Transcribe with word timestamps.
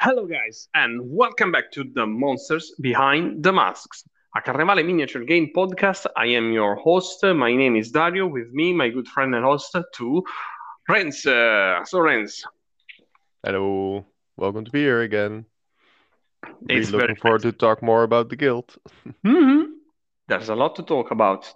Hello, 0.00 0.24
guys, 0.24 0.66
and 0.74 0.98
welcome 1.04 1.52
back 1.52 1.70
to 1.72 1.84
the 1.84 2.06
Monsters 2.06 2.72
Behind 2.80 3.42
the 3.42 3.52
Masks, 3.52 4.02
a 4.34 4.40
Carnevale 4.40 4.82
miniature 4.82 5.24
game 5.24 5.50
podcast. 5.54 6.06
I 6.16 6.28
am 6.28 6.52
your 6.52 6.74
host. 6.76 7.22
My 7.22 7.54
name 7.54 7.76
is 7.76 7.90
Dario. 7.90 8.26
With 8.26 8.50
me, 8.50 8.72
my 8.72 8.88
good 8.88 9.06
friend 9.06 9.34
and 9.34 9.44
host, 9.44 9.76
too, 9.94 10.24
Renz. 10.88 11.26
Uh, 11.26 11.84
so, 11.84 11.98
Renz. 11.98 12.42
Hello, 13.44 14.06
welcome 14.38 14.64
to 14.64 14.70
be 14.70 14.80
here 14.80 15.02
again. 15.02 15.44
Really 16.62 16.80
It's 16.80 16.90
looking 16.90 17.08
very 17.08 17.16
forward 17.16 17.42
to 17.42 17.52
talk 17.52 17.82
more 17.82 18.02
about 18.02 18.30
the 18.30 18.36
guild. 18.36 18.74
hmm 19.22 19.62
There's 20.28 20.48
a 20.48 20.54
lot 20.54 20.76
to 20.76 20.82
talk 20.82 21.10
about. 21.10 21.52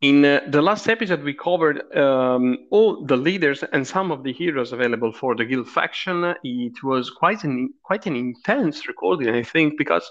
In 0.00 0.24
uh, 0.24 0.40
the 0.48 0.62
last 0.62 0.88
episode, 0.88 1.22
we 1.22 1.34
covered 1.34 1.82
um, 1.94 2.56
all 2.70 3.04
the 3.04 3.18
leaders 3.18 3.62
and 3.62 3.86
some 3.86 4.10
of 4.10 4.22
the 4.22 4.32
heroes 4.32 4.72
available 4.72 5.12
for 5.12 5.34
the 5.36 5.44
guild 5.44 5.68
faction. 5.68 6.34
It 6.42 6.82
was 6.82 7.10
quite 7.10 7.44
an 7.44 7.74
quite 7.82 8.06
an 8.06 8.16
intense 8.16 8.88
recording, 8.88 9.28
I 9.34 9.42
think, 9.42 9.76
because 9.76 10.10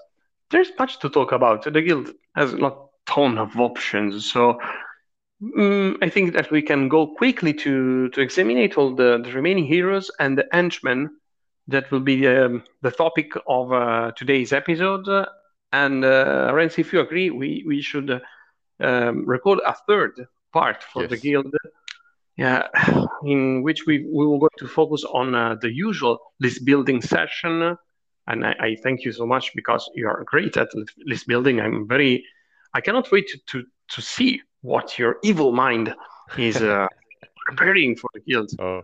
there's 0.51 0.71
much 0.77 0.99
to 0.99 1.09
talk 1.09 1.31
about. 1.31 1.63
The 1.63 1.81
guild 1.81 2.11
has 2.35 2.53
a 2.53 2.71
ton 3.07 3.39
of 3.39 3.59
options, 3.59 4.31
so 4.31 4.59
mm, 5.41 5.97
I 6.03 6.09
think 6.09 6.33
that 6.33 6.51
we 6.51 6.61
can 6.61 6.87
go 6.87 7.07
quickly 7.15 7.53
to 7.55 8.09
to 8.09 8.21
examine 8.21 8.71
all 8.77 8.93
the, 8.93 9.19
the 9.23 9.31
remaining 9.31 9.65
heroes 9.65 10.11
and 10.19 10.37
the 10.37 10.47
henchmen. 10.51 11.09
That 11.67 11.89
will 11.91 11.99
be 11.99 12.27
um, 12.27 12.63
the 12.81 12.91
topic 12.91 13.31
of 13.47 13.73
uh, 13.73 14.11
today's 14.15 14.53
episode. 14.53 15.07
And 15.71 16.03
uh, 16.05 16.51
Renz, 16.53 16.77
if 16.77 16.93
you 16.93 16.99
agree, 16.99 17.31
we 17.31 17.63
we 17.65 17.81
should 17.81 18.09
uh, 18.11 18.19
um, 18.79 19.25
record 19.25 19.59
a 19.65 19.75
third 19.87 20.27
part 20.53 20.83
for 20.83 21.07
the 21.07 21.17
guild. 21.17 21.53
Yeah, 22.37 22.67
in 23.23 23.63
which 23.63 23.85
we 23.85 23.99
we 23.99 24.25
will 24.25 24.39
go 24.39 24.49
to 24.59 24.67
focus 24.67 25.03
on 25.03 25.35
uh, 25.35 25.55
the 25.61 25.71
usual 25.71 26.19
list 26.39 26.63
building 26.65 27.01
session. 27.01 27.77
And 28.27 28.45
I, 28.45 28.55
I 28.59 28.75
thank 28.83 29.03
you 29.03 29.11
so 29.11 29.25
much 29.25 29.51
because 29.55 29.89
you 29.95 30.07
are 30.07 30.23
great 30.23 30.55
at 30.55 30.69
list- 31.05 31.27
building. 31.27 31.59
I'm 31.59 31.87
very, 31.87 32.23
I 32.73 32.79
cannot 32.81 33.11
wait 33.11 33.27
to 33.27 33.39
to, 33.47 33.65
to 33.89 34.01
see 34.01 34.41
what 34.61 34.97
your 34.97 35.17
evil 35.23 35.51
mind 35.51 35.93
is 36.37 36.61
uh, 36.61 36.87
preparing 37.47 37.95
for 37.95 38.09
the 38.13 38.21
guild. 38.21 38.51
Oh, 38.59 38.83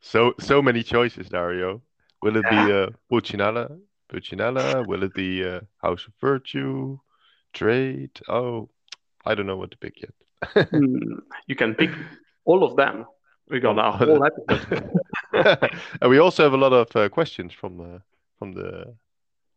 so 0.00 0.34
so 0.40 0.60
many 0.60 0.82
choices, 0.82 1.28
Dario. 1.28 1.82
Will 2.22 2.36
it 2.38 2.50
be 2.50 2.72
uh, 2.72 2.88
Pulcinella? 3.10 3.78
Pulcinella? 4.10 4.86
Will 4.86 5.02
it 5.04 5.14
be 5.14 5.44
uh, 5.44 5.60
House 5.82 6.06
of 6.06 6.14
Virtue? 6.20 6.98
Trade? 7.52 8.10
Oh, 8.28 8.68
I 9.26 9.34
don't 9.34 9.46
know 9.46 9.56
what 9.56 9.70
to 9.72 9.78
pick 9.78 9.94
yet. 10.00 10.68
Hmm, 10.70 11.18
you 11.46 11.56
can 11.56 11.74
pick 11.74 11.90
all 12.44 12.62
of 12.64 12.76
them. 12.76 13.06
We 13.50 13.60
got 13.60 13.78
a 13.78 13.92
whole 13.92 14.24
episode. 14.24 14.90
and 16.00 16.10
we 16.10 16.18
also 16.18 16.42
have 16.42 16.52
a 16.52 16.56
lot 16.56 16.72
of 16.72 16.94
uh, 16.96 17.08
questions 17.08 17.52
from 17.52 17.76
the 17.78 18.02
from 18.38 18.52
the 18.52 18.94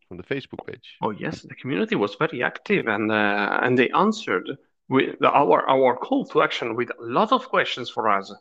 from 0.08 0.16
the 0.16 0.22
Facebook 0.22 0.66
page. 0.66 0.96
Oh 1.02 1.10
yes, 1.10 1.42
the 1.42 1.54
community 1.54 1.96
was 1.96 2.14
very 2.16 2.42
active 2.42 2.86
and 2.88 3.10
uh, 3.12 3.60
and 3.62 3.76
they 3.78 3.90
answered 3.90 4.48
with 4.88 5.18
the, 5.20 5.30
our 5.30 5.68
our 5.68 5.96
call 5.96 6.24
to 6.26 6.42
action 6.42 6.74
with 6.76 6.90
a 6.90 7.02
lot 7.02 7.32
of 7.32 7.48
questions 7.48 7.90
for 7.90 8.08
us, 8.08 8.34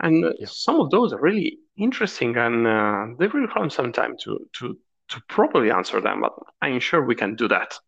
and 0.00 0.24
Yeah. 0.38 0.46
some 0.46 0.80
of 0.80 0.90
those 0.90 1.12
are 1.14 1.20
really 1.20 1.58
interesting 1.76 2.36
and 2.36 2.66
uh, 2.66 3.06
they 3.18 3.26
will 3.28 3.40
require 3.40 3.70
some 3.70 3.92
time 3.92 4.16
to 4.24 4.38
to 4.58 4.76
to 5.08 5.20
properly 5.28 5.70
answer 5.70 6.00
them. 6.00 6.20
But 6.20 6.34
I'm 6.60 6.80
sure 6.80 7.02
we 7.04 7.14
can 7.14 7.36
do 7.36 7.48
that. 7.48 7.78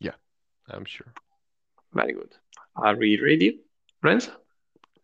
Yeah, 0.00 0.16
I'm 0.70 0.84
sure. 0.86 1.12
Very 1.92 2.12
good. 2.12 2.34
Are 2.76 2.96
we 2.96 3.20
ready, 3.20 3.60
friends? 4.00 4.30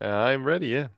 Uh, 0.01 0.07
I'm 0.07 0.45
ready. 0.45 0.69
Yeah. 0.69 0.89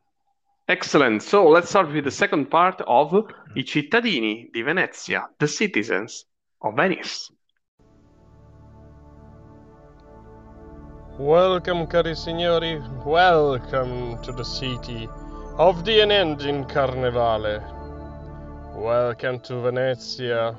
Excellent. 0.68 1.22
So 1.22 1.48
let's 1.48 1.68
start 1.70 1.92
with 1.92 2.04
the 2.04 2.10
second 2.10 2.50
part 2.50 2.80
of 2.86 3.14
I 3.14 3.62
cittadini 3.62 4.50
di 4.52 4.62
Venezia, 4.62 5.28
the 5.38 5.46
citizens 5.46 6.26
of 6.60 6.74
Venice. 6.74 7.30
Welcome, 11.18 11.86
cari 11.86 12.14
signori. 12.14 12.82
Welcome 13.04 14.20
to 14.22 14.32
the 14.32 14.44
city 14.44 15.08
of 15.56 15.84
the 15.84 16.00
unending 16.00 16.64
Carnevale. 16.64 17.62
Welcome 18.74 19.40
to 19.40 19.60
Venezia. 19.60 20.56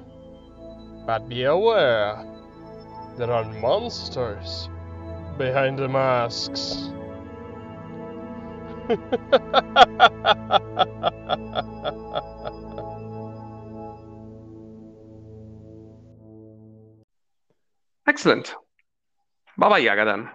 But 1.05 1.27
be 1.29 1.43
aware, 1.43 2.25
there 3.17 3.31
are 3.31 3.43
monsters 3.61 4.69
behind 5.37 5.79
the 5.79 5.87
masks. 5.87 6.91
Excellent. 18.07 18.55
Baba 19.57 19.79
Yaga 19.79 20.05
then. 20.05 20.29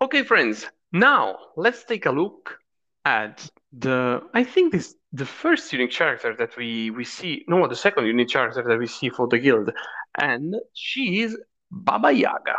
Okay, 0.00 0.22
friends. 0.22 0.66
Now 0.92 1.36
let's 1.56 1.84
take 1.84 2.06
a 2.06 2.10
look 2.10 2.58
at 3.04 3.48
the. 3.72 4.22
I 4.34 4.44
think 4.44 4.72
this 4.72 4.94
the 5.12 5.26
first 5.26 5.72
unique 5.72 5.92
character 5.92 6.34
that 6.36 6.56
we 6.56 6.90
we 6.90 7.04
see. 7.04 7.44
No, 7.48 7.66
the 7.68 7.76
second 7.76 8.06
unique 8.06 8.30
character 8.30 8.62
that 8.66 8.78
we 8.78 8.86
see 8.86 9.08
for 9.08 9.28
the 9.28 9.38
guild, 9.38 9.70
and 10.18 10.54
she 10.72 11.22
is 11.22 11.36
Baba 11.70 12.12
Yaga. 12.12 12.56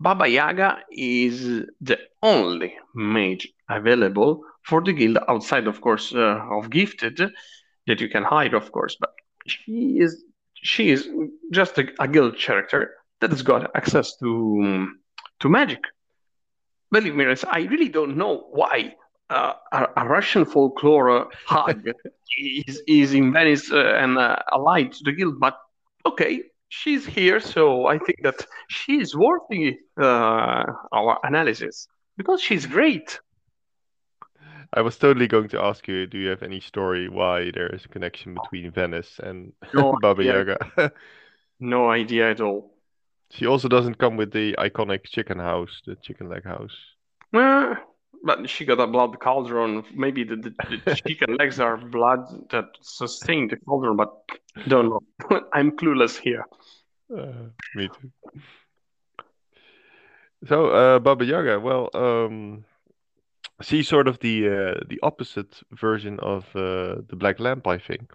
Baba 0.00 0.26
Yaga 0.28 0.80
is 0.90 1.64
the 1.80 1.98
only 2.22 2.76
mage 2.94 3.48
available 3.68 4.44
for 4.64 4.82
the 4.82 4.92
guild 4.92 5.18
outside, 5.28 5.66
of 5.66 5.80
course, 5.80 6.14
uh, 6.14 6.40
of 6.50 6.70
gifted 6.70 7.20
that 7.86 8.00
you 8.00 8.08
can 8.08 8.24
hide, 8.24 8.54
of 8.54 8.72
course. 8.72 8.96
But 9.00 9.10
she 9.46 9.98
is 10.00 10.24
she 10.54 10.90
is 10.90 11.08
just 11.52 11.78
a, 11.78 11.88
a 12.00 12.08
guild 12.08 12.38
character 12.38 12.94
that 13.20 13.30
has 13.30 13.42
got 13.42 13.70
access 13.76 14.16
to 14.18 14.88
to 15.40 15.48
magic. 15.48 15.80
Believe 16.92 17.14
me, 17.14 17.24
I 17.50 17.60
really 17.62 17.88
don't 17.88 18.16
know 18.16 18.48
why 18.50 18.94
uh, 19.30 19.54
a, 19.72 19.86
a 19.96 20.08
Russian 20.08 20.44
folklore 20.44 21.28
hug 21.46 21.82
is 22.38 22.82
is 22.86 23.14
in 23.14 23.32
Venice 23.32 23.70
uh, 23.72 23.94
and 24.02 24.18
uh, 24.18 24.36
allied 24.52 24.92
to 24.92 25.04
the 25.04 25.12
guild, 25.12 25.38
but 25.40 25.56
okay, 26.06 26.42
she's 26.70 27.04
here, 27.04 27.40
so 27.40 27.86
I 27.86 27.98
think 27.98 28.22
that 28.22 28.46
she's 28.68 29.14
worthy 29.14 29.78
uh, 30.00 30.64
our 30.92 31.18
analysis 31.22 31.88
because 32.16 32.40
she's 32.40 32.66
great. 32.66 33.20
I 34.72 34.82
was 34.82 34.96
totally 34.96 35.26
going 35.26 35.48
to 35.50 35.60
ask 35.62 35.88
you, 35.88 36.06
do 36.06 36.16
you 36.18 36.28
have 36.30 36.42
any 36.42 36.60
story 36.60 37.08
why 37.08 37.50
there 37.50 37.68
is 37.74 37.84
a 37.84 37.88
connection 37.88 38.34
between 38.34 38.70
Venice 38.70 39.18
and 39.22 39.52
No 39.74 39.96
Baba 40.00 40.22
idea. 40.22 40.38
Yaga? 40.38 40.92
No 41.60 41.90
idea 41.90 42.30
at 42.30 42.40
all. 42.40 42.72
She 43.30 43.46
also 43.46 43.68
doesn't 43.68 43.98
come 43.98 44.16
with 44.16 44.32
the 44.32 44.54
iconic 44.58 45.04
chicken 45.04 45.38
house, 45.38 45.82
the 45.86 45.96
chicken 45.96 46.28
leg 46.28 46.44
house. 46.44 46.76
Uh, 47.34 47.74
but 48.24 48.48
she 48.48 48.64
got 48.64 48.80
a 48.80 48.86
blood 48.86 49.18
cauldron. 49.20 49.84
Maybe 49.94 50.24
the, 50.24 50.36
the, 50.36 50.54
the 50.68 50.94
chicken 51.06 51.36
legs 51.38 51.60
are 51.60 51.76
blood 51.76 52.20
that 52.50 52.66
sustain 52.82 53.48
the 53.48 53.56
cauldron, 53.56 53.96
but 53.96 54.10
don't 54.68 54.88
know. 54.90 55.00
I'm 55.52 55.72
clueless 55.76 56.18
here. 56.18 56.44
Uh, 57.16 57.50
me 57.74 57.88
too. 57.88 58.10
So, 60.46 60.66
uh, 60.68 60.98
Baba 60.98 61.24
Yaga, 61.24 61.60
well, 61.60 61.90
um, 61.94 62.64
she's 63.60 63.88
sort 63.88 64.08
of 64.08 64.18
the 64.20 64.48
uh, 64.48 64.80
the 64.88 64.98
opposite 65.02 65.62
version 65.72 66.18
of 66.20 66.44
uh, 66.56 67.02
the 67.08 67.16
Black 67.16 67.38
Lamp, 67.40 67.66
I 67.66 67.78
think. 67.78 68.12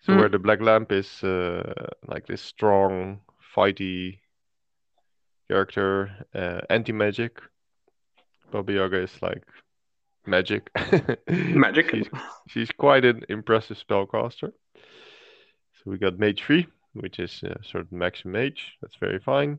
So, 0.00 0.12
Hmm. 0.12 0.18
where 0.18 0.28
the 0.28 0.38
Black 0.38 0.60
Lamp 0.60 0.92
is 0.92 1.24
uh, 1.24 1.86
like 2.06 2.26
this 2.26 2.42
strong, 2.42 3.20
fighty 3.56 4.18
character, 5.48 6.26
uh, 6.34 6.60
anti-magic, 6.68 7.40
Baba 8.54 8.72
Yaga 8.72 9.02
is 9.02 9.20
like 9.20 9.42
magic. 10.26 10.70
Magic. 11.28 11.90
She's 11.90 12.08
she's 12.46 12.70
quite 12.70 13.04
an 13.04 13.22
impressive 13.28 13.76
spellcaster. 13.76 14.52
So 15.74 15.82
we 15.86 15.98
got 15.98 16.20
Mage 16.20 16.44
3, 16.44 16.68
which 16.92 17.18
is 17.18 17.42
uh, 17.42 17.60
sort 17.64 17.82
of 17.82 17.90
maximum 17.90 18.34
mage. 18.34 18.76
That's 18.80 18.94
very 19.00 19.18
fine. 19.18 19.58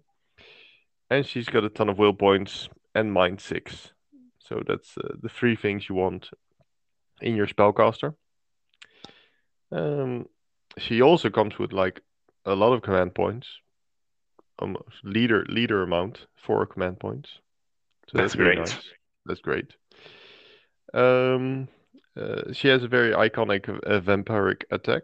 And 1.10 1.26
she's 1.26 1.50
got 1.50 1.66
a 1.66 1.70
ton 1.70 1.90
of 1.90 1.98
will 1.98 2.14
points 2.14 2.70
and 2.96 3.12
mind 3.12 3.42
6. 3.42 3.92
So 4.40 4.64
that's 4.66 4.98
uh, 4.98 5.16
the 5.22 5.28
three 5.28 5.58
things 5.58 5.90
you 5.90 5.96
want 5.96 6.30
in 7.22 7.36
your 7.36 7.48
spellcaster. 7.48 8.16
Um, 9.74 10.28
she 10.78 11.02
also 11.02 11.30
comes 11.30 11.60
with 11.60 11.74
like 11.74 12.00
a 12.46 12.56
lot 12.56 12.72
of 12.72 12.82
command 12.82 13.14
points. 13.14 13.48
Almost 14.58 15.04
leader 15.04 15.46
leader 15.50 15.84
amount, 15.84 16.28
four 16.38 16.66
command 16.66 17.02
points. 17.02 17.40
So 18.12 18.18
That's 18.18 18.34
that's 18.34 18.36
great. 18.36 18.58
nice. 18.58 18.78
That's 19.26 19.42
great. 19.42 19.76
Um, 20.94 21.68
uh, 22.20 22.54
she 22.54 22.68
has 22.70 22.84
a 22.84 22.88
very 22.88 23.12
iconic 23.12 23.68
uh, 23.70 24.00
vampiric 24.00 24.64
attack, 24.72 25.04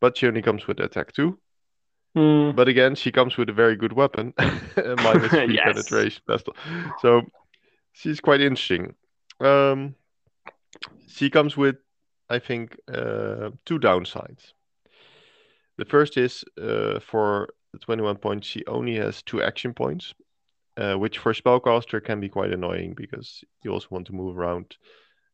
but 0.00 0.16
she 0.16 0.26
only 0.26 0.42
comes 0.42 0.66
with 0.66 0.80
attack 0.80 1.12
two. 1.12 1.38
Hmm. 2.14 2.50
But 2.52 2.66
again, 2.68 2.96
she 2.96 3.12
comes 3.12 3.36
with 3.36 3.48
a 3.48 3.52
very 3.52 3.76
good 3.76 3.92
weapon, 3.92 4.34
minus 4.76 5.30
three 5.32 5.54
Yes. 5.54 5.64
penetration 5.64 6.22
pistol. 6.26 6.56
So 7.00 7.22
she's 7.92 8.20
quite 8.20 8.40
interesting. 8.40 8.94
Um, 9.38 9.94
she 11.06 11.30
comes 11.30 11.56
with 11.56 11.76
I 12.30 12.38
think, 12.38 12.76
uh, 12.88 13.50
two 13.66 13.80
downsides. 13.80 14.52
The 15.78 15.84
first 15.84 16.16
is 16.16 16.44
uh, 16.62 17.00
for 17.00 17.48
the 17.72 17.78
21 17.80 18.16
points, 18.16 18.46
she 18.46 18.64
only 18.66 18.94
has 18.96 19.22
two 19.22 19.42
action 19.42 19.74
points, 19.74 20.14
uh, 20.76 20.94
which 20.94 21.18
for 21.18 21.32
spellcaster 21.32 22.02
can 22.04 22.20
be 22.20 22.28
quite 22.28 22.52
annoying 22.52 22.94
because 22.96 23.42
you 23.62 23.72
also 23.72 23.88
want 23.90 24.06
to 24.06 24.14
move 24.14 24.38
around 24.38 24.76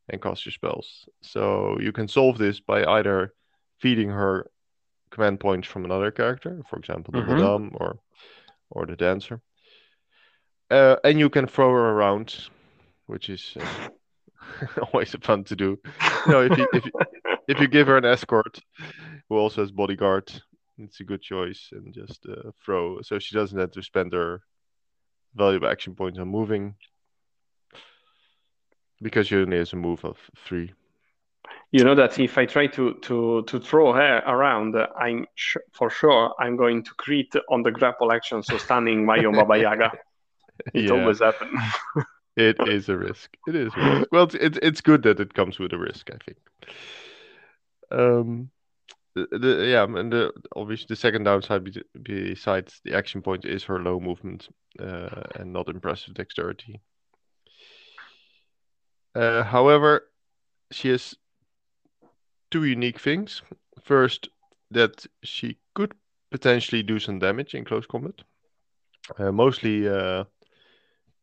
and 0.09 0.23
cast 0.23 0.45
your 0.47 0.53
spells. 0.53 1.09
So 1.23 1.79
you 1.81 1.93
can 1.93 2.09
solve 2.09 2.39
this 2.39 2.61
by 2.61 2.85
either 2.85 3.33
feeding 3.81 4.11
her 4.11 4.51
command 5.11 5.41
points 5.41 5.69
from 5.69 5.85
another 5.85 6.11
character, 6.11 6.63
for 6.69 6.79
example, 6.79 7.15
the 7.15 7.23
Mhm. 7.23 7.27
Madame 7.27 7.73
or 7.75 7.99
or 8.71 8.87
the 8.87 8.97
Dancer, 8.97 9.41
uh, 10.71 10.97
and 11.05 11.19
you 11.19 11.31
can 11.31 11.47
throw 11.47 11.71
her 11.71 11.91
around, 11.91 12.35
which 13.07 13.29
is 13.31 13.57
uh, 13.57 13.67
always 14.93 15.15
fun 15.23 15.45
to 15.45 15.57
do. 15.57 15.79
You 16.25 16.33
know, 16.33 16.41
if 16.43 16.57
you 16.57 16.67
if 16.73 16.87
you, 16.87 16.93
if 17.49 17.61
you 17.61 17.69
give 17.69 17.87
her 17.89 17.97
an 17.97 18.05
escort 18.05 18.61
who 19.29 19.37
also 19.37 19.63
has 19.63 19.73
bodyguard, 19.73 20.31
it's 20.79 21.01
a 21.01 21.05
good 21.05 21.23
choice, 21.23 21.71
and 21.73 21.93
just 21.95 22.27
uh, 22.27 22.51
throw 22.65 23.01
so 23.03 23.19
she 23.19 23.35
doesn't 23.37 23.59
have 23.59 23.73
to 23.73 23.83
spend 23.83 24.13
her 24.13 24.43
valuable 25.37 25.69
action 25.69 25.95
points 25.95 26.19
on 26.19 26.29
moving 26.29 26.75
because 29.03 29.29
she 29.29 29.37
only 29.37 29.59
has 29.59 29.73
a 29.73 29.77
move 29.77 30.05
of 30.05 30.19
three. 30.37 30.73
You 31.73 31.85
know 31.85 31.95
that 31.95 32.19
if 32.19 32.39
I 32.39 32.47
try 32.47 32.67
to 32.69 32.95
to 33.03 33.43
to 33.45 33.61
throw 33.61 33.93
her 33.93 34.23
around, 34.27 34.75
I'm 34.99 35.27
sh 35.35 35.57
for 35.73 35.91
sure 35.91 36.35
I'm 36.41 36.57
going 36.57 36.83
to 36.85 36.91
crit 36.97 37.35
on 37.51 37.63
the 37.63 37.71
grapple 37.71 38.13
action, 38.13 38.43
so 38.43 38.57
stunning 38.57 39.05
my 39.05 39.19
own 39.25 39.35
Baba 39.35 39.59
Yaga. 39.59 39.93
It 40.75 40.91
Yeah. 40.91 40.91
always 40.91 41.21
happens. 41.21 41.61
It 42.37 42.61
is 42.67 42.89
a 42.89 42.97
risk. 42.97 43.37
It 43.47 43.55
is 43.55 43.77
risk. 43.77 44.07
Well, 44.11 44.25
it's, 44.25 44.35
it's 44.35 44.59
it's 44.63 44.81
good 44.81 45.03
that 45.05 45.21
it 45.21 45.35
comes 45.35 45.59
with 45.59 45.73
a 45.73 45.79
risk, 45.79 46.11
I 46.11 46.19
think. 46.25 46.39
Um, 47.91 48.51
the, 49.17 49.39
the 49.39 49.67
yeah, 49.67 49.85
and 49.85 50.13
the 50.13 50.33
obviously 50.55 50.87
the 50.89 50.97
second 50.97 51.25
downside 51.25 51.65
be, 51.65 51.83
besides 52.03 52.81
the 52.85 52.95
action 52.95 53.23
point 53.23 53.45
is 53.45 53.65
her 53.65 53.81
low 53.81 53.99
movement 53.99 54.49
uh, 54.79 55.23
and 55.37 55.53
not 55.53 55.69
impressive 55.69 56.15
dexterity. 56.15 56.81
Uh, 59.15 59.43
however, 59.43 60.03
she 60.71 60.89
has 60.89 61.15
two 62.51 62.65
unique 62.65 63.01
things. 63.01 63.43
First, 63.83 64.29
that 64.71 65.07
she 65.23 65.59
could 65.75 65.95
potentially 66.31 66.83
do 66.83 66.99
some 66.99 67.19
damage 67.19 67.55
in 67.55 67.65
close 67.65 67.87
combat, 67.87 68.21
uh, 69.19 69.33
mostly 69.33 69.89
uh, 69.89 70.25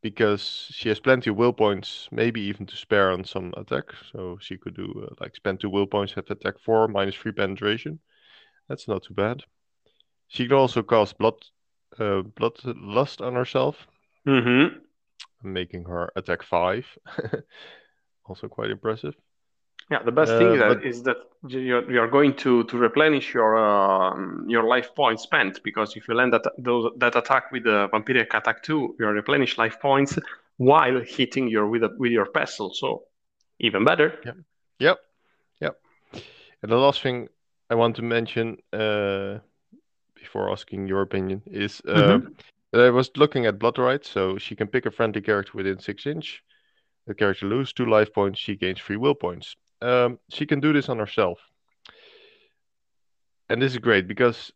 because 0.03 0.67
she 0.71 0.89
has 0.89 0.99
plenty 0.99 1.31
of 1.31 1.37
will 1.37 1.53
points, 1.53 2.09
maybe 2.11 2.41
even 2.41 2.67
to 2.67 2.77
spare 2.77 3.11
on 3.11 3.25
some 3.25 3.53
attack. 3.57 3.85
So 4.13 4.37
she 4.41 4.57
could 4.57 4.75
do 4.75 5.07
uh, 5.09 5.15
like 5.21 5.35
spend 5.35 5.61
two 5.61 5.71
will 5.71 5.87
points, 5.87 6.13
have 6.13 6.29
attack 6.29 6.59
four, 6.59 6.87
minus 6.89 7.15
three 7.15 7.33
penetration. 7.33 7.99
That's 8.69 8.87
not 8.87 9.03
too 9.03 9.15
bad. 9.15 9.43
She 10.27 10.47
can 10.47 10.57
also 10.57 10.83
cast 10.83 11.17
blood, 11.17 11.35
uh, 11.99 12.23
blood 12.23 12.59
lust 12.65 13.21
on 13.21 13.35
herself, 13.35 13.87
hmm 14.25 14.83
making 15.43 15.85
her 15.85 16.11
attack 16.15 16.43
five. 16.43 16.85
also 18.25 18.47
quite 18.49 18.71
impressive. 18.71 19.15
Yeah, 19.93 20.01
the 20.01 20.11
best 20.11 20.31
Uh, 20.33 20.39
thing 20.39 20.57
but- 20.57 20.83
is 20.83 21.03
that 21.03 21.17
you're 21.47 21.85
you're 21.93 22.11
going 22.17 22.33
to 22.45 22.63
to 22.63 22.77
replenish 22.77 23.33
your 23.37 23.51
um, 23.67 24.45
your 24.49 24.63
life 24.75 24.89
points 24.95 25.21
spent 25.23 25.61
because 25.63 25.95
if 25.95 26.07
you 26.07 26.15
land 26.15 26.31
that 26.33 26.45
those 26.57 26.85
that 26.97 27.15
attack 27.15 27.51
with 27.51 27.63
the 27.63 27.89
vampiric 27.93 28.33
attack 28.33 28.63
two, 28.63 28.95
you 28.97 29.05
replenish 29.07 29.57
life 29.57 29.77
points 29.79 30.17
while 30.57 30.99
hitting 31.17 31.47
your 31.47 31.67
with 31.67 31.83
a, 31.83 31.89
with 31.99 32.11
your 32.11 32.25
pestle. 32.25 32.73
So 32.73 33.03
even 33.59 33.85
better. 33.85 34.09
Yep, 34.25 34.37
yep. 34.79 34.97
Yep. 35.61 35.73
And 36.61 36.71
the 36.71 36.77
last 36.85 37.01
thing 37.03 37.27
I 37.69 37.75
want 37.75 37.95
to 37.97 38.01
mention 38.01 38.57
uh, 38.71 39.39
before 40.15 40.51
asking 40.51 40.87
your 40.87 41.01
opinion 41.01 41.41
is 41.45 41.81
uh, 41.87 42.19
that 42.71 42.81
I 42.81 42.89
was 42.89 43.11
looking 43.15 43.45
at 43.45 43.59
Blood 43.59 43.77
Rite, 43.77 44.05
so 44.05 44.39
she 44.39 44.55
can 44.55 44.67
pick 44.67 44.85
a 44.87 44.91
friendly 44.91 45.21
character 45.21 45.51
within 45.55 45.79
six 45.79 46.07
inch. 46.07 46.43
The 47.05 47.13
character 47.13 47.47
loses 47.47 47.73
two 47.73 47.85
life 47.85 48.11
points, 48.13 48.39
she 48.39 48.55
gains 48.55 48.79
three 48.79 48.97
will 48.97 49.15
points. 49.15 49.55
Um, 49.83 50.19
she 50.29 50.45
can 50.45 50.61
do 50.61 50.71
this 50.71 50.87
on 50.87 50.97
herself. 50.97 51.39
And 53.49 53.61
this 53.61 53.73
is 53.73 53.79
great 53.79 54.07
because 54.07 54.53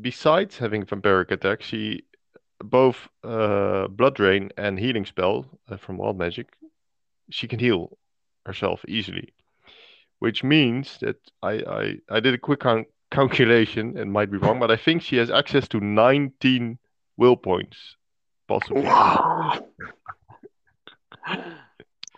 besides 0.00 0.56
having 0.56 0.84
vampiric 0.84 1.32
attack, 1.32 1.62
she 1.62 2.04
both 2.62 3.08
uh, 3.24 3.88
blood 3.88 4.14
drain 4.14 4.50
and 4.56 4.78
healing 4.78 5.06
spell 5.06 5.46
uh, 5.68 5.76
from 5.76 5.96
wild 5.96 6.18
magic, 6.18 6.54
she 7.30 7.48
can 7.48 7.58
heal 7.58 7.98
herself 8.46 8.84
easily. 8.86 9.34
Which 10.20 10.44
means 10.44 10.98
that 11.00 11.16
I, 11.42 11.52
I, 11.52 11.94
I 12.08 12.20
did 12.20 12.34
a 12.34 12.38
quick 12.38 12.60
cal- 12.60 12.84
calculation 13.10 13.98
and 13.98 14.12
might 14.12 14.30
be 14.30 14.36
wrong, 14.36 14.60
but 14.60 14.70
I 14.70 14.76
think 14.76 15.02
she 15.02 15.16
has 15.16 15.30
access 15.30 15.66
to 15.68 15.80
19 15.80 16.78
will 17.16 17.36
points, 17.36 17.96
possibly. 18.46 18.84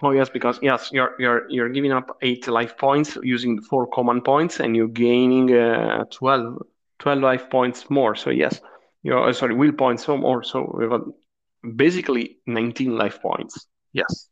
Oh 0.02 0.10
yes, 0.10 0.28
because 0.28 0.58
yes, 0.62 0.90
you're 0.92 1.14
you're 1.18 1.48
you're 1.50 1.68
giving 1.68 1.92
up 1.92 2.16
eight 2.22 2.46
life 2.48 2.76
points 2.76 3.16
using 3.22 3.56
the 3.56 3.62
four 3.62 3.86
command 3.86 4.24
points, 4.24 4.60
and 4.60 4.76
you're 4.76 4.88
gaining 4.88 5.54
uh, 5.56 6.04
12, 6.10 6.62
12 6.98 7.20
life 7.22 7.48
points 7.50 7.88
more. 7.90 8.14
So 8.16 8.30
yes, 8.30 8.60
you're 9.02 9.28
uh, 9.28 9.32
sorry, 9.32 9.54
will 9.54 9.72
points 9.72 10.04
so 10.04 10.16
more. 10.16 10.42
So 10.42 10.60
basically 11.76 12.38
nineteen 12.46 12.96
life 12.96 13.20
points. 13.22 13.66
Yes, 13.92 14.28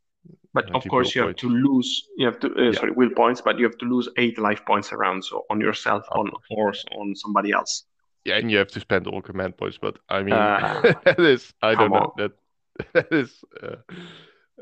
but 0.55 0.71
of 0.75 0.89
course 0.89 1.15
you 1.15 1.23
have 1.23 1.37
to 1.37 1.49
lose. 1.49 2.05
You 2.17 2.27
have 2.27 2.41
to 2.41 2.49
uh, 2.55 2.73
Yeah. 2.73 2.73
sorry, 2.73 2.93
will 2.93 3.11
points, 3.17 3.41
but 3.41 3.59
you 3.59 3.65
have 3.65 3.79
to 3.79 3.87
lose 3.87 4.09
eight 4.19 4.39
life 4.39 4.65
points 4.67 4.93
around. 4.93 5.25
So 5.25 5.45
on 5.51 5.61
yourself, 5.61 6.05
Of 6.11 6.23
on 6.23 6.31
or 6.51 6.73
on 6.93 7.15
somebody 7.17 7.53
else. 7.53 7.85
Yeah, 8.25 8.37
and 8.37 8.51
you 8.51 8.59
have 8.59 8.71
to 8.73 8.81
spend 8.81 9.07
all 9.07 9.23
command 9.23 9.57
points, 9.57 9.79
but 9.79 9.99
I 10.09 10.23
mean, 10.23 10.55
Uh, 10.55 10.83
that 11.05 11.19
is, 11.19 11.53
I 11.63 11.75
don't 11.75 11.93
know, 11.93 12.13
on. 12.13 12.17
that 12.17 12.33
that 12.93 13.13
is 13.13 13.45
uh, 13.63 13.77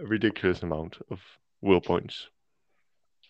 ridiculous 0.06 0.62
amount 0.62 0.98
of 1.10 1.20
will 1.60 1.80
points. 1.80 2.28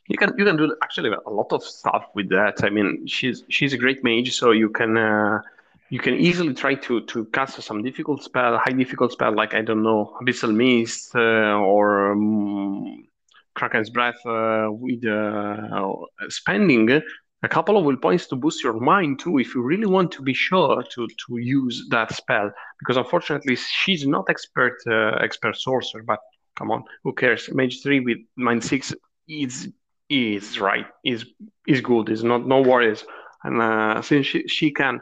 You 0.08 0.16
can 0.16 0.32
you 0.38 0.44
can 0.44 0.56
do 0.56 0.74
actually 0.82 1.10
a 1.10 1.30
lot 1.30 1.52
of 1.52 1.62
stuff 1.62 2.06
with 2.14 2.30
that. 2.30 2.64
I 2.64 2.70
mean, 2.70 3.06
she's 3.06 3.44
she's 3.48 3.72
a 3.74 3.78
great 3.78 4.02
mage, 4.02 4.34
so 4.34 4.52
you 4.52 4.70
can 4.70 4.96
uh, 4.96 5.42
you 5.90 5.98
can 5.98 6.14
easily 6.14 6.54
try 6.54 6.74
to 6.74 7.02
to 7.02 7.26
cast 7.26 7.60
some 7.62 7.82
difficult 7.82 8.22
spell, 8.22 8.58
high 8.58 8.72
difficult 8.72 9.12
spell 9.12 9.34
like 9.34 9.54
I 9.54 9.62
don't 9.62 9.82
know, 9.82 10.16
Abyssal 10.22 10.54
Mist 10.54 11.14
uh, 11.14 11.58
or 11.60 12.12
um, 12.12 13.06
Kraken's 13.54 13.90
Breath 13.90 14.24
uh, 14.24 14.68
with 14.70 15.04
uh, 15.04 15.92
spending 16.28 17.02
a 17.42 17.48
couple 17.48 17.76
of 17.76 17.84
will 17.84 17.96
points 17.96 18.26
to 18.26 18.36
boost 18.36 18.64
your 18.64 18.80
mind 18.80 19.20
too, 19.20 19.38
if 19.38 19.54
you 19.54 19.62
really 19.62 19.86
want 19.86 20.10
to 20.12 20.22
be 20.22 20.34
sure 20.34 20.82
to 20.82 21.06
to 21.06 21.36
use 21.36 21.86
that 21.90 22.14
spell. 22.14 22.50
Because 22.78 22.96
unfortunately, 22.96 23.56
she's 23.56 24.06
not 24.06 24.24
expert 24.28 24.76
uh, 24.86 25.18
expert 25.22 25.56
sorcerer, 25.56 26.02
but 26.02 26.20
come 26.58 26.70
on, 26.72 26.84
who 27.04 27.12
cares? 27.14 27.48
Mage 27.52 27.82
three 27.82 28.00
with 28.00 28.18
mind 28.36 28.64
six 28.64 28.94
is 29.28 29.70
is 30.10 30.60
right 30.60 30.86
is 31.04 31.26
is 31.66 31.80
good. 31.80 32.10
Is 32.10 32.24
not 32.24 32.46
no 32.46 32.60
worries. 32.62 33.04
And 33.44 33.62
uh, 33.62 34.02
since 34.02 34.26
she 34.26 34.48
she 34.48 34.72
can 34.72 35.00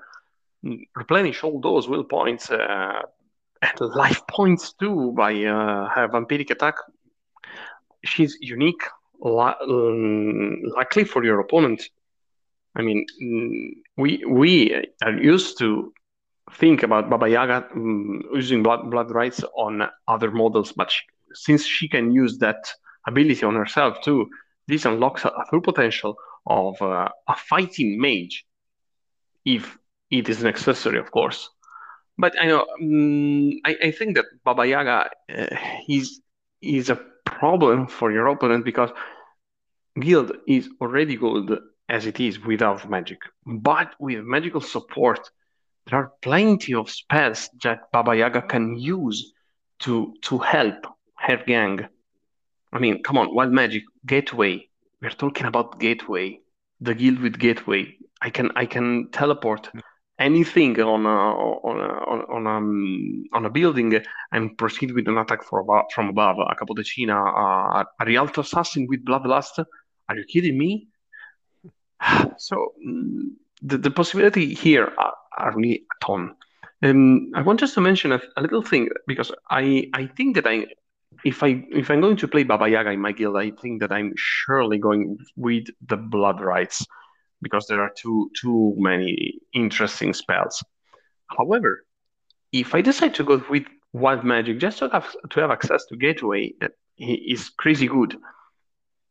replenish 0.97 1.43
all 1.45 1.61
those 1.61 1.89
will 1.89 2.05
points 2.05 2.51
uh, 2.51 3.03
and 3.63 3.81
life 3.95 4.27
points 4.29 4.73
too 4.75 5.13
by 5.17 5.33
uh, 5.33 5.89
her 5.89 6.09
vampiric 6.09 6.51
attack, 6.51 6.77
she's 8.05 8.37
unique. 8.41 8.83
Um, 9.25 10.63
luckily 10.77 11.05
for 11.05 11.25
your 11.25 11.41
opponent, 11.41 11.83
I 12.77 12.83
mean, 12.83 13.07
mm, 13.23 13.71
we 13.97 14.23
we 14.29 14.75
are 15.03 15.13
used 15.13 15.59
to 15.59 15.93
think 16.53 16.83
about 16.83 17.11
Baba 17.11 17.29
Yaga 17.29 17.67
um, 17.75 18.23
using 18.35 18.63
blood 18.63 18.91
blood 18.91 19.11
rites 19.11 19.43
on 19.57 19.89
other 20.07 20.31
models, 20.31 20.73
but 20.73 20.91
she, 20.91 21.03
since 21.37 21.65
she 21.65 21.89
can 21.89 22.13
use 22.13 22.39
that 22.39 22.73
ability 23.07 23.45
on 23.45 23.55
herself 23.55 24.01
too, 24.03 24.29
this 24.69 24.85
unlocks 24.85 25.25
a, 25.25 25.31
full 25.51 25.61
potential 25.61 26.17
of 26.47 26.81
uh, 26.83 27.09
a 27.29 27.37
fighting 27.37 28.01
mage, 28.01 28.45
if 29.45 29.79
it 30.11 30.29
is 30.29 30.43
an 30.43 30.49
accessory, 30.49 30.99
of 30.99 31.11
course. 31.11 31.51
But 32.19 32.35
I 32.41 32.47
know, 32.47 32.67
um, 32.81 33.51
I, 33.65 33.77
I 33.85 33.91
think 33.91 34.17
that 34.17 34.27
Baba 34.45 34.67
Yaga 34.67 35.11
uh, 35.29 35.57
is 35.89 36.21
is 36.63 36.89
a 36.91 37.01
problem 37.25 37.87
for 37.87 38.11
your 38.11 38.27
opponent 38.29 38.65
because 38.65 38.91
guild 40.01 40.33
is 40.49 40.69
already 40.81 41.17
good 41.17 41.59
as 41.89 42.07
it 42.07 42.19
is 42.19 42.41
without 42.41 42.89
magic. 42.89 43.19
But 43.45 43.95
with 44.01 44.25
magical 44.25 44.61
support, 44.61 45.31
there 45.87 45.99
are 45.99 46.13
plenty 46.23 46.75
of 46.75 46.91
spells 46.91 47.51
that 47.63 47.91
Baba 47.93 48.17
Yaga 48.17 48.43
can 48.43 48.77
use 48.77 49.33
to 49.81 50.15
to 50.23 50.39
help 50.39 50.87
her 51.27 51.43
gang. 51.47 51.89
I 52.73 52.79
mean, 52.79 53.03
come 53.03 53.19
on, 53.19 53.35
wild 53.35 53.53
magic, 53.53 53.83
gateway. 54.07 54.69
We're 55.03 55.11
talking 55.11 55.47
about 55.47 55.81
gateway, 55.81 56.41
the 56.81 56.95
guild 56.95 57.19
with 57.19 57.39
gateway. 57.39 57.97
I 58.23 58.31
can 58.31 58.51
I 58.57 58.67
can 58.67 59.11
teleport 59.11 59.71
anything 60.19 60.81
on 60.81 61.05
a 61.05 61.19
on 61.69 61.81
a, 61.81 61.89
on 62.11 62.19
on, 62.35 62.47
um, 62.47 63.25
on 63.33 63.45
a 63.45 63.51
building 63.51 64.01
and 64.33 64.57
proceed 64.57 64.93
with 64.93 65.09
an 65.09 65.19
attack 65.19 65.43
from 65.45 65.61
above, 65.61 65.87
from 65.95 66.09
above. 66.09 66.39
A 66.39 66.55
Capodecina, 66.55 67.17
uh, 67.17 67.85
a 68.01 68.05
Rialto 68.05 68.41
assassin 68.41 68.87
with 68.89 69.05
bloodlust. 69.05 69.65
Are 70.09 70.17
you 70.17 70.25
kidding 70.25 70.59
me? 70.59 70.89
So 72.39 72.75
mm, 72.87 73.31
the, 73.63 73.79
the 73.79 73.91
possibility 73.91 74.55
here 74.55 74.93
are, 74.99 75.15
are 75.39 75.57
really 75.57 75.87
a 75.91 76.05
ton. 76.05 76.37
Um, 76.83 77.33
I 77.35 77.41
want 77.41 77.61
just 77.61 77.75
to 77.75 77.81
mention 77.81 78.13
a, 78.13 78.21
a 78.37 78.43
little 78.43 78.63
thing 78.63 78.89
because 79.07 79.33
I 79.51 79.89
I 79.95 80.07
think 80.07 80.37
that 80.37 80.47
I 80.47 80.67
if 81.25 81.43
I 81.43 81.65
if 81.71 81.91
I'm 81.91 82.01
going 82.01 82.17
to 82.17 82.29
play 82.29 82.43
Baba 82.45 82.69
Yaga 82.69 82.91
in 82.91 83.01
my 83.01 83.13
guild, 83.13 83.37
I 83.37 83.51
think 83.51 83.81
that 83.81 83.93
I'm 83.93 84.13
surely 84.17 84.79
going 84.79 85.19
with 85.37 85.67
the 85.87 85.97
blood 85.97 86.41
rites 86.41 86.87
because 87.43 87.67
there 87.67 87.83
are 87.83 87.93
too 87.97 88.31
too 88.41 88.75
many 88.77 89.41
interesting 89.53 90.13
spells. 90.13 90.63
However, 91.37 91.85
if 92.53 92.75
I 92.75 92.81
decide 92.81 93.15
to 93.17 93.25
go 93.25 93.43
with 93.51 93.65
wild 93.93 94.25
magic 94.25 94.59
just 94.59 94.79
to 94.79 94.89
have 94.91 95.15
to 95.31 95.41
have 95.41 95.51
access 95.51 95.85
to 95.87 95.97
gateway 95.97 96.53
that 96.61 96.73
is 96.99 97.49
crazy 97.51 97.89
good, 97.89 98.17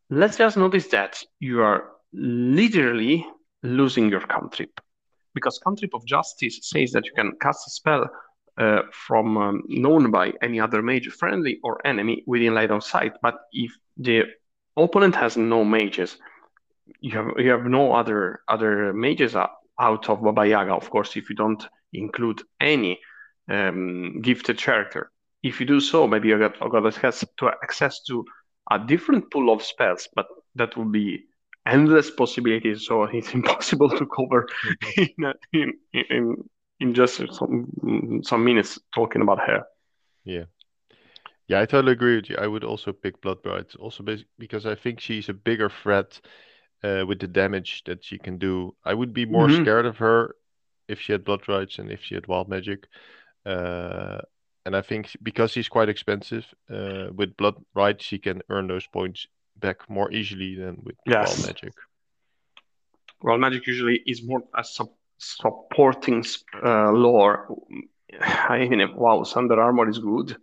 let's 0.09 0.37
just 0.37 0.57
notice 0.57 0.87
that 0.87 1.23
you 1.39 1.61
are 1.61 1.91
literally 2.13 3.25
losing 3.63 4.09
your 4.09 4.21
cantrip 4.21 4.79
because 5.33 5.59
cantrip 5.59 5.93
of 5.93 6.05
justice 6.05 6.59
says 6.63 6.91
that 6.91 7.05
you 7.05 7.11
can 7.15 7.33
cast 7.41 7.67
a 7.67 7.71
spell 7.71 8.09
uh, 8.57 8.83
from 8.91 9.37
um, 9.37 9.63
known 9.67 10.11
by 10.11 10.33
any 10.41 10.59
other 10.59 10.81
mage, 10.81 11.07
friendly 11.07 11.59
or 11.63 11.85
enemy, 11.85 12.23
within 12.25 12.53
line 12.53 12.71
of 12.71 12.83
sight. 12.83 13.13
But 13.21 13.35
if 13.51 13.71
the 13.97 14.23
opponent 14.77 15.15
has 15.15 15.37
no 15.37 15.63
mages, 15.65 16.17
you 16.99 17.11
have 17.11 17.27
you 17.37 17.49
have 17.51 17.65
no 17.65 17.93
other 17.93 18.41
other 18.47 18.93
mages 18.93 19.35
out 19.35 20.09
of 20.09 20.23
Baba 20.23 20.47
Yaga. 20.47 20.73
Of 20.73 20.89
course, 20.89 21.15
if 21.15 21.29
you 21.29 21.35
don't 21.35 21.65
include 21.93 22.41
any 22.59 22.99
um, 23.49 24.21
gifted 24.21 24.57
character. 24.57 25.11
If 25.43 25.59
you 25.59 25.65
do 25.65 25.79
so, 25.79 26.07
maybe 26.07 26.29
you 26.29 26.39
got, 26.39 26.59
got 26.59 26.85
access 26.85 27.23
to 27.37 27.49
access 27.63 28.01
to 28.03 28.25
a 28.71 28.79
different 28.79 29.31
pool 29.31 29.53
of 29.53 29.61
spells, 29.61 30.07
but 30.15 30.25
that 30.55 30.75
would 30.75 30.91
be 30.91 31.25
endless 31.67 32.09
possibilities. 32.09 32.85
So 32.87 33.03
it's 33.13 33.33
impossible 33.33 33.89
to 33.89 34.05
cover 34.07 34.47
in, 34.97 35.33
in, 35.53 35.73
in 35.93 36.49
in 36.79 36.93
just 36.93 37.21
some 37.31 38.21
some 38.23 38.43
minutes 38.43 38.79
talking 38.93 39.21
about 39.21 39.39
her. 39.39 39.63
Yeah. 40.23 40.45
Yeah, 41.47 41.61
I 41.61 41.65
totally 41.65 41.93
agree 41.93 42.15
with 42.15 42.29
you. 42.29 42.37
I 42.37 42.47
would 42.47 42.63
also 42.63 42.91
pick 42.91 43.21
Blood 43.21 43.37
Rites, 43.45 43.75
also 43.75 44.03
because 44.39 44.65
I 44.65 44.73
think 44.73 44.99
she's 44.99 45.29
a 45.29 45.33
bigger 45.33 45.69
threat 45.69 46.19
uh, 46.83 47.05
with 47.07 47.19
the 47.19 47.27
damage 47.27 47.83
that 47.85 48.03
she 48.03 48.17
can 48.17 48.39
do. 48.39 48.75
I 48.83 48.95
would 48.95 49.13
be 49.13 49.25
more 49.25 49.47
mm-hmm. 49.47 49.61
scared 49.61 49.85
of 49.85 49.97
her 49.97 50.35
if 50.87 50.99
she 50.99 51.11
had 51.11 51.23
Blood 51.23 51.47
Rites 51.47 51.77
and 51.77 51.91
if 51.91 52.03
she 52.03 52.15
had 52.15 52.25
Wild 52.25 52.49
Magic. 52.49 52.87
Uh, 53.45 54.21
and 54.65 54.75
I 54.75 54.81
think 54.81 55.15
because 55.21 55.51
she's 55.51 55.67
quite 55.67 55.89
expensive, 55.89 56.45
uh, 56.69 57.07
with 57.13 57.37
Blood 57.37 57.55
Rites, 57.75 58.03
she 58.03 58.17
can 58.17 58.41
earn 58.49 58.67
those 58.67 58.87
points 58.87 59.27
back 59.57 59.87
more 59.87 60.11
easily 60.11 60.55
than 60.55 60.79
with 60.83 60.95
yes. 61.05 61.37
Wild 61.37 61.47
Magic. 61.47 61.73
Wild 63.21 63.41
Magic 63.41 63.67
usually 63.67 64.01
is 64.05 64.23
more 64.23 64.41
a 64.57 64.63
sub- 64.63 64.89
supporting 65.17 66.23
uh, 66.63 66.91
lore. 66.91 67.55
I 68.21 68.59
mean, 68.59 68.81
wow, 68.95 69.23
Thunder 69.23 69.61
Armor 69.61 69.89
is 69.89 69.99
good. 69.99 70.37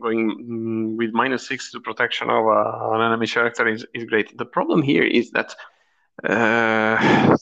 Going 0.00 0.30
mm, 0.30 0.96
with 0.96 1.12
minus 1.12 1.46
six 1.46 1.70
to 1.72 1.80
protection 1.80 2.30
of 2.30 2.46
uh, 2.46 2.94
an 2.94 3.02
enemy 3.02 3.26
character 3.26 3.68
is, 3.68 3.84
is 3.92 4.04
great. 4.04 4.36
The 4.38 4.46
problem 4.46 4.80
here 4.80 5.04
is 5.04 5.30
that 5.32 5.54
uh, 6.22 7.36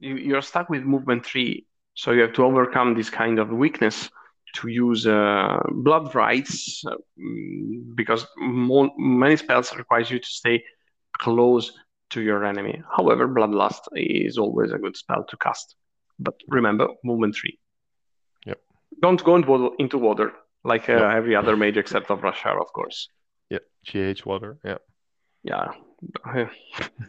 you, 0.00 0.16
you're 0.16 0.42
stuck 0.42 0.68
with 0.68 0.82
movement 0.82 1.24
three, 1.24 1.66
so 1.94 2.10
you 2.10 2.22
have 2.22 2.32
to 2.34 2.44
overcome 2.44 2.94
this 2.94 3.08
kind 3.08 3.38
of 3.38 3.50
weakness 3.50 4.10
to 4.54 4.68
use 4.68 5.06
uh, 5.06 5.58
blood 5.70 6.14
rites 6.14 6.82
uh, 6.86 6.96
because 7.94 8.26
many 8.36 9.36
spells 9.36 9.76
requires 9.76 10.10
you 10.10 10.18
to 10.18 10.28
stay 10.28 10.64
close 11.18 11.72
to 12.10 12.20
your 12.20 12.44
enemy. 12.44 12.82
However, 12.96 13.28
bloodlust 13.28 13.82
is 13.94 14.38
always 14.38 14.72
a 14.72 14.78
good 14.78 14.96
spell 14.96 15.24
to 15.28 15.36
cast. 15.36 15.76
But 16.18 16.34
remember, 16.48 16.88
movement 17.04 17.36
three. 17.36 17.58
Yep. 18.46 18.60
Don't 19.02 19.22
go 19.22 19.36
into 19.78 19.98
water 19.98 20.32
like 20.64 20.88
uh, 20.88 20.94
yep. 20.94 21.12
every 21.14 21.36
other 21.36 21.56
mage 21.56 21.76
except 21.76 22.10
of 22.10 22.20
Rashar, 22.20 22.60
of 22.60 22.72
course. 22.72 23.08
Yeah, 23.50 23.64
GH 23.86 24.24
water. 24.26 24.58
Yeah. 24.64 24.78
Yeah. 25.42 25.68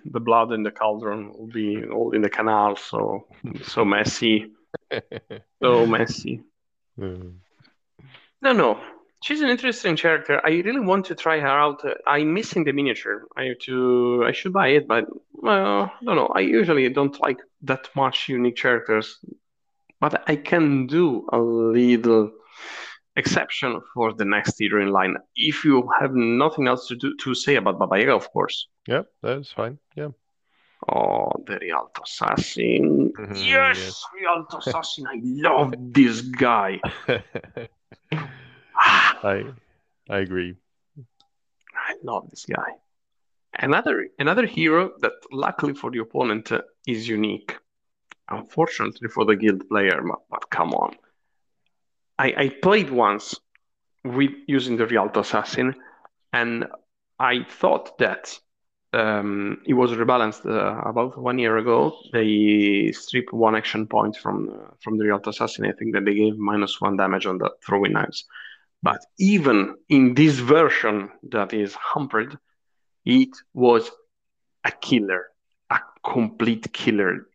the 0.06 0.20
blood 0.20 0.52
in 0.52 0.64
the 0.64 0.72
cauldron 0.72 1.34
will 1.34 1.48
be 1.48 1.84
all 1.86 2.12
in 2.12 2.22
the 2.22 2.30
canal, 2.30 2.76
so 2.76 3.28
so 3.64 3.84
messy, 3.84 4.54
so 5.62 5.86
messy. 5.86 6.44
Mm. 7.00 7.36
No, 8.42 8.54
no, 8.54 8.80
she's 9.24 9.42
an 9.42 9.50
interesting 9.50 9.96
character. 9.96 10.42
I 10.46 10.50
really 10.50 10.80
want 10.80 11.06
to 11.08 11.16
try 11.16 11.40
her 11.40 11.48
out. 11.48 11.84
I'm 12.06 12.34
missing 12.34 12.64
the 12.64 12.72
miniature. 12.72 13.28
I 13.36 13.44
have 13.46 13.60
to. 13.60 14.24
I 14.26 14.32
should 14.32 14.54
buy 14.54 14.70
it, 14.70 14.88
but 14.88 15.06
well, 15.34 15.92
I 16.02 16.06
don't 16.06 16.16
know. 16.16 16.28
I 16.28 16.42
usually 16.42 16.90
don't 16.90 17.20
like 17.22 17.40
that 17.64 17.90
much 17.96 18.30
unique 18.30 18.58
characters, 18.58 19.20
but 20.00 20.24
I 20.28 20.36
can 20.36 20.88
do 20.88 21.28
a 21.32 21.38
little 21.40 22.32
exception 23.16 23.82
for 23.94 24.14
the 24.14 24.26
next 24.26 24.60
hero 24.60 24.82
in 24.82 24.92
line. 24.92 25.18
If 25.36 25.66
you 25.66 25.90
have 26.00 26.14
nothing 26.14 26.68
else 26.68 26.88
to 26.88 26.96
do 26.96 27.16
to 27.18 27.34
say 27.34 27.56
about 27.56 27.80
Baba 27.80 28.00
Yaga, 28.00 28.16
of 28.16 28.32
course. 28.32 28.68
Yeah, 28.88 29.04
that's 29.22 29.52
fine. 29.52 29.80
Yeah. 29.96 30.10
Oh, 30.88 31.32
the 31.48 31.58
Rialto 31.60 32.04
Assassin. 32.04 33.12
Mm-hmm, 33.18 33.34
yes, 33.34 33.78
yes, 33.80 34.06
Rialto 34.16 34.60
Assassin. 34.60 35.08
I 35.08 35.20
love 35.24 35.74
this 35.78 36.22
guy. 36.22 36.80
I 38.88 39.46
I 40.10 40.18
agree. 40.20 40.56
I 41.76 41.94
love 42.04 42.30
this 42.30 42.46
guy. 42.46 42.72
Another 43.54 44.08
another 44.20 44.46
hero 44.46 44.92
that 45.00 45.14
luckily 45.32 45.74
for 45.74 45.92
the 45.92 46.00
opponent 46.00 46.52
uh, 46.52 46.62
is 46.88 47.08
unique. 47.08 47.58
Unfortunately 48.30 49.08
for 49.10 49.26
the 49.26 49.36
guild 49.36 49.68
player, 49.70 50.02
but, 50.04 50.20
but 50.30 50.50
come 50.50 50.74
on. 50.74 50.96
I, 52.20 52.34
I 52.38 52.50
played 52.50 52.90
once 52.90 53.36
with 54.04 54.32
using 54.48 54.78
the 54.78 54.88
Rialto 54.88 55.22
Assassin, 55.22 55.76
and 56.34 56.66
I 57.20 57.46
thought 57.50 57.98
that 58.00 58.38
um, 58.94 59.62
it 59.66 59.74
was 59.74 59.92
rebalanced 59.92 60.46
uh, 60.46 60.82
about 60.90 61.18
one 61.18 61.40
year 61.40 61.58
ago. 61.58 61.98
They 62.12 62.92
stripped 62.92 63.34
one 63.34 63.56
action 63.56 63.88
point 63.88 64.18
from 64.18 64.72
from 64.82 64.98
the 64.98 65.06
Rialto 65.06 65.30
Assassin. 65.30 65.66
I 65.66 65.74
think 65.74 65.94
that 65.94 66.06
they 66.06 66.16
gave 66.16 66.38
minus 66.38 66.82
one 66.82 66.98
damage 66.98 67.26
on 67.26 67.38
the 67.38 67.52
throwing 67.66 67.94
knives. 67.94 68.26
But 68.84 69.00
even 69.18 69.76
in 69.90 70.14
this 70.14 70.38
version 70.38 71.10
that 71.30 71.54
is 71.54 71.76
hampered, 71.94 72.38
it 73.06 73.30
was 73.54 73.90
a 74.64 74.72
killer, 74.72 75.28
a 75.70 75.80
complete 76.06 76.72
killer. 76.74 77.28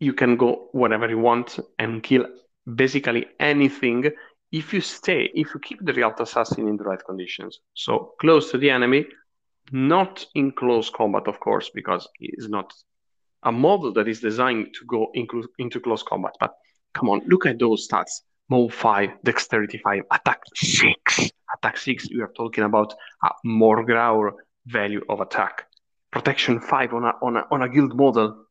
You 0.00 0.12
can 0.12 0.36
go 0.36 0.68
wherever 0.72 1.08
you 1.08 1.18
want 1.18 1.58
and 1.78 2.02
kill 2.02 2.26
basically 2.74 3.26
anything 3.40 4.10
if 4.50 4.74
you 4.74 4.80
stay, 4.80 5.30
if 5.34 5.54
you 5.54 5.60
keep 5.60 5.84
the 5.84 5.94
Rialto 5.94 6.24
Assassin 6.24 6.68
in 6.68 6.76
the 6.76 6.84
right 6.84 7.02
conditions. 7.04 7.60
So 7.74 8.12
close 8.20 8.50
to 8.50 8.58
the 8.58 8.70
enemy, 8.70 9.06
not 9.70 10.26
in 10.34 10.52
close 10.52 10.90
combat, 10.90 11.26
of 11.26 11.40
course, 11.40 11.70
because 11.74 12.06
it 12.20 12.34
is 12.36 12.48
not 12.48 12.72
a 13.42 13.50
model 13.50 13.92
that 13.94 14.08
is 14.08 14.20
designed 14.20 14.74
to 14.74 14.84
go 14.86 15.10
into 15.14 15.80
close 15.80 16.02
combat. 16.02 16.34
But 16.38 16.54
come 16.92 17.08
on, 17.08 17.22
look 17.26 17.46
at 17.46 17.58
those 17.58 17.88
stats. 17.88 18.20
Move 18.52 18.74
5, 18.74 19.10
Dexterity 19.24 19.78
5, 19.78 20.02
Attack 20.10 20.40
6. 20.54 21.30
Attack 21.56 21.76
6, 21.78 22.08
we 22.10 22.20
are 22.20 22.32
talking 22.36 22.64
about 22.64 22.92
a 23.24 23.30
Morgraur 23.46 24.32
value 24.66 25.02
of 25.08 25.20
attack. 25.20 25.64
Protection 26.10 26.60
5 26.60 26.92
on 26.92 27.04
a, 27.04 27.12
on 27.22 27.36
a, 27.38 27.44
on 27.50 27.62
a 27.62 27.68
guild 27.70 27.96
model. 27.96 28.44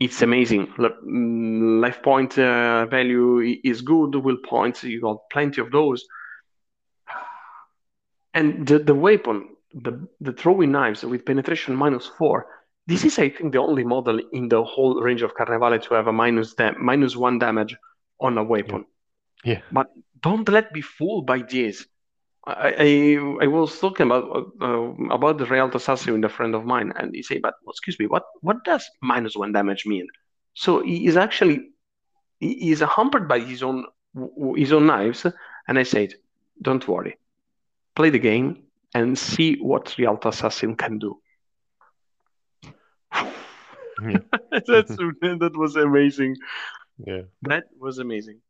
It's 0.00 0.22
amazing. 0.22 0.66
Mm, 0.66 1.80
life 1.80 2.02
point 2.02 2.36
uh, 2.36 2.86
value 2.86 3.60
is 3.62 3.80
good. 3.80 4.16
Will 4.16 4.38
points, 4.38 4.82
you 4.82 5.00
got 5.00 5.18
plenty 5.30 5.60
of 5.60 5.70
those. 5.70 6.04
And 8.34 8.66
the, 8.66 8.80
the 8.80 8.94
weapon 8.94 9.50
the, 9.72 10.08
the 10.20 10.32
throwing 10.32 10.72
knives 10.72 11.04
with 11.04 11.24
penetration 11.24 11.76
minus 11.76 12.06
four. 12.18 12.46
This 12.88 13.04
is, 13.04 13.20
I 13.20 13.28
think, 13.30 13.52
the 13.52 13.58
only 13.58 13.84
model 13.84 14.20
in 14.32 14.48
the 14.48 14.64
whole 14.64 15.00
range 15.00 15.22
of 15.22 15.34
Carnevale 15.34 15.80
to 15.84 15.94
have 15.94 16.08
a 16.08 16.12
minus, 16.12 16.54
da- 16.54 16.78
minus 16.80 17.14
one 17.14 17.38
damage 17.38 17.76
on 18.20 18.36
a 18.38 18.44
weapon. 18.44 18.84
Yeah. 18.86 18.95
Yeah. 19.46 19.60
But 19.70 19.90
don't 20.22 20.48
let 20.48 20.72
be 20.72 20.82
fooled 20.82 21.26
by 21.26 21.38
this. 21.38 21.86
I, 22.46 22.74
I, 22.78 23.44
I 23.44 23.46
was 23.46 23.78
talking 23.80 24.06
about 24.06 24.52
uh, 24.60 24.92
about 25.10 25.38
the 25.38 25.46
Rialto 25.46 25.78
Assassin 25.78 26.14
with 26.14 26.24
a 26.24 26.28
friend 26.28 26.54
of 26.54 26.64
mine, 26.64 26.92
and 26.96 27.14
he 27.14 27.22
said, 27.22 27.42
"But 27.42 27.54
excuse 27.68 27.98
me, 27.98 28.06
what 28.06 28.24
what 28.40 28.64
does 28.64 28.84
minus 29.02 29.36
one 29.36 29.52
damage 29.52 29.86
mean?" 29.86 30.06
So 30.54 30.82
he 30.82 31.06
is 31.06 31.16
actually 31.16 31.70
he 32.40 32.70
is 32.72 32.80
hampered 32.80 33.28
by 33.28 33.40
his 33.40 33.62
own 33.62 33.84
his 34.56 34.72
own 34.72 34.86
knives, 34.86 35.26
and 35.68 35.78
I 35.78 35.84
said, 35.84 36.14
"Don't 36.62 36.86
worry, 36.86 37.18
play 37.94 38.10
the 38.10 38.18
game 38.18 38.64
and 38.94 39.18
see 39.18 39.56
what 39.56 39.94
Rialto 39.98 40.28
Assassin 40.30 40.76
can 40.76 40.98
do. 40.98 41.20
Yeah. 44.00 44.18
That's 44.50 44.96
that 44.96 45.52
was 45.54 45.76
amazing. 45.76 46.36
Yeah, 46.98 47.22
that 47.42 47.64
was 47.78 47.98
amazing. 47.98 48.40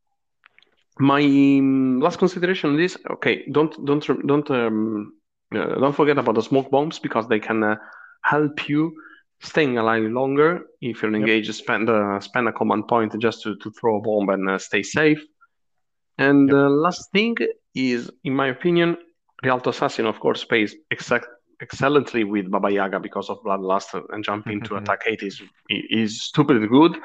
My 0.99 1.23
um, 1.23 2.01
last 2.01 2.19
consideration 2.19 2.79
is. 2.81 2.97
Okay, 3.11 3.45
don't 3.53 3.85
don't 3.85 4.27
don't 4.27 4.51
um, 4.51 5.13
uh, 5.55 5.79
don't 5.81 5.95
forget 5.95 6.19
about 6.19 6.35
the 6.35 6.43
smoke 6.43 6.71
bombs 6.71 6.99
because 6.99 7.29
they 7.29 7.39
can 7.39 7.63
uh, 7.63 7.77
help 8.23 8.69
you 8.69 8.93
staying 9.41 9.79
alive 9.79 10.05
longer. 10.05 10.67
If 10.81 11.03
you're 11.03 11.15
engaged, 11.15 11.55
spend 11.55 11.91
uh, 11.91 12.21
spend 12.21 12.49
a 12.49 12.53
command 12.53 12.89
point 12.89 13.19
just 13.19 13.43
to, 13.43 13.57
to 13.57 13.71
throw 13.71 13.99
a 13.99 14.01
bomb 14.01 14.31
and 14.31 14.49
uh, 14.49 14.59
stay 14.59 14.83
safe. 14.83 15.23
And 16.19 16.49
the 16.49 16.69
last 16.69 17.13
thing 17.13 17.37
is, 17.75 18.11
in 18.25 18.35
my 18.35 18.49
opinion, 18.49 18.97
Rialto 19.43 19.71
Assassin, 19.71 20.07
of 20.07 20.19
course, 20.19 20.45
plays 20.45 20.75
exact, 20.91 21.27
excellently 21.61 22.25
with 22.25 22.51
Baba 22.51 22.73
Yaga 22.73 23.01
because 23.01 23.29
of 23.29 23.43
Bloodlust 23.43 24.03
and 24.11 24.25
jumping 24.25 24.63
to 24.63 24.77
attack 24.77 25.01
8 25.07 25.23
is, 25.23 25.43
is 25.69 26.23
stupidly 26.23 26.69
good. 26.69 26.97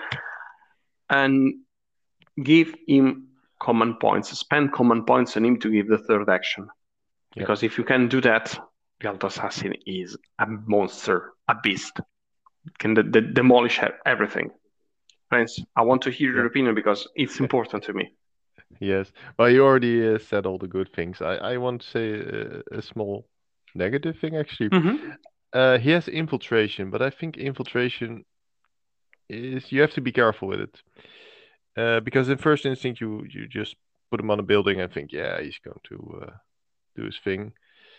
And 1.10 1.56
give 2.42 2.74
him 2.88 3.31
command 3.62 4.00
points, 4.00 4.38
spend 4.38 4.72
common 4.72 5.06
points 5.06 5.38
on 5.38 5.46
him 5.46 5.60
to 5.60 5.70
give 5.70 5.88
the 5.88 6.00
third 6.00 6.30
action. 6.30 6.68
Because 7.36 7.64
if 7.64 7.78
you 7.78 7.84
can 7.84 8.10
do 8.10 8.20
that, 8.22 8.58
Rialto 9.04 9.28
Assassin 9.28 9.74
is 9.86 10.18
a 10.40 10.46
monster, 10.48 11.34
a 11.48 11.56
beast. 11.64 12.00
Can 12.78 12.94
de- 12.94 13.04
de- 13.04 13.34
demolish 13.34 13.80
everything. 14.06 14.52
Friends, 15.30 15.60
I 15.76 15.82
want 15.84 16.02
to 16.04 16.12
hear 16.12 16.34
your 16.34 16.46
opinion 16.46 16.76
because 16.76 17.08
it's 17.16 17.40
important 17.40 17.84
to 17.86 17.94
me. 17.94 18.14
Yes. 18.80 19.12
Well, 19.38 19.50
you 19.50 19.64
already 19.64 20.16
uh, 20.16 20.20
said 20.20 20.46
all 20.46 20.58
the 20.58 20.68
good 20.68 20.92
things. 20.94 21.22
I, 21.22 21.36
I 21.36 21.58
want 21.58 21.82
to 21.82 21.88
say 21.88 22.14
a, 22.14 22.78
a 22.80 22.82
small 22.82 23.28
negative 23.76 24.18
thing 24.20 24.36
actually. 24.36 24.70
Mhm. 24.70 25.16
Uh, 25.54 25.78
he 25.78 25.92
has 25.92 26.08
infiltration, 26.08 26.90
but 26.90 27.02
I 27.02 27.10
think 27.10 27.38
infiltration 27.38 28.26
is 29.30 29.72
you 29.72 29.82
have 29.82 29.94
to 29.94 30.02
be 30.02 30.12
careful 30.12 30.48
with 30.48 30.62
it. 30.62 30.82
Uh, 31.78 32.00
because 32.02 32.30
in 32.30 32.38
first 32.38 32.66
instinct 32.66 33.00
you 33.02 33.26
you 33.30 33.48
just 33.48 33.76
put 34.10 34.20
him 34.20 34.30
on 34.32 34.40
a 34.40 34.44
building 34.44 34.82
and 34.82 34.92
think, 34.92 35.12
yeah, 35.12 35.40
he's 35.42 35.60
going 35.64 35.80
to 35.84 36.22
uh, 36.24 36.32
do 36.96 37.04
his 37.06 37.18
thing. 37.24 37.54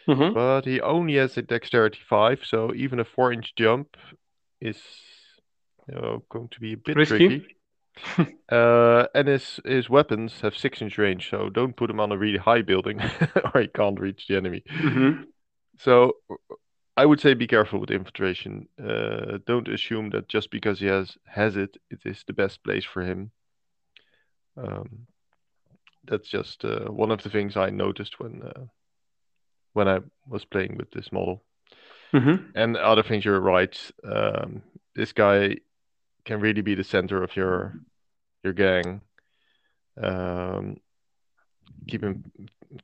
Mhm. 0.06 0.34
But 0.34 0.64
he 0.66 0.80
only 0.80 1.14
has 1.16 1.38
a 1.38 1.42
dexterity 1.42 2.00
five, 2.08 2.40
so 2.44 2.74
even 2.74 3.00
a 3.00 3.04
four 3.04 3.32
inch 3.32 3.54
jump 3.56 3.96
is 4.60 4.78
you 5.88 5.94
know, 5.94 6.22
going 6.28 6.48
to 6.48 6.60
be 6.60 6.72
a 6.74 6.76
bit 6.76 6.96
Risky. 6.96 7.28
tricky. 7.28 7.56
Uh, 8.48 9.06
and 9.14 9.28
his 9.28 9.60
his 9.64 9.88
weapons 9.88 10.40
have 10.42 10.56
six 10.56 10.82
inch 10.82 10.98
range, 10.98 11.30
so 11.30 11.48
don't 11.48 11.76
put 11.76 11.88
him 11.90 12.00
on 12.00 12.12
a 12.12 12.18
really 12.18 12.38
high 12.38 12.62
building, 12.62 13.00
or 13.54 13.60
he 13.62 13.68
can't 13.68 14.00
reach 14.00 14.26
the 14.26 14.36
enemy. 14.36 14.62
Mhm. 14.68 15.24
So 15.78 16.16
I 16.96 17.06
would 17.06 17.20
say 17.20 17.34
be 17.34 17.46
careful 17.46 17.80
with 17.80 17.90
infiltration. 17.90 18.68
Uh, 18.78 19.38
don't 19.46 19.68
assume 19.68 20.10
that 20.10 20.28
just 20.28 20.50
because 20.50 20.80
he 20.80 20.86
has 20.86 21.16
has 21.26 21.56
it, 21.56 21.76
it 21.90 22.00
is 22.04 22.24
the 22.26 22.32
best 22.34 22.62
place 22.64 22.84
for 22.84 23.02
him. 23.02 23.30
Um, 24.56 25.06
that's 26.04 26.28
just 26.28 26.64
uh, 26.64 26.86
one 26.86 27.10
of 27.10 27.22
the 27.22 27.30
things 27.30 27.56
I 27.56 27.70
noticed 27.70 28.18
when 28.18 28.42
uh, 28.42 28.66
when 29.72 29.88
I 29.88 30.00
was 30.28 30.44
playing 30.44 30.76
with 30.76 30.90
this 30.90 31.12
model. 31.12 31.42
Mhm. 32.12 32.52
And 32.54 32.76
other 32.76 33.02
things, 33.02 33.24
you're 33.24 33.40
right. 33.40 33.92
Um, 34.04 34.62
this 34.94 35.12
guy 35.12 35.56
can 36.24 36.40
really 36.40 36.60
be 36.60 36.74
the 36.74 36.84
center 36.84 37.22
of 37.22 37.34
your 37.36 37.74
your 38.44 38.52
gang. 38.52 39.00
Um, 39.96 40.76
keep 41.88 42.02
him, 42.02 42.30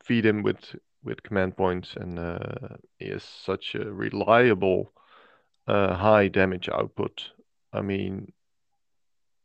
feed 0.05 0.25
him 0.25 0.43
with 0.43 0.77
with 1.03 1.23
command 1.23 1.57
points, 1.57 1.95
and 1.97 2.19
uh, 2.19 2.77
he 2.99 3.07
is 3.07 3.23
such 3.23 3.75
a 3.75 3.93
reliable 3.93 4.93
uh, 5.67 5.95
high 5.95 6.29
damage 6.29 6.69
output. 6.69 7.31
I 7.73 7.83
mean, 7.83 8.33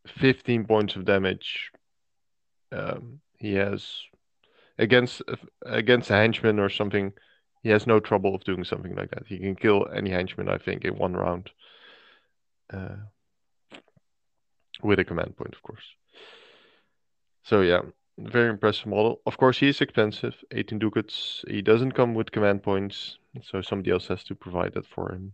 15 0.08 0.66
points 0.66 0.96
of 0.96 1.06
damage. 1.06 1.72
Um, 2.74 3.20
he 3.38 3.54
has 3.56 4.02
against 4.78 5.22
against 5.66 6.10
a 6.10 6.14
henchman 6.16 6.60
or 6.60 6.70
something. 6.70 7.14
He 7.62 7.70
has 7.70 7.88
no 7.88 8.00
trouble 8.00 8.36
of 8.36 8.44
doing 8.44 8.64
something 8.64 8.96
like 8.96 9.12
that. 9.12 9.28
He 9.28 9.38
can 9.38 9.56
kill 9.56 9.88
any 9.96 10.10
henchman, 10.10 10.50
I 10.50 10.58
think, 10.58 10.84
in 10.84 10.98
one 10.98 11.14
round. 11.14 11.50
Uh, 12.72 12.96
with 14.82 15.00
a 15.00 15.06
command 15.06 15.38
point, 15.38 15.54
of 15.54 15.62
course. 15.62 15.84
So 17.44 17.62
yeah, 17.62 17.82
very 18.18 18.50
impressive 18.50 18.88
model. 18.88 19.22
Of 19.26 19.38
course, 19.38 19.58
he 19.58 19.70
is 19.70 19.82
expensive, 19.82 20.36
18 20.52 20.80
ducats. 20.80 21.44
He 21.48 21.62
doesn't 21.62 21.94
come 21.94 22.14
with 22.14 22.32
command 22.32 22.64
points, 22.64 23.18
so 23.44 23.62
somebody 23.62 23.92
else 23.92 24.08
has 24.08 24.24
to 24.26 24.36
provide 24.36 24.74
that 24.74 24.88
for 24.88 25.12
him. 25.12 25.34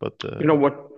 But 0.00 0.14
uh, 0.24 0.38
You 0.38 0.46
know 0.46 0.54
what? 0.54 0.93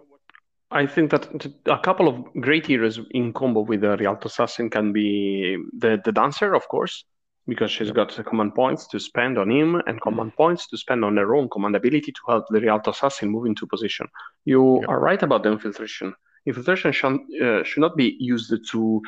I 0.70 0.87
think 0.87 1.11
that 1.12 1.46
a 1.66 1.79
couple 1.79 2.09
of 2.09 2.24
great 2.40 2.66
heroes 2.66 2.98
in 3.12 3.33
combo 3.33 3.61
with 3.61 3.83
the 3.83 3.96
Rialto 3.96 4.26
Assassin 4.26 4.68
can 4.68 4.92
be 4.92 5.57
the, 5.79 6.00
the 6.05 6.11
Dancer, 6.11 6.55
of 6.55 6.66
course, 6.68 7.05
because 7.46 7.70
she's 7.70 7.92
got 7.92 8.14
the 8.16 8.24
command 8.24 8.55
points 8.55 8.88
to 8.88 8.98
spend 8.98 9.38
on 9.38 9.50
him 9.50 9.81
and 9.87 10.00
command 10.00 10.35
points 10.35 10.66
to 10.68 10.76
spend 10.76 11.05
on 11.05 11.16
her 11.16 11.37
own 11.37 11.48
command 11.48 11.76
ability 11.76 12.11
to 12.11 12.20
help 12.29 12.46
the 12.50 12.61
Rialto 12.61 12.90
Assassin 12.90 13.29
move 13.29 13.46
into 13.46 13.66
position. 13.66 14.09
You 14.44 14.83
are 14.88 14.98
right 14.98 15.22
about 15.22 15.44
the 15.44 15.52
infiltration. 15.52 16.14
Infiltration 16.46 16.92
should, 16.92 17.20
uh, 17.40 17.62
should 17.62 17.81
not 17.81 17.96
be 17.96 18.16
used 18.18 18.52
to 18.70 19.02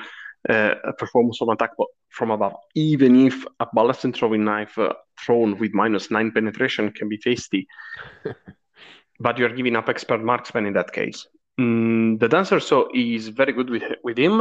uh, 0.49 0.75
perform 0.97 1.33
some 1.33 1.49
attack 1.49 1.71
from 2.11 2.31
above, 2.31 2.55
even 2.77 3.27
if 3.27 3.45
a 3.59 3.67
ballast 3.73 4.05
and 4.05 4.15
throwing 4.15 4.45
knife 4.45 4.79
uh, 4.79 4.93
thrown 5.21 5.59
with 5.59 5.75
minus 5.75 6.11
nine 6.11 6.31
penetration 6.31 6.93
can 6.93 7.09
be 7.09 7.19
tasty. 7.19 7.67
but 9.21 9.39
you're 9.39 9.55
giving 9.55 9.75
up 9.75 9.89
expert 9.89 10.23
marksman 10.23 10.65
in 10.65 10.73
that 10.75 10.93
case. 10.93 11.27
Mm, 11.59 12.21
the 12.21 12.29
dancer 12.29 12.61
so 12.61 12.89
is 12.95 13.29
very 13.29 13.53
good 13.53 13.71
with 13.71 13.83
with 14.05 14.19
him, 14.19 14.41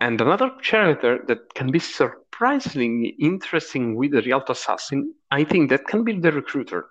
and 0.00 0.20
another 0.20 0.50
character 0.62 1.24
that 1.26 1.54
can 1.54 1.70
be 1.70 1.78
surprisingly 1.80 3.16
interesting 3.18 3.96
with 3.96 4.12
the 4.12 4.22
Rialto 4.22 4.52
assassin, 4.52 5.14
I 5.30 5.44
think 5.44 5.70
that 5.70 5.86
can 5.86 6.04
be 6.04 6.12
the 6.12 6.32
recruiter. 6.32 6.86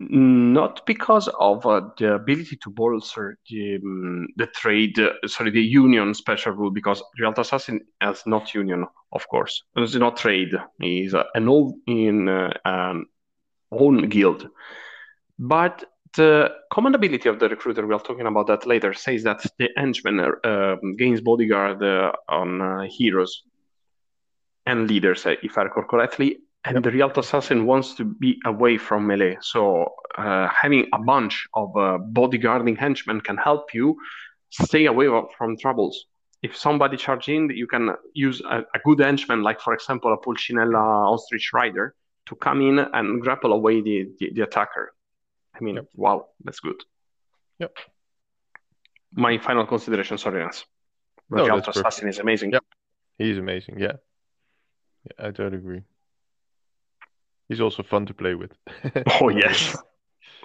Not 0.00 0.84
because 0.84 1.28
of 1.38 1.64
uh, 1.64 1.82
the 1.96 2.14
ability 2.14 2.56
to 2.64 2.70
bolster 2.70 3.38
the, 3.48 3.76
um, 3.76 4.26
the 4.36 4.48
trade, 4.48 4.98
uh, 4.98 5.12
sorry, 5.26 5.50
the 5.52 5.62
union 5.62 6.12
special 6.12 6.52
rule, 6.52 6.72
because 6.72 7.00
Rialto 7.20 7.42
Assassin 7.42 7.80
has 8.00 8.24
not 8.26 8.52
union, 8.52 8.84
of 9.12 9.28
course. 9.28 9.62
It's 9.76 9.94
not 9.94 10.16
trade. 10.16 10.50
He's 10.80 11.14
uh, 11.14 11.22
an 11.34 11.48
old 11.48 11.76
in 11.86 12.28
um, 12.64 13.06
own 13.70 14.08
guild. 14.08 14.48
But 15.38 15.84
the 16.14 16.50
command 16.70 16.94
ability 16.94 17.28
of 17.28 17.38
the 17.38 17.48
recruiter, 17.48 17.86
we're 17.86 17.98
talking 17.98 18.26
about 18.26 18.46
that 18.48 18.66
later, 18.66 18.92
says 18.92 19.22
that 19.24 19.44
the 19.58 19.68
henchman 19.76 20.20
uh, 20.20 20.76
gains 20.98 21.20
bodyguard 21.20 21.82
uh, 21.82 22.12
on 22.28 22.60
uh, 22.60 22.82
heroes 22.82 23.42
and 24.66 24.88
leaders, 24.88 25.26
uh, 25.26 25.34
if 25.42 25.56
I 25.58 25.62
recall 25.62 25.84
correctly. 25.84 26.38
And 26.64 26.84
the 26.84 26.90
real 26.90 27.10
Assassin 27.10 27.66
wants 27.66 27.94
to 27.94 28.04
be 28.04 28.38
away 28.44 28.78
from 28.78 29.06
melee. 29.06 29.36
So 29.40 29.94
uh, 30.16 30.48
having 30.48 30.86
a 30.92 30.98
bunch 30.98 31.48
of 31.54 31.76
uh, 31.76 31.98
bodyguarding 32.12 32.78
henchmen 32.78 33.20
can 33.20 33.36
help 33.36 33.74
you 33.74 33.96
stay 34.50 34.86
away 34.86 35.08
from 35.36 35.56
troubles. 35.56 36.06
If 36.42 36.56
somebody 36.56 36.96
charges 36.96 37.28
in, 37.28 37.50
you 37.50 37.66
can 37.66 37.94
use 38.14 38.40
a, 38.42 38.58
a 38.58 38.78
good 38.84 39.00
henchman, 39.00 39.42
like 39.42 39.60
for 39.60 39.74
example 39.74 40.12
a 40.12 40.18
Pulcinella 40.18 41.12
Ostrich 41.12 41.52
Rider, 41.52 41.94
to 42.26 42.36
come 42.36 42.60
in 42.60 42.78
and 42.78 43.20
grapple 43.20 43.52
away 43.52 43.80
the, 43.80 44.08
the, 44.18 44.30
the 44.34 44.42
attacker. 44.42 44.92
I 45.54 45.60
mean, 45.64 45.76
Yep. 45.76 45.88
wow, 45.94 46.28
that's 46.44 46.60
good. 46.60 46.76
Yep. 47.58 47.76
My 49.14 49.38
final 49.38 49.66
consideration, 49.66 50.18
sorry, 50.18 50.40
Hans. 50.40 50.64
No, 51.30 51.46
perfect. 51.46 51.68
Assassin 51.76 52.08
is 52.08 52.18
amazing. 52.18 52.52
Yep. 52.52 52.64
he's 53.18 53.38
amazing. 53.38 53.78
Yeah, 53.78 53.96
yeah, 55.04 55.26
I 55.26 55.30
totally 55.30 55.56
agree. 55.58 55.82
He's 57.48 57.60
also 57.60 57.82
fun 57.82 58.06
to 58.06 58.14
play 58.14 58.34
with. 58.34 58.52
Oh 59.20 59.28
yes. 59.28 59.76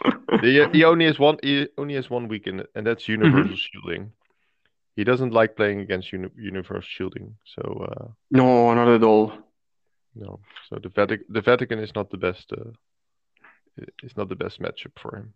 he, 0.42 0.66
he 0.74 0.84
only 0.84 1.06
has 1.06 1.18
one. 1.20 1.38
He 1.42 1.68
only 1.78 1.96
has 1.96 2.10
one 2.10 2.28
weekend, 2.28 2.66
and 2.76 2.86
that's 2.86 3.08
universal 3.08 3.56
shielding. 3.56 4.12
He 4.96 5.04
doesn't 5.04 5.32
like 5.34 5.56
playing 5.56 5.80
against 5.82 6.12
uni- 6.12 6.30
universal 6.36 6.82
shielding. 6.82 7.36
So 7.46 7.62
uh, 7.92 8.08
No, 8.32 8.74
not 8.74 8.88
at 8.90 9.04
all. 9.04 9.32
no. 10.16 10.40
So 10.70 10.80
the 10.82 10.90
Vatican, 10.90 11.26
the 11.30 11.42
Vatican 11.42 11.80
is 11.80 11.94
not 11.96 12.10
the 12.10 12.18
best. 12.18 12.52
Uh, 12.52 12.72
is 14.04 14.16
not 14.18 14.30
the 14.30 14.36
best 14.36 14.62
matchup 14.62 14.98
for 14.98 15.16
him. 15.18 15.34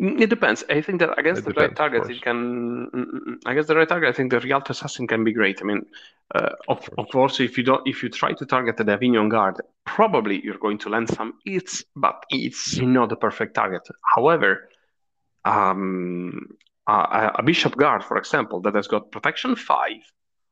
Mm, 0.00 0.20
It 0.20 0.30
depends. 0.30 0.64
I 0.68 0.80
think 0.82 1.00
that 1.00 1.18
against 1.18 1.40
It 1.40 1.44
the 1.46 1.52
depends, 1.52 1.70
right 1.70 1.76
target, 1.76 2.10
it 2.10 2.22
can. 2.22 2.90
mm, 2.92 3.04
mm, 3.06 3.36
Against 3.46 3.68
the 3.68 3.76
right 3.76 3.88
target, 3.88 4.08
I 4.08 4.12
think 4.12 4.30
the 4.30 4.40
Rialto 4.40 4.72
Assassin 4.72 5.06
can 5.06 5.24
be 5.24 5.32
great. 5.32 5.60
I 5.62 5.64
mean, 5.64 5.86
uh, 6.34 6.50
of, 6.68 6.80
course. 6.80 6.94
of 6.98 7.08
course, 7.10 7.40
if 7.40 7.56
you 7.56 7.64
don't, 7.64 7.86
if 7.86 8.02
you 8.02 8.08
try 8.08 8.32
to 8.32 8.44
target 8.46 8.76
the 8.76 8.92
Avignon 8.92 9.28
guard, 9.28 9.56
probably 9.84 10.42
you're 10.44 10.58
going 10.58 10.78
to 10.78 10.88
land 10.90 11.08
some 11.08 11.34
hits, 11.44 11.84
but 11.94 12.24
it's 12.30 12.76
not 12.78 13.08
the 13.08 13.16
perfect 13.16 13.54
target. 13.54 13.82
However, 14.14 14.68
um, 15.44 16.48
a, 16.86 17.30
a 17.36 17.42
Bishop 17.42 17.76
guard, 17.76 18.04
for 18.04 18.16
example, 18.18 18.60
that 18.62 18.74
has 18.74 18.88
got 18.88 19.10
protection 19.12 19.56
five, 19.56 20.02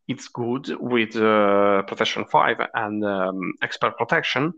it's 0.08 0.28
good 0.28 0.68
with 0.80 1.16
uh, 1.16 1.82
protection 1.82 2.24
five 2.26 2.56
and 2.74 3.04
um, 3.04 3.52
expert 3.62 3.96
protection. 3.98 4.54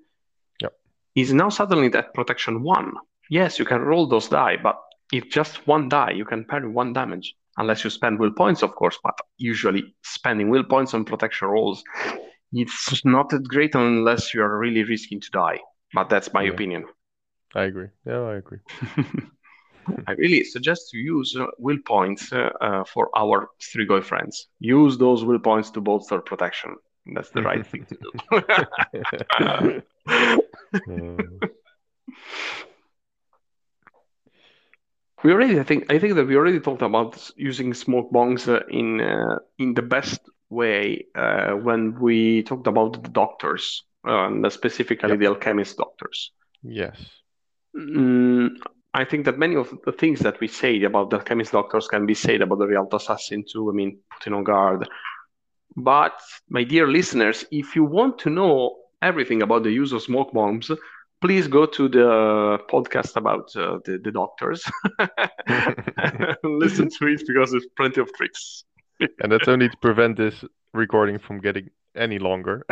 Is 1.16 1.33
now 1.33 1.48
suddenly 1.48 1.88
that 1.88 2.14
protection 2.14 2.62
one. 2.62 2.92
Yes, 3.31 3.59
you 3.59 3.64
can 3.64 3.81
roll 3.81 4.07
those 4.07 4.29
die, 4.29 4.57
but 4.62 4.76
if 5.12 5.29
just 5.31 5.66
one 5.66 5.88
die, 5.88 6.11
you 6.11 6.24
can 6.24 6.44
parry 6.44 6.68
one 6.68 6.92
damage. 6.92 7.35
Unless 7.57 7.85
you 7.85 7.90
spend 7.90 8.18
will 8.18 8.33
points, 8.33 8.62
of 8.62 8.74
course, 8.74 8.98
but 9.02 9.18
usually 9.38 9.94
spending 10.02 10.50
will 10.50 10.62
points 10.64 10.92
on 10.92 11.07
protection 11.07 11.48
rolls, 11.48 11.83
it's 12.52 13.05
not 13.05 13.31
that 13.31 13.48
great 13.48 13.74
unless 13.74 14.35
you 14.35 14.42
are 14.42 14.59
really 14.59 14.85
risking 14.85 15.20
to 15.20 15.31
die. 15.31 15.59
But 15.94 16.11
that's 16.11 16.33
my 16.35 16.42
Yeah. 16.42 16.52
opinion. 16.52 16.85
I 17.55 17.62
agree. 17.64 17.88
Yeah, 18.05 18.20
I 18.20 18.35
agree. 18.37 18.59
I 20.09 20.12
really 20.12 20.44
suggest 20.44 20.90
to 20.90 20.98
use 20.98 21.35
uh, 21.37 21.46
will 21.59 21.79
points 21.87 22.33
uh, 22.33 22.50
uh, 22.61 22.85
for 22.85 23.09
our 23.16 23.48
Strigoi 23.61 24.02
friends. 24.02 24.48
Use 24.61 24.98
those 24.98 25.24
will 25.24 25.38
points 25.38 25.70
to 25.70 25.81
bolster 25.81 26.20
protection. 26.20 26.76
That's 27.14 27.31
the 27.31 27.42
right 27.42 27.64
thing 27.66 27.87
to 27.87 27.96
do. 28.05 29.83
Uh, 30.88 31.40
we 35.24 35.33
already, 35.33 35.59
I 35.59 35.62
think, 35.64 35.90
I 35.90 35.98
think 35.98 36.14
that 36.14 36.26
we 36.26 36.37
already 36.37 36.61
talked 36.61 36.83
about 36.83 37.31
using 37.37 37.74
smoke 37.74 38.11
bombs 38.12 38.48
uh, 38.48 38.61
in 38.70 39.00
uh, 39.00 39.38
in 39.59 39.74
the 39.74 39.83
best 39.83 40.20
way 40.50 41.07
uh, 41.14 41.52
when 41.52 41.98
we 42.00 42.42
talked 42.42 42.66
about 42.66 43.02
the 43.02 43.11
doctors, 43.11 43.85
uh, 44.07 44.26
and 44.26 44.50
specifically 44.52 45.16
Yep. 45.16 45.18
the 45.18 45.26
alchemist 45.26 45.76
doctors. 45.76 46.33
yes. 46.62 47.22
Mm, 47.76 48.50
I 48.94 49.05
think 49.05 49.24
that 49.26 49.38
many 49.38 49.57
of 49.57 49.70
the 49.85 49.92
things 49.92 50.20
that 50.20 50.40
we 50.40 50.48
say 50.48 50.83
about 50.83 51.11
the 51.11 51.16
alchemist 51.18 51.52
doctors 51.52 51.88
can 51.88 52.07
be 52.07 52.14
said 52.14 52.40
about 52.42 52.59
the 52.59 52.66
Rialto 52.66 52.96
assassin 52.96 53.44
too. 53.50 53.68
I 53.70 53.72
mean, 53.74 53.98
putting 54.12 54.35
on 54.35 54.44
guard. 54.44 54.88
But 55.76 56.18
my 56.48 56.64
dear 56.64 56.87
listeners, 56.88 57.44
if 57.50 57.76
you 57.76 57.85
want 57.85 58.18
to 58.20 58.31
know 58.31 58.76
everything 59.02 59.42
about 59.42 59.62
the 59.62 59.70
use 59.70 59.92
of 59.92 60.02
smoke 60.02 60.32
bombs, 60.32 60.70
please 61.20 61.46
go 61.48 61.66
to 61.66 61.88
the 61.88 62.59
podcast 62.70 63.16
about 63.16 63.54
uh, 63.56 63.78
the, 63.85 63.98
the 63.98 64.11
doctors. 64.12 64.64
Listen 66.44 66.88
to 66.90 67.06
it 67.06 67.22
because 67.26 67.50
there's 67.50 67.66
plenty 67.76 68.00
of 68.00 68.12
tricks. 68.14 68.64
and 69.00 69.30
that's 69.32 69.48
only 69.48 69.68
to 69.68 69.76
prevent 69.78 70.16
this 70.16 70.44
recording 70.72 71.18
from 71.18 71.40
getting 71.40 71.70
any 71.94 72.18
longer. 72.18 72.64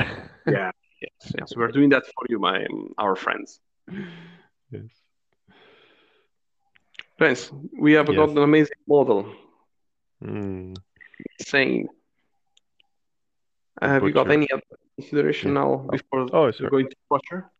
Yeah, 0.46 0.70
yes, 1.00 1.32
yes, 1.38 1.52
we're 1.56 1.68
doing 1.68 1.90
that 1.90 2.04
for 2.06 2.26
you, 2.28 2.38
my 2.38 2.66
our 2.98 3.16
friends. 3.16 3.60
yes. 4.70 4.82
Friends, 7.18 7.52
we 7.78 7.92
have 7.92 8.08
Yes. 8.08 8.16
got 8.16 8.30
an 8.30 8.38
amazing 8.38 8.76
model. 8.88 9.32
Mm. 10.22 10.76
Insane. 11.38 11.88
Have 13.80 14.02
you 14.02 14.12
got 14.12 14.30
any 14.30 14.50
other 14.50 14.62
consideration 14.96 15.48
Yeah. 15.50 15.60
now 15.60 15.76
before 15.90 16.28
Oh, 16.32 16.50
sorry. 16.50 16.70
going 16.70 16.88
to 16.88 16.96
butcher? 17.10 17.50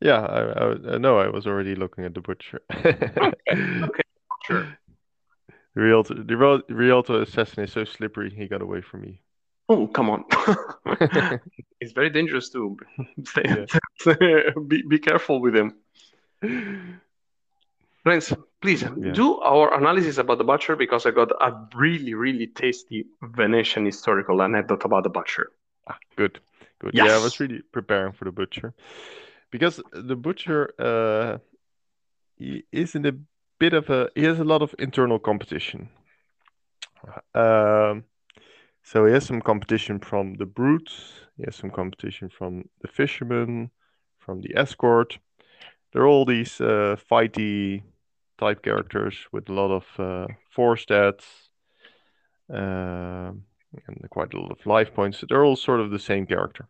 Yeah, 0.00 0.20
I, 0.20 0.40
I, 0.40 0.94
I 0.94 0.98
know 0.98 1.18
I 1.18 1.28
was 1.28 1.46
already 1.46 1.74
looking 1.74 2.04
at 2.04 2.14
the 2.14 2.20
butcher. 2.20 2.60
Sure. 4.46 4.66
The 5.74 5.84
Rialto, 5.84 6.14
the 6.14 6.36
Rial- 6.36 6.62
Rialto 6.68 7.22
assassin 7.22 7.62
is 7.64 7.72
so 7.72 7.84
slippery, 7.84 8.30
he 8.34 8.48
got 8.48 8.62
away 8.62 8.80
from 8.80 9.02
me. 9.02 9.20
Oh, 9.68 9.86
come 9.86 10.10
on. 10.10 10.24
It's 11.80 11.92
very 11.92 12.10
dangerous 12.10 12.50
too. 12.50 12.76
Be, 14.66 14.82
be 14.88 14.98
careful 14.98 15.40
with 15.40 15.54
him. 15.54 15.74
Friends, 18.02 18.32
please 18.60 18.82
Yeah. 18.82 19.12
do 19.12 19.38
our 19.40 19.72
analysis 19.74 20.18
about 20.18 20.38
the 20.38 20.44
butcher 20.44 20.74
because 20.74 21.06
I 21.06 21.12
got 21.12 21.30
a 21.30 21.68
really, 21.76 22.14
really 22.14 22.46
tasty 22.48 23.06
Venetian 23.22 23.84
historical 23.86 24.42
anecdote 24.42 24.84
about 24.84 25.04
the 25.04 25.10
butcher. 25.10 25.52
Ah, 25.86 25.98
good, 26.16 26.40
good. 26.78 26.94
Yeah, 26.94 27.14
I 27.14 27.18
was 27.18 27.40
really 27.40 27.62
preparing 27.72 28.12
for 28.12 28.24
the 28.24 28.32
butcher 28.32 28.74
because 29.50 29.80
the 29.92 30.16
butcher 30.16 30.70
uh, 30.78 31.38
he 32.36 32.64
is 32.72 32.94
in 32.94 33.06
a 33.06 33.12
bit 33.58 33.74
of 33.74 33.90
a 33.90 34.10
he 34.14 34.24
has 34.24 34.38
a 34.38 34.44
lot 34.44 34.62
of 34.62 34.74
internal 34.78 35.18
competition. 35.18 35.88
Um, 37.34 38.04
so 38.82 39.06
he 39.06 39.12
has 39.12 39.26
some 39.26 39.40
competition 39.40 40.00
from 40.00 40.34
the 40.34 40.46
brutes, 40.46 41.12
he 41.36 41.44
has 41.44 41.56
some 41.56 41.70
competition 41.70 42.28
from 42.28 42.68
the 42.80 42.88
fishermen, 42.88 43.70
from 44.18 44.40
the 44.40 44.56
escort. 44.56 45.18
They're 45.92 46.06
all 46.06 46.24
these 46.24 46.60
uh, 46.60 46.96
fighty 47.10 47.82
type 48.38 48.62
characters 48.62 49.16
with 49.32 49.48
a 49.48 49.52
lot 49.52 49.70
of 49.70 49.84
uh, 49.98 50.26
four 50.50 50.76
stats 50.76 51.24
um 52.50 53.44
and 53.72 54.10
quite 54.10 54.34
a 54.34 54.40
lot 54.40 54.50
of 54.50 54.66
life 54.66 54.94
points. 54.94 55.24
They're 55.28 55.44
all 55.44 55.56
sort 55.56 55.80
of 55.80 55.90
the 55.90 55.98
same 55.98 56.26
character 56.26 56.68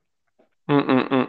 Mm-mm-mm. 0.69 1.29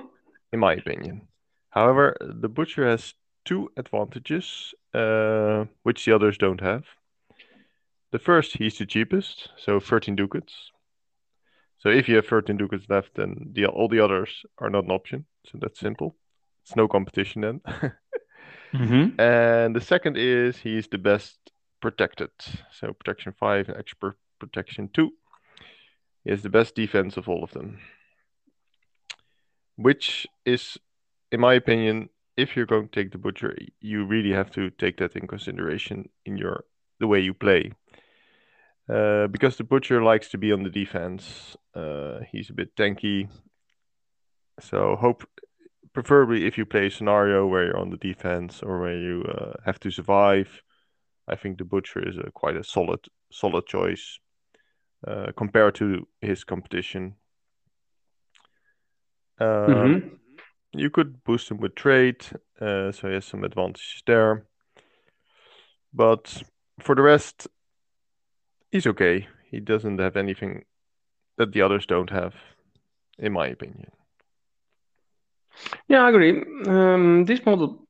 in 0.52 0.60
my 0.60 0.74
opinion. 0.74 1.28
However, 1.70 2.16
the 2.20 2.50
butcher 2.50 2.88
has 2.88 3.14
two 3.46 3.70
advantages, 3.78 4.74
uh, 4.94 5.66
which 5.84 6.06
the 6.06 6.14
others 6.14 6.38
don't 6.38 6.62
have. 6.62 6.84
The 8.12 8.20
first, 8.20 8.58
he's 8.58 8.78
the 8.78 8.86
cheapest, 8.86 9.50
so 9.58 9.80
13 9.80 10.16
ducats. 10.16 10.72
So 11.78 11.90
if 11.90 12.10
you 12.10 12.16
have 12.16 12.26
13 12.26 12.58
ducats 12.58 12.86
left, 12.90 13.16
then 13.16 13.52
the, 13.54 13.68
all 13.68 13.88
the 13.88 14.04
others 14.04 14.44
are 14.58 14.70
not 14.70 14.86
an 14.86 14.92
option. 14.92 15.26
So 15.46 15.60
that's 15.62 15.80
simple. 15.80 16.16
It's 16.64 16.76
no 16.76 16.88
competition 16.88 17.42
then. 17.42 17.62
Mm-hmm. 18.72 19.20
and 19.20 19.76
the 19.76 19.82
second 19.82 20.16
is 20.16 20.58
he's 20.58 20.88
the 20.88 21.00
best 21.00 21.40
protected. 21.82 22.30
So 22.72 22.94
protection 22.94 23.34
5 23.40 23.70
and 23.70 23.78
expert 23.78 24.16
protection 24.40 24.92
2. 24.94 25.10
He 26.24 26.32
has 26.32 26.42
the 26.42 26.50
best 26.50 26.76
defense 26.76 27.18
of 27.18 27.30
all 27.30 27.44
of 27.44 27.52
them. 27.52 27.80
Which 29.76 30.28
is, 30.46 30.78
in 31.32 31.40
my 31.40 31.54
opinion, 31.54 32.10
if 32.36 32.56
you're 32.56 32.66
going 32.66 32.88
to 32.88 33.04
take 33.04 33.12
the 33.12 33.18
butcher, 33.18 33.58
you 33.80 34.06
really 34.06 34.32
have 34.32 34.52
to 34.52 34.70
take 34.72 34.98
that 34.98 35.16
in 35.16 35.28
consideration 35.28 36.10
in 36.26 36.38
your 36.38 36.66
the 37.00 37.08
way 37.08 37.20
you 37.20 37.34
play. 37.34 37.72
Uh, 38.90 39.28
because 39.28 39.56
the 39.56 39.64
butcher 39.64 40.04
likes 40.04 40.30
to 40.30 40.38
be 40.38 40.52
on 40.52 40.64
the 40.64 40.70
defense. 40.70 41.56
Uh, 41.76 42.20
he's 42.32 42.50
a 42.50 42.54
bit 42.54 42.76
tanky. 42.76 43.30
So 44.60 44.96
hope 44.96 45.24
preferably 45.94 46.46
if 46.46 46.58
you 46.58 46.66
play 46.66 46.88
a 46.88 46.92
scenario 46.92 47.46
where 47.46 47.68
you're 47.68 47.78
on 47.78 47.92
the 47.92 47.98
defense 47.98 48.62
or 48.62 48.80
where 48.82 48.98
you 48.98 49.24
uh, 49.24 49.54
have 49.66 49.80
to 49.82 49.92
survive, 49.92 50.62
I 51.28 51.36
think 51.36 51.58
the 51.58 51.66
butcher 51.66 52.08
is 52.08 52.18
a 52.18 52.32
quite 52.32 52.58
a 52.58 52.64
solid 52.64 53.00
solid 53.32 53.66
choice 53.68 54.20
uh, 55.08 55.32
compared 55.36 55.76
to 55.76 56.08
his 56.22 56.44
competition. 56.44 57.16
Uh, 59.40 59.68
Mm-hmm. 59.68 60.16
You 60.74 60.92
could 60.92 61.24
boost 61.24 61.50
him 61.50 61.58
with 61.58 61.74
trade, 61.74 62.24
uh, 62.62 62.92
so 62.92 63.08
he 63.08 63.16
has 63.16 63.26
some 63.26 63.44
advantages 63.44 64.04
there. 64.06 64.46
But 65.92 66.44
for 66.80 66.94
the 66.94 67.02
rest, 67.02 67.48
he's 68.72 68.86
okay. 68.86 69.28
He 69.50 69.60
doesn't 69.60 70.00
have 70.00 70.16
anything 70.16 70.66
that 71.38 71.54
the 71.54 71.64
others 71.64 71.88
don't 71.88 72.12
have, 72.12 72.36
in 73.18 73.34
my 73.34 73.48
opinion. 73.48 73.92
Yeah, 75.88 76.04
I 76.06 76.10
agree. 76.10 76.44
Um, 76.68 77.26
this 77.26 77.44
model, 77.46 77.88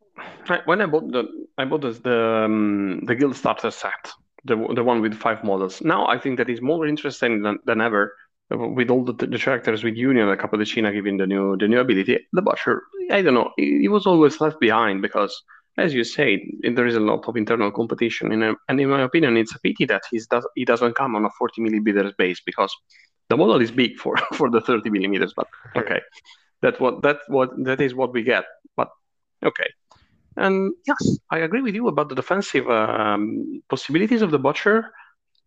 I, 0.48 0.60
when 0.64 0.82
I 0.82 0.86
bought 0.86 1.12
the, 1.12 1.26
I 1.58 1.66
bought 1.66 1.82
this, 1.82 2.00
the 2.00 2.46
um, 2.46 3.02
the 3.06 3.16
Guild 3.16 3.36
Starter 3.36 3.72
set, 3.72 4.12
the 4.46 4.56
the 4.74 4.84
one 4.84 5.02
with 5.02 5.14
five 5.14 5.44
models. 5.44 5.82
Now 5.82 6.08
I 6.08 6.18
think 6.18 6.38
that 6.38 6.50
is 6.50 6.62
more 6.62 6.86
interesting 6.86 7.42
than, 7.42 7.60
than 7.66 7.82
ever 7.82 8.14
with 8.50 8.90
all 8.90 9.04
the, 9.04 9.14
the 9.14 9.38
characters 9.38 9.84
with 9.84 9.96
Union 9.96 10.28
and 10.28 10.40
Capodecina 10.40 10.92
giving 10.92 11.18
the 11.18 11.28
new 11.28 11.58
the 11.58 11.68
new 11.68 11.80
ability. 11.80 12.28
The 12.34 12.42
Butcher, 12.42 12.84
I 13.12 13.22
don't 13.22 13.36
know, 13.36 13.52
he, 13.58 13.82
he 13.82 13.88
was 13.88 14.08
always 14.08 14.42
left 14.42 14.60
behind 14.60 15.02
because, 15.02 15.44
as 15.78 15.94
you 15.94 16.04
said, 16.04 16.40
there 16.64 16.88
is 16.88 16.96
a 16.96 17.00
lot 17.00 17.28
of 17.28 17.38
internal 17.38 17.72
competition. 17.72 18.32
In 18.32 18.42
a, 18.42 18.54
and 18.68 18.80
in 18.80 18.90
my 18.90 19.02
opinion, 19.04 19.38
it's 19.38 19.56
a 19.56 19.60
pity 19.60 19.86
that 19.86 20.02
he's 20.10 20.26
does, 20.28 20.48
he 20.56 20.66
doesn't 20.66 20.96
come 20.96 21.16
on 21.16 21.26
a 21.26 21.30
40 21.38 21.62
millimeters 21.62 22.14
base 22.18 22.42
because 22.44 22.76
the 23.30 23.38
model 23.38 23.62
is 23.62 23.72
big 23.72 23.98
for 23.98 24.18
for 24.34 24.50
the 24.50 24.62
30 24.62 24.90
millimeters. 24.90 25.34
But 25.36 25.48
okay. 25.76 26.02
That 26.62 26.80
what 26.82 27.04
that 27.04 27.20
what 27.28 27.52
that 27.66 27.80
is 27.82 27.94
what 27.94 28.14
we 28.14 28.24
get. 28.24 28.46
But 28.76 28.90
okay. 29.46 29.68
And 30.38 30.74
yes, 30.88 31.18
I 31.32 31.40
agree 31.40 31.62
with 31.62 31.76
you 31.76 31.88
about 31.88 32.10
the 32.10 32.16
defensive 32.16 32.70
um, 32.70 33.62
possibilities 33.70 34.22
of 34.22 34.32
the 34.32 34.40
butcher, 34.40 34.92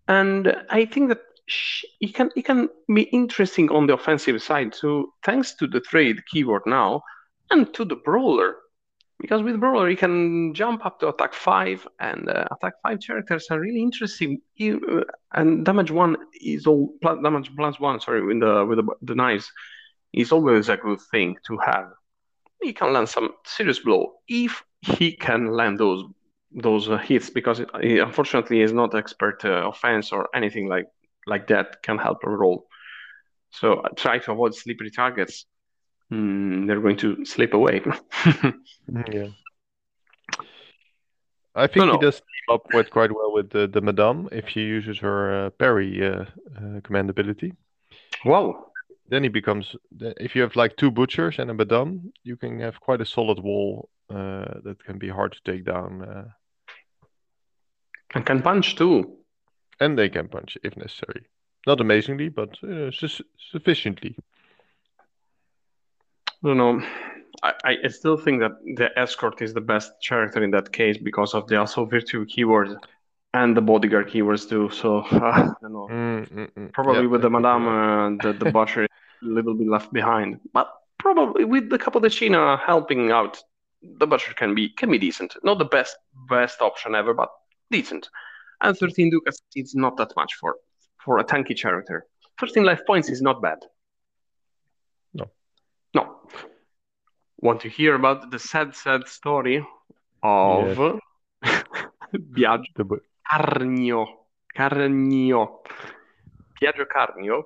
and 0.08 0.54
I 0.68 0.84
think 0.84 1.08
that 1.08 1.20
sh- 1.46 1.84
it 2.00 2.14
can 2.14 2.30
it 2.36 2.44
can 2.44 2.68
be 2.92 3.02
interesting 3.02 3.70
on 3.70 3.86
the 3.86 3.94
offensive 3.94 4.42
side 4.42 4.72
too, 4.72 5.12
thanks 5.24 5.54
to 5.56 5.66
the 5.66 5.80
trade 5.80 6.18
keyword 6.26 6.62
now, 6.66 7.02
and 7.50 7.72
to 7.74 7.84
the 7.84 7.96
brawler, 7.96 8.56
because 9.18 9.42
with 9.42 9.60
brawler 9.60 9.88
you 9.88 9.96
can 9.96 10.52
jump 10.52 10.84
up 10.84 11.00
to 11.00 11.08
attack 11.08 11.32
five, 11.32 11.86
and 12.00 12.28
uh, 12.28 12.44
attack 12.50 12.74
five 12.82 12.98
characters 13.06 13.46
are 13.50 13.60
really 13.60 13.80
interesting. 13.80 14.42
You, 14.56 14.80
uh, 15.08 15.12
and 15.32 15.64
damage 15.64 15.90
one 15.90 16.16
is 16.38 16.66
all 16.66 16.92
plus, 17.00 17.18
damage 17.22 17.50
plus 17.56 17.80
one. 17.80 17.98
Sorry, 18.00 18.22
with 18.22 18.40
the 18.40 18.66
with 18.66 18.78
the, 18.78 18.94
the 19.00 19.14
knives 19.14 19.50
is 20.12 20.32
always 20.32 20.68
a 20.68 20.76
good 20.76 21.00
thing 21.10 21.36
to 21.46 21.56
have. 21.64 21.86
He 22.60 22.74
can 22.74 22.92
land 22.92 23.08
some 23.08 23.30
serious 23.44 23.78
blow 23.78 24.12
if 24.28 24.62
he 24.82 25.12
can 25.12 25.52
land 25.52 25.78
those 25.78 26.04
those 26.54 26.88
uh, 26.88 26.98
hits 26.98 27.30
because 27.30 27.60
it, 27.60 27.70
he 27.80 27.98
unfortunately 27.98 28.60
is 28.60 28.72
not 28.72 28.94
expert 28.94 29.44
uh, 29.44 29.68
offense 29.68 30.12
or 30.12 30.28
anything 30.34 30.68
like 30.68 30.86
like 31.26 31.46
that 31.46 31.82
can 31.82 31.98
help 31.98 32.18
a 32.24 32.30
roll. 32.30 32.66
So 33.50 33.74
uh, 33.74 33.88
try 33.96 34.18
to 34.18 34.32
avoid 34.32 34.54
slippery 34.54 34.90
targets. 34.90 35.46
Mm, 36.12 36.66
they're 36.66 36.80
going 36.80 36.98
to 36.98 37.24
slip 37.24 37.54
away. 37.54 37.80
Yeah. 39.10 39.28
I 41.54 41.66
think 41.66 41.86
no. 41.86 41.92
he 41.92 41.98
does 41.98 42.16
team 42.16 42.54
up 42.54 42.66
with 42.72 42.90
quite 42.90 43.12
well 43.12 43.32
with 43.32 43.50
the, 43.50 43.66
the 43.66 43.80
Madame 43.80 44.28
if 44.32 44.48
she 44.48 44.60
uses 44.60 44.98
her 44.98 45.46
uh, 45.46 45.50
parry 45.50 46.04
uh, 46.04 46.24
uh, 46.56 46.80
command 46.82 47.10
ability. 47.10 47.52
wow. 48.24 48.71
Then 49.12 49.24
he 49.24 49.28
becomes, 49.28 49.76
if 50.00 50.34
you 50.34 50.40
have 50.40 50.56
like 50.56 50.74
two 50.76 50.90
butchers 50.90 51.38
and 51.38 51.50
a 51.50 51.54
Madame, 51.54 52.14
you 52.24 52.34
can 52.34 52.58
have 52.60 52.80
quite 52.80 53.02
a 53.02 53.04
solid 53.04 53.38
wall 53.40 53.90
uh, 54.08 54.54
that 54.64 54.82
can 54.86 54.96
be 54.96 55.10
hard 55.10 55.32
to 55.32 55.52
take 55.52 55.66
down. 55.66 56.02
Uh, 56.02 56.28
And 58.14 58.24
can 58.24 58.40
punch 58.40 58.74
too. 58.74 59.18
And 59.80 59.98
they 59.98 60.08
can 60.08 60.28
punch 60.28 60.56
if 60.64 60.78
necessary. 60.78 61.26
Not 61.66 61.82
amazingly, 61.82 62.30
but 62.30 62.56
uh, 62.64 62.90
su- 62.90 63.24
sufficiently. 63.50 64.16
I 66.42 66.48
don't 66.48 66.56
know. 66.56 66.80
I, 67.42 67.76
I 67.84 67.88
still 67.88 68.16
think 68.16 68.40
that 68.40 68.52
the 68.76 68.98
escort 68.98 69.42
is 69.42 69.52
the 69.52 69.60
best 69.60 69.92
character 70.08 70.42
in 70.42 70.52
that 70.52 70.72
case 70.72 70.96
because 70.96 71.34
of 71.34 71.46
the 71.48 71.56
also 71.56 71.84
virtue 71.84 72.24
keyword 72.24 72.78
and 73.34 73.54
the 73.54 73.60
bodyguard 73.60 74.08
keywords 74.08 74.48
too. 74.48 74.70
So 74.70 75.00
uh, 75.00 75.04
I 75.12 75.52
don't 75.60 75.72
know. 75.74 75.88
Mm, 75.90 76.32
mm, 76.32 76.50
mm. 76.56 76.72
Probably 76.72 77.02
Yep, 77.02 77.10
with 77.10 77.20
the 77.20 77.28
I 77.28 77.30
think 77.30 77.44
you're 77.44 77.58
madame, 77.58 77.68
uh, 77.68 78.32
the 78.32 78.38
the 78.38 78.50
butcher 78.50 78.86
a 79.22 79.26
little 79.26 79.54
bit 79.54 79.68
left 79.68 79.92
behind, 79.92 80.40
but 80.52 80.68
probably 80.98 81.44
with 81.44 81.68
the 81.70 81.78
Capodecina 81.78 82.58
helping 82.60 83.10
out, 83.10 83.42
the 83.82 84.06
butcher 84.06 84.34
can 84.34 84.54
be 84.54 84.68
can 84.70 84.90
be 84.90 84.98
decent. 84.98 85.36
Not 85.42 85.58
the 85.58 85.64
best 85.64 85.96
best 86.28 86.60
option 86.60 86.94
ever, 86.94 87.14
but 87.14 87.30
decent. 87.70 88.08
And 88.60 88.76
13 88.76 89.10
ducats 89.10 89.42
is 89.56 89.74
not 89.74 89.96
that 89.96 90.12
much 90.16 90.34
for 90.34 90.56
for 91.04 91.18
a 91.18 91.24
tanky 91.24 91.60
character. 91.60 92.06
13 92.40 92.64
life 92.64 92.80
points 92.86 93.08
is 93.10 93.20
not 93.20 93.42
bad. 93.42 93.58
No. 95.14 95.30
No. 95.94 96.16
Want 97.40 97.60
to 97.62 97.68
hear 97.68 97.94
about 97.96 98.30
the 98.30 98.38
sad, 98.38 98.74
sad 98.76 99.08
story 99.08 99.66
of 100.22 101.00
Biagio 102.14 102.64
The 102.76 102.84
bu- 102.84 103.00
Carnio. 103.30 104.06
Carnio. 104.56 105.60
Biagio 106.60 106.86
Carnio. 106.86 107.42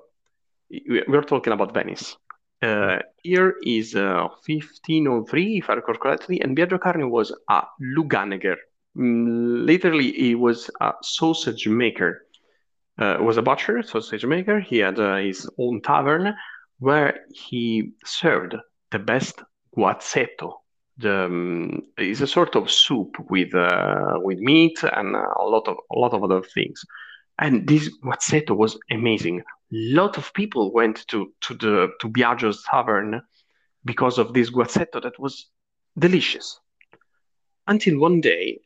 We- 0.69 1.03
We're 1.07 1.21
talking 1.23 1.53
about 1.53 1.73
Venice. 1.73 2.17
Uh, 2.61 2.99
here 3.23 3.55
is 3.63 3.95
uh, 3.95 4.27
1503, 4.45 5.57
if 5.59 5.69
I 5.69 5.73
recall 5.75 5.95
correctly, 5.95 6.41
and 6.41 6.57
Biagio 6.57 6.79
Carnio 6.79 7.07
was 7.07 7.31
a 7.49 7.63
Luganeger. 7.81 8.55
Mm, 8.97 9.65
literally, 9.65 10.11
he 10.11 10.35
was 10.35 10.69
a 10.81 10.93
sausage 11.03 11.67
maker. 11.67 12.23
Uh, 12.97 13.17
was 13.21 13.37
a 13.37 13.43
butcher, 13.43 13.83
sausage 13.83 14.25
maker. 14.25 14.59
He 14.59 14.79
had 14.79 14.99
uh, 14.99 15.17
his 15.17 15.47
own 15.59 15.81
tavern 15.81 16.35
where 16.79 17.19
he 17.31 17.91
served 18.05 18.55
the 18.91 18.99
best 18.99 19.41
guazzetto. 19.77 20.53
The 20.97 21.25
um, 21.25 21.83
is 21.99 22.21
a 22.21 22.27
sort 22.27 22.55
of 22.55 22.71
soup 22.71 23.15
with 23.29 23.53
uh, 23.53 24.17
with 24.23 24.39
meat 24.39 24.79
and 24.83 25.15
a 25.15 25.43
lot 25.43 25.67
of 25.67 25.77
a 25.91 25.99
lot 25.99 26.13
of 26.13 26.23
other 26.23 26.41
things. 26.41 26.81
And 27.37 27.67
this 27.67 27.87
guazzetto 28.03 28.55
was 28.57 28.79
amazing. 28.89 29.43
Lot 29.71 30.17
of 30.17 30.33
people 30.33 30.71
went 30.73 31.07
to 31.07 31.33
to 31.41 31.53
the 31.53 31.89
to 31.99 32.09
Biagio's 32.09 32.63
tavern 32.69 33.21
because 33.85 34.17
of 34.17 34.33
this 34.33 34.49
guazzetto 34.49 35.01
that 35.01 35.19
was 35.19 35.49
delicious. 35.97 36.59
Until 37.67 37.99
one 37.99 38.21
day, 38.21 38.59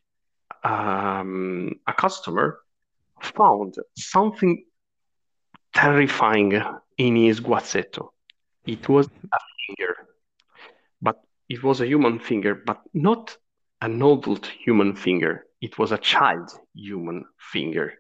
um, 0.64 1.74
a 1.88 1.94
customer 1.94 2.60
found 3.22 3.76
something 3.98 4.64
terrifying 5.74 6.62
in 6.98 7.16
his 7.16 7.40
guazzetto. 7.40 8.10
It 8.66 8.88
was 8.88 9.08
a 9.08 9.40
finger, 9.66 9.96
but 11.02 11.24
it 11.50 11.64
was 11.64 11.82
a 11.82 11.88
human 11.88 12.20
finger, 12.20 12.56
but 12.56 12.82
not 12.94 13.38
an 13.82 14.02
adult 14.02 14.46
human 14.46 14.96
finger. 14.96 15.46
It 15.62 15.78
was 15.80 15.92
a 15.92 15.98
child 15.98 16.52
human 16.74 17.26
finger. 17.40 17.94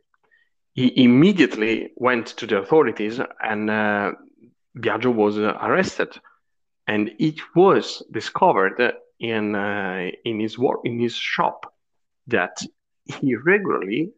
He 0.73 1.03
immediately 1.03 1.91
went 1.95 2.27
to 2.37 2.47
the 2.47 2.59
authorities, 2.59 3.19
and 3.43 3.69
uh, 3.69 4.11
Biagio 4.77 5.13
was 5.13 5.37
uh, 5.37 5.57
arrested. 5.61 6.17
And 6.87 7.11
it 7.19 7.39
was 7.55 8.03
discovered 8.11 8.93
in 9.19 9.55
uh, 9.55 10.09
in 10.25 10.39
his 10.39 10.57
work 10.57 10.79
in 10.83 10.99
his 10.99 11.15
shop 11.15 11.73
that 12.27 12.57
he 13.05 13.35
regularly 13.35 14.11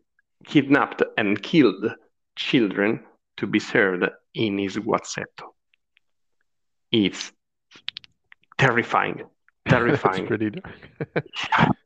kidnapped 0.46 1.04
and 1.18 1.42
killed 1.42 1.86
children 2.36 3.04
to 3.38 3.48
be 3.48 3.60
served 3.60 4.06
in 4.34 4.58
his 4.58 4.78
guazzetto. 4.78 5.54
It's 6.92 7.32
terrifying, 8.58 9.24
terrifying. 9.68 10.28
pretty 10.28 10.52
dark. 10.52 10.76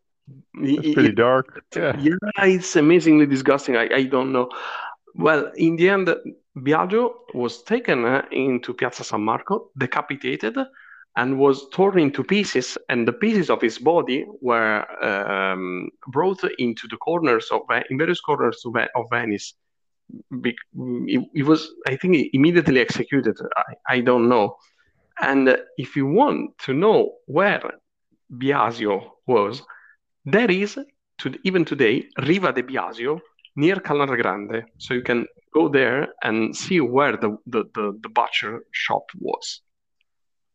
It- 0.56 0.76
That's 0.76 0.94
pretty 0.94 1.10
it- 1.10 1.16
dark. 1.16 1.64
Yeah. 1.76 1.96
yeah, 2.00 2.16
it's 2.44 2.76
amazingly 2.76 3.26
disgusting. 3.26 3.76
I, 3.78 3.88
I 3.94 4.04
don't 4.04 4.32
know. 4.32 4.50
Well, 5.16 5.52
in 5.56 5.76
the 5.78 5.90
end, 5.90 6.10
Biagio 6.58 7.12
was 7.34 7.64
taken 7.64 8.06
uh, 8.06 8.24
into 8.32 8.74
Piazza 8.74 9.04
San 9.04 9.22
Marco, 9.22 9.72
decapitated, 9.78 10.58
and 11.16 11.40
was 11.40 11.70
torn 11.70 11.98
into 12.00 12.24
pieces, 12.24 12.78
and 12.90 13.08
the 13.08 13.14
pieces 13.14 13.50
of 13.50 13.62
his 13.62 13.80
body 13.80 14.26
were 14.42 14.86
um, 15.04 15.90
brought 16.08 16.44
into 16.60 16.88
the 16.88 16.98
corners 16.98 17.50
of 17.52 17.62
in 17.90 17.98
various 17.98 18.22
corners 18.22 18.62
of, 18.66 18.76
of 18.96 19.06
Venice. 19.10 19.54
Be- 20.42 20.56
he 21.34 21.44
was, 21.44 21.70
I 21.88 21.96
think, 21.96 22.30
immediately 22.34 22.80
executed. 22.80 23.36
I, 23.58 23.96
I 23.96 24.00
don't 24.02 24.30
know. 24.30 24.56
And 25.20 25.50
uh, 25.50 25.58
if 25.78 25.96
you 25.96 26.06
want 26.06 26.58
to 26.60 26.74
know 26.74 27.16
where 27.26 27.62
Biasio 28.32 29.10
was, 29.26 29.64
there 30.28 30.52
is 30.52 30.78
to 31.20 31.34
even 31.44 31.64
today 31.64 32.06
Riva 32.20 32.52
de 32.52 32.62
Biasio 32.62 33.20
near 33.56 33.80
Canal 33.80 34.08
Grande. 34.08 34.66
So 34.78 34.94
you 34.94 35.02
can 35.02 35.26
go 35.54 35.70
there 35.70 36.10
and 36.22 36.56
see 36.56 36.82
where 36.82 37.16
the, 37.16 37.38
the, 37.48 37.64
the, 37.74 37.98
the 38.02 38.10
butcher 38.10 38.66
shop 38.72 39.06
was. 39.20 39.62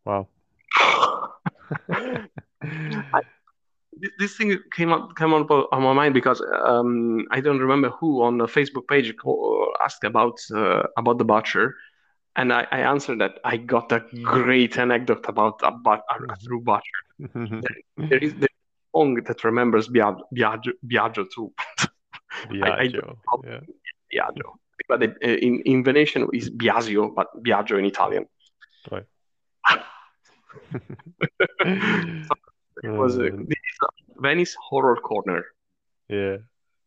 Wow. 0.04 0.28
This, 3.94 4.11
this 4.18 4.37
thing 4.37 4.58
came 4.74 4.90
up 4.90 5.14
came 5.16 5.35
up 5.35 5.50
on 5.50 5.82
my 5.82 5.92
mind 5.92 6.14
because 6.14 6.42
um, 6.64 7.26
I 7.30 7.40
don't 7.40 7.58
remember 7.58 7.90
who 7.90 8.22
on 8.22 8.38
the 8.38 8.46
Facebook 8.46 8.88
page 8.88 9.14
asked 9.85 10.04
about 10.04 10.40
uh, 10.54 10.85
about 10.96 11.18
the 11.18 11.24
butcher, 11.26 11.76
and 12.35 12.52
I, 12.52 12.66
I 12.72 12.78
answered 12.80 13.20
that 13.20 13.38
I 13.44 13.58
got 13.58 13.92
a 13.92 14.00
great 14.22 14.78
anecdote 14.78 15.26
about 15.28 15.61
a, 15.62 15.72
but, 15.72 16.02
a, 16.11 16.32
a 16.32 16.37
true 16.42 16.61
butcher. 16.61 17.02
There 17.98 18.18
is 18.18 18.35
the 18.35 18.48
song 18.94 19.14
that 19.26 19.44
remembers 19.44 19.88
Biagio, 19.88 20.22
Biagio, 20.35 20.72
Biagio 20.87 21.26
too. 21.35 21.52
I- 22.62 22.70
I 22.83 22.88
Biagio. 22.88 23.16
Yeah. 23.44 23.61
Biagio. 24.12 24.52
But 24.88 25.02
uh, 25.02 25.07
in, 25.28 25.61
in 25.64 25.85
Venetian 25.85 26.28
is 26.33 26.50
Biasio, 26.50 27.14
but 27.14 27.28
Biagio 27.42 27.78
in 27.78 27.85
Italian. 27.85 28.26
Right. 28.90 29.07
It 32.83 32.88
was 32.90 33.18
uh, 33.18 33.28
Venice 34.16 34.57
horror 34.68 34.96
corner. 34.96 35.44
yeah. 36.09 36.38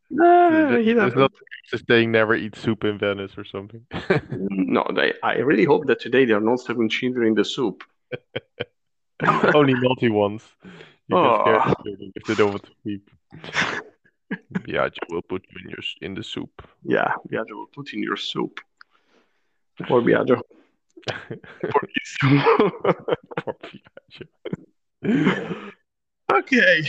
He 0.09 0.15
There's 0.17 0.95
doesn't- 0.95 1.17
not 1.19 1.31
just 1.71 1.85
saying 1.87 2.11
never 2.11 2.35
eat 2.35 2.55
soup 2.55 2.83
in 2.83 2.97
Venice 2.99 3.31
or 3.37 3.43
something. 3.45 3.85
No, 4.39 4.85
they, 4.93 5.13
I 5.23 5.37
really 5.37 5.65
hope 5.65 5.87
that 5.87 5.99
today 5.99 6.25
they 6.25 6.33
are 6.33 6.39
not 6.41 6.59
serving 6.59 6.89
children 6.89 7.27
in 7.29 7.33
the 7.33 7.43
soup. 7.45 7.83
Only 9.53 9.73
naughty 9.73 10.09
ones. 10.09 10.43
You 11.07 11.15
can 11.15 11.25
Oh. 11.25 11.43
the 11.43 11.83
children 11.83 12.11
if 12.15 12.23
they 12.25 12.35
don't 12.35 12.49
want 12.51 12.63
to 12.63 12.71
sleep. 12.83 13.09
Biagio 14.53 15.05
will 15.09 15.21
put 15.21 15.45
you 15.51 15.57
in 15.63 15.69
your 15.69 15.83
in 16.01 16.15
the 16.15 16.23
soup. 16.23 16.61
Yeah, 16.83 17.13
Biagio 17.29 17.51
will 17.51 17.67
put 17.73 17.93
in 17.93 18.01
your 18.01 18.17
soup. 18.17 18.59
Poor 19.87 20.01
Biagio. 20.01 20.41
Poor 21.71 21.87
Poor 23.43 23.55
Okay. 26.33 26.81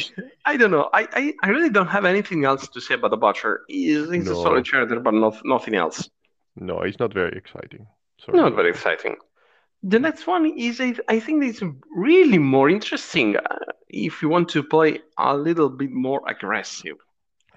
I 0.47 0.57
don't 0.57 0.71
know. 0.71 0.89
I, 0.95 1.07
I, 1.13 1.35
I 1.43 1.49
really 1.51 1.69
don't 1.69 1.89
have 1.89 2.07
anything 2.07 2.45
else 2.47 2.69
to 2.69 2.81
say 2.81 2.95
about 2.95 3.11
the 3.11 3.19
Butcher. 3.19 3.63
He's, 3.69 4.11
he's 4.11 4.29
a 4.29 4.35
solid 4.35 4.69
character, 4.69 4.99
but 4.99 5.13
not, 5.13 5.45
nothing 5.45 5.75
else. 5.75 6.09
No, 6.57 6.81
he's 6.83 6.99
not 6.99 7.13
very 7.13 7.37
exciting. 7.37 7.87
Sorry. 8.25 8.39
Not 8.39 8.55
very 8.55 8.71
exciting. 8.71 9.17
The 9.87 10.01
next 10.01 10.27
one 10.27 10.47
is, 10.59 10.81
I 10.81 11.21
think, 11.21 11.45
it's 11.45 11.63
really 11.95 12.39
more 12.39 12.69
interesting 12.69 13.37
uh, 13.37 13.43
if 13.89 14.21
you 14.21 14.29
want 14.29 14.49
to 14.49 14.65
play 14.65 14.99
a 15.17 15.37
little 15.37 15.69
bit 15.69 15.93
more 15.93 16.23
aggressive. 16.29 16.97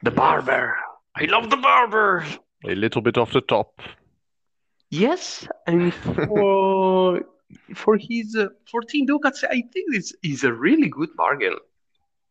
The 0.03 0.11
Yes. 0.11 0.17
Barber. 0.17 0.77
I 1.15 1.25
love 1.25 1.49
the 1.49 1.57
Barber. 1.57 2.23
A 2.65 2.75
little 2.75 3.01
bit 3.01 3.17
off 3.17 3.31
the 3.33 3.41
top. 3.41 3.81
Yes, 4.91 5.47
and 5.65 5.91
for 5.91 7.21
for 7.75 7.97
his 7.97 8.35
uh, 8.35 8.49
14 8.71 9.07
ducats, 9.07 9.43
I 9.43 9.63
think 9.73 9.91
this 9.91 10.13
is 10.21 10.43
a 10.43 10.53
really 10.53 10.87
good 10.87 11.09
bargain. 11.15 11.55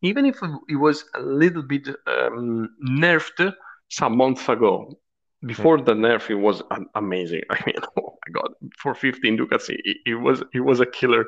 Even 0.02 0.26
if 0.26 0.36
it 0.68 0.76
was 0.76 1.06
a 1.16 1.20
little 1.20 1.62
bit 1.62 1.88
um, 2.06 2.68
nerfed 2.88 3.52
some 3.88 4.16
months 4.16 4.48
ago. 4.48 4.96
Before 5.44 5.80
the 5.80 5.94
nerf, 5.94 6.30
it 6.30 6.36
was 6.36 6.62
amazing. 6.94 7.42
I 7.50 7.62
mean, 7.66 7.76
my 8.28 8.40
God, 8.40 8.52
for 8.78 8.94
15 8.94 9.36
ducats, 9.36 9.68
it, 9.70 9.98
it 10.06 10.14
was 10.14 10.42
it 10.54 10.60
was 10.60 10.80
a 10.80 10.86
killer. 10.86 11.26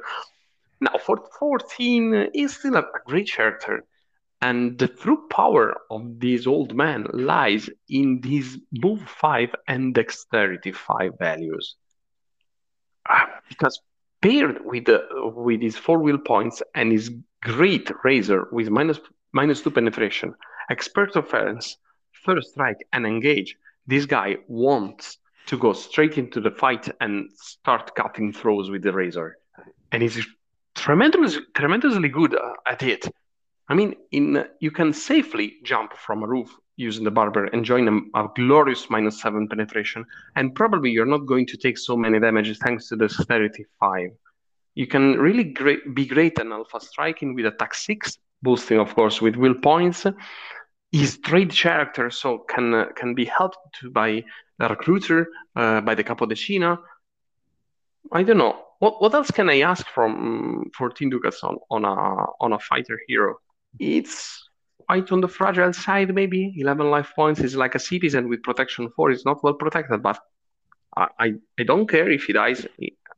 Now 0.81 0.99
for 0.99 1.19
14, 1.39 2.31
he's 2.33 2.57
still 2.59 2.77
a, 2.77 2.81
a 2.81 3.01
great 3.07 3.31
character. 3.31 3.85
And 4.43 4.79
the 4.79 4.89
true 4.89 5.27
power 5.29 5.77
of 5.91 6.19
this 6.21 6.47
old 6.47 6.75
man 6.75 7.07
lies 7.13 7.69
in 7.89 8.21
these 8.23 8.59
move 8.73 9.03
5 9.03 9.55
and 9.69 9.95
dexterity 9.95 10.73
5 10.73 11.19
values. 11.19 11.77
Ah, 13.09 13.41
Because 13.49 13.81
paired 14.23 14.65
with 14.65 14.87
the, 14.87 15.07
with 15.35 15.61
his 15.61 15.77
four 15.77 15.99
wheel 15.99 16.19
points 16.19 16.63
and 16.75 16.93
his 16.93 17.11
great 17.43 17.91
razor 18.05 18.49
with 18.53 18.71
minus 18.71 19.01
minus 19.33 19.63
2 19.63 19.71
penetration, 19.71 20.35
expert 20.71 21.17
offense, 21.17 21.77
first 22.13 22.51
strike 22.51 22.87
and 22.93 23.07
engage, 23.07 23.57
this 23.87 24.07
guy 24.07 24.39
wants 24.49 25.19
to 25.51 25.59
go 25.59 25.73
straight 25.73 26.17
into 26.17 26.41
the 26.41 26.53
fight 26.63 26.89
and 27.01 27.29
start 27.35 27.97
cutting 27.97 28.33
throws 28.33 28.71
with 28.71 28.83
the 28.83 28.93
razor, 28.93 29.37
and 29.91 30.01
he's 30.01 30.25
tremendously 30.77 31.43
tremendously 31.55 32.09
good 32.09 32.33
uh, 32.37 32.53
at 32.73 32.83
it. 32.85 33.05
I 33.69 33.75
mean, 33.75 33.95
in 34.13 34.45
you 34.61 34.71
can 34.71 34.93
safely 34.93 35.57
jump 35.65 35.91
from 35.97 36.23
a 36.23 36.29
roof 36.35 36.51
using 36.77 37.05
the 37.05 37.11
barber 37.11 37.47
and 37.47 37.65
join 37.65 37.85
a, 37.89 38.21
a 38.21 38.29
glorious 38.37 38.89
minus 38.91 39.21
seven 39.21 39.49
penetration, 39.49 40.05
and 40.37 40.55
probably 40.55 40.91
you're 40.91 41.15
not 41.17 41.27
going 41.33 41.47
to 41.47 41.57
take 41.57 41.79
so 41.79 41.97
many 41.97 42.21
damages 42.21 42.59
thanks 42.59 42.89
to 42.89 42.95
the 42.97 43.09
dexterity 43.09 43.65
five. 43.81 44.11
You 44.77 44.87
can 44.87 45.19
really 45.19 45.45
great, 45.61 45.81
be 45.97 46.07
great 46.07 46.39
in 46.39 46.53
alpha 46.53 46.81
striking 46.81 47.35
with 47.35 47.47
attack 47.47 47.75
six, 47.75 48.19
boosting 48.41 48.79
of 48.79 48.95
course 48.95 49.21
with 49.21 49.35
will 49.35 49.55
points. 49.55 50.07
His 50.93 51.19
trade 51.19 51.53
character 51.53 52.11
so 52.11 52.39
can 52.39 52.73
uh, 52.73 52.87
can 53.01 53.15
be 53.15 53.25
helped 53.25 53.77
by 54.01 54.25
the 54.61 54.69
recruiter, 54.69 55.27
uh, 55.57 55.81
by 55.81 55.95
the 55.95 56.05
capo 56.05 56.27
de 56.27 56.35
Capodecina. 56.35 56.79
I 58.13 58.23
don't 58.23 58.39
know 58.39 58.55
what 58.79 59.01
what 59.03 59.15
else 59.15 59.31
can 59.31 59.49
I 59.51 59.61
ask 59.63 59.87
from 59.89 60.71
14 60.77 61.11
ducats 61.11 61.43
on, 61.43 61.57
on 61.71 61.85
a 61.85 61.95
on 62.41 62.53
a 62.53 62.59
fighter 62.59 62.99
hero. 63.09 63.37
It's 63.79 64.49
quite 64.87 65.11
on 65.13 65.21
the 65.21 65.29
fragile 65.29 65.73
side, 65.73 66.15
maybe 66.15 66.55
11 66.57 66.91
life 66.91 67.13
points 67.15 67.41
is 67.41 67.55
like 67.57 67.75
a 67.75 67.79
citizen 67.79 68.29
with 68.29 68.43
protection 68.43 68.91
4. 68.97 69.11
It's 69.13 69.25
not 69.25 69.43
well 69.43 69.55
protected, 69.55 70.03
but 70.03 70.19
I, 70.97 71.07
I, 71.19 71.27
I 71.61 71.63
don't 71.65 71.89
care 71.89 72.11
if 72.11 72.25
he 72.25 72.33
dies, 72.33 72.67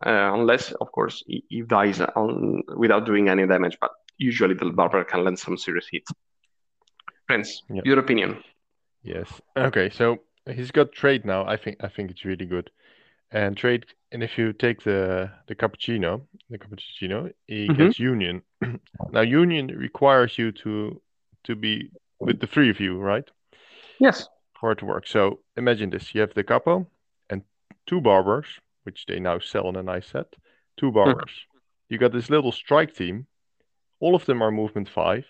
uh, 0.07 0.35
unless, 0.35 0.73
of 0.73 0.93
course, 0.93 1.25
he, 1.27 1.45
he 1.49 1.63
dies 1.63 2.01
on, 2.03 2.63
without 2.77 3.07
doing 3.07 3.29
any 3.31 3.47
damage. 3.47 3.79
But 3.81 3.93
usually 4.19 4.55
the 4.55 4.67
barber 4.67 5.05
can 5.05 5.25
land 5.25 5.39
some 5.39 5.57
serious 5.57 5.87
hits. 5.91 6.11
Friends, 7.27 7.63
Yeah. 7.71 7.81
your 7.87 7.99
opinion? 7.99 8.45
Yes. 9.03 9.29
Okay. 9.57 9.89
So 9.91 10.19
he's 10.47 10.71
got 10.71 10.93
trade 10.93 11.25
now. 11.25 11.45
I 11.45 11.57
think 11.57 11.77
I 11.81 11.89
think 11.89 12.11
it's 12.11 12.25
really 12.25 12.47
good. 12.47 12.71
And 13.31 13.57
trade, 13.57 13.87
and 14.13 14.23
if 14.23 14.37
you 14.39 14.53
take 14.53 14.83
the 14.83 15.31
the 15.47 15.55
Capodecina, 15.55 16.21
the 16.51 16.59
Capodecina, 16.59 17.33
he 17.47 17.69
Mhm. 17.69 17.79
gets 17.79 17.99
union. 17.99 18.43
now 19.13 19.21
union 19.23 19.69
requires 19.69 20.39
you 20.39 20.53
to 20.53 21.01
to 21.45 21.55
be 21.55 21.91
with 22.21 22.41
the 22.41 22.47
three 22.47 22.71
of 22.71 22.81
you, 22.81 22.99
right? 22.99 23.29
Yes. 23.99 24.29
For 24.61 24.73
it 24.73 24.79
to 24.79 24.87
work. 24.87 25.07
So 25.07 25.41
imagine 25.57 25.91
this: 25.91 26.15
you 26.15 26.21
have 26.21 26.35
the 26.35 26.45
capo 26.45 26.87
and 27.31 27.43
two 27.87 28.01
barbers, 28.01 28.47
which 28.85 29.07
they 29.07 29.19
now 29.21 29.39
sell 29.39 29.69
in 29.69 29.77
a 29.77 29.83
nice 29.83 30.07
set. 30.09 30.37
Two 30.77 30.93
barbers. 30.93 31.47
You 31.89 31.99
got 31.99 32.13
this 32.13 32.31
little 32.31 32.53
strike 32.53 32.95
team. 32.95 33.27
All 34.01 34.15
of 34.15 34.25
them 34.25 34.43
are 34.43 34.51
movement 34.51 34.89
five. 34.89 35.27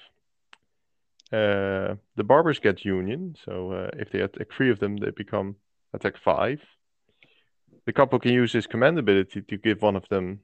Uh, 1.32 1.94
the 2.16 2.24
barbers 2.24 2.58
get 2.58 2.84
union, 2.84 3.34
so 3.44 3.72
uh, 3.72 3.90
if 3.94 4.10
they 4.10 4.20
attack 4.20 4.52
three 4.52 4.70
of 4.70 4.78
them, 4.78 4.96
they 4.98 5.10
become 5.10 5.56
attack 5.94 6.16
five. 6.18 6.60
The 7.86 7.92
couple 7.92 8.18
can 8.18 8.32
use 8.32 8.52
his 8.52 8.66
command 8.66 8.98
ability 8.98 9.42
to 9.42 9.56
give 9.56 9.82
one 9.82 9.96
of 9.96 10.06
them 10.08 10.40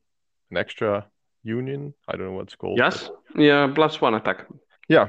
an 0.50 0.56
extra 0.56 1.06
union. 1.42 1.94
I 2.08 2.12
don't 2.16 2.26
know 2.26 2.32
what 2.32 2.44
it's 2.44 2.56
called. 2.56 2.78
Yes. 2.78 3.10
Yeah. 3.36 3.70
Plus 3.74 4.00
one 4.00 4.14
attack. 4.14 4.46
Yeah. 4.88 5.08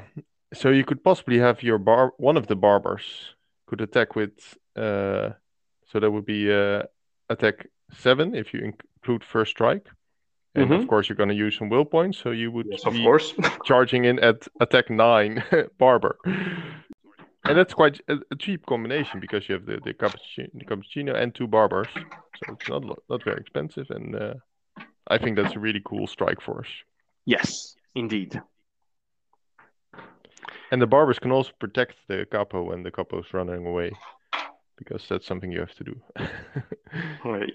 So 0.53 0.69
you 0.69 0.83
could 0.83 1.03
possibly 1.03 1.39
have 1.39 1.63
your 1.63 1.77
bar 1.77 2.13
one 2.17 2.37
of 2.37 2.47
the 2.47 2.55
barbers 2.55 3.35
could 3.67 3.81
attack 3.81 4.15
with 4.15 4.57
uh 4.75 5.29
so 5.87 5.99
that 5.99 6.11
would 6.11 6.25
be 6.25 6.51
uh 6.51 6.83
attack 7.29 7.67
seven 7.93 8.35
if 8.35 8.53
you 8.53 8.61
include 8.61 9.23
first 9.23 9.51
strike. 9.51 9.87
And 10.55 10.73
of 10.73 10.81
Mhm. 10.81 10.87
course 10.87 11.09
you're 11.09 11.15
gonna 11.15 11.33
use 11.33 11.57
some 11.57 11.69
will 11.69 11.85
points, 11.85 12.17
so 12.17 12.31
you 12.31 12.51
would 12.51 12.67
Yes, 12.69 12.85
of 12.85 12.93
be 12.93 13.03
course. 13.03 13.33
charging 13.65 14.05
in 14.05 14.19
at 14.19 14.47
attack 14.59 14.89
nine 14.89 15.43
barber. 15.77 16.17
And 17.47 17.57
that's 17.57 17.73
quite 17.73 17.99
a, 18.07 18.17
a 18.31 18.35
cheap 18.35 18.65
combination 18.65 19.19
because 19.19 19.49
you 19.49 19.53
have 19.55 19.65
the, 19.65 19.79
the 19.83 19.93
Capodecina, 19.93 20.49
the 20.53 20.65
Capodecina 20.65 21.15
and 21.15 21.33
two 21.33 21.47
barbers. 21.47 21.89
So 22.35 22.53
it's 22.53 22.67
not 22.67 22.83
not 23.09 23.23
very 23.23 23.39
expensive 23.39 23.87
and 23.89 24.15
uh, 24.15 24.33
I 25.07 25.17
think 25.17 25.35
that's 25.37 25.55
a 25.55 25.59
really 25.59 25.81
cool 25.85 26.07
strike 26.07 26.41
force. 26.41 26.69
yes, 27.25 27.75
indeed. 27.95 28.41
And 30.71 30.81
the 30.81 30.87
barbers 30.87 31.19
can 31.19 31.31
also 31.31 31.51
protect 31.59 31.95
the 32.07 32.25
capo 32.31 32.63
when 32.63 32.83
the 32.83 32.91
capo 32.91 33.19
is 33.19 33.33
running 33.33 33.65
away, 33.65 33.91
because 34.77 35.07
that's 35.09 35.25
something 35.27 35.51
you 35.51 35.59
have 35.59 35.75
to 35.75 35.83
do. 35.83 36.01
Right. 37.23 37.53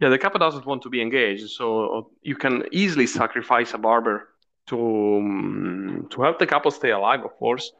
Yeah, 0.00 0.08
the 0.08 0.18
Kappa 0.18 0.38
doesn't 0.38 0.66
want 0.66 0.82
to 0.82 0.90
be 0.90 1.00
engaged, 1.02 1.50
so 1.50 2.10
you 2.22 2.36
can 2.36 2.64
easily 2.72 3.06
sacrifice 3.06 3.74
a 3.74 3.78
barber 3.78 4.28
to 4.68 4.76
um, 5.18 6.06
to 6.10 6.22
help 6.22 6.38
the 6.38 6.46
couple 6.46 6.70
stay 6.70 6.90
alive, 6.90 7.24
of 7.24 7.36
course. 7.36 7.72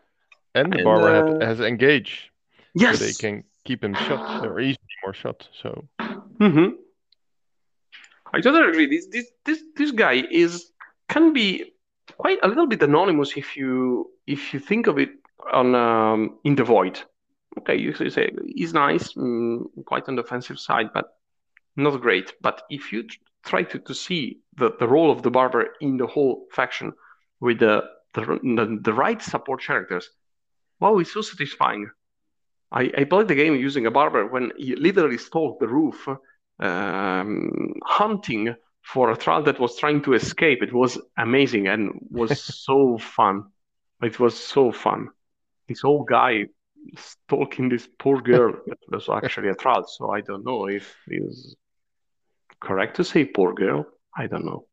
and 0.55 0.73
the 0.73 0.79
And, 0.79 0.85
barber 0.85 1.25
uh, 1.41 1.45
has 1.45 1.61
engage, 1.61 2.31
Yes. 2.75 2.99
so 2.99 3.05
they 3.05 3.13
can 3.15 3.45
keep 3.65 3.83
him 3.83 3.95
shut 3.95 4.21
or 4.43 4.61
easily 4.61 4.97
more 5.05 5.15
shot. 5.15 5.49
So 5.63 5.89
hmm 6.39 6.69
I 8.33 8.41
totally 8.41 8.69
agree. 8.69 8.87
This 8.87 9.07
this 9.07 9.31
this 9.45 9.63
this 9.77 9.91
guy 9.93 10.23
is 10.31 10.71
can 11.09 11.33
be 11.33 11.73
quite 12.17 12.39
a 12.43 12.49
little 12.49 12.67
bit 12.67 12.83
anonymous 12.83 13.37
if 13.37 13.57
you 13.57 14.11
if 14.27 14.53
you 14.53 14.61
think 14.61 14.87
of 14.87 14.99
it 14.99 15.11
on 15.53 15.75
um, 15.75 16.39
in 16.45 16.55
the 16.55 16.65
void. 16.65 17.01
Okay, 17.59 17.77
you 17.77 17.95
you 17.99 18.11
say 18.11 18.31
he's 18.47 18.73
nice, 18.73 19.15
mm, 19.15 19.65
quite 19.87 20.09
on 20.09 20.17
the 20.17 20.23
offensive 20.23 20.59
side, 20.59 20.91
but 20.95 21.07
not 21.81 22.01
great. 22.01 22.33
But 22.41 22.63
if 22.71 22.93
you 22.93 23.05
try 23.45 23.63
to, 23.65 23.79
to 23.79 23.95
see 23.95 24.41
the, 24.57 24.73
the 24.79 24.89
role 24.89 25.11
of 25.11 25.23
the 25.23 25.31
barber 25.31 25.69
in 25.81 25.97
the 25.97 26.07
whole 26.07 26.47
faction 26.53 26.93
with 27.41 27.59
the 27.59 27.85
the, 28.15 28.23
the, 28.23 28.79
the 28.83 28.93
right 28.93 29.23
support 29.23 29.63
characters, 29.63 30.11
wow, 30.81 30.99
it's 30.99 31.13
so 31.13 31.23
satisfying. 31.23 31.89
I, 32.73 32.91
I 32.97 33.05
played 33.05 33.29
the 33.29 33.35
game 33.35 33.55
using 33.55 33.87
a 33.87 33.91
barber 33.91 34.27
when 34.27 34.53
he 34.57 34.75
literally 34.77 35.19
stalked 35.19 35.61
the 35.61 35.69
roof, 35.69 36.09
um, 36.59 37.73
hunting 37.85 38.55
for 38.83 39.11
a 39.11 39.17
thrall 39.17 39.43
that 39.45 39.61
was 39.61 39.77
trying 39.79 40.03
to 40.03 40.15
escape. 40.15 40.63
It 40.63 40.73
was 40.73 40.99
amazing 41.17 41.69
and 41.69 41.93
was 42.11 42.43
so 42.65 42.99
fun. 42.99 43.45
It 44.03 44.19
was 44.19 44.37
so 44.37 44.73
fun. 44.73 45.09
This 45.69 45.85
old 45.85 46.09
guy 46.09 46.47
stalking 46.97 47.69
this 47.69 47.89
poor 47.99 48.21
girl 48.21 48.55
that 48.67 48.79
was 48.89 49.09
actually 49.09 49.49
a 49.49 49.55
thrall. 49.55 49.87
So 49.87 50.11
I 50.11 50.21
don't 50.21 50.45
know 50.45 50.67
if 50.69 50.97
it's 51.07 51.55
correct 52.61 52.97
to 52.97 53.05
say 53.05 53.25
poor 53.25 53.55
girl. 53.55 53.87
I 54.17 54.27
don't 54.27 54.45
know. 54.45 54.67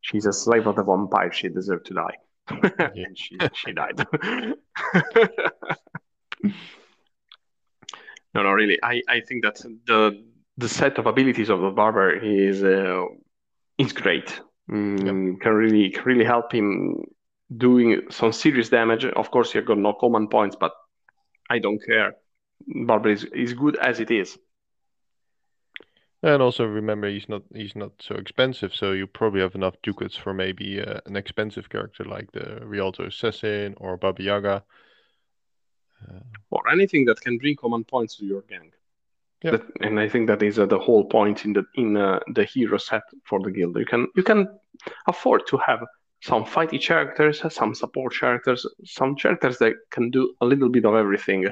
She's 0.00 0.26
a 0.26 0.32
slave 0.32 0.66
of 0.66 0.76
the 0.76 0.84
vampire. 0.84 1.32
She 1.32 1.48
deserved 1.48 1.86
to 1.86 1.94
die. 1.94 2.16
and 2.50 3.16
she, 3.16 3.38
she 3.54 3.72
died. 3.72 4.06
No, 8.34 8.42
no, 8.42 8.52
really. 8.52 8.78
I, 8.82 9.02
I 9.08 9.20
think 9.20 9.42
that 9.44 9.56
the 9.86 10.24
the 10.56 10.68
set 10.68 10.98
of 10.98 11.06
abilities 11.06 11.48
of 11.48 11.60
the 11.60 11.70
barber 11.70 12.12
is 12.12 12.62
uh, 12.62 13.06
is 13.78 13.92
great. 13.92 14.40
Mm, 14.70 15.40
Can 15.40 15.52
really 15.52 15.90
can 15.90 16.04
really 16.04 16.24
help 16.24 16.52
him 16.52 17.02
doing 17.56 18.02
some 18.10 18.32
serious 18.32 18.68
damage. 18.68 19.04
Of 19.04 19.30
course, 19.30 19.52
you're 19.52 19.64
got 19.64 19.78
no 19.78 19.94
command 19.94 20.30
points, 20.30 20.56
but 20.58 20.72
I 21.48 21.58
don't 21.58 21.80
care. 21.84 22.14
Barber 22.86 23.08
is, 23.10 23.24
is 23.24 23.54
good 23.54 23.76
as 23.76 23.98
it 23.98 24.10
is. 24.10 24.38
And 26.22 26.42
also 26.42 26.64
remember 26.64 27.08
he's 27.08 27.28
not 27.28 27.42
he's 27.54 27.76
not 27.76 27.92
so 28.00 28.14
expensive, 28.14 28.74
so 28.74 28.92
you 28.92 29.06
probably 29.06 29.40
have 29.40 29.54
enough 29.54 29.74
ducats 29.82 30.16
for 30.16 30.34
maybe 30.34 30.80
uh, 30.80 31.00
an 31.06 31.16
expensive 31.16 31.68
character 31.68 32.04
like 32.04 32.30
the 32.32 32.60
Rialto 32.64 33.06
Assassin 33.06 33.74
or 33.78 33.96
Baba 33.96 34.22
Yaga. 34.22 34.64
Or 36.50 36.68
anything 36.70 37.04
that 37.06 37.20
can 37.20 37.38
bring 37.38 37.56
command 37.56 37.86
points 37.86 38.16
to 38.16 38.24
your 38.24 38.42
gang. 38.42 38.72
Yeah. 39.42 39.52
That, 39.52 39.62
and 39.80 39.98
I 39.98 40.08
think 40.08 40.26
that 40.28 40.42
is 40.42 40.58
uh, 40.58 40.66
the 40.66 40.78
whole 40.78 41.04
point 41.04 41.44
in 41.44 41.52
the 41.54 41.64
in 41.74 41.96
uh, 41.96 42.20
the 42.34 42.44
hero 42.44 42.78
set 42.78 43.02
for 43.24 43.40
the 43.40 43.50
guild. 43.50 43.76
You 43.78 43.86
can 43.86 44.08
you 44.14 44.22
can 44.22 44.48
afford 45.06 45.46
to 45.48 45.58
have 45.58 45.84
some 46.22 46.44
fighty 46.44 46.82
characters, 46.82 47.42
some 47.52 47.74
support 47.74 48.14
characters, 48.18 48.66
some 48.84 49.16
characters 49.16 49.56
that 49.58 49.74
can 49.90 50.10
do 50.10 50.34
a 50.42 50.46
little 50.46 50.68
bit 50.68 50.84
of 50.84 50.94
everything 50.94 51.46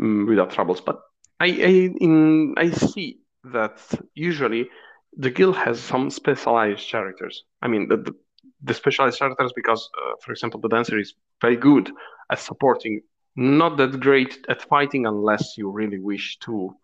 mm, 0.00 0.26
without 0.26 0.50
troubles. 0.50 0.80
But 0.80 1.00
I 1.40 1.46
I, 1.46 1.90
in, 2.00 2.54
I 2.56 2.70
see 2.70 3.18
that 3.44 3.80
usually 4.14 4.68
the 5.16 5.30
guild 5.30 5.56
has 5.56 5.80
some 5.80 6.10
specialized 6.10 6.88
characters. 6.88 7.44
I 7.62 7.68
mean 7.68 7.88
the 7.88 7.96
the, 7.96 8.14
the 8.62 8.74
specialized 8.74 9.18
characters 9.18 9.52
because, 9.54 9.88
uh, 9.96 10.12
for 10.22 10.32
example, 10.32 10.60
the 10.60 10.68
dancer 10.68 10.98
is 10.98 11.14
very 11.40 11.56
good 11.56 11.90
at 12.30 12.40
supporting, 12.40 13.00
not 13.36 13.76
that 13.76 14.00
great 14.00 14.44
at 14.48 14.62
fighting 14.62 15.06
unless 15.06 15.56
you 15.56 15.70
really 15.70 15.98
wish 15.98 16.38
to 16.40 16.74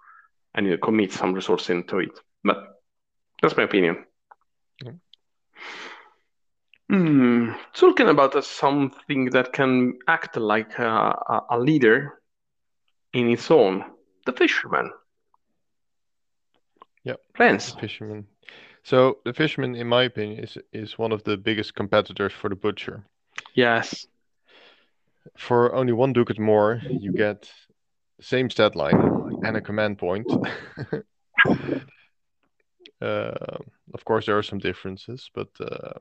and 0.54 0.66
you 0.66 0.78
commit 0.78 1.12
some 1.12 1.34
resource 1.34 1.70
into 1.70 1.98
it. 1.98 2.18
But 2.44 2.80
that's 3.42 3.56
my 3.56 3.64
opinion. 3.64 4.04
Yeah. 4.84 4.92
Hmm. 6.88 7.52
Talking 7.74 8.08
about 8.08 8.36
uh, 8.36 8.42
something 8.42 9.30
that 9.30 9.52
can 9.52 9.98
act 10.06 10.36
like 10.36 10.78
a 10.78 11.58
leader 11.58 12.20
in 13.12 13.30
its 13.30 13.50
own, 13.50 13.84
the 14.26 14.32
fisherman. 14.32 14.92
Yeah. 17.04 17.14
Friends. 17.34 17.74
Fisherman. 17.80 18.26
So 18.82 19.18
the 19.24 19.32
fisherman, 19.32 19.76
in 19.76 19.86
my 19.86 20.04
opinion, 20.04 20.44
is 20.44 20.58
is 20.72 20.98
one 20.98 21.12
of 21.12 21.22
the 21.24 21.36
biggest 21.36 21.74
competitors 21.74 22.32
for 22.32 22.48
the 22.50 22.56
butcher. 22.56 23.04
Yes. 23.54 24.06
For 25.38 25.74
only 25.74 25.92
one 25.92 26.12
ducat 26.12 26.38
more, 26.38 26.80
you 26.90 27.12
get 27.12 27.50
same 28.20 28.50
stat 28.50 28.76
line 28.76 29.40
and 29.42 29.56
a 29.56 29.60
command 29.60 29.98
point. 29.98 30.30
uh, 33.00 33.58
of 33.94 34.04
course, 34.04 34.26
there 34.26 34.36
are 34.36 34.42
some 34.42 34.58
differences, 34.58 35.30
but 35.34 35.48
uh, 35.60 35.98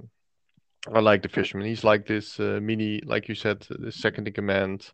I 0.94 1.00
like 1.00 1.22
the 1.22 1.30
fisherman. 1.30 1.68
He's 1.68 1.86
like 1.86 2.06
this 2.06 2.40
uh, 2.40 2.60
mini, 2.62 3.02
like 3.06 3.30
you 3.30 3.36
said, 3.36 3.66
the 3.70 3.92
second 3.92 4.28
in 4.28 4.34
command. 4.34 4.92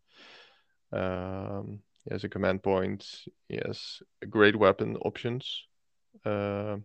Um, 0.92 1.80
he 2.06 2.12
has 2.14 2.24
a 2.24 2.30
command 2.30 2.62
point. 2.62 3.06
He 3.48 3.60
has 3.66 4.02
great 4.30 4.56
weapon 4.56 4.96
options. 4.98 5.66
Uh, 6.26 6.78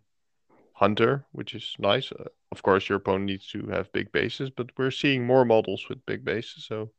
hunter, 0.72 1.24
which 1.32 1.54
is 1.54 1.74
nice. 1.78 2.10
Uh, 2.12 2.24
of 2.50 2.62
course, 2.62 2.88
your 2.88 2.96
opponent 2.98 3.26
needs 3.26 3.46
to 3.48 3.66
have 3.68 3.92
big 3.92 4.10
bases, 4.12 4.50
but 4.50 4.70
we're 4.76 4.90
seeing 4.90 5.24
more 5.26 5.44
models 5.44 5.86
with 5.88 6.04
big 6.06 6.24
bases, 6.24 6.64
so 6.66 6.90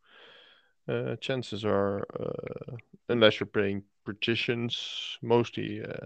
uh, 0.87 1.15
chances 1.17 1.65
are, 1.65 2.05
uh, 2.19 2.75
unless 3.09 3.39
you're 3.39 3.47
playing 3.47 3.83
partitions, 4.05 5.17
mostly 5.21 5.81
uh, 5.83 6.05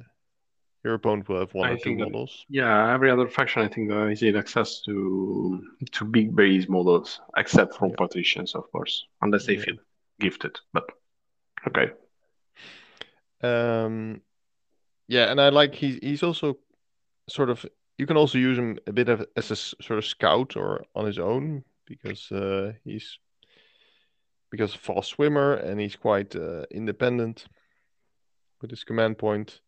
your 0.84 0.94
opponent 0.96 1.28
will 1.30 1.40
have 1.40 1.54
one 1.54 1.68
I 1.70 1.74
or 1.74 1.78
two 1.78 1.84
think 1.84 2.00
that- 2.00 2.06
models. 2.06 2.46
Yeah, 2.50 2.94
every 2.94 3.12
other 3.12 3.28
faction 3.28 3.62
I 3.62 3.68
think 3.68 3.92
uh, 3.92 4.08
is 4.08 4.24
in 4.24 4.36
access 4.36 4.82
to 4.86 5.62
to 5.92 6.06
big 6.06 6.36
base 6.36 6.68
models, 6.70 7.22
except 7.38 7.76
from 7.76 7.90
Yeah. 7.90 7.96
partitions, 7.98 8.56
of 8.56 8.64
course, 8.72 9.06
unless 9.22 9.46
they 9.46 9.56
Yeah. 9.56 9.64
feel 9.66 9.78
gifted. 10.20 10.60
But 10.74 10.86
okay, 11.68 11.92
Um, 13.42 14.22
yeah, 15.10 15.32
and 15.32 15.42
I 15.42 15.50
like 15.50 15.74
he 15.74 16.00
he's 16.04 16.24
also 16.24 16.58
sort 17.28 17.50
of 17.50 17.66
you 17.98 18.06
can 18.06 18.16
also 18.16 18.38
use 18.38 18.58
him 18.58 18.78
a 18.88 18.94
bit 18.94 19.10
of 19.10 19.26
as 19.36 19.50
a 19.52 19.56
sort 19.56 19.98
of 19.98 20.06
scout 20.06 20.56
or 20.56 20.86
on 20.96 21.06
his 21.06 21.18
own 21.18 21.64
because 21.86 22.32
uh, 22.32 22.74
he's 22.86 23.18
because 24.52 24.76
a 24.76 24.78
fast 24.78 25.10
swimmer 25.10 25.56
and 25.56 25.82
he's 25.82 25.96
quite 25.96 26.36
uh, 26.36 26.64
independent 26.72 27.46
with 28.62 28.70
his 28.70 28.84
command 28.84 29.18
point. 29.18 29.62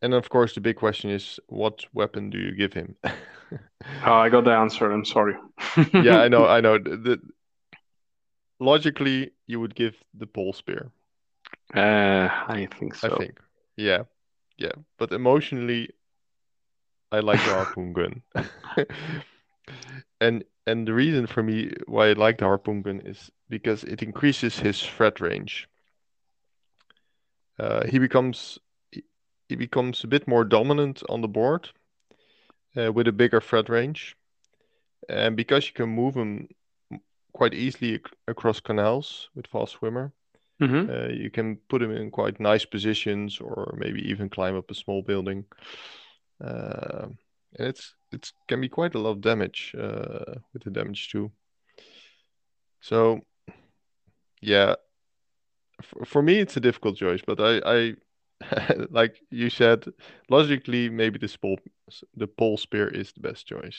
And 0.00 0.14
of 0.14 0.28
course, 0.28 0.54
the 0.54 0.60
big 0.60 0.76
question 0.76 1.10
is, 1.10 1.38
what 1.48 1.84
weapon 1.92 2.30
do 2.30 2.38
you 2.38 2.52
give 2.52 2.72
him? 2.72 2.96
uh, 3.04 3.10
I 4.04 4.28
got 4.28 4.44
the 4.44 4.52
answer. 4.52 4.90
I'm 4.90 5.04
sorry. 5.04 5.34
yeah, 5.92 6.20
I 6.20 6.28
know, 6.28 6.46
I 6.46 6.60
know. 6.60 6.78
The- 6.78 7.20
logically, 8.58 9.32
you 9.46 9.60
would 9.60 9.74
give 9.74 9.96
the 10.14 10.26
pole 10.26 10.52
spear. 10.52 10.90
Uh, 11.74 12.28
I 12.30 12.68
think 12.78 12.94
so. 12.94 13.14
I 13.14 13.18
think. 13.18 13.40
Yeah. 13.76 14.04
Yeah. 14.58 14.72
But 14.98 15.12
emotionally, 15.12 15.90
I 17.12 17.20
like 17.20 17.38
the 17.44 17.50
harpoon 17.54 17.92
gun. 17.92 18.22
and 20.20 20.44
and 20.66 20.86
the 20.88 20.92
reason 20.92 21.26
for 21.26 21.42
me 21.42 21.72
why 21.86 22.08
I 22.08 22.12
like 22.14 22.38
the 22.38 22.44
harpoon 22.46 22.82
gun 22.82 23.00
is 23.04 23.30
because 23.48 23.84
it 23.84 24.02
increases 24.02 24.58
his 24.58 24.82
threat 24.82 25.20
range. 25.20 25.68
Uh, 27.58 27.86
he 27.86 27.98
becomes 27.98 28.58
he- 28.90 29.56
becomes 29.56 30.02
a 30.04 30.08
bit 30.08 30.26
more 30.26 30.44
dominant 30.44 31.02
on 31.08 31.20
the 31.20 31.28
board 31.28 31.70
uh, 32.76 32.92
with 32.92 33.08
a 33.08 33.12
bigger 33.12 33.40
threat 33.40 33.68
range. 33.68 34.16
And 35.08 35.36
because 35.36 35.66
you 35.68 35.72
can 35.74 35.90
move 35.90 36.16
him 36.16 36.48
quite 37.32 37.54
easily 37.54 37.94
ac- 37.94 38.14
across 38.28 38.60
canals 38.60 39.30
with 39.34 39.46
fast 39.46 39.74
swimmer, 39.74 40.12
Mhm. 40.60 40.88
uh, 40.88 41.08
you 41.12 41.30
can 41.30 41.56
put 41.68 41.80
them 41.80 41.90
in 41.90 42.10
quite 42.10 42.40
nice 42.40 42.64
positions, 42.64 43.40
or 43.40 43.74
maybe 43.78 44.00
even 44.10 44.28
climb 44.28 44.56
up 44.56 44.70
a 44.70 44.74
small 44.74 45.02
building. 45.02 45.44
Uh, 46.40 47.08
and 47.58 47.68
it's 47.68 47.94
it's 48.12 48.32
can 48.48 48.60
be 48.60 48.68
quite 48.68 48.94
a 48.94 48.98
lot 48.98 49.10
of 49.12 49.20
damage 49.20 49.74
uh, 49.78 50.34
with 50.52 50.64
the 50.64 50.70
damage 50.70 51.10
too. 51.10 51.30
So, 52.80 53.20
yeah, 54.40 54.76
for, 55.82 56.04
for 56.04 56.22
me 56.22 56.38
it's 56.40 56.56
a 56.56 56.60
difficult 56.60 56.96
choice, 56.96 57.20
but 57.26 57.40
I, 57.40 57.60
I 57.64 57.94
like 58.90 59.16
you 59.30 59.50
said, 59.50 59.84
logically 60.28 60.88
maybe 60.90 61.18
the 61.18 61.34
pole 61.40 61.58
the 62.16 62.26
pole 62.26 62.56
spear 62.56 62.88
is 62.88 63.12
the 63.12 63.20
best 63.20 63.46
choice. 63.46 63.78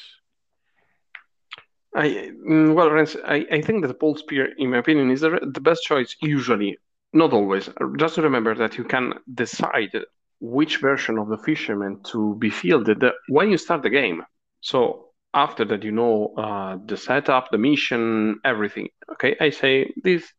I 1.96 2.32
mm, 2.48 2.74
well, 2.76 2.90
Renz, 2.90 3.16
I, 3.26 3.46
I 3.52 3.62
think 3.62 3.82
that 3.82 3.88
the 3.88 3.94
pole 3.94 4.16
spear, 4.16 4.50
in 4.58 4.72
my 4.72 4.78
opinion, 4.78 5.10
is 5.12 5.22
the, 5.22 5.40
the 5.54 5.62
best 5.62 5.84
choice 5.84 6.16
usually, 6.22 6.78
not 7.14 7.34
always. 7.34 7.70
Just 7.98 8.18
remember 8.18 8.54
that 8.56 8.78
you 8.78 8.84
can 8.84 9.14
decide 9.34 9.92
which 10.40 10.78
version 10.78 11.18
of 11.18 11.30
the 11.30 11.38
fisherman 11.38 12.02
to 12.04 12.36
be 12.36 12.50
fielded 12.50 13.04
when 13.30 13.50
you 13.50 13.58
start 13.58 13.82
the 13.82 13.90
game. 13.90 14.24
So 14.62 15.08
after 15.34 15.66
that, 15.66 15.84
you 15.84 15.92
know 15.92 16.34
uh, 16.38 16.78
the 16.86 16.98
setup, 16.98 17.50
the 17.52 17.58
mission, 17.58 18.40
everything. 18.44 18.90
Okay, 19.14 19.36
I 19.40 19.50
say 19.50 19.94
this 20.04 20.32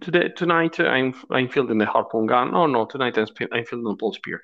today 0.00 0.28
tonight. 0.36 0.78
I'm 0.80 1.14
I'm 1.30 1.48
fielding 1.48 1.78
the 1.78 1.86
harpoon 1.86 2.26
gun. 2.26 2.54
Oh 2.54 2.66
no, 2.66 2.84
tonight 2.86 3.16
I'm, 3.18 3.26
I'm 3.52 3.64
fielding 3.64 3.88
the 3.88 3.96
pole 3.96 4.12
spear. 4.12 4.42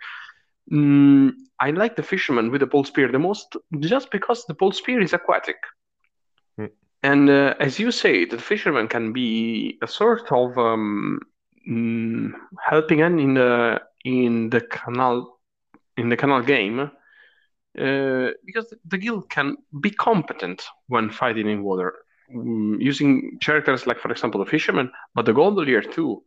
Mm, 0.72 1.32
I 1.60 1.70
like 1.70 1.96
the 1.96 2.02
fisherman 2.02 2.50
with 2.50 2.60
the 2.60 2.66
pole 2.66 2.84
spear 2.84 3.10
the 3.10 3.18
most, 3.18 3.56
just 3.80 4.10
because 4.10 4.44
the 4.46 4.54
pole 4.54 4.72
spear 4.72 5.00
is 5.00 5.12
aquatic. 5.12 5.56
And 7.02 7.30
uh, 7.30 7.54
as 7.60 7.78
you 7.78 7.90
say, 7.90 8.24
the 8.24 8.38
fisherman 8.38 8.88
can 8.88 9.12
be 9.12 9.78
a 9.82 9.86
sort 9.86 10.30
of 10.32 10.58
um, 10.58 11.20
mm, 11.68 12.32
helping 12.64 13.00
hand 13.00 13.20
in 13.20 13.34
the 13.34 13.80
in 14.04 14.50
the 14.50 14.60
canal 14.60 15.38
in 15.96 16.08
the 16.08 16.16
canal 16.16 16.42
game, 16.42 16.80
uh, 16.80 18.28
because 18.44 18.72
the 18.84 18.98
guild 18.98 19.28
can 19.30 19.56
be 19.80 19.90
competent 19.90 20.64
when 20.88 21.10
fighting 21.10 21.48
in 21.48 21.62
water, 21.62 21.94
mm, 22.34 22.76
using 22.80 23.38
characters 23.40 23.86
like, 23.86 23.98
for 23.98 24.10
example, 24.10 24.44
the 24.44 24.50
fisherman, 24.50 24.90
but 25.14 25.24
the 25.26 25.32
gondolier 25.32 25.82
too. 25.82 26.22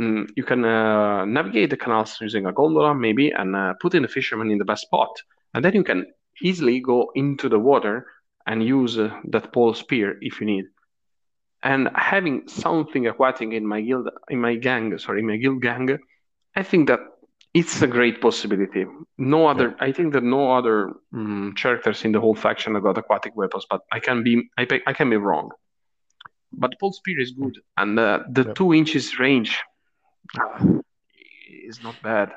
Mm, 0.00 0.30
you 0.36 0.44
can 0.44 0.64
uh, 0.64 1.26
navigate 1.26 1.68
the 1.68 1.76
canals 1.76 2.16
using 2.20 2.46
a 2.46 2.52
gondola, 2.52 2.94
maybe, 2.94 3.30
and 3.30 3.54
uh, 3.54 3.74
put 3.80 3.94
in 3.94 4.02
the 4.02 4.08
fisherman 4.08 4.50
in 4.50 4.58
the 4.58 4.64
best 4.64 4.82
spot, 4.82 5.10
and 5.52 5.64
then 5.64 5.74
you 5.74 5.84
can 5.84 6.06
easily 6.40 6.80
go 6.80 7.10
into 7.14 7.48
the 7.48 7.58
water 7.58 8.06
and 8.46 8.62
use 8.62 8.98
uh, 8.98 9.10
that 9.30 9.52
pole 9.52 9.74
spear 9.74 10.16
if 10.20 10.40
you 10.40 10.46
need. 10.46 10.66
And 11.62 11.90
having 11.94 12.48
something 12.48 13.06
aquatic 13.06 13.52
in 13.52 13.66
my 13.66 13.80
guild, 13.80 14.08
in 14.28 14.40
my 14.40 14.56
gang, 14.56 14.96
sorry, 14.98 15.20
in 15.20 15.26
my 15.26 15.36
guild 15.36 15.62
gang, 15.62 15.98
I 16.56 16.62
think 16.62 16.88
that 16.88 17.00
it's 17.54 17.82
a 17.82 17.86
great 17.86 18.20
possibility. 18.20 18.86
No 19.18 19.46
other, 19.46 19.74
I 19.80 19.92
think 19.92 20.12
that 20.14 20.22
no 20.24 20.52
other 20.52 20.92
mm, 21.14 21.54
characters 21.56 22.04
in 22.04 22.12
the 22.12 22.20
whole 22.20 22.34
faction 22.34 22.74
have 22.74 22.82
got 22.82 22.98
aquatic 22.98 23.36
weapons, 23.36 23.66
but 23.70 23.82
I 23.92 24.00
can 24.00 24.22
be, 24.22 24.48
I, 24.58 24.66
I 24.86 24.92
can 24.92 25.10
be 25.10 25.16
wrong. 25.16 25.50
But 26.52 26.78
pole 26.80 26.92
spear 26.92 27.20
is 27.20 27.32
good, 27.32 27.58
and 27.76 27.98
uh, 27.98 28.20
the 28.30 28.44
Yep. 28.44 28.54
two 28.54 28.74
inches 28.74 29.18
range 29.18 29.58
is 31.66 31.82
not 31.82 32.02
bad. 32.02 32.32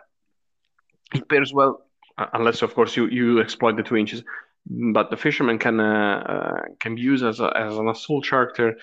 It 1.13 1.27
pairs 1.29 1.53
well, 1.53 1.85
uh, 2.17 2.27
unless 2.33 2.61
of 2.61 2.73
course 2.75 2.95
you 2.95 3.07
you 3.07 3.39
exploit 3.41 3.75
the 3.77 3.83
two 3.83 3.95
inches. 3.95 4.23
But 4.67 5.09
the 5.11 5.17
fisherman 5.17 5.59
can 5.59 5.79
uh, 5.79 6.23
uh, 6.27 6.61
can 6.79 6.95
be 6.95 7.01
used 7.01 7.23
as 7.23 7.39
a, 7.39 7.55
as 7.55 7.77
an 7.77 7.87
assault 7.87 8.25
character. 8.27 8.75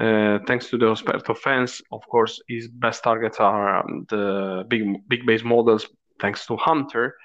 Uh, 0.00 0.38
thanks 0.46 0.68
to 0.70 0.78
the 0.78 0.86
Osperto 0.86 1.36
fence, 1.36 1.82
of 1.90 2.02
course, 2.08 2.40
his 2.48 2.68
best 2.68 3.02
targets 3.02 3.38
are 3.40 3.78
um, 3.80 4.06
the 4.08 4.64
big 4.68 4.82
big 5.08 5.26
base 5.26 5.44
models. 5.44 5.86
Thanks 6.20 6.46
to 6.46 6.56
Hunter, 6.56 7.16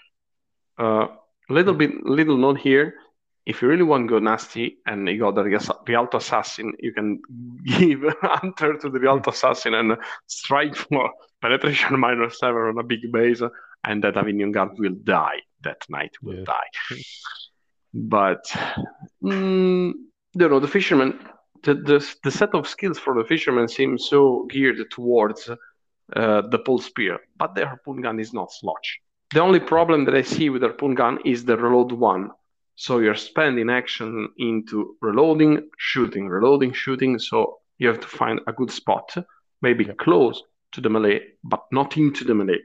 uh, 0.78 1.08
little 1.50 1.74
bit 1.74 2.06
little 2.06 2.38
note 2.38 2.60
here. 2.60 2.96
If 3.46 3.62
you 3.62 3.68
really 3.68 3.84
want 3.84 4.08
to 4.08 4.14
go 4.14 4.20
nasty 4.20 4.78
and 4.86 5.08
you 5.08 5.20
got 5.20 5.36
the 5.36 5.44
Rialto 5.88 6.18
Assassin, 6.18 6.74
you 6.80 6.94
can 6.94 7.20
give 7.66 8.04
Hunter 8.22 8.78
to 8.78 8.90
the 8.90 9.00
Rialto 9.00 9.32
Assassin 9.32 9.74
and 9.74 9.98
strike 10.28 10.76
for 10.76 11.10
penetration 11.42 12.00
minus 12.00 12.40
seven 12.40 12.62
on 12.62 12.78
a 12.78 12.84
big 12.84 13.12
base, 13.12 13.42
and 13.84 14.04
that 14.04 14.18
Avignon 14.18 14.52
Guard 14.52 14.78
will 14.80 14.96
die. 15.04 15.42
That 15.64 15.84
knight 15.90 16.14
will 16.22 16.36
Yeah. 16.38 16.44
die. 16.46 16.70
But 17.94 18.44
mm, 19.24 19.94
you 20.34 20.50
know, 20.50 20.60
the 20.60 20.68
fisherman, 20.68 21.20
the, 21.64 21.76
the 21.76 22.16
the 22.24 22.32
set 22.32 22.54
of 22.56 22.68
skills 22.68 23.00
for 23.00 23.14
the 23.16 23.24
fisherman 23.28 23.68
seems 23.68 24.08
so 24.10 24.48
geared 24.50 24.80
towards 24.92 25.50
uh, 26.16 26.42
the 26.50 26.60
pole 26.60 26.80
spear, 26.80 27.20
but 27.38 27.56
the 27.56 27.66
harpoon 27.68 28.02
gun 28.02 28.20
is 28.20 28.34
not 28.34 28.52
sludge. 28.52 29.00
The 29.34 29.42
only 29.42 29.60
problem 29.60 30.06
that 30.06 30.16
I 30.16 30.22
see 30.22 30.50
with 30.50 30.62
the 30.62 30.68
harpoon 30.70 30.96
gun 30.96 31.20
is 31.26 31.46
the 31.46 31.58
reload 31.58 31.92
one. 31.92 32.32
So 32.76 33.00
you're 33.00 33.16
spending 33.16 33.70
action 33.70 34.30
into 34.38 34.96
reloading, 35.02 35.70
shooting, 35.78 36.28
reloading, 36.28 36.74
shooting. 36.74 37.20
So 37.20 37.60
you 37.78 37.88
have 37.88 38.00
to 38.00 38.08
find 38.08 38.42
a 38.48 38.54
good 38.54 38.72
spot, 38.72 39.16
maybe 39.62 39.86
Yep. 39.86 39.98
close 39.98 40.42
to 40.74 40.82
the 40.82 40.90
melee, 40.90 41.22
but 41.44 41.64
not 41.72 41.98
into 41.98 42.24
the 42.24 42.34
melee. 42.34 42.62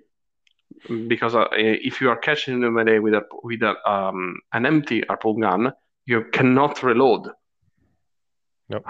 Because 1.08 1.34
uh, 1.34 1.46
if 1.52 2.00
you 2.00 2.10
are 2.10 2.16
catching 2.16 2.60
the 2.60 2.70
melee 2.70 2.98
with 2.98 3.14
a 3.14 3.22
with 3.42 3.62
a, 3.62 3.74
um, 3.90 4.38
an 4.52 4.66
empty 4.66 5.02
harpoon 5.08 5.40
gun, 5.40 5.72
you 6.06 6.24
cannot 6.32 6.82
reload. 6.82 7.28
Nope. 8.68 8.84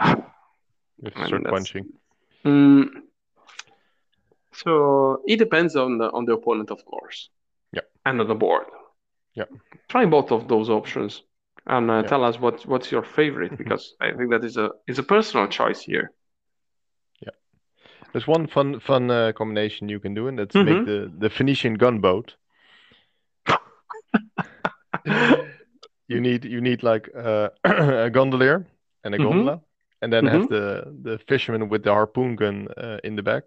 You 1.03 1.11
start 1.25 1.45
punching. 1.45 1.87
Mm, 2.45 2.89
so 4.53 5.23
it 5.27 5.39
depends 5.39 5.77
on 5.77 5.99
the 5.99 6.11
on 6.11 6.25
the 6.25 6.33
opponent, 6.35 6.71
of 6.71 6.85
course. 6.85 7.31
Yeah. 7.73 7.83
And 8.05 8.21
on 8.21 8.29
the 8.29 8.35
board. 8.35 8.67
Yeah. 9.35 9.45
Try 9.89 10.07
both 10.07 10.31
of 10.33 10.49
those 10.49 10.69
options 10.71 11.23
and 11.67 11.91
uh, 11.91 12.03
Yeah. 12.03 12.09
tell 12.09 12.25
us 12.25 12.41
what 12.41 12.67
what's 12.67 12.91
your 12.91 13.03
favorite 13.03 13.57
because 13.59 13.95
I 14.01 14.13
think 14.13 14.31
that 14.31 14.45
is 14.45 14.57
a 14.57 14.71
is 14.87 14.99
a 14.99 15.03
personal 15.03 15.47
choice 15.49 15.81
here. 15.83 16.13
There's 18.13 18.27
one 18.27 18.47
fun 18.47 18.81
fun 18.81 19.11
uh, 19.11 19.33
combination 19.33 19.89
you 19.89 20.01
can 20.01 20.15
do, 20.15 20.29
and 20.29 20.39
that's 20.39 20.57
Mhm. 20.57 20.65
make 20.65 20.85
the 20.87 21.13
the 21.19 21.29
Venetian 21.29 21.75
gunboat. 21.75 22.37
you 26.09 26.21
need 26.21 26.45
you 26.45 26.61
need 26.61 26.83
like 26.83 27.09
uh, 27.15 27.49
a 27.65 28.11
gondolier 28.11 28.67
and 29.05 29.15
a 29.15 29.19
Mhm. 29.19 29.23
gondola, 29.23 29.61
and 30.03 30.13
then 30.13 30.27
have 30.27 30.49
the 30.49 30.85
the 31.03 31.19
fisherman 31.29 31.69
with 31.69 31.83
the 31.83 31.93
harpoon 31.93 32.37
gun 32.37 32.69
uh, 32.77 32.99
in 33.05 33.17
the 33.17 33.23
back. 33.23 33.45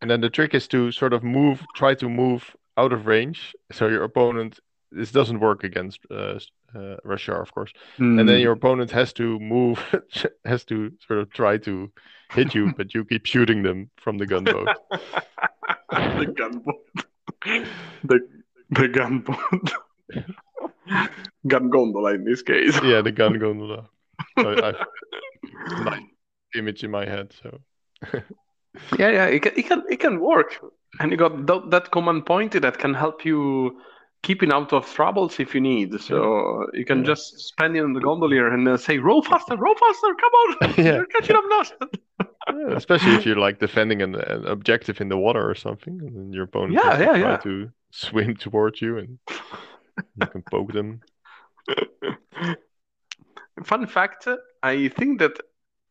And 0.00 0.10
then 0.10 0.20
the 0.20 0.30
trick 0.30 0.54
is 0.54 0.68
to 0.68 0.92
sort 0.92 1.14
of 1.14 1.22
move, 1.22 1.62
try 1.74 1.94
to 1.94 2.08
move 2.08 2.54
out 2.76 2.92
of 2.92 3.06
range, 3.06 3.54
so 3.72 3.88
your 3.88 4.04
opponent. 4.04 4.60
This 4.92 5.10
doesn't 5.10 5.40
work 5.40 5.64
against 5.64 6.00
uh, 6.10 6.38
uh, 6.74 6.96
Rashaar, 7.04 7.40
of 7.40 7.52
course. 7.52 7.72
And 8.16 8.28
Hmm. 8.28 8.28
then 8.28 8.40
your 8.40 8.52
opponent 8.52 8.90
has 8.92 9.12
to 9.14 9.38
move, 9.38 9.78
has 10.44 10.64
to 10.66 10.92
sort 11.06 11.20
of 11.20 11.30
try 11.32 11.58
to 11.58 11.90
hit 12.30 12.54
you, 12.54 12.72
but 12.76 12.94
you 12.94 13.04
keep 13.04 13.26
shooting 13.26 13.62
them 13.62 13.90
from 13.96 14.18
the 14.18 14.26
gunboat. 14.26 14.68
the 15.90 16.26
gunboat. 16.36 16.84
the 18.04 18.20
the 18.70 18.88
gunboat. 18.88 19.72
Gun 21.46 21.70
gondola 21.70 22.14
in 22.14 22.24
this 22.24 22.42
case. 22.42 22.78
yeah, 22.82 23.02
the 23.02 23.12
gun 23.12 23.38
gondola. 23.38 23.88
So 24.38 24.48
I've 24.62 24.76
image 26.54 26.84
in 26.84 26.90
my 26.90 27.04
head. 27.04 27.34
So 27.42 27.58
Yeah, 28.98 29.10
yeah, 29.10 29.26
it 29.26 29.42
can, 29.42 29.52
it 29.56 29.66
can, 29.66 29.82
it 29.90 30.00
can 30.00 30.20
work. 30.20 30.58
And 31.00 31.10
you 31.10 31.16
got 31.16 31.46
that, 31.46 31.70
that 31.70 31.90
command 31.90 32.26
point 32.26 32.52
that 32.60 32.78
can 32.78 32.94
help 32.94 33.24
you 33.24 33.80
keeping 34.24 34.52
out 34.52 34.72
of 34.72 34.92
troubles 34.92 35.40
if 35.40 35.54
you 35.54 35.60
need. 35.60 36.00
So 36.00 36.66
you 36.74 36.86
can 36.86 37.04
Yeah. 37.04 37.12
just 37.12 37.40
spend 37.40 37.76
it 37.76 37.84
on 37.84 37.92
the 37.94 38.00
gondolier 38.00 38.48
and 38.52 38.68
uh, 38.68 38.78
say, 38.78 38.98
row 38.98 39.22
faster, 39.22 39.56
row 39.56 39.74
faster, 39.74 40.14
come 40.22 40.32
on, 40.42 40.56
Yeah. 40.78 41.02
you're 41.02 41.06
catching 41.06 41.36
up 41.36 41.44
now. 41.48 41.88
yeah, 42.48 42.74
especially 42.76 43.14
if 43.14 43.24
you're 43.26 43.36
like 43.38 43.58
defending 43.58 44.02
an, 44.02 44.14
an 44.16 44.46
objective 44.46 45.00
in 45.00 45.08
the 45.08 45.16
water 45.16 45.48
or 45.48 45.54
something, 45.54 46.00
and 46.00 46.16
then 46.16 46.32
your 46.32 46.44
opponent 46.44 46.80
Yeah, 46.80 46.98
yeah, 46.98 47.16
try 47.16 47.34
yeah. 47.34 47.38
to 47.38 47.70
swim 47.90 48.36
towards 48.36 48.82
you, 48.82 48.98
and 48.98 49.18
you 50.16 50.28
can 50.28 50.42
poke 50.42 50.72
them. 50.72 51.02
Fun 53.64 53.86
fact, 53.88 54.28
I 54.62 54.88
think 54.88 55.18
that, 55.18 55.40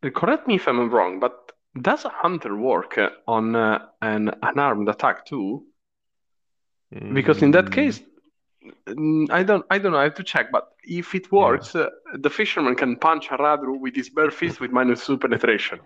uh, 0.02 0.10
correct 0.12 0.48
me 0.48 0.56
if 0.56 0.68
I'm 0.68 0.90
wrong, 0.90 1.20
but 1.20 1.52
does 1.82 2.06
a 2.06 2.10
hunter 2.10 2.56
work 2.56 2.98
uh, 2.98 3.10
on 3.28 3.56
uh, 3.56 3.88
an 4.02 4.32
unarmed 4.42 4.88
attack 4.88 5.26
too? 5.26 5.66
Because 7.14 7.42
in 7.42 7.52
that 7.52 7.72
Mm, 7.72 7.72
case, 7.72 8.02
I 9.32 9.44
don't, 9.44 9.66
I 9.70 9.78
don't 9.78 9.92
know. 9.92 9.98
I 9.98 10.04
have 10.04 10.16
to 10.16 10.24
check. 10.24 10.52
But 10.52 10.70
if 10.84 11.14
it 11.16 11.32
works, 11.32 11.76
uh, 11.76 11.90
the 12.14 12.30
fisherman 12.30 12.76
can 12.76 12.96
punch 12.98 13.28
a 13.32 13.38
Radru 13.38 13.80
with 13.80 13.96
his 13.96 14.10
bare 14.10 14.32
fist 14.32 14.60
with 14.60 14.72
minus 14.72 15.06
two 15.06 15.18
penetration. 15.18 15.80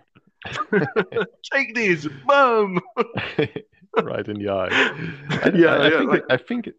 Take 1.52 1.74
this, 1.74 2.06
boom! 2.26 2.80
right 4.02 4.28
in 4.28 4.38
the 4.38 4.48
eye. 4.50 4.68
I, 4.70 5.50
Yeah, 5.54 5.74
I, 5.74 5.76
I 5.76 5.88
yeah, 5.90 5.98
think 5.98 6.10
like- 6.10 6.24
I 6.30 6.36
think 6.36 6.66
it, 6.68 6.74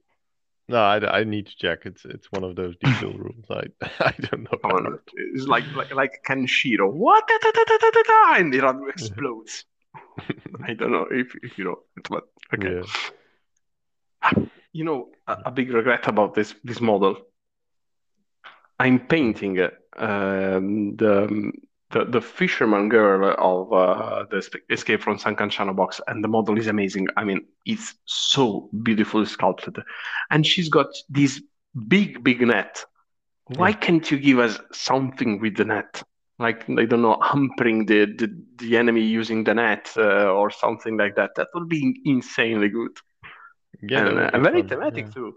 no, 0.70 0.78
I, 0.78 1.20
I 1.20 1.24
need 1.24 1.48
to 1.48 1.58
check. 1.58 1.80
It's 1.86 2.06
it's 2.06 2.32
one 2.32 2.44
of 2.44 2.56
those 2.56 2.76
detail 2.78 3.14
rules. 3.14 3.46
I 3.50 3.64
I 4.00 4.14
don't 4.20 4.44
know. 4.44 4.60
On, 4.64 5.00
it's 5.16 5.48
like 5.48 5.66
like 5.76 5.94
like 5.96 6.24
Kenshiro. 6.28 6.92
What? 6.94 7.28
Da, 7.28 7.38
da, 7.42 7.52
da, 7.52 7.64
da, 7.66 7.90
da, 7.90 8.02
da, 8.04 8.36
and 8.36 8.54
the 8.54 8.60
Radru 8.60 8.88
explodes. 8.90 9.66
I 10.64 10.74
don't 10.76 10.92
know 10.92 11.08
if, 11.10 11.34
if 11.42 11.58
you 11.58 11.66
know, 11.66 11.80
but 12.10 12.24
okay. 12.54 12.82
Yeah. 14.24 14.44
You 14.74 14.86
know, 14.86 15.10
a, 15.28 15.38
a 15.46 15.52
big 15.52 15.72
regret 15.72 16.08
about 16.08 16.34
this 16.34 16.56
this 16.64 16.82
model. 16.82 17.18
I'm 18.80 19.00
painting 19.00 19.60
uh, 19.60 19.70
um, 19.98 20.96
the, 20.96 21.52
the 21.92 22.06
the 22.06 22.22
fisherman 22.22 22.90
girl 22.90 23.34
of 23.38 23.74
uh, 23.74 24.26
the 24.30 24.42
Escape 24.70 25.02
from 25.02 25.18
San 25.18 25.36
Canciano 25.36 25.76
box, 25.76 26.02
and 26.08 26.24
the 26.24 26.28
model 26.28 26.58
is 26.58 26.68
amazing. 26.68 27.08
I 27.18 27.24
mean, 27.24 27.42
it's 27.66 27.96
so 28.06 28.70
beautifully 28.84 29.26
sculpted, 29.26 29.78
and 30.32 30.46
she's 30.46 30.70
got 30.70 30.88
this 31.10 31.42
big 31.88 32.24
big 32.24 32.42
net. 32.42 32.86
Why 33.48 33.72
Yeah. 33.72 33.74
can't 33.74 34.10
you 34.12 34.20
give 34.20 34.40
us 34.40 34.60
something 34.72 35.40
with 35.40 35.58
the 35.58 35.66
net? 35.66 36.04
Like 36.40 36.70
I 36.70 36.86
don't 36.86 37.02
know, 37.02 37.20
hampering 37.22 37.86
the 37.86 38.06
the, 38.06 38.30
the 38.58 38.78
enemy 38.78 39.02
using 39.02 39.44
the 39.44 39.54
net 39.56 39.92
uh, 39.98 40.32
or 40.32 40.50
something 40.52 40.98
like 40.98 41.16
that. 41.16 41.32
That 41.36 41.48
would 41.54 41.68
be 41.70 42.02
insanely 42.06 42.70
good 42.70 42.98
Yeah, 43.82 44.08
and, 44.08 44.20
uh, 44.20 44.40
very 44.40 44.62
fun, 44.62 44.68
thematic 44.70 45.06
yeah. 45.06 45.14
too. 45.14 45.36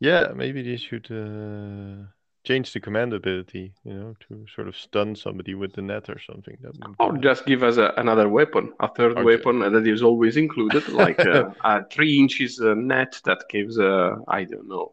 Yeah, 0.00 0.32
maybe 0.34 0.62
they 0.62 0.76
should 0.76 1.10
uh, 1.10 2.06
change 2.44 2.72
the 2.72 2.80
command 2.80 3.14
ability, 3.14 3.72
you 3.84 3.94
know, 3.94 4.14
to 4.28 4.46
sort 4.54 4.68
of 4.68 4.76
stun 4.76 5.16
somebody 5.16 5.54
with 5.54 5.72
the 5.72 5.82
net 5.82 6.10
or 6.10 6.18
something. 6.18 6.56
That 6.60 6.74
Or 6.98 7.16
just 7.16 7.46
give 7.46 7.62
us 7.62 7.78
a, 7.78 7.92
another 7.96 8.28
weapon, 8.28 8.72
a 8.80 8.88
third 8.88 9.16
Or 9.16 9.22
ju- 9.22 9.26
weapon 9.26 9.60
that 9.60 9.86
is 9.86 10.02
always 10.02 10.36
included, 10.36 10.88
like 10.92 11.24
uh, 11.24 11.50
a 11.64 11.84
three 11.86 12.18
inches 12.18 12.60
uh, 12.60 12.74
net 12.74 13.20
that 13.24 13.44
gives, 13.48 13.78
uh, 13.78 14.16
I 14.28 14.44
don't 14.44 14.68
know, 14.68 14.92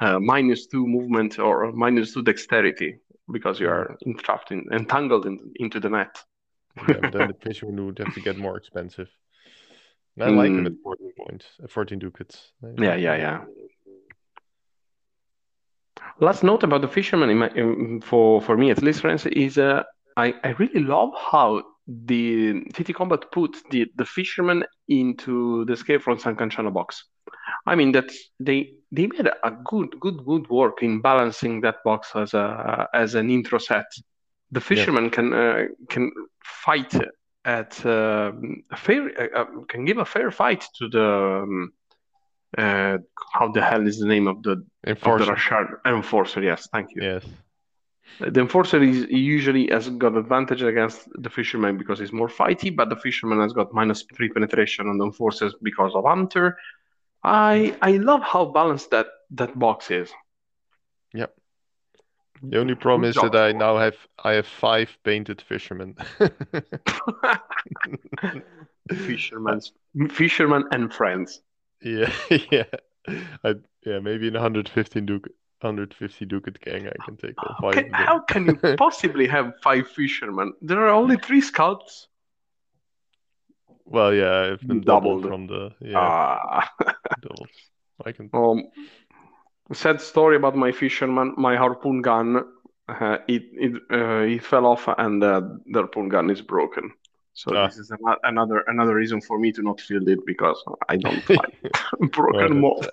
uh, 0.00 0.18
minus 0.18 0.66
two 0.66 0.86
movement 0.86 1.38
or 1.38 1.72
minus 1.72 2.12
two 2.12 2.22
dexterity 2.22 2.98
because 3.32 3.58
you 3.58 3.68
are 3.68 3.96
entrapped 4.06 4.52
in, 4.52 4.66
entangled 4.72 5.26
in, 5.26 5.52
into 5.56 5.80
the 5.80 5.88
net. 5.88 6.22
yeah, 6.86 7.00
but 7.00 7.12
then 7.12 7.26
the 7.26 7.34
fisherman 7.42 7.86
would 7.86 7.98
have 7.98 8.12
to 8.12 8.20
get 8.20 8.36
more 8.36 8.56
expensive. 8.56 9.08
And 10.16 10.24
I 10.24 10.28
like 10.30 10.50
him 10.50 10.64
Mm. 10.64 10.66
at 10.66 10.72
14 10.82 11.12
points, 11.18 11.46
uh, 11.62 11.66
14 11.66 11.98
ducats. 11.98 12.52
Yeah, 12.78 12.94
yeah, 12.94 13.16
yeah. 13.16 13.44
Last 16.20 16.44
note 16.44 16.62
about 16.62 16.80
the 16.82 16.88
fisherman, 16.88 17.30
in 17.30 17.38
my, 17.38 17.48
in, 17.50 18.00
for 18.00 18.40
for 18.40 18.56
me 18.56 18.70
at 18.70 18.82
least, 18.82 19.00
friends, 19.00 19.26
is 19.26 19.58
uh, 19.58 19.82
I 20.16 20.34
I 20.44 20.50
really 20.58 20.80
love 20.80 21.10
how 21.18 21.62
the 21.86 22.62
TT 22.72 22.94
Combat 22.94 23.30
put 23.32 23.56
the 23.70 23.86
the 23.96 24.04
fisherman 24.04 24.64
into 24.88 25.64
the 25.66 25.72
Escape 25.72 26.02
from 26.02 26.18
San 26.18 26.36
Canciano 26.36 26.72
box. 26.72 27.04
I 27.66 27.74
mean 27.74 27.92
that 27.92 28.10
they 28.38 28.74
they 28.92 29.06
made 29.06 29.26
a 29.26 29.50
good 29.64 29.98
good 30.00 30.24
good 30.24 30.48
work 30.48 30.82
in 30.82 31.00
balancing 31.00 31.60
that 31.62 31.76
box 31.84 32.12
as 32.14 32.34
a 32.34 32.88
as 32.94 33.14
an 33.14 33.30
intro 33.30 33.58
set. 33.58 33.86
The 34.52 34.60
fisherman 34.60 35.10
can 35.10 35.32
uh, 35.32 35.64
can 35.88 36.12
fight 36.44 36.92
at 37.44 37.84
um, 37.84 38.62
a 38.70 38.76
fair 38.76 39.02
uh, 39.20 39.40
uh, 39.40 39.64
can 39.68 39.84
give 39.84 39.98
a 39.98 40.04
fair 40.04 40.30
fight 40.30 40.64
to 40.78 40.88
the 40.88 41.42
um, 41.42 41.72
uh, 42.56 42.98
how 43.32 43.48
the 43.48 43.62
hell 43.62 43.86
is 43.86 43.98
the 43.98 44.06
name 44.06 44.26
of 44.28 44.42
the 44.42 44.52
of 44.52 44.66
the 44.84 44.90
Enforcer. 44.90 45.80
Enforcer? 45.84 46.42
Yes, 46.42 46.68
thank 46.72 46.94
you. 46.94 47.02
Yes. 47.02 47.24
The 48.20 48.40
enforcer 48.40 48.82
is 48.82 49.06
usually 49.08 49.68
has 49.68 49.88
got 49.88 50.16
advantage 50.16 50.62
against 50.62 51.08
the 51.14 51.30
fisherman 51.30 51.78
because 51.78 51.98
he's 51.98 52.12
more 52.12 52.28
fighty, 52.28 52.74
but 52.74 52.88
the 52.88 52.96
fisherman 52.96 53.40
has 53.40 53.52
got 53.52 53.72
minus 53.72 54.04
three 54.14 54.28
penetration 54.28 54.88
on 54.88 54.98
the 54.98 55.04
enforcers 55.04 55.54
because 55.62 55.92
of 55.94 56.04
hunter. 56.04 56.56
I 57.24 57.76
I 57.82 57.92
love 57.92 58.22
how 58.22 58.44
balanced 58.46 58.90
that 58.90 59.06
that 59.32 59.58
box 59.58 59.90
is. 59.90 60.12
Yep. 61.12 61.34
The 62.50 62.58
only 62.60 62.74
problem 62.74 63.08
is 63.08 63.14
that 63.16 63.34
I 63.34 63.52
now 63.52 63.78
have 63.78 63.96
I 64.22 64.32
have 64.34 64.46
five 64.46 64.96
painted 65.04 65.40
fishermen. 65.42 65.96
fishermen, 68.92 69.60
fisherman 70.10 70.64
and 70.72 70.92
friends. 70.92 71.40
yeah, 71.82 72.12
yeah. 72.50 72.64
I 73.44 73.54
yeah, 73.84 73.98
maybe 74.00 74.28
in 74.28 74.34
115 74.34 75.04
ducat 75.06 75.32
150 75.60 76.24
ducat 76.26 76.60
gang 76.60 76.88
I 76.88 77.04
can 77.04 77.16
take 77.16 77.34
all 77.42 77.56
five 77.60 77.74
them. 77.74 77.90
how 77.92 78.20
can 78.20 78.46
you 78.46 78.56
possibly 78.76 79.26
have 79.26 79.54
five 79.62 79.88
fishermen? 79.88 80.52
There 80.62 80.80
are 80.80 80.90
only 80.90 81.16
three 81.16 81.40
scouts. 81.40 82.08
Well, 83.86 84.14
yeah, 84.14 84.52
I've 84.52 84.66
been 84.66 84.80
doubled 84.80 85.22
Doubled. 85.22 85.32
from 85.32 85.46
the 85.46 85.70
yeah, 85.80 85.98
Ah. 85.98 86.70
doubled. 87.20 87.48
I 88.04 88.12
can 88.12 88.28
Um, 88.32 88.64
sad 89.72 90.00
story 90.00 90.36
about 90.36 90.56
my 90.56 90.72
fisherman. 90.72 91.34
My 91.36 91.56
harpoon 91.56 92.02
gun, 92.02 92.44
uh, 92.88 93.18
it 93.28 93.42
it 93.52 93.72
uh, 93.90 94.26
it 94.34 94.42
fell 94.44 94.66
off, 94.66 94.88
and 94.98 95.22
uh, 95.22 95.40
the 95.72 95.80
harpoon 95.80 96.08
gun 96.08 96.30
is 96.30 96.42
broken. 96.42 96.90
So 97.32 97.56
Ah. 97.56 97.66
this 97.66 97.78
is 97.78 97.90
ano- 97.90 98.18
another 98.22 98.64
another 98.68 98.94
reason 98.94 99.20
for 99.20 99.38
me 99.38 99.52
to 99.52 99.62
not 99.62 99.80
field 99.80 100.08
it 100.08 100.20
because 100.26 100.62
I 100.88 100.96
don't 100.96 101.28
like 101.28 101.56
broken 102.12 102.60
Well, 102.60 102.60
mold. 102.60 102.88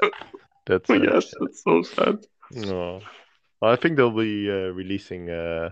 that's 0.65 0.89
uh, 0.89 0.93
yes, 0.95 1.33
it's 1.41 1.63
so 1.63 1.81
sad. 1.83 2.25
No. 2.51 3.01
Well, 3.61 3.71
I 3.71 3.75
think 3.75 3.97
they'll 3.97 4.09
be 4.17 4.49
uh, 4.49 4.71
releasing. 4.73 5.29
Uh, 5.29 5.69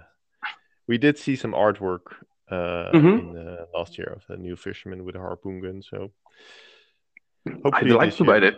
we 0.87 0.97
did 0.97 1.17
see 1.17 1.35
some 1.35 1.53
artwork 1.53 2.13
uh, 2.51 2.91
Mhm. 2.93 3.19
in 3.19 3.37
uh, 3.37 3.65
last 3.73 3.97
year 3.97 4.13
of 4.17 4.23
a 4.29 4.37
new 4.37 4.55
fisherman 4.55 5.03
with 5.05 5.15
a 5.15 5.19
harpoon 5.19 5.61
gun. 5.61 5.81
So 5.81 6.11
Hopefully 7.63 7.91
I'd 7.91 7.97
like 7.97 8.15
to 8.17 8.23
buy 8.23 8.37
uh, 8.37 8.51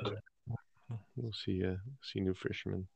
we'll 1.16 1.34
see. 1.34 1.64
Uh, 1.66 1.76
see 2.02 2.20
new 2.20 2.34
fishermen. 2.34 2.88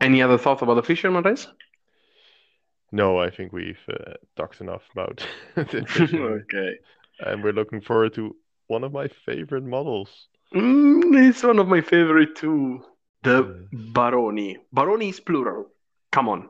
Any 0.00 0.22
other 0.22 0.38
thoughts 0.38 0.62
about 0.62 0.74
the 0.74 0.82
fisherman 0.82 1.24
race? 1.24 1.46
No, 2.92 3.18
I 3.18 3.30
think 3.30 3.52
we've 3.52 3.78
uh, 3.88 4.14
talked 4.36 4.60
enough 4.60 4.82
about 4.92 5.26
the 5.54 5.84
fisherman, 5.88 6.44
okay. 6.44 6.78
and 7.20 7.42
we're 7.42 7.52
looking 7.52 7.80
forward 7.80 8.14
to 8.14 8.34
one 8.68 8.84
of 8.84 8.92
my 8.92 9.08
favorite 9.26 9.64
models. 9.64 10.28
Mm, 10.54 11.28
it's 11.28 11.42
one 11.42 11.58
of 11.58 11.68
my 11.68 11.80
favorite 11.80 12.36
too. 12.36 12.82
The. 13.22 13.66
Baroni. 13.72 14.56
Baroni 14.72 15.08
is 15.10 15.20
plural. 15.20 15.66
Come 16.12 16.28
on. 16.28 16.48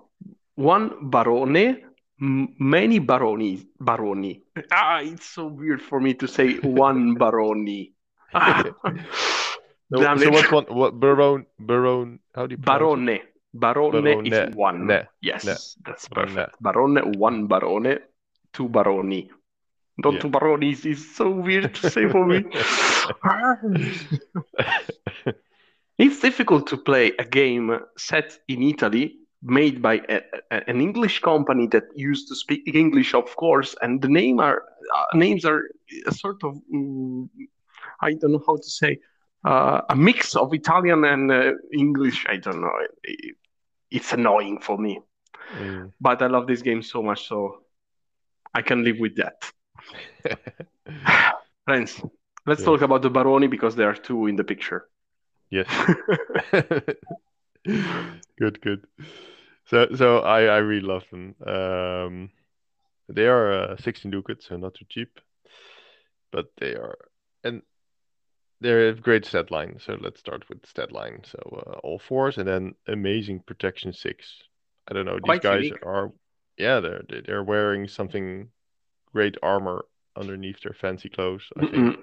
One 0.54 1.10
Barone 1.10 1.82
m- 2.20 2.54
many 2.58 2.98
baroni. 2.98 3.66
Baroni. 3.80 4.42
Ah, 4.70 5.00
it's 5.00 5.26
so 5.26 5.46
weird 5.46 5.80
for 5.82 6.00
me 6.00 6.14
to 6.14 6.28
say 6.28 6.54
one 6.62 7.14
baroni. 7.14 7.94
No, 9.90 10.02
Damn 10.02 10.18
so 10.18 10.24
it. 10.24 10.32
what's 10.32 10.52
one? 10.52 10.64
What 10.66 11.00
Baron? 11.00 11.46
Baron? 11.58 12.18
How 12.34 12.46
do 12.46 12.52
you 12.54 12.58
it? 12.58 12.64
Barone. 12.64 13.20
Barone 13.54 14.26
is 14.26 14.30
Barone. 14.32 14.52
one. 14.54 14.86
Ne. 14.86 15.02
Yes, 15.22 15.44
Ne. 15.46 15.54
that's 15.86 16.06
Barone. 16.08 16.34
perfect. 16.34 16.62
Barone, 16.62 17.12
one 17.16 17.46
barone, 17.46 17.98
two 18.52 18.68
baroni. 18.68 19.30
Not 19.96 20.14
Yeah. 20.14 20.20
two 20.20 20.28
baronis 20.30 20.84
is 20.84 21.14
so 21.16 21.30
weird 21.30 21.74
to 21.76 21.90
say 21.90 22.06
for 22.06 22.26
me. 22.26 22.44
it's 25.98 26.20
difficult 26.20 26.66
to 26.68 26.76
play 26.76 27.12
a 27.18 27.24
game 27.24 27.78
set 27.96 28.38
in 28.48 28.62
Italy, 28.62 29.16
made 29.42 29.80
by 29.82 29.94
a, 30.08 30.20
a- 30.50 30.68
an 30.68 30.80
English 30.80 31.20
company 31.20 31.66
that 31.68 31.84
used 31.96 32.28
to 32.28 32.34
speak 32.36 32.62
English, 32.74 33.14
of 33.14 33.34
course, 33.36 33.74
and 33.80 34.02
the 34.02 34.08
name 34.08 34.38
are 34.38 34.62
uh, 34.94 35.16
names 35.16 35.44
are 35.44 35.62
a 36.06 36.12
sort 36.12 36.42
of 36.44 36.56
mm, 36.74 37.28
I 38.00 38.14
don't 38.14 38.32
know 38.32 38.42
how 38.46 38.56
to 38.56 38.70
say 38.70 38.98
uh, 39.44 39.80
a 39.88 39.96
mix 39.96 40.34
of 40.36 40.52
Italian 40.54 41.04
and 41.04 41.30
uh, 41.30 41.52
English. 41.72 42.26
I 42.28 42.36
don't 42.36 42.60
know. 42.60 42.72
It- 43.04 43.36
it's 43.90 44.12
annoying 44.12 44.60
for 44.60 44.76
me, 44.78 45.00
Mm. 45.54 45.92
but 46.00 46.20
I 46.22 46.26
love 46.26 46.46
this 46.46 46.62
game 46.62 46.82
so 46.82 47.02
much, 47.02 47.26
so 47.28 47.62
I 48.54 48.62
can 48.62 48.84
live 48.84 48.98
with 48.98 49.16
that. 49.16 49.50
Friends, 51.64 52.02
let's 52.46 52.62
Yes. 52.62 52.64
talk 52.64 52.82
about 52.82 53.02
the 53.02 53.10
Baroni 53.10 53.46
because 53.46 53.74
there 53.76 53.88
are 53.88 53.94
two 53.94 54.26
in 54.26 54.36
the 54.36 54.44
picture. 54.44 54.88
yes. 55.50 55.68
good, 58.38 58.60
good. 58.60 58.84
So, 59.66 59.88
so 59.94 60.18
I, 60.20 60.42
I 60.44 60.56
really 60.58 60.86
love 60.86 61.04
them. 61.10 61.34
Um, 61.46 62.30
they 63.08 63.26
are 63.26 63.72
uh, 63.72 63.76
16 63.76 64.10
ducats, 64.10 64.46
so 64.48 64.56
not 64.56 64.74
too 64.74 64.86
cheap, 64.88 65.20
but 66.32 66.46
they 66.58 66.74
are, 66.74 66.96
they 68.60 68.70
have 68.86 69.02
great 69.02 69.24
stat 69.24 69.50
line. 69.50 69.78
So 69.78 69.96
let's 70.00 70.20
start 70.20 70.48
with 70.48 70.66
stat 70.66 70.92
line. 70.92 71.22
So 71.24 71.38
uh, 71.66 71.78
all 71.84 71.98
fours, 71.98 72.38
and 72.38 72.48
then 72.48 72.74
amazing 72.86 73.40
protection 73.46 73.92
six. 73.92 74.42
I 74.88 74.94
don't 74.94 75.06
know. 75.06 75.18
These 75.22 75.40
guys 75.40 75.64
unique. 75.64 75.86
are, 75.86 76.12
yeah, 76.56 76.80
they're 76.80 77.02
they- 77.08 77.22
they're 77.26 77.44
wearing 77.44 77.88
something 77.88 78.48
great 79.12 79.36
armor 79.42 79.84
underneath 80.16 80.60
their 80.62 80.74
fancy 80.74 81.08
clothes. 81.08 81.48
I 81.56 81.66
think. 81.66 81.96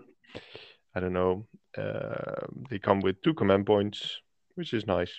I 0.95 0.99
don't 1.01 1.13
know. 1.13 1.45
Um 1.77 2.65
they 2.69 2.79
come 2.79 3.01
with 3.01 3.21
two 3.21 3.33
command 3.33 3.65
points, 3.65 4.21
which 4.55 4.73
is 4.73 4.85
nice. 4.87 5.13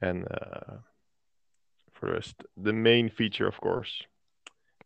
And 0.00 0.26
uh, 0.30 0.76
for 1.92 2.06
the 2.06 2.12
rest, 2.12 2.36
the 2.56 2.72
main 2.72 3.10
feature, 3.10 3.48
of 3.48 3.60
course, 3.60 4.02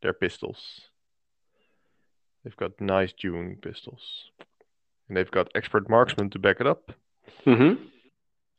they're 0.00 0.14
pistols. 0.14 0.88
They've 2.42 2.56
got 2.56 2.80
nice 2.80 3.12
dueling 3.12 3.56
pistols, 3.60 4.30
and 5.08 5.16
they've 5.16 5.30
got 5.30 5.50
expert 5.54 5.88
marksman 5.88 6.30
to 6.30 6.38
back 6.38 6.60
it 6.60 6.66
up. 6.66 6.92
Mhm. 7.46 7.78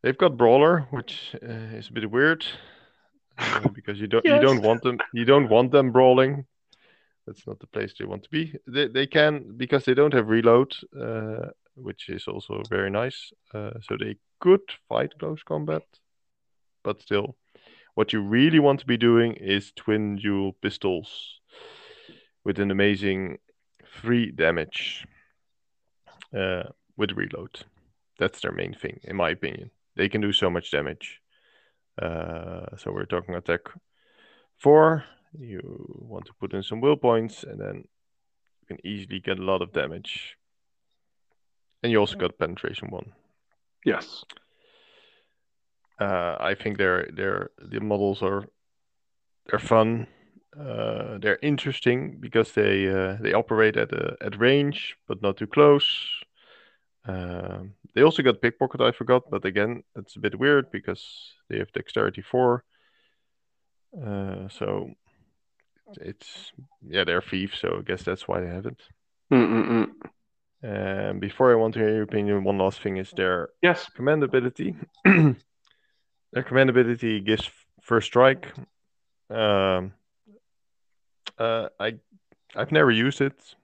They've 0.01 0.17
got 0.17 0.37
brawler, 0.37 0.87
which 0.91 1.35
uh, 1.41 1.77
is 1.77 1.89
a 1.89 1.93
bit 1.93 2.11
weird 2.11 2.45
uh, 3.37 3.69
because 3.73 3.99
you 3.99 4.07
don't 4.07 4.25
you 4.25 4.41
don't 4.41 4.61
want 4.61 4.81
them 4.83 4.99
you 5.13 5.25
don't 5.25 5.49
want 5.49 5.71
them 5.71 5.91
brawling. 5.91 6.45
That's 7.25 7.47
not 7.47 7.59
the 7.59 7.67
place 7.67 7.93
they 7.97 8.05
want 8.05 8.23
to 8.23 8.29
be. 8.29 8.53
They 8.67 8.87
they 8.87 9.07
can 9.07 9.53
because 9.57 9.85
they 9.85 9.93
don't 9.93 10.13
have 10.13 10.27
reload, 10.27 10.75
uh, 10.99 11.51
which 11.75 12.09
is 12.09 12.27
also 12.27 12.61
very 12.69 12.89
nice. 12.89 13.31
Uh, 13.53 13.71
so 13.81 13.95
they 13.97 14.17
could 14.39 14.61
fight 14.89 15.17
close 15.19 15.41
combat, 15.43 15.83
but 16.83 17.01
still, 17.01 17.37
what 17.95 18.11
you 18.11 18.21
really 18.21 18.59
want 18.59 18.81
to 18.81 18.85
be 18.85 18.97
doing 18.97 19.33
is 19.35 19.71
twin 19.71 20.17
dual 20.17 20.53
pistols 20.61 21.39
with 22.43 22.59
an 22.59 22.71
amazing 22.71 23.37
three 24.01 24.31
damage 24.31 25.05
uh, 26.37 26.63
with 26.97 27.11
reload. 27.11 27.65
That's 28.19 28.41
their 28.41 28.51
main 28.51 28.73
thing, 28.73 28.99
in 29.03 29.15
my 29.15 29.31
opinion. 29.31 29.71
They 29.95 30.09
can 30.09 30.21
do 30.21 30.33
so 30.33 30.49
much 30.49 30.71
damage. 30.71 31.21
Uh, 32.01 32.75
so 32.77 32.91
we're 32.91 33.05
talking 33.05 33.35
attack 33.35 33.61
four. 34.57 35.03
You 35.37 35.61
want 36.09 36.25
to 36.25 36.33
put 36.39 36.53
in 36.53 36.63
some 36.63 36.81
will 36.81 36.97
points, 36.97 37.43
and 37.43 37.59
then 37.59 37.75
you 38.61 38.67
can 38.67 38.85
easily 38.85 39.19
get 39.19 39.39
a 39.39 39.43
lot 39.43 39.61
of 39.61 39.73
damage. 39.73 40.37
And 41.81 41.91
you 41.91 41.99
also 41.99 42.17
got 42.17 42.37
penetration 42.37 42.89
one. 42.89 43.13
Yes. 43.85 44.23
Uh, 45.99 46.37
I 46.39 46.55
think 46.55 46.77
they're 46.77 47.09
they're 47.13 47.51
the 47.61 47.79
models 47.79 48.21
are 48.21 48.45
they're 49.47 49.59
fun. 49.59 50.07
Uh, 50.59 51.17
they're 51.17 51.39
interesting 51.41 52.17
because 52.19 52.51
they 52.51 52.87
uh, 52.87 53.17
they 53.21 53.33
operate 53.33 53.75
at 53.75 53.91
a, 53.91 54.15
at 54.21 54.39
range 54.39 54.95
but 55.07 55.21
not 55.21 55.37
too 55.37 55.47
close. 55.47 55.87
Um, 57.05 57.73
they 57.95 58.03
also 58.03 58.23
got 58.23 58.41
pickpocket. 58.41 58.81
I 58.81 58.91
forgot, 58.91 59.23
but 59.29 59.45
again, 59.45 59.83
that's 59.95 60.15
a 60.15 60.19
bit 60.19 60.39
weird 60.39 60.71
because 60.71 61.33
they 61.49 61.57
have 61.57 61.71
dexterity 61.73 62.21
four. 62.21 62.63
Uh, 63.95 64.47
so 64.49 64.91
it's 66.01 66.51
yeah, 66.87 67.03
they're 67.03 67.21
thieves, 67.21 67.59
so 67.59 67.77
I 67.79 67.81
guess 67.81 68.03
that's 68.03 68.27
why 68.27 68.39
they 68.39 68.47
have 68.47 68.65
it. 68.65 68.81
Mm-mm-mm. 69.31 69.89
And 70.61 71.19
before 71.19 71.51
I 71.51 71.55
want 71.55 71.73
to 71.73 71.79
hear 71.81 71.93
your 71.93 72.03
opinion, 72.03 72.43
one 72.43 72.57
last 72.57 72.79
thing 72.81 72.97
is 72.97 73.11
their 73.11 73.49
Yes. 73.61 73.89
command 73.95 74.23
ability. 74.23 74.75
Their 76.33 76.43
command 76.43 76.71
ability 76.71 77.19
gives 77.19 77.51
first 77.81 78.07
strike. 78.07 78.47
Um, 79.29 79.93
uh, 81.39 81.69
I 81.79 81.95
I've 82.55 82.71
never 82.71 82.91
used 82.91 83.21
it. 83.21 83.55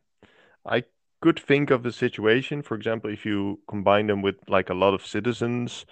I 0.65 0.83
could 1.21 1.39
think 1.39 1.69
of 1.71 1.85
a 1.85 1.91
situation, 1.91 2.61
for 2.61 2.75
example, 2.75 3.09
if 3.11 3.25
you 3.25 3.59
combine 3.67 4.07
them 4.07 4.21
with 4.21 4.35
like 4.47 4.69
a 4.69 4.73
lot 4.73 4.93
of 4.93 5.05
citizens 5.05 5.85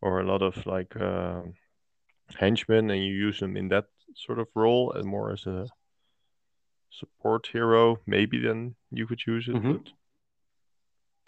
or 0.00 0.20
a 0.20 0.24
lot 0.24 0.42
of 0.42 0.66
like 0.66 0.94
uh, 0.96 1.42
henchmen, 2.36 2.90
and 2.90 3.02
you 3.04 3.14
use 3.14 3.40
them 3.40 3.56
in 3.56 3.68
that 3.68 3.86
sort 4.14 4.38
of 4.38 4.48
role 4.54 4.92
and 4.92 5.04
more 5.06 5.32
as 5.32 5.46
a 5.46 5.66
support 6.90 7.46
hero, 7.46 7.98
maybe 8.06 8.38
then 8.38 8.74
you 8.90 9.06
could 9.06 9.20
use 9.26 9.48
it. 9.48 9.54
Mhm. 9.54 9.82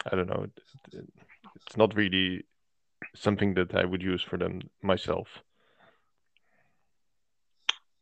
But 0.03 0.13
I 0.13 0.15
don't 0.15 0.27
know. 0.29 0.43
It, 0.43 0.97
it- 0.97 1.09
it's 1.67 1.77
not 1.77 1.95
really 1.95 2.43
something 3.15 3.53
that 3.55 3.73
I 3.75 3.85
would 3.85 4.03
use 4.03 4.21
for 4.21 4.37
them 4.37 4.61
myself. 4.81 5.43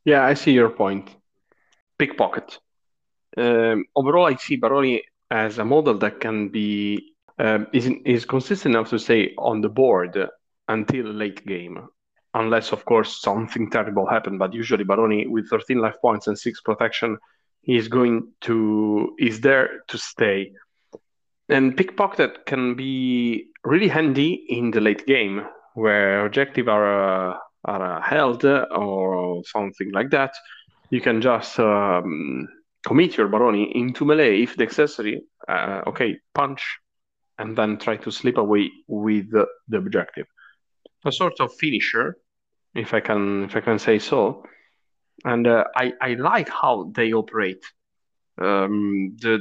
Yeah, 0.06 0.26
I 0.26 0.34
see 0.34 0.52
your 0.52 0.70
point. 0.70 1.16
Pickpocket. 2.04 2.60
Um, 3.38 3.86
overall, 3.96 4.26
I 4.26 4.36
see 4.36 4.58
Baroni 4.58 5.04
as 5.32 5.58
a 5.58 5.64
model 5.64 5.98
that 6.00 6.20
can 6.20 6.50
be 6.50 7.14
um, 7.40 7.68
is 7.72 7.90
is 8.06 8.26
consistent 8.26 8.76
enough 8.76 8.90
to 8.90 9.00
stay 9.00 9.34
on 9.38 9.62
the 9.62 9.70
board 9.70 10.30
until 10.68 11.06
late 11.06 11.46
game, 11.46 11.88
unless 12.34 12.74
of 12.74 12.84
course 12.84 13.22
something 13.22 13.70
terrible 13.70 14.06
happened. 14.06 14.38
But 14.38 14.54
usually 14.54 14.84
Baroni 14.84 15.28
with 15.28 15.50
13 15.50 15.78
life 15.78 15.96
points 16.02 16.28
and 16.28 16.38
six 16.38 16.60
protection, 16.60 17.18
is 17.64 17.88
going 17.88 18.34
to 18.42 19.16
is 19.18 19.40
there 19.40 19.84
to 19.88 19.98
stay. 19.98 20.52
And 21.48 21.78
pickpocket 21.78 22.46
can 22.46 22.76
be 22.76 23.48
really 23.64 23.88
handy 23.88 24.46
in 24.50 24.72
the 24.72 24.82
late 24.82 25.08
game 25.08 25.46
where 25.76 26.26
objective 26.26 26.68
are 26.68 27.32
uh, 27.32 27.38
are 27.64 28.02
held 28.02 28.44
or 28.44 29.42
something 29.46 29.90
like 29.94 30.10
that. 30.10 30.34
You 30.94 31.02
can 31.02 31.22
just 31.22 31.60
um, 31.60 32.48
commit 32.86 33.18
your 33.18 33.28
Baroni 33.28 33.76
into 33.76 34.06
melee 34.06 34.44
if 34.44 34.56
the 34.56 34.62
accessory, 34.62 35.24
uh, 35.48 35.82
okay, 35.88 36.20
punch, 36.36 36.78
and 37.40 37.58
then 37.58 37.80
try 37.80 37.98
to 37.98 38.12
slip 38.12 38.38
away 38.38 38.70
with 38.88 39.32
the, 39.32 39.48
the 39.68 39.78
objective. 39.78 40.28
A 41.04 41.12
sort 41.12 41.40
of 41.40 41.52
finisher, 41.56 42.18
if 42.76 42.94
I 42.94 43.00
can 43.00 43.46
if 43.46 43.56
I 43.56 43.62
can 43.62 43.80
say 43.80 43.98
so. 43.98 44.44
And 45.26 45.48
uh, 45.48 45.64
I 45.76 45.94
I 46.00 46.14
like 46.14 46.50
how 46.50 46.92
they 46.94 47.12
operate. 47.12 47.66
Um, 48.40 49.18
the 49.20 49.40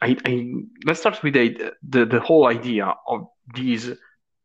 I, 0.00 0.16
I 0.24 0.54
let's 0.86 1.00
start 1.00 1.22
with 1.22 1.34
the, 1.34 1.74
the 1.86 2.06
the 2.06 2.20
whole 2.20 2.46
idea 2.46 2.94
of 3.06 3.26
these 3.54 3.90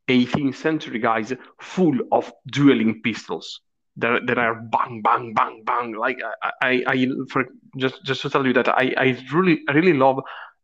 18th 0.08 0.56
century 0.56 0.98
guys 0.98 1.32
full 1.58 1.98
of 2.12 2.30
dueling 2.52 3.00
pistols 3.00 3.62
that, 4.00 4.26
that 4.26 4.38
are 4.38 4.54
bang 4.74 5.02
bang 5.02 5.34
bang 5.34 5.62
bang. 5.64 5.92
Like 6.04 6.18
I, 6.42 6.50
I, 6.62 6.72
I 6.94 7.06
for 7.30 7.44
just 7.78 8.04
just 8.04 8.22
to 8.22 8.30
tell 8.30 8.46
you 8.46 8.52
that 8.54 8.68
I, 8.68 8.94
I 8.96 9.06
really 9.32 9.60
I 9.68 9.72
really 9.72 9.94
love 9.94 10.18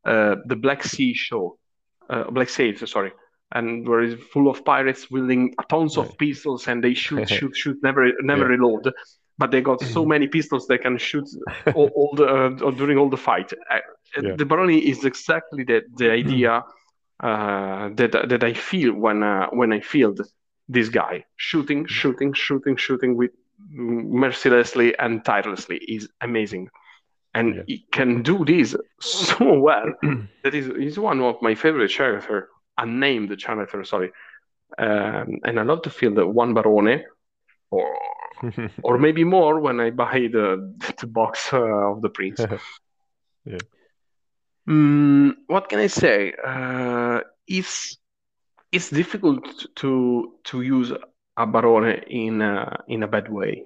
uh, 0.04 0.36
the 0.46 0.56
Black 0.56 0.82
Sea 0.84 1.14
show 1.14 1.58
uh, 2.10 2.30
Black 2.30 2.48
Sails 2.48 2.88
sorry 2.90 3.12
and 3.52 3.86
where 3.88 4.02
it's 4.02 4.22
full 4.32 4.48
of 4.48 4.64
pirates 4.64 5.10
wielding 5.10 5.54
tons 5.68 5.96
of 5.96 6.16
pistols 6.18 6.66
and 6.68 6.82
they 6.82 6.94
shoot 6.94 7.28
shoot 7.36 7.54
shoot 7.56 7.76
never 7.82 8.02
never 8.22 8.44
Yeah. 8.44 8.56
reload. 8.56 8.92
But 9.38 9.50
they 9.50 9.60
got 9.60 9.80
so 9.82 10.06
many 10.06 10.26
pistols 10.28 10.66
they 10.66 10.78
can 10.78 10.96
shoot 10.98 11.28
all, 11.74 11.90
all 11.94 12.12
the 12.16 12.24
uh, 12.26 12.70
during 12.70 12.96
all 12.98 13.10
the 13.10 13.22
fight. 13.28 13.52
I, 13.70 13.80
Yeah. 14.22 14.34
the 14.38 14.46
Baroni 14.50 14.78
is 14.92 15.04
exactly 15.04 15.62
the 15.70 15.78
the 16.00 16.08
idea 16.22 16.52
uh, 17.28 17.88
that 17.98 18.12
that 18.30 18.42
I 18.50 18.54
feel 18.54 18.92
when 18.94 19.22
uh, 19.22 19.46
when 19.58 19.72
I 19.72 19.80
field 19.80 20.18
this 20.68 20.88
guy 20.88 21.24
shooting, 21.36 21.86
shooting, 21.86 22.32
shooting, 22.32 22.76
shooting 22.76 23.16
with 23.16 23.30
mercilessly 23.70 24.96
and 24.98 25.24
tirelessly 25.24 25.76
is 25.78 26.08
amazing. 26.20 26.68
And 27.34 27.54
Yeah. 27.56 27.62
he 27.66 27.86
can 27.92 28.22
do 28.22 28.44
this 28.44 28.74
so 29.00 29.58
well 29.60 29.92
that 30.42 30.54
is 30.54 30.66
he's 30.78 30.98
one 30.98 31.20
of 31.20 31.36
my 31.42 31.54
favorite 31.54 31.92
character, 31.92 32.48
unnamed 32.78 33.38
character, 33.42 33.84
sorry. 33.84 34.10
Um, 34.78 35.38
and 35.44 35.58
I 35.60 35.62
love 35.62 35.82
to 35.82 35.90
feel 35.90 36.14
the 36.14 36.26
one 36.26 36.54
Barone 36.54 37.04
or 37.70 37.86
or 38.82 38.98
maybe 38.98 39.24
more 39.24 39.60
when 39.60 39.80
I 39.80 39.90
buy 39.90 40.28
the 40.32 40.74
the 41.00 41.06
box 41.06 41.52
uh, 41.52 41.58
of 41.92 42.02
the 42.02 42.10
Prince. 42.10 42.40
Yeah. 43.44 43.58
Mm, 44.68 45.34
what 45.46 45.68
can 45.68 45.78
I 45.78 45.86
say? 45.86 46.32
Uh, 46.44 47.20
it's 47.46 47.96
it's 48.72 48.90
difficult 48.90 49.44
to 49.76 50.34
to 50.44 50.62
use 50.62 50.92
a 51.36 51.46
Barone 51.46 52.02
in 52.08 52.40
a, 52.42 52.82
in 52.88 53.02
a 53.02 53.08
bad 53.08 53.30
way. 53.30 53.62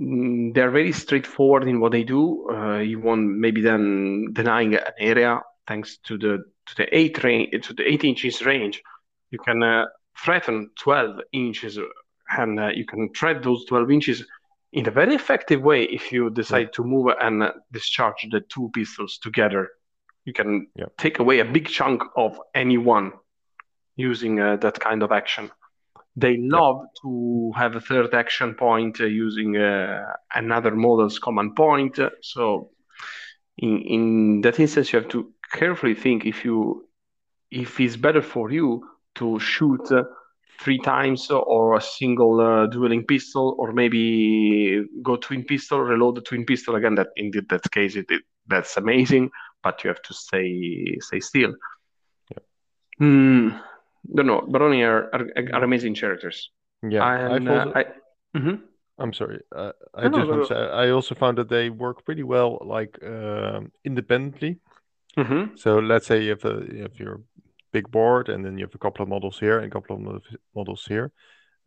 Mm, 0.00 0.54
They're 0.54 0.70
very 0.70 0.92
straightforward 0.92 1.66
in 1.68 1.80
what 1.80 1.92
they 1.92 2.04
do. 2.04 2.48
Uh, 2.50 2.78
you 2.78 3.00
won't 3.00 3.38
maybe 3.38 3.62
then 3.62 4.28
denying 4.32 4.74
an 4.74 4.92
area 4.98 5.40
thanks 5.66 5.98
to 6.06 6.18
the 6.18 6.44
to 6.66 6.76
the 6.76 6.96
eight 6.96 7.22
range 7.24 7.66
to 7.66 7.74
the 7.74 7.84
eight 7.90 8.04
inches 8.04 8.44
range. 8.44 8.82
You 9.30 9.38
can 9.38 9.62
uh, 9.62 9.86
threaten 10.22 10.70
12 10.78 11.20
inches 11.32 11.78
and 12.38 12.60
uh, 12.60 12.68
you 12.74 12.84
can 12.86 13.10
thread 13.12 13.42
those 13.42 13.64
12 13.66 13.90
inches 13.90 14.24
in 14.72 14.88
a 14.88 14.90
very 14.90 15.14
effective 15.14 15.62
way 15.62 15.84
if 15.84 16.12
you 16.12 16.30
decide 16.30 16.72
to 16.74 16.84
move 16.84 17.12
and 17.20 17.42
uh, 17.42 17.52
discharge 17.72 18.26
the 18.30 18.40
two 18.52 18.70
pistols 18.74 19.18
together. 19.18 19.70
You 20.24 20.32
can 20.32 20.68
Yeah. 20.76 20.86
take 20.98 21.18
away 21.18 21.40
a 21.40 21.44
big 21.44 21.68
chunk 21.68 22.02
of 22.16 22.38
anyone 22.54 23.12
using 23.96 24.40
uh, 24.40 24.56
that 24.56 24.80
kind 24.80 25.02
of 25.02 25.12
action. 25.12 25.50
They 26.16 26.36
love 26.36 26.86
to 27.02 27.52
have 27.56 27.74
a 27.74 27.80
third 27.80 28.14
action 28.14 28.54
point 28.54 29.00
uh, 29.00 29.06
using 29.06 29.56
uh, 29.56 30.12
another 30.34 30.74
model's 30.76 31.18
command 31.18 31.56
point. 31.56 31.98
So, 32.22 32.70
in, 33.58 33.78
in 33.78 34.40
that 34.42 34.60
instance, 34.60 34.92
you 34.92 35.00
have 35.00 35.08
to 35.10 35.32
carefully 35.52 35.94
think 35.94 36.24
if 36.24 36.44
you 36.44 36.88
if 37.50 37.80
it's 37.80 37.96
better 37.96 38.22
for 38.22 38.50
you 38.50 38.82
to 39.16 39.38
shoot 39.38 39.88
three 40.60 40.78
times 40.78 41.30
or 41.30 41.76
a 41.76 41.80
single 41.80 42.40
uh, 42.40 42.66
dueling 42.66 43.04
pistol, 43.04 43.56
or 43.58 43.72
maybe 43.72 44.84
go 45.02 45.16
twin 45.16 45.44
pistol, 45.44 45.80
reload 45.80 46.16
the 46.16 46.20
twin 46.20 46.44
pistol 46.44 46.76
again. 46.76 46.94
That 46.94 47.08
in 47.16 47.30
that 47.48 47.70
case, 47.70 47.96
it, 47.96 48.06
it 48.10 48.22
that's 48.46 48.76
amazing, 48.76 49.30
but 49.62 49.82
you 49.82 49.88
have 49.88 50.02
to 50.02 50.14
stay 50.14 50.96
stay 51.00 51.20
still. 51.20 51.54
Hmm. 52.98 53.50
Don't 54.12 54.26
know. 54.26 54.42
Baroni 54.46 54.82
are, 54.82 55.08
are, 55.14 55.26
are 55.54 55.64
amazing 55.64 55.94
characters. 55.94 56.50
yeah, 56.82 57.04
I 57.04 57.36
And, 57.36 57.48
uh, 57.48 57.72
I, 57.74 57.84
Mhm. 58.36 58.60
I'm 58.98 59.12
sorry. 59.12 59.40
Uh, 59.54 59.72
I 59.94 60.08
No, 60.08 60.08
no, 60.10 60.18
just 60.18 60.30
no, 60.30 60.40
to 60.40 60.46
say 60.46 60.70
I 60.84 60.90
also 60.90 61.14
found 61.14 61.38
that 61.38 61.48
they 61.48 61.70
work 61.70 62.04
pretty 62.04 62.22
well, 62.22 62.58
like 62.60 62.98
um, 63.02 63.72
independently. 63.84 64.58
Mhm. 65.16 65.56
So 65.58 65.78
let's 65.78 66.06
say 66.06 66.22
you 66.22 66.30
have 66.30 66.44
a 66.44 66.64
you 66.74 66.82
have 66.82 66.98
your 66.98 67.22
big 67.72 67.90
board, 67.90 68.28
and 68.28 68.44
then 68.44 68.58
you 68.58 68.64
have 68.66 68.74
a 68.74 68.78
couple 68.78 69.02
of 69.02 69.08
models 69.08 69.38
here 69.38 69.58
and 69.58 69.66
a 69.66 69.70
couple 69.70 69.96
of 70.16 70.22
models 70.54 70.86
here, 70.86 71.10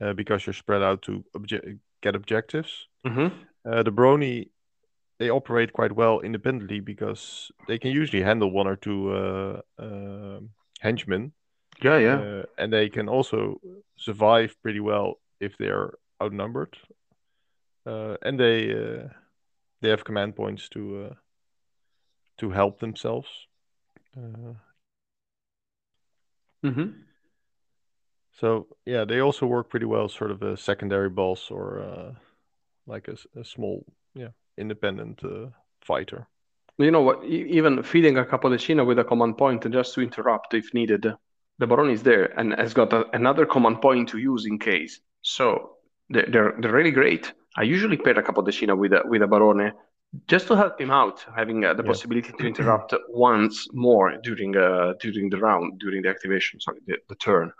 uh, 0.02 0.14
because 0.14 0.46
you're 0.46 0.54
spread 0.54 0.82
out 0.84 1.02
to 1.02 1.24
obje- 1.34 1.80
get 2.02 2.16
objectives. 2.16 2.88
Mhm. 3.04 3.32
Uh, 3.66 3.84
the 3.84 3.92
Baroni, 3.92 4.52
they 5.20 5.30
operate 5.30 5.74
quite 5.74 5.92
well 5.92 6.20
independently 6.22 6.80
because 6.80 7.52
they 7.68 7.78
can 7.80 7.92
usually 7.92 8.24
handle 8.24 8.52
one 8.52 8.68
or 8.68 8.78
two 8.78 9.12
uh, 9.12 9.62
um 9.80 10.50
henchmen, 10.80 11.34
Yeah, 11.84 11.98
yeah. 11.98 12.16
uh, 12.16 12.44
and 12.58 12.74
they 12.74 12.90
can 12.90 13.08
also 13.08 13.60
survive 13.98 14.56
pretty 14.64 14.80
well 14.80 15.20
if 15.40 15.58
they're 15.58 15.92
outnumbered. 16.22 16.76
Uh, 17.86 18.18
and 18.22 18.40
they 18.40 18.74
uh, 18.74 19.08
they 19.82 19.90
have 19.90 20.04
command 20.04 20.36
points 20.36 20.70
to 20.70 21.06
uh, 21.06 21.14
to 22.40 22.50
help 22.50 22.80
themselves. 22.80 23.30
Uh, 24.16 24.54
Mhm. 26.64 27.06
so 28.32 28.68
yeah, 28.86 29.06
they 29.06 29.20
also 29.20 29.46
work 29.46 29.70
pretty 29.70 29.86
well, 29.86 30.10
sort 30.10 30.32
of 30.32 30.42
a 30.42 30.58
secondary 30.58 31.10
boss 31.10 31.52
or 31.52 31.80
uh, 31.80 32.14
like 32.88 33.08
a, 33.08 33.44
small, 33.44 33.86
yeah, 34.16 34.32
independent 34.58 35.24
uh, 35.24 35.50
fighter. 35.82 36.28
You 36.80 36.92
know 36.92 37.02
what? 37.02 37.24
Even 37.26 37.84
feeding 37.84 38.18
a 38.18 38.26
Capodecina 38.26 38.86
with 38.86 39.00
a 39.00 39.04
command 39.04 39.38
point 39.38 39.72
just 39.72 39.94
to 39.96 40.02
interrupt 40.02 40.54
if 40.54 40.74
needed, 40.74 41.06
the 41.60 41.68
Baron 41.68 41.90
is 41.90 42.04
there 42.04 42.26
and 42.40 42.54
has 42.54 42.74
got 42.74 42.94
a, 42.94 43.06
another 43.16 43.46
command 43.46 43.82
point 43.82 44.10
to 44.10 44.18
use 44.18 44.46
in 44.46 44.60
case. 44.60 45.00
So 45.22 45.78
they're 46.10 46.28
they're, 46.32 46.54
they're 46.60 46.72
really 46.74 46.92
great. 46.92 47.34
I 47.58 47.64
usually 47.64 47.98
pair 47.98 48.18
a 48.20 48.24
Capodecina 48.24 48.78
with 48.78 48.94
a 48.94 49.02
with 49.06 49.22
a 49.22 49.28
Barone 49.28 49.72
just 50.28 50.48
to 50.48 50.56
help 50.56 50.80
him 50.80 50.92
out, 50.92 51.26
having 51.36 51.66
uh, 51.66 51.74
the 51.74 51.84
Yeah. 51.84 51.88
possibility 51.92 52.32
to 52.32 52.48
interrupt 52.48 52.94
once 53.10 53.68
more 53.74 54.18
during 54.24 54.56
uh, 54.56 54.94
during 55.02 55.30
the 55.30 55.38
round, 55.38 55.80
during 55.80 56.02
the 56.04 56.10
activation, 56.10 56.60
sorry, 56.60 56.80
the, 56.88 56.98
the 57.10 57.16
turn. 57.16 57.52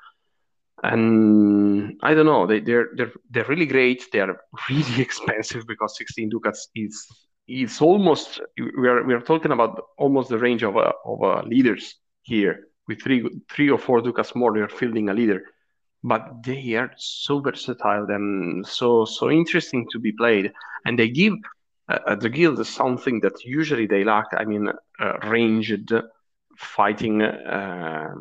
And 0.84 1.98
I 2.04 2.14
don't 2.14 2.26
know, 2.26 2.46
they 2.46 2.60
they're 2.60 2.90
they're 2.96 3.12
they're 3.32 3.46
really 3.46 3.66
great. 3.66 4.06
They 4.12 4.20
are 4.20 4.40
really 4.70 5.02
expensive 5.08 5.66
because 5.68 5.98
16 5.98 6.30
ducats 6.30 6.70
is 6.76 7.08
is 7.48 7.82
almost 7.82 8.42
we 8.58 8.88
are 8.88 9.04
we 9.04 9.14
are 9.14 9.22
talking 9.22 9.52
about 9.52 9.82
almost 9.98 10.30
the 10.30 10.38
range 10.38 10.64
of 10.64 10.78
uh, 10.78 10.92
of 11.06 11.24
uh, 11.24 11.42
leaders 11.46 11.96
here. 12.22 12.68
With 12.88 13.02
three 13.02 13.28
three 13.50 13.70
or 13.70 13.78
four 13.78 14.02
ducats 14.02 14.36
more, 14.36 14.56
you're 14.58 14.70
fielding 14.70 15.10
a 15.10 15.14
leader. 15.14 15.44
But 16.04 16.44
they 16.44 16.76
are 16.76 16.92
so 16.98 17.40
versatile 17.40 18.06
and 18.10 18.66
so 18.66 19.06
so 19.06 19.30
interesting 19.30 19.88
to 19.92 20.00
be 20.00 20.12
played, 20.12 20.54
and 20.86 20.98
they 20.98 21.10
give 21.10 21.34
uh, 21.90 22.16
the 22.16 22.30
guild 22.30 22.66
something 22.66 23.20
that 23.22 23.44
usually 23.44 23.88
they 23.88 24.04
lack. 24.04 24.28
I 24.38 24.46
mean, 24.46 24.70
uh, 25.00 25.18
ranged 25.24 25.92
fighting. 26.58 27.22
Uh, 27.22 28.14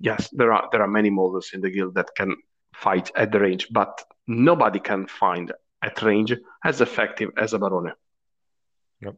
yes, 0.00 0.28
there 0.32 0.52
are 0.52 0.68
there 0.72 0.82
are 0.82 0.88
many 0.88 1.10
models 1.10 1.50
in 1.52 1.60
the 1.60 1.70
guild 1.70 1.94
that 1.94 2.10
can 2.16 2.36
fight 2.74 3.10
at 3.14 3.32
the 3.32 3.40
range, 3.40 3.68
but 3.70 4.02
nobody 4.26 4.80
can 4.80 5.06
find 5.06 5.52
at 5.82 6.02
range 6.02 6.34
as 6.64 6.80
effective 6.80 7.30
as 7.36 7.52
a 7.52 7.58
Barone. 7.58 7.92
Yep. 9.00 9.16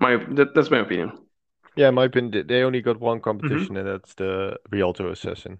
My 0.00 0.16
that, 0.34 0.54
that's 0.54 0.70
my 0.70 0.78
opinion. 0.78 1.25
Yeah, 1.76 1.90
my 1.90 2.04
opinion, 2.04 2.46
they- 2.46 2.62
only 2.62 2.80
got 2.80 2.98
one 3.00 3.20
competition, 3.20 3.76
and 3.76 3.86
that's 3.86 4.14
the 4.14 4.56
Rialto 4.72 5.10
Assassin. 5.10 5.58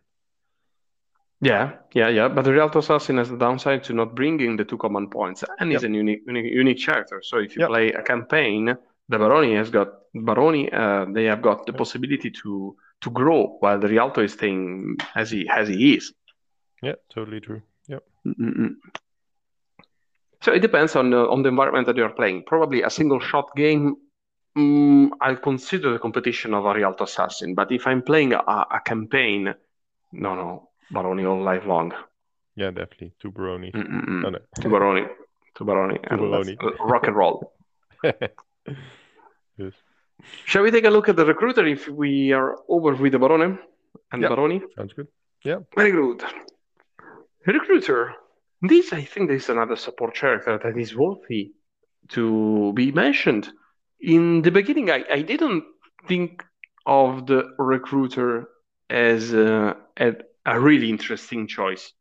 Yeah, 1.42 1.72
yeah, 1.92 2.08
yeah. 2.08 2.28
But 2.28 2.46
the 2.46 2.52
Rialto 2.52 2.78
Assassin 2.78 3.18
has 3.18 3.28
the 3.28 3.36
downside 3.36 3.84
to 3.84 3.92
not 3.92 4.14
bringing 4.14 4.56
the 4.56 4.64
two 4.64 4.78
command 4.78 5.10
points, 5.10 5.44
and 5.58 5.70
is 5.72 5.84
a 5.84 5.88
unique, 5.90 6.22
unique, 6.26 6.52
unique 6.52 6.82
character. 6.82 7.20
So 7.22 7.38
if 7.38 7.54
you 7.54 7.60
Yep. 7.60 7.68
play 7.68 7.92
a 7.92 8.02
campaign, 8.02 8.74
the 9.10 9.18
Baroni 9.18 9.54
has 9.56 9.70
got 9.70 9.88
Baroni. 10.14 10.72
Uh, 10.72 11.04
they 11.12 11.24
have 11.24 11.42
got 11.42 11.66
the 11.66 11.72
Yep. 11.72 11.78
possibility 11.78 12.30
to 12.42 12.76
to 13.02 13.10
grow, 13.10 13.58
while 13.60 13.78
the 13.78 13.88
Rialto 13.88 14.22
is 14.22 14.32
staying 14.32 14.96
as 15.14 15.30
he 15.30 15.46
as 15.50 15.68
he 15.68 15.94
is. 15.96 16.14
Yeah, 16.82 16.94
totally 17.10 17.40
true. 17.40 17.60
Yep. 17.88 18.02
Mm-mm. 18.26 18.76
So 20.40 20.52
it 20.52 20.60
depends 20.60 20.96
on 20.96 21.10
the, 21.10 21.28
on 21.28 21.42
the 21.42 21.48
environment 21.48 21.86
that 21.86 21.96
you 21.96 22.04
are 22.04 22.12
playing. 22.14 22.44
Probably 22.46 22.82
a 22.82 22.90
single 22.90 23.20
shot 23.20 23.50
game, 23.56 23.96
mm, 24.56 25.10
I'll 25.20 25.36
consider 25.36 25.92
the 25.92 25.98
competition 25.98 26.54
of 26.54 26.64
a 26.64 26.74
Rialto 26.74 27.04
Assassin. 27.04 27.54
But 27.54 27.70
if 27.72 27.86
I'm 27.86 28.02
playing 28.02 28.32
a, 28.32 28.38
a 28.38 28.80
campaign, 28.84 29.54
no, 30.12 30.34
no, 30.34 30.70
Baroni 30.90 31.24
all 31.24 31.42
life 31.42 31.66
long. 31.66 31.92
Yeah, 32.54 32.70
definitely. 32.70 33.12
Two 33.20 33.30
Baroni. 33.30 33.70
Mm, 33.72 33.86
mm, 33.88 34.04
mm. 34.08 34.24
Oh, 34.26 34.30
no. 34.30 34.38
To 34.62 34.68
Baroni, 34.68 35.06
to 35.56 35.64
Baroni, 35.64 35.98
and 36.10 36.20
Baroni. 36.20 36.56
rock 36.80 37.06
and 37.06 37.16
roll. 37.16 37.52
yes. 39.58 39.72
Shall 40.44 40.62
we 40.62 40.70
take 40.70 40.84
a 40.84 40.90
look 40.90 41.08
at 41.08 41.16
the 41.16 41.26
recruiter 41.26 41.66
if 41.66 41.88
we 41.88 42.32
are 42.32 42.56
over 42.68 42.94
with 42.94 43.12
the 43.12 43.18
Barone 43.18 43.58
and 44.12 44.22
Yeah. 44.22 44.28
Baroni? 44.28 44.62
Sounds 44.76 44.94
good. 44.94 45.08
Yeah. 45.44 45.58
Very 45.76 45.92
good. 45.92 46.24
Recruiter. 47.46 48.14
This, 48.62 48.92
I 48.92 49.02
think, 49.02 49.30
is 49.30 49.50
another 49.50 49.76
support 49.76 50.14
character 50.14 50.58
that 50.62 50.78
is 50.78 50.96
worthy 50.96 51.52
to 52.08 52.72
be 52.72 52.90
mentioned. 52.90 53.50
In 54.00 54.42
the 54.42 54.50
beginning, 54.50 54.90
I, 54.90 55.04
I 55.10 55.22
didn't 55.22 55.64
think 56.06 56.44
of 56.86 57.26
the 57.26 57.44
recruiter 57.58 58.48
as 58.90 59.34
uh, 59.34 59.74
a, 59.98 60.12
a 60.46 60.60
really 60.60 60.90
interesting 60.90 61.46
choice. 61.46 61.92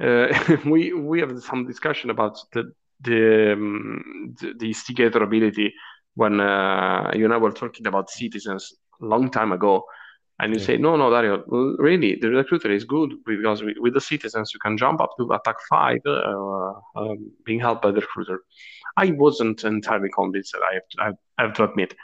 Uh, 0.00 0.28
we 0.66 0.92
we 0.92 1.20
have 1.20 1.32
some 1.42 1.66
discussion 1.66 2.10
about 2.10 2.36
the 2.52 2.64
the 3.00 3.52
um, 3.52 4.34
the, 4.40 4.54
the 4.58 4.66
instigator 4.68 5.22
ability 5.22 5.72
when 6.14 6.40
uh, 6.40 7.10
you 7.14 7.24
and 7.24 7.34
I 7.34 7.38
were 7.38 7.52
talking 7.52 7.86
about 7.86 8.10
citizens 8.10 8.74
a 9.02 9.06
long 9.06 9.30
time 9.30 9.52
ago, 9.52 9.84
and 10.40 10.52
you 10.52 10.58
Yeah. 10.58 10.66
say, 10.66 10.76
no, 10.76 10.96
no, 10.96 11.10
Dario, 11.10 11.42
really, 11.78 12.16
the 12.20 12.28
recruiter 12.30 12.70
is 12.70 12.84
good 12.84 13.12
because 13.26 13.62
with, 13.62 13.76
with 13.80 13.94
the 13.94 14.00
citizens 14.00 14.52
you 14.54 14.60
can 14.60 14.76
jump 14.76 15.00
up 15.00 15.10
to 15.18 15.30
attack 15.32 15.56
five, 15.70 16.00
uh, 16.06 16.72
um, 16.96 17.32
being 17.44 17.60
helped 17.60 17.82
by 17.82 17.90
the 17.90 18.00
recruiter. 18.00 18.40
I 18.96 19.10
wasn't 19.10 19.64
entirely 19.64 20.08
convinced, 20.14 20.54
I 20.54 20.74
have 20.74 20.88
to, 20.90 21.16
I 21.38 21.42
have 21.42 21.54
to 21.54 21.64
admit. 21.64 21.94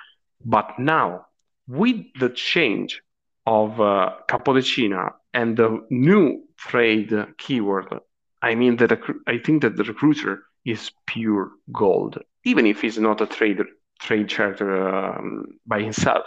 But 0.44 0.78
now, 0.78 1.26
with 1.66 2.04
the 2.18 2.28
change 2.30 3.00
of 3.46 3.80
uh, 3.80 4.12
Capodecina 4.28 5.12
and 5.32 5.56
the 5.56 5.86
new 5.90 6.44
trade 6.58 7.12
keyword 7.38 8.00
I 8.42 8.56
mean 8.56 8.76
that 8.76 9.00
I 9.28 9.38
think 9.38 9.62
that 9.62 9.76
the 9.76 9.84
recruiter 9.84 10.42
is 10.64 10.90
pure 11.06 11.52
gold, 11.72 12.18
even 12.44 12.66
if 12.66 12.80
he's 12.82 12.98
not 12.98 13.20
a 13.20 13.26
trader 13.26 13.66
trade 14.00 14.28
character 14.28 14.88
um, 14.88 15.44
by 15.64 15.80
himself. 15.80 16.24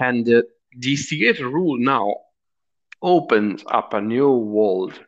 And 0.00 0.26
uh, 0.26 0.42
the 0.78 0.92
instigator 0.92 1.48
rule 1.48 1.78
now 1.78 2.14
opens 3.02 3.62
up 3.70 3.92
a 3.92 4.00
new 4.00 4.30
world. 4.30 4.98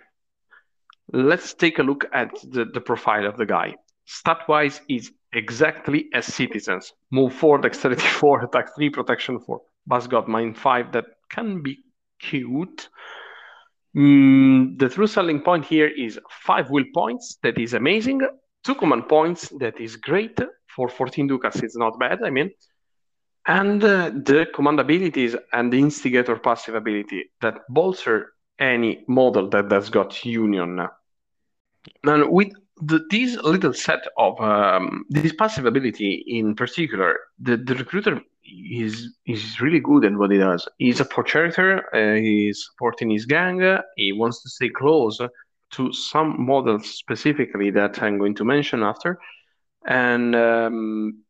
Let's 1.11 1.55
take 1.55 1.79
a 1.79 1.83
look 1.83 2.05
at 2.13 2.35
the, 2.43 2.67
the 2.67 2.81
profile 2.81 3.27
of 3.27 3.39
the 3.39 3.47
guy. 3.47 3.77
Stat 4.05 4.49
wise, 4.49 4.81
is 4.89 5.13
exactly 5.33 6.09
as 6.15 6.27
citizens. 6.27 6.93
Move 7.11 7.35
4, 7.35 7.59
dexterity 7.59 8.03
4, 8.21 8.45
attack 8.45 8.75
3, 8.77 8.91
protection 8.91 9.39
4. 9.41 9.61
Buzz 9.87 10.07
got 10.07 10.29
mine 10.29 10.55
5 10.55 10.93
that 10.93 11.05
can 11.31 11.63
be 11.63 11.79
cute. 12.21 12.89
Mm, 13.97 14.79
the 14.79 14.89
true 14.89 15.07
selling 15.07 15.41
point 15.41 15.65
here 15.65 15.89
is 15.89 16.19
5 16.47 16.71
will 16.71 16.85
points, 16.95 17.39
that 17.43 17.59
is 17.59 17.75
amazing. 17.75 18.21
2 18.65 18.75
command 18.75 19.09
points, 19.09 19.49
that 19.61 19.81
is 19.81 19.97
great. 19.97 20.39
For 20.75 20.89
14 20.89 21.29
ducats, 21.29 21.63
it's 21.63 21.77
not 21.77 21.99
bad, 22.01 22.23
I 22.25 22.31
mean. 22.31 22.51
And 23.47 23.85
uh, 23.85 24.11
the 24.11 24.47
command 24.55 24.81
abilities 24.81 25.37
and 25.53 25.73
the 25.73 25.79
instigator 25.79 26.37
passive 26.37 26.75
ability 26.75 27.31
that 27.43 27.61
bolster 27.69 28.33
any 28.59 29.05
model 29.07 29.49
that 29.51 29.71
has 29.71 29.91
got 29.91 30.25
union. 30.25 30.89
And 32.03 32.31
with 32.31 32.53
the, 32.81 33.01
this 33.11 33.37
little 33.37 33.73
set 33.73 34.05
of 34.19 34.41
um, 34.41 35.05
this 35.09 35.33
passive 35.33 35.67
ability 35.67 36.25
in 36.27 36.55
particular, 36.55 37.19
the, 37.39 37.57
the 37.57 37.75
recruiter 37.75 38.21
is 38.45 39.15
is 39.27 39.61
really 39.61 39.81
good 39.81 40.05
at 40.05 40.15
what 40.15 40.31
he 40.31 40.39
does. 40.39 40.69
He's 40.79 41.01
a 41.01 41.05
pro. 41.05 41.25
Uh, 41.25 42.15
he's 42.15 42.67
supporting 42.67 43.11
his 43.11 43.27
gang. 43.27 43.79
He 43.97 44.13
wants 44.13 44.43
to 44.43 44.49
stay 44.49 44.69
close 44.69 45.19
to 45.73 45.93
some 45.93 46.45
models 46.45 46.89
specifically 46.89 47.71
that 47.71 48.03
I'm 48.03 48.19
going 48.19 48.35
to 48.37 48.45
mention 48.45 48.83
after, 48.83 49.19
and 49.87 50.35
um, 50.35 51.25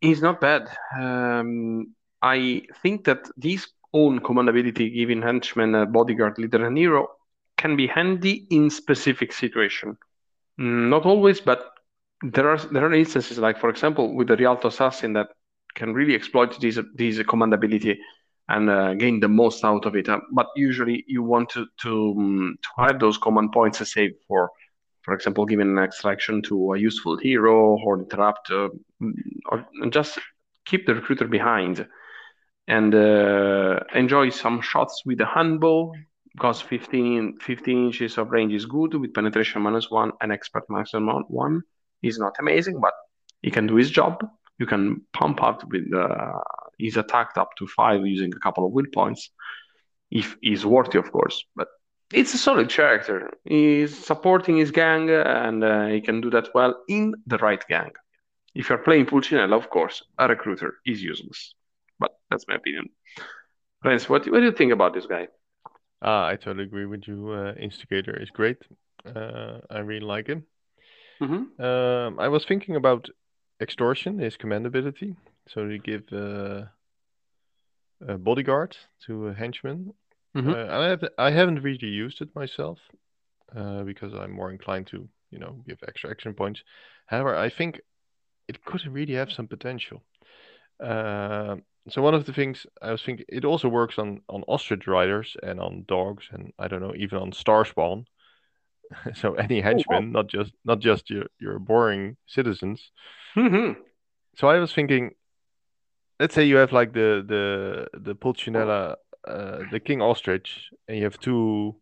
he's 0.00 0.22
not 0.22 0.40
bad. 0.40 0.68
Um, 0.98 1.94
I 2.22 2.62
think 2.82 3.04
that 3.04 3.28
this 3.36 3.68
own 3.92 4.20
command 4.20 4.48
ability, 4.48 4.90
giving 4.90 5.22
a 5.22 5.86
bodyguard, 5.86 6.38
leader, 6.38 6.66
and 6.66 6.76
hero, 6.76 7.08
can 7.56 7.76
be 7.76 7.86
handy 7.86 8.46
in 8.50 8.70
specific 8.70 9.32
situation. 9.32 9.96
Mm, 10.60 10.88
not 10.88 11.04
always, 11.06 11.40
but 11.40 11.70
there 12.22 12.48
are 12.48 12.58
there 12.58 12.86
are 12.86 12.94
instances 12.94 13.38
like, 13.38 13.58
for 13.58 13.68
example, 13.68 14.14
with 14.14 14.28
the 14.28 14.36
Rialto 14.36 14.68
Assassin 14.68 15.12
that 15.14 15.28
can 15.74 15.92
really 15.92 16.14
exploit 16.14 16.58
this 16.60 16.78
this 16.94 17.22
command 17.24 17.52
ability 17.54 17.98
and 18.48 18.70
uh, 18.70 18.94
gain 18.94 19.20
the 19.20 19.28
most 19.28 19.64
out 19.64 19.84
of 19.86 19.96
it. 19.96 20.08
Uh, 20.08 20.20
but 20.32 20.46
usually, 20.56 21.04
you 21.06 21.22
want 21.22 21.50
to 21.50 21.66
to, 21.82 22.14
um, 22.16 22.58
to 22.62 22.82
have 22.82 22.98
those 23.00 23.18
command 23.18 23.52
points 23.52 23.86
saved 23.92 24.14
for, 24.26 24.50
for 25.02 25.14
example, 25.14 25.44
giving 25.44 25.70
an 25.70 25.78
extraction 25.78 26.42
to 26.42 26.72
a 26.72 26.78
useful 26.78 27.18
hero 27.18 27.76
or 27.84 27.98
interrupt, 27.98 28.50
uh, 28.50 28.68
or 29.50 29.66
just 29.90 30.18
keep 30.64 30.86
the 30.86 30.94
recruiter 30.94 31.28
behind 31.28 31.86
and 32.68 32.94
uh, 32.94 33.78
enjoy 33.94 34.30
some 34.30 34.60
shots 34.60 35.02
with 35.06 35.18
the 35.18 35.26
handbow 35.26 35.92
because 36.36 36.60
15, 36.60 37.38
15 37.40 37.86
inches 37.86 38.18
of 38.18 38.30
range 38.30 38.52
is 38.52 38.66
good 38.66 38.92
with 38.94 39.14
penetration 39.14 39.62
minus 39.62 39.90
one 39.90 40.12
and 40.20 40.30
expert 40.30 40.64
marksman 40.68 41.24
one. 41.28 41.62
He's 42.02 42.18
not 42.18 42.34
amazing, 42.38 42.78
but 42.78 42.92
he 43.40 43.50
can 43.50 43.66
do 43.66 43.76
his 43.76 43.90
job. 43.90 44.22
You 44.58 44.66
can 44.66 45.00
pump 45.14 45.42
up 45.42 45.64
with 45.70 45.90
uh, 45.94 46.40
his 46.78 46.98
attack 46.98 47.30
up 47.38 47.56
to 47.56 47.66
five 47.66 48.06
using 48.06 48.34
a 48.34 48.38
couple 48.38 48.66
of 48.66 48.72
will 48.72 48.84
points, 48.92 49.30
if 50.10 50.36
he's 50.42 50.66
worthy, 50.66 50.98
of 50.98 51.10
course. 51.10 51.42
But 51.56 51.68
it's 52.12 52.34
a 52.34 52.38
solid 52.38 52.68
character. 52.68 53.30
He's 53.44 53.96
supporting 53.96 54.58
his 54.58 54.70
gang, 54.70 55.08
and 55.08 55.64
uh, 55.64 55.86
he 55.86 56.02
can 56.02 56.20
do 56.20 56.28
that 56.30 56.48
well 56.54 56.74
in 56.86 57.14
the 57.26 57.38
right 57.38 57.66
gang. 57.66 57.92
If 58.54 58.68
you're 58.68 58.84
playing 58.86 59.06
Pulcinella, 59.06 59.56
of 59.56 59.70
course, 59.70 60.02
a 60.18 60.28
recruiter 60.28 60.74
is 60.84 61.02
useless. 61.02 61.54
But 61.98 62.10
that's 62.30 62.46
my 62.46 62.56
opinion. 62.56 62.90
Friends, 63.80 64.06
what, 64.08 64.30
what 64.30 64.40
do 64.40 64.44
you 64.44 64.52
think 64.52 64.72
about 64.72 64.92
this 64.92 65.06
guy? 65.06 65.28
Ah, 66.02 66.26
I 66.26 66.36
totally 66.36 66.64
agree 66.64 66.86
with 66.86 67.08
you. 67.08 67.30
Uh, 67.30 67.54
Instigator 67.54 68.16
is 68.20 68.30
great. 68.30 68.58
Uh, 69.04 69.58
I 69.70 69.78
really 69.78 70.04
like 70.06 70.26
him. 70.26 70.44
Mm-hmm. 71.22 71.62
Um, 71.62 72.18
I 72.18 72.28
was 72.28 72.44
thinking 72.44 72.76
about 72.76 73.08
extortion, 73.60 74.18
his 74.18 74.36
command 74.36 74.66
ability. 74.66 75.16
So 75.48 75.64
you 75.64 75.78
give 75.78 76.02
uh, 76.12 76.66
a 78.06 78.18
bodyguard 78.18 78.76
to 79.06 79.28
a 79.28 79.34
henchman. 79.34 79.92
Mhm. 80.34 80.52
Uh, 80.52 80.78
I 80.80 80.86
have 80.88 81.04
I 81.18 81.30
haven't 81.30 81.62
really 81.62 81.88
used 81.88 82.20
it 82.20 82.34
myself 82.34 82.78
uh, 83.54 83.82
because 83.84 84.12
I'm 84.12 84.32
more 84.32 84.50
inclined 84.50 84.86
to 84.88 85.08
you 85.30 85.38
know 85.38 85.62
give 85.66 85.78
extra 85.88 86.10
action 86.10 86.34
points. 86.34 86.62
However, 87.06 87.34
I 87.34 87.48
think 87.48 87.80
it 88.48 88.64
could 88.64 88.86
really 88.86 89.14
have 89.14 89.32
some 89.32 89.48
potential. 89.48 90.02
Uh, 90.82 91.56
so 91.88 92.02
one 92.02 92.14
of 92.14 92.26
the 92.26 92.32
things 92.32 92.66
I 92.82 92.90
was 92.90 93.02
thinking, 93.02 93.26
it 93.28 93.44
also 93.44 93.68
works 93.68 93.98
on 93.98 94.20
on 94.28 94.42
ostrich 94.48 94.86
riders 94.86 95.36
and 95.42 95.60
on 95.60 95.84
dogs, 95.86 96.24
and 96.32 96.52
I 96.58 96.68
don't 96.68 96.82
know, 96.82 96.94
even 96.96 97.18
on 97.18 97.32
star 97.32 97.64
spawn. 97.64 98.06
so 99.14 99.34
any 99.34 99.60
henchman, 99.60 100.12
not 100.12 100.28
just 100.28 100.52
not 100.64 100.80
just 100.80 101.10
your 101.10 101.26
your 101.40 101.58
boring 101.58 102.16
citizens. 102.26 102.90
Mm-hmm. 103.36 103.80
So 104.36 104.48
I 104.48 104.58
was 104.58 104.72
thinking, 104.72 105.12
let's 106.20 106.34
say 106.34 106.44
you 106.44 106.56
have 106.56 106.72
like 106.72 106.92
the 106.92 107.24
the 107.26 107.86
the 107.98 108.14
Pulcinella, 108.14 108.96
uh, 109.26 109.58
the 109.70 109.80
King 109.80 110.02
Ostrich, 110.02 110.70
and 110.88 110.98
you 110.98 111.04
have 111.04 111.18
two 111.18 111.76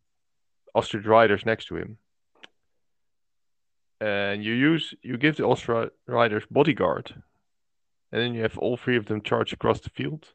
ostrich 0.75 1.07
riders 1.07 1.47
next 1.47 1.67
to 1.67 1.77
him, 1.77 1.99
and 4.01 4.45
you 4.45 4.53
use 4.53 4.95
you 5.03 5.17
give 5.17 5.37
the 5.37 5.45
ostrich 5.47 5.91
riders 6.07 6.45
bodyguard, 6.51 7.23
and 8.15 8.23
then 8.23 8.33
you 8.33 8.43
have 8.43 8.57
all 8.59 8.77
three 8.77 8.97
of 8.97 9.07
them 9.07 9.21
charge 9.21 9.53
across 9.53 9.81
the 9.81 9.91
field, 9.91 10.29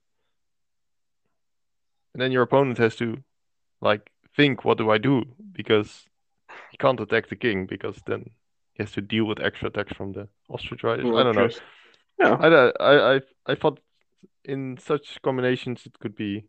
and 2.13 2.21
then 2.21 2.29
your 2.29 2.43
opponent 2.43 2.77
has 2.77 2.97
to 2.97 3.23
like 3.79 4.11
think, 4.35 4.65
what 4.65 4.77
do 4.77 4.89
I 4.91 4.97
do? 4.97 5.23
Because 5.53 6.05
he 6.71 6.77
can't 6.77 6.99
attack 6.99 7.29
the 7.29 7.37
king 7.37 7.65
because 7.65 8.01
then 8.05 8.31
he 8.73 8.83
has 8.83 8.91
to 8.91 9.01
deal 9.01 9.23
with 9.23 9.39
extra 9.39 9.69
attacks 9.69 9.93
from 9.93 10.11
the 10.11 10.27
ostrich 10.49 10.83
riders. 10.83 11.05
I 11.05 11.23
don't 11.23 11.35
know. 11.35 11.49
Yeah. 12.19 12.35
I, 12.35 12.47
I 12.83 13.15
I 13.15 13.21
I 13.45 13.55
thought 13.55 13.79
in 14.43 14.77
such 14.77 15.21
combinations 15.21 15.85
it 15.85 15.97
could 15.99 16.15
be 16.17 16.43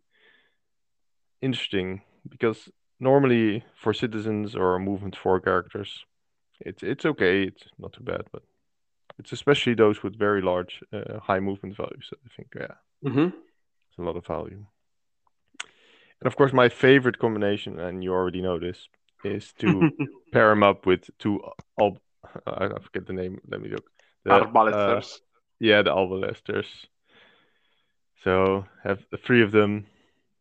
interesting 1.40 2.02
because 2.28 2.68
normally 2.98 3.64
for 3.76 3.94
citizens 3.94 4.56
or 4.56 4.80
movement 4.80 5.14
four 5.14 5.38
characters, 5.38 6.04
it's 6.58 6.82
it's 6.82 7.06
okay, 7.06 7.44
it's 7.44 7.62
not 7.78 7.92
too 7.92 8.02
bad, 8.02 8.24
but 8.32 8.42
it's 9.20 9.32
especially 9.32 9.74
those 9.74 10.02
with 10.02 10.18
very 10.18 10.42
large 10.42 10.82
uh, 10.92 11.20
high 11.20 11.40
movement 11.40 11.76
values. 11.76 12.08
that 12.10 12.18
I 12.26 12.28
think 12.36 12.48
yeah, 12.56 12.74
Mm-hmm. 13.04 13.28
it's 13.28 13.98
a 13.98 14.02
lot 14.02 14.16
of 14.16 14.26
value. 14.26 14.64
And 16.20 16.26
of 16.26 16.36
course, 16.36 16.52
my 16.52 16.68
favorite 16.68 17.18
combination, 17.18 17.78
and 17.78 18.02
you 18.04 18.12
already 18.12 18.42
know 18.42 18.58
this, 18.58 18.88
is 19.24 19.52
to 19.60 19.90
pair 20.32 20.50
them 20.50 20.62
up 20.62 20.86
with 20.86 21.10
two 21.18 21.40
al- 21.78 21.98
I 22.46 22.68
forget 22.80 23.06
the 23.06 23.12
name. 23.12 23.40
Let 23.48 23.60
me 23.62 23.68
look. 23.70 23.90
The, 24.24 24.32
uh, 24.32 24.42
Arbalesters. 24.44 25.20
yeah, 25.58 25.82
the 25.82 25.90
Arbalesters. 25.90 26.66
So 28.24 28.66
have 28.84 29.00
the 29.10 29.16
three 29.16 29.42
of 29.42 29.52
them 29.52 29.86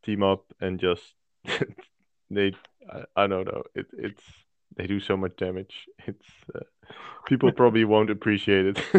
team 0.03 0.23
up 0.23 0.43
and 0.59 0.79
just 0.79 1.03
they 2.29 2.53
I, 2.91 3.03
I 3.15 3.27
don't 3.27 3.45
know 3.45 3.63
it 3.75 3.87
it's 3.93 4.23
they 4.75 4.87
do 4.87 4.99
so 4.99 5.17
much 5.17 5.35
damage. 5.37 5.87
It's 6.07 6.29
uh, 6.55 6.59
people 7.27 7.51
probably 7.51 7.85
won't 7.85 8.09
appreciate 8.09 8.65
it 8.65 8.77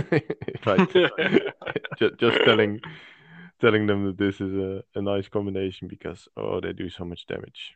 if 0.47 0.69
I 0.69 0.77
just, 1.99 2.19
just 2.19 2.39
telling 2.45 2.81
telling 3.61 3.87
them 3.87 4.07
that 4.07 4.17
this 4.19 4.41
is 4.41 4.55
a, 4.55 4.83
a 4.95 5.03
nice 5.03 5.29
combination 5.29 5.89
because 5.89 6.29
oh 6.37 6.61
they 6.61 6.73
do 6.73 6.89
so 6.89 7.05
much 7.05 7.27
damage. 7.27 7.75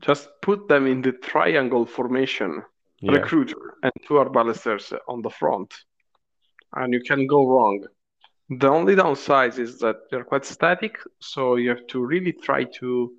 Just 0.00 0.28
put 0.40 0.66
them 0.68 0.86
in 0.86 1.02
the 1.02 1.12
triangle 1.12 1.84
formation, 1.86 2.62
Yeah. 3.00 3.12
recruiter 3.12 3.76
and 3.82 3.92
two 4.06 4.14
arbalesters 4.14 4.92
on 5.06 5.22
the 5.22 5.30
front, 5.30 5.74
and 6.74 6.92
you 6.94 7.00
can 7.02 7.26
go 7.26 7.46
wrong. 7.46 7.86
The 8.48 8.68
only 8.68 8.96
downside 8.96 9.58
is 9.58 9.78
that 9.78 9.96
they're 10.10 10.24
quite 10.24 10.44
static, 10.44 10.98
so 11.20 11.56
you 11.56 11.68
have 11.68 11.86
to 11.88 12.04
really 12.04 12.32
try 12.32 12.64
to 12.80 13.12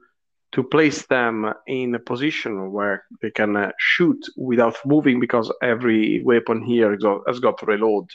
to 0.54 0.64
place 0.64 1.06
them 1.08 1.54
in 1.68 1.96
a 1.96 2.00
position 2.00 2.72
where 2.72 3.04
they 3.22 3.32
can 3.32 3.56
uh, 3.56 3.72
shoot 3.78 4.20
without 4.38 4.78
moving 4.86 5.20
because 5.20 5.52
every 5.62 6.22
weapon 6.24 6.62
here 6.64 6.96
go- 6.98 7.24
has 7.28 7.40
got 7.40 7.58
to 7.60 7.66
reload. 7.66 8.08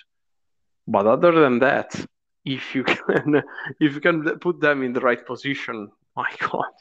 But 0.86 1.06
other 1.06 1.32
than 1.32 1.58
that, 1.60 1.94
if 2.44 2.74
you 2.74 2.84
can 2.84 3.42
if 3.80 3.94
you 3.94 4.00
can 4.00 4.38
put 4.38 4.60
them 4.60 4.82
in 4.82 4.92
the 4.92 5.00
right 5.00 5.24
position, 5.24 5.90
my 6.16 6.28
God, 6.40 6.72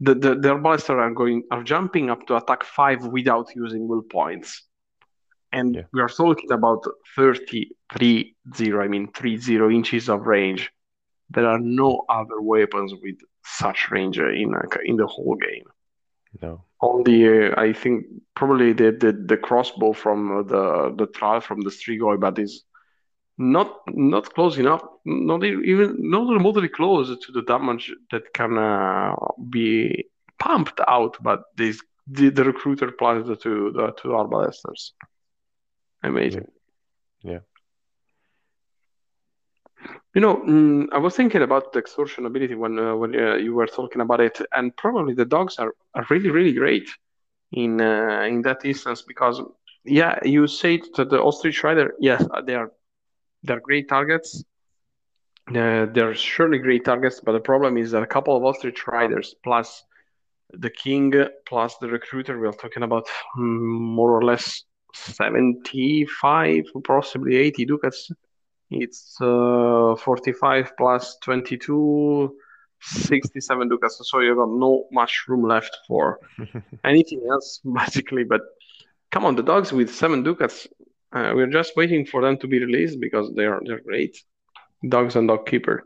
the 0.00 0.14
the, 0.14 0.34
the 0.34 0.48
arbalesters 0.54 0.98
are 0.98 1.10
going 1.10 1.44
are 1.50 1.62
jumping 1.62 2.10
up 2.10 2.26
to 2.26 2.36
attack 2.36 2.64
five 2.64 3.04
without 3.06 3.54
using 3.54 3.88
will 3.88 4.02
points. 4.02 4.62
And 5.52 5.78
Yeah. 5.78 5.82
we 5.92 6.00
are 6.00 6.08
talking 6.08 6.50
about 6.52 6.84
33 7.16 8.36
0, 8.54 8.84
I 8.84 8.88
mean 8.88 9.08
30 9.08 9.74
inches 9.74 10.08
of 10.08 10.26
range. 10.26 10.70
There 11.30 11.46
are 11.46 11.58
no 11.58 12.04
other 12.08 12.40
weapons 12.40 12.92
with 13.02 13.16
such 13.44 13.90
range 13.90 14.18
in 14.18 14.54
a, 14.54 14.62
in 14.84 14.96
the 14.96 15.06
whole 15.06 15.36
game. 15.36 15.64
No. 16.40 16.64
Only 16.80 17.28
uh, 17.28 17.60
I 17.60 17.72
think 17.72 18.06
probably 18.34 18.72
the, 18.72 18.92
the 18.92 19.12
the 19.12 19.36
crossbow 19.36 19.92
from 19.92 20.38
uh, 20.38 20.42
the 20.42 20.94
the 20.96 21.06
trial 21.06 21.40
from 21.40 21.60
the 21.60 21.70
Strigoi, 21.70 22.18
but 22.18 22.38
is 22.38 22.64
not 23.36 23.80
not 23.88 24.32
close 24.34 24.56
enough, 24.58 24.82
not 25.04 25.44
even 25.44 25.96
not 25.98 26.32
remotely 26.32 26.68
close 26.68 27.08
to 27.08 27.32
the 27.32 27.42
damage 27.42 27.92
that 28.10 28.32
can 28.32 28.56
uh, 28.56 29.14
be 29.50 30.06
pumped 30.38 30.80
out. 30.86 31.16
But 31.22 31.42
this 31.56 31.82
the, 32.06 32.30
the 32.30 32.44
recruiter 32.44 32.92
plus 32.92 33.26
the 33.26 33.36
two 33.36 33.72
the 33.72 33.92
two 34.00 34.08
arbalesters, 34.08 34.92
amazing. 36.02 36.46
Yeah. 37.22 37.40
You 40.14 40.20
know, 40.20 40.36
mm, 40.36 40.86
I 40.92 40.98
was 40.98 41.14
thinking 41.16 41.42
about 41.42 41.72
the 41.72 41.78
extortion 41.78 42.26
ability 42.26 42.54
when 42.54 42.78
uh, 42.78 42.96
when 42.96 43.14
uh, 43.14 43.36
you 43.36 43.54
were 43.54 43.66
talking 43.66 44.00
about 44.00 44.20
it, 44.20 44.40
and 44.52 44.76
probably 44.76 45.14
the 45.14 45.24
dogs 45.24 45.58
are, 45.58 45.72
are 45.94 46.06
really 46.10 46.30
really 46.30 46.52
great 46.52 46.88
in 47.52 47.80
uh, 47.80 48.22
in 48.28 48.42
that 48.42 48.64
instance 48.64 49.02
because 49.02 49.40
yeah, 49.84 50.18
you 50.24 50.46
say 50.46 50.80
that 50.96 51.10
the 51.10 51.22
ostrich 51.22 51.62
rider, 51.64 51.94
yes, 52.00 52.24
they 52.44 52.54
are 52.54 52.72
they're 53.42 53.60
great 53.60 53.88
targets. 53.88 54.44
Uh, 55.48 55.86
they're 55.86 56.14
surely 56.14 56.58
great 56.58 56.84
targets, 56.84 57.20
but 57.20 57.32
the 57.32 57.40
problem 57.40 57.76
is 57.76 57.90
that 57.90 58.02
a 58.02 58.06
couple 58.06 58.36
of 58.36 58.44
ostrich 58.44 58.86
riders 58.86 59.34
plus 59.42 59.84
the 60.52 60.70
king 60.70 61.12
plus 61.46 61.76
the 61.78 61.88
recruiter, 61.88 62.38
we're 62.38 62.52
talking 62.52 62.82
about 62.82 63.06
mm, 63.36 63.60
more 63.60 64.10
or 64.12 64.22
less 64.24 64.64
75, 64.94 66.64
possibly 66.84 67.36
80 67.36 67.64
ducats. 67.64 68.10
It's 68.70 69.16
uh, 69.20 69.96
45 69.96 70.76
plus 70.76 71.18
22, 71.22 72.36
67 72.80 73.68
ducats. 73.68 74.00
So 74.08 74.20
you 74.20 74.34
got 74.36 74.48
no 74.48 74.86
much 74.92 75.24
room 75.28 75.42
left 75.42 75.76
for 75.88 76.20
anything 76.84 77.26
else, 77.30 77.60
basically. 77.74 78.24
But 78.24 78.42
come 79.10 79.24
on, 79.24 79.34
the 79.36 79.42
dogs 79.42 79.72
with 79.72 79.92
seven 79.92 80.22
ducats, 80.22 80.68
uh, 81.12 81.32
we're 81.34 81.48
just 81.48 81.76
waiting 81.76 82.06
for 82.06 82.22
them 82.22 82.38
to 82.38 82.46
be 82.46 82.60
released 82.60 83.00
because 83.00 83.32
they're 83.34 83.60
they're 83.64 83.80
great. 83.80 84.16
Dogs 84.88 85.16
and 85.16 85.28
dog 85.28 85.46
keeper. 85.46 85.84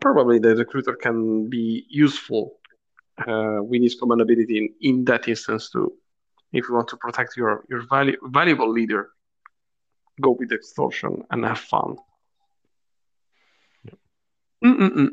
Probably 0.00 0.38
the 0.38 0.54
recruiter 0.54 0.94
can 0.94 1.48
be 1.48 1.86
useful 1.88 2.58
uh, 3.26 3.58
with 3.60 3.82
his 3.82 3.94
command 3.94 4.20
ability 4.20 4.58
in, 4.58 4.68
in 4.80 5.04
that 5.06 5.26
instance 5.26 5.70
too. 5.70 5.94
If 6.52 6.68
you 6.68 6.74
want 6.74 6.88
to 6.88 6.96
protect 6.98 7.36
your 7.36 7.64
your 7.70 7.82
valu- 7.86 8.18
valuable 8.24 8.70
leader, 8.70 9.10
go 10.20 10.30
with 10.38 10.52
extortion 10.52 11.22
and 11.30 11.44
have 11.44 11.58
fun. 11.58 11.96
Mm-mm-mm. 14.64 15.10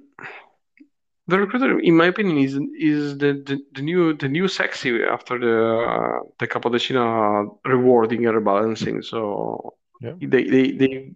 The 1.27 1.39
recruiter, 1.39 1.79
in 1.79 1.95
my 1.95 2.05
opinion, 2.07 2.37
is 2.37 2.59
is 2.77 3.17
the, 3.17 3.33
the, 3.47 3.59
the 3.73 3.81
new 3.81 4.13
the 4.13 4.27
new 4.27 4.47
sexy 4.47 5.03
after 5.03 5.37
the 5.39 5.55
uh, 5.91 6.19
the 6.39 6.47
Capodecina 6.47 7.47
rewarding 7.65 8.25
and 8.25 8.35
rebalancing. 8.35 9.03
So 9.03 9.75
Yeah. 10.01 10.15
they 10.21 10.43
they 10.43 10.71
they 10.71 11.11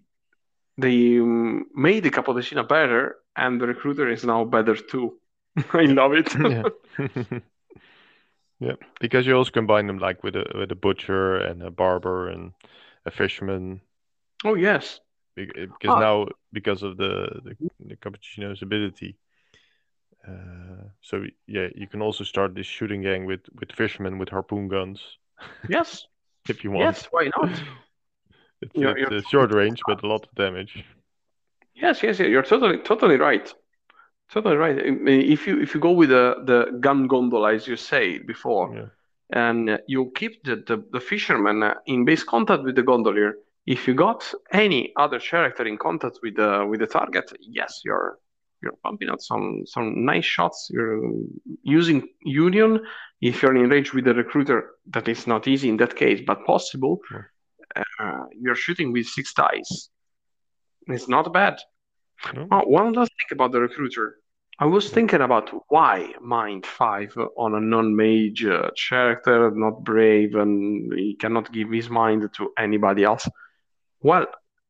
they 0.78 1.20
um, 1.20 1.66
made 1.76 2.04
the 2.04 2.12
Capodecina 2.12 2.68
better, 2.68 3.18
and 3.36 3.60
the 3.62 3.68
recruiter 3.68 4.10
is 4.10 4.24
now 4.26 4.44
better 4.46 4.76
too. 4.76 5.18
I 5.74 5.84
love 5.86 6.14
it. 6.14 6.34
yeah. 6.44 6.64
yeah. 8.60 8.74
Because 9.00 9.26
you 9.28 9.36
also 9.36 9.52
combine 9.52 9.88
them 9.88 10.00
like 10.00 10.24
with 10.24 10.36
a 10.36 10.46
with 10.56 10.72
a 10.72 10.76
butcher 10.76 11.38
and 11.38 11.62
a 11.62 11.72
barber 11.72 12.28
and 12.30 12.54
a 13.06 13.12
fisherman. 13.12 13.82
oh 14.44 14.56
yes, 14.56 15.00
eh, 15.38 15.46
Because 15.56 15.96
Ah. 15.96 16.00
now 16.00 16.28
because 16.54 16.84
of 16.84 16.98
the 16.98 17.42
the, 17.44 17.56
the 17.90 17.96
Capodecina's 17.96 18.62
ability. 18.62 19.18
Uh, 20.28 20.90
so 21.02 21.24
yeah, 21.48 21.68
you 21.76 21.88
can 21.88 22.02
also 22.02 22.24
start 22.24 22.56
this 22.56 22.66
shooting 22.68 23.02
gang 23.04 23.26
with 23.28 23.42
with 23.60 23.72
fishermen 23.72 24.18
with 24.18 24.30
harpoon 24.30 24.68
guns 24.68 25.00
yes, 25.70 26.08
if 26.50 26.64
you 26.64 26.72
want. 26.72 26.86
yes. 26.86 27.08
Why 27.12 27.30
not? 27.38 27.50
It's, 28.62 28.74
You're- 28.76 28.92
it's 29.02 29.12
you're- 29.12 29.18
a 29.18 29.30
short 29.30 29.54
range, 29.54 29.80
but 29.88 30.02
a 30.04 30.08
lot 30.08 30.24
of 30.28 30.34
damage. 30.36 30.84
Yes, 31.76 32.02
yes. 32.02 32.20
You're 32.20 32.42
totally 32.42 32.78
totally 32.84 33.18
right. 33.18 33.54
Totally 34.32 34.56
right. 34.56 34.78
I 34.88 34.90
mean, 34.92 35.22
If 35.32 35.46
you 35.48 35.62
if 35.62 35.76
you 35.76 35.82
go 35.82 35.92
with 35.92 36.10
the 36.10 36.36
the 36.46 36.78
gun 36.80 37.08
gondola 37.08 37.54
as 37.54 37.68
you 37.68 37.76
said 37.78 38.26
before, 38.26 38.74
Yeah. 38.74 38.88
And 39.32 39.70
uh, 39.70 39.78
you 39.88 40.12
keep 40.16 40.44
the, 40.44 40.58
the, 40.68 40.84
the 40.92 41.00
fisherman 41.00 41.64
uh, 41.64 41.74
in 41.86 42.06
base 42.06 42.24
contact 42.24 42.64
with 42.64 42.76
the 42.76 42.84
gondolier. 42.84 43.36
If 43.66 43.88
you 43.88 43.96
got 43.96 44.32
any 44.52 44.94
other 44.96 45.20
character 45.20 45.66
in 45.66 45.78
contact 45.78 46.20
with 46.22 46.36
the 46.36 46.66
with 46.70 46.82
the 46.82 46.88
target, 46.88 47.32
yes, 47.40 47.82
you're 47.84 48.20
you're 48.62 48.78
pumping 48.84 49.10
out 49.10 49.22
some 49.22 49.64
some 49.66 50.06
nice 50.06 50.26
shots. 50.26 50.70
You're 50.72 51.02
using 51.64 52.08
Union. 52.22 52.80
If 53.22 53.42
you're 53.42 53.56
in 53.56 53.70
range 53.70 53.94
with 53.94 54.06
the 54.06 54.14
recruiter, 54.14 54.72
that 54.92 55.08
is 55.08 55.26
not 55.26 55.48
easy 55.48 55.70
in 55.70 55.78
that 55.78 55.96
case, 55.96 56.22
but 56.26 56.46
possible. 56.46 57.00
Uh, 58.00 58.26
you're 58.40 58.56
shooting 58.56 58.92
with 58.92 59.08
six 59.08 59.34
dice. 59.34 59.90
It's 60.88 61.08
not 61.10 61.34
bad. 61.34 61.58
No? 62.34 62.48
Oh, 62.52 62.62
one 62.66 62.94
last 62.94 63.12
thing 63.12 63.36
about 63.38 63.52
the 63.52 63.62
recruiter. 63.62 64.18
I 64.58 64.66
was 64.66 64.90
thinking 64.90 65.22
about 65.22 65.50
why 65.70 66.14
Mind 66.22 66.66
5 66.66 67.18
on 67.38 67.56
a 67.56 67.60
non-mage 67.60 68.46
uh, 68.46 68.70
character, 68.90 69.52
not 69.52 69.84
brave, 69.84 70.36
and 70.36 70.94
he 70.94 71.16
cannot 71.16 71.52
give 71.52 71.70
his 71.72 71.90
mind 71.90 72.30
to 72.38 72.52
anybody 72.58 73.04
else. 73.04 73.28
Well, 74.02 74.28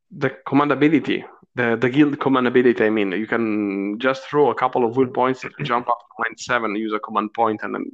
the 0.09 0.31
commandability, 0.47 1.23
the, 1.53 1.77
the 1.79 1.89
guild 1.89 2.17
commandability. 2.17 2.81
I 2.81 2.89
mean, 2.89 3.11
you 3.11 3.27
can 3.27 3.99
just 3.99 4.23
throw 4.23 4.49
a 4.49 4.55
couple 4.55 4.86
of 4.86 4.97
will 4.97 5.07
points, 5.07 5.45
jump 5.61 5.88
up 5.88 5.99
to 5.99 6.23
Mind 6.23 6.39
7, 6.39 6.75
use 6.75 6.93
a 6.93 6.99
command 6.99 7.33
point, 7.33 7.61
and 7.61 7.75
then 7.75 7.86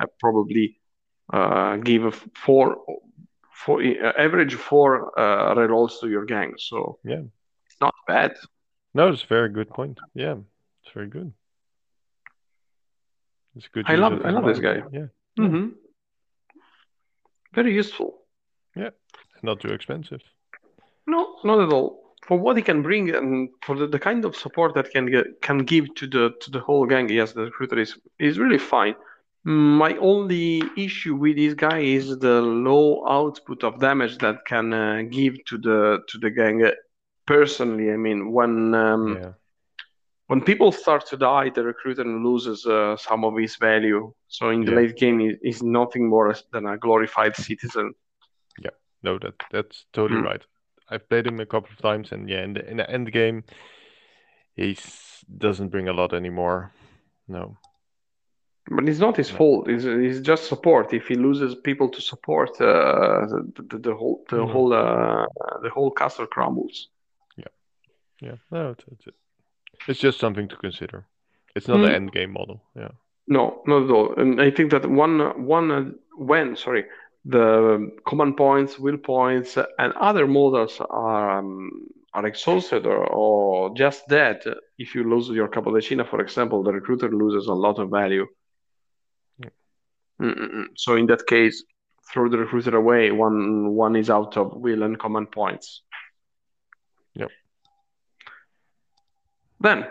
uh, 0.00 0.06
probably 0.18 0.78
uh, 1.32 1.76
give 1.76 2.28
four, 2.34 2.78
four 3.52 3.82
uh, 3.82 4.12
average 4.18 4.54
four 4.54 5.16
uh, 5.18 5.54
rerolls 5.54 6.00
to 6.00 6.08
your 6.08 6.24
gang. 6.24 6.54
So 6.58 6.98
Yeah. 7.04 7.22
it's 7.66 7.80
not 7.80 7.94
bad. 8.08 8.36
No, 8.94 9.08
it's 9.08 9.22
a 9.22 9.26
very 9.26 9.48
good 9.50 9.68
point. 9.70 10.00
Yeah, 10.14 10.36
it's 10.86 10.94
very 10.94 11.08
good. 11.08 11.32
It's 13.56 13.68
good. 13.68 13.84
I 13.88 13.96
love- 13.96 14.20
I 14.24 14.30
love 14.30 14.44
this 14.46 14.58
guy. 14.60 14.82
Yeah, 14.92 15.06
hmm 15.36 15.68
Very 17.54 17.72
useful. 17.74 18.22
Yeah. 18.74 18.90
Not 19.42 19.60
too 19.60 19.72
expensive. 19.72 20.20
No, 21.06 21.38
not 21.44 21.60
at 21.60 21.72
all. 21.72 22.14
For 22.26 22.36
what 22.38 22.56
he 22.56 22.62
can 22.62 22.82
bring 22.82 23.14
and 23.14 23.48
for 23.62 23.76
the, 23.76 23.86
the 23.86 23.98
kind 23.98 24.24
of 24.24 24.34
support 24.36 24.74
that 24.74 24.90
can 24.90 25.06
get, 25.06 25.40
can 25.40 25.58
give 25.58 25.94
to 25.94 26.06
the 26.06 26.34
to 26.40 26.50
the 26.50 26.60
whole 26.60 26.84
gang, 26.86 27.08
yes, 27.08 27.32
the 27.32 27.42
recruiter 27.44 27.78
is 27.78 27.98
is 28.18 28.38
really 28.38 28.58
fine. 28.58 28.94
My 29.44 29.96
only 29.98 30.60
issue 30.76 31.14
with 31.14 31.36
this 31.36 31.54
guy 31.54 31.78
is 31.78 32.18
the 32.18 32.42
low 32.42 33.06
output 33.08 33.62
of 33.62 33.78
damage 33.78 34.18
that 34.18 34.44
can 34.44 34.72
uh, 34.74 35.02
give 35.08 35.34
to 35.46 35.56
the 35.58 36.00
to 36.08 36.18
the 36.18 36.30
gang. 36.30 36.70
Personally, 37.26 37.90
I 37.92 37.96
mean, 37.96 38.32
when 38.32 38.74
um, 38.74 39.16
yeah, 39.16 39.32
when 40.26 40.40
people 40.40 40.72
start 40.72 41.06
to 41.06 41.16
die, 41.16 41.50
the 41.50 41.62
recruiter 41.62 42.04
loses 42.04 42.66
uh, 42.66 42.96
some 42.96 43.24
of 43.24 43.36
his 43.36 43.56
value. 43.56 44.12
So 44.28 44.50
in 44.50 44.64
the 44.64 44.72
Yeah. 44.72 44.76
late 44.78 44.96
game, 44.96 45.18
he 45.20 45.36
is 45.48 45.62
nothing 45.62 46.08
more 46.08 46.34
than 46.52 46.66
a 46.66 46.76
glorified 46.76 47.36
citizen. 47.36 47.94
Yeah, 48.58 48.74
no, 49.02 49.18
that 49.18 49.34
that's 49.50 49.86
totally 49.92 50.20
Mm. 50.20 50.30
right. 50.30 50.46
I've 50.90 51.08
played 51.08 51.26
him 51.26 51.40
a 51.40 51.46
couple 51.46 51.70
of 51.72 51.78
times, 51.78 52.12
and 52.12 52.28
yeah, 52.28 52.44
in 52.44 52.54
the 52.54 52.70
in 52.70 52.76
the 52.76 52.90
end 52.90 53.12
game, 53.12 53.42
he 54.56 54.76
doesn't 55.38 55.70
bring 55.70 55.88
a 55.88 55.92
lot 55.92 56.12
anymore. 56.12 56.72
No, 57.28 57.56
But 58.70 58.88
it's 58.88 59.00
not 59.00 59.16
his 59.16 59.30
No. 59.30 59.36
fault. 59.38 59.68
It's, 59.68 59.84
it's 59.84 60.20
just 60.26 60.48
support. 60.48 60.92
If 60.92 61.08
he 61.08 61.14
loses 61.16 61.54
people 61.54 61.88
to 61.88 62.00
support, 62.00 62.50
uh, 62.60 63.26
the, 63.28 63.62
the, 63.68 63.78
the 63.78 63.94
whole 63.94 64.24
the 64.30 64.36
Mhm. 64.36 64.52
whole 64.52 64.72
uh, 64.72 65.26
the 65.62 65.70
whole 65.70 65.90
castle 65.90 66.26
crumbles. 66.26 66.88
Yeah, 67.36 67.52
yeah, 68.20 68.36
no, 68.50 68.70
it's 68.70 68.84
it's, 68.92 69.16
it's 69.88 70.00
just 70.00 70.18
something 70.18 70.48
to 70.48 70.56
consider. 70.56 71.06
It's 71.54 71.68
not 71.68 71.80
an 71.80 71.90
Mm. 71.90 71.94
end 71.94 72.12
game 72.12 72.32
model. 72.32 72.62
Yeah, 72.74 72.90
No, 73.26 73.62
not 73.66 73.84
at 73.84 73.90
all. 73.90 74.14
And 74.16 74.40
I 74.40 74.50
think 74.50 74.70
that 74.70 74.84
one 74.86 75.46
one 75.46 75.70
uh, 75.70 75.90
when 76.16 76.56
sorry 76.56 76.84
the 77.24 77.90
command 78.06 78.36
points, 78.36 78.78
will 78.78 78.98
points, 78.98 79.58
and 79.78 79.92
other 79.94 80.26
models 80.26 80.80
are 80.90 81.38
um, 81.38 81.70
are 82.14 82.26
exhausted 82.26 82.86
or, 82.86 83.04
or 83.06 83.74
just 83.74 84.06
dead. 84.08 84.42
If 84.78 84.94
you 84.94 85.04
lose 85.04 85.28
your 85.28 85.48
Capodecina, 85.48 86.04
for 86.08 86.20
example, 86.20 86.62
the 86.62 86.72
recruiter 86.72 87.10
loses 87.10 87.48
a 87.48 87.54
lot 87.54 87.78
of 87.78 87.90
value. 87.90 88.26
Yeah. 89.38 89.50
So 90.76 90.94
in 90.96 91.06
that 91.06 91.26
case, 91.26 91.64
throw 92.12 92.28
the 92.28 92.38
recruiter 92.38 92.76
away. 92.76 93.10
One 93.12 93.74
one 93.74 93.96
is 93.96 94.08
out 94.08 94.36
of 94.36 94.54
will 94.54 94.82
and 94.82 94.98
command 94.98 95.30
points. 95.32 95.82
Yep. 97.14 97.30
Then, 99.66 99.84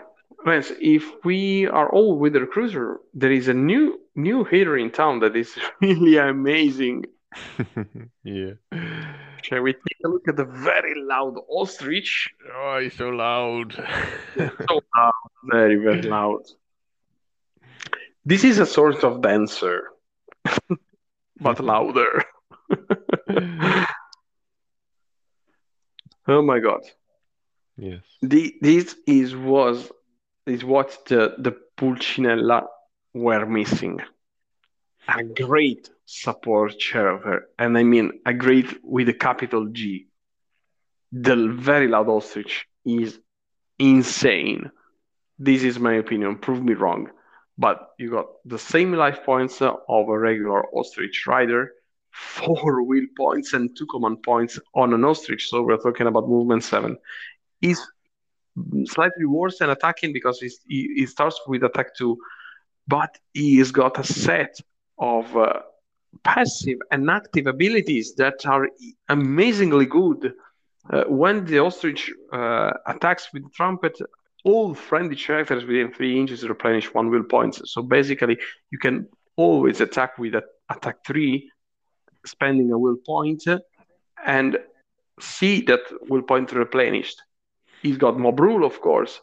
if 0.80 1.04
we 1.22 1.66
are 1.66 1.90
all 1.92 2.18
with 2.18 2.32
the 2.32 2.40
recruiter, 2.40 2.98
there 3.12 3.30
is 3.30 3.48
a 3.48 3.52
new 3.52 4.00
new 4.14 4.42
hero 4.42 4.80
in 4.80 4.90
town 4.90 5.20
that 5.20 5.36
is 5.36 5.54
really 5.82 6.16
amazing. 6.16 7.04
yeah. 8.24 8.52
Shall 9.42 9.60
we 9.60 9.74
take 9.74 10.00
a 10.02 10.08
look 10.08 10.28
at 10.28 10.36
the 10.36 10.46
very 10.46 10.94
loud 10.94 11.34
ostrich? 11.50 12.32
Oh, 12.54 12.78
he's 12.82 12.96
so 12.96 13.10
loud. 13.10 13.74
So 14.34 14.80
loud, 14.96 15.12
very 15.44 15.76
very 15.76 16.00
loud. 16.00 16.44
This 18.24 18.44
is 18.44 18.58
a 18.58 18.64
sort 18.64 19.04
of 19.04 19.20
dancer. 19.20 19.90
but 21.38 21.60
louder. 21.60 22.24
oh 26.26 26.40
my 26.40 26.60
god. 26.60 26.80
Yes. 27.76 28.02
The, 28.22 28.56
this 28.60 28.96
is 29.06 29.34
was 29.36 29.90
is 30.46 30.64
what 30.64 30.98
the 31.06 31.34
the 31.38 31.56
Pulcinella 31.76 32.66
were 33.14 33.46
missing. 33.46 34.00
A 35.08 35.22
great 35.24 35.90
support 36.04 36.78
character, 36.80 37.48
and 37.58 37.76
I 37.76 37.82
mean 37.82 38.20
a 38.24 38.32
great 38.32 38.82
with 38.84 39.08
a 39.08 39.14
capital 39.14 39.66
G. 39.68 40.08
The 41.12 41.48
very 41.48 41.88
loud 41.88 42.08
ostrich 42.08 42.66
is 42.84 43.20
insane. 43.78 44.70
This 45.38 45.62
is 45.64 45.78
my 45.78 45.94
opinion. 45.94 46.38
Prove 46.38 46.62
me 46.62 46.74
wrong, 46.74 47.10
but 47.58 47.90
you 47.98 48.10
got 48.10 48.26
the 48.44 48.58
same 48.58 48.92
life 48.92 49.24
points 49.24 49.60
of 49.62 50.08
a 50.08 50.18
regular 50.18 50.64
ostrich 50.74 51.26
rider, 51.26 51.72
four 52.10 52.82
wheel 52.82 53.06
points 53.16 53.52
and 53.52 53.76
two 53.76 53.86
command 53.86 54.22
points 54.22 54.58
on 54.74 54.92
an 54.94 55.04
ostrich. 55.04 55.48
So 55.48 55.62
we're 55.62 55.76
talking 55.78 56.06
about 56.06 56.28
movement 56.28 56.64
seven. 56.64 56.98
Is 57.60 57.80
slightly 58.86 59.26
worse 59.26 59.58
than 59.58 59.70
attacking 59.70 60.12
because 60.12 60.40
he, 60.40 60.50
he 60.96 61.06
starts 61.06 61.40
with 61.46 61.62
attack 61.62 61.94
two, 61.94 62.16
but 62.88 63.16
he's 63.32 63.70
got 63.70 63.98
a 63.98 64.04
set 64.04 64.58
of 64.98 65.36
uh, 65.36 65.60
passive 66.22 66.78
and 66.90 67.10
active 67.10 67.46
abilities 67.46 68.14
that 68.16 68.44
are 68.46 68.68
amazingly 69.08 69.86
good. 69.86 70.32
Uh, 70.90 71.04
when 71.08 71.44
the 71.44 71.58
ostrich 71.58 72.12
uh, 72.32 72.70
attacks 72.86 73.28
with 73.32 73.52
trumpet, 73.52 73.98
all 74.44 74.72
friendly 74.74 75.16
characters 75.16 75.64
within 75.64 75.92
three 75.92 76.18
inches 76.18 76.48
replenish 76.48 76.94
one 76.94 77.10
will 77.10 77.24
points. 77.24 77.60
So 77.64 77.82
basically, 77.82 78.38
you 78.70 78.78
can 78.78 79.08
always 79.36 79.80
attack 79.80 80.16
with 80.18 80.34
a, 80.34 80.44
attack 80.70 81.04
three, 81.04 81.50
spending 82.24 82.70
a 82.70 82.78
will 82.78 82.96
point, 83.04 83.42
and 84.24 84.58
see 85.20 85.62
that 85.62 85.80
will 86.08 86.22
point 86.22 86.52
replenished. 86.52 87.20
He's 87.82 87.96
got 87.96 88.18
mob 88.18 88.40
rule, 88.40 88.64
of 88.64 88.80
course, 88.80 89.20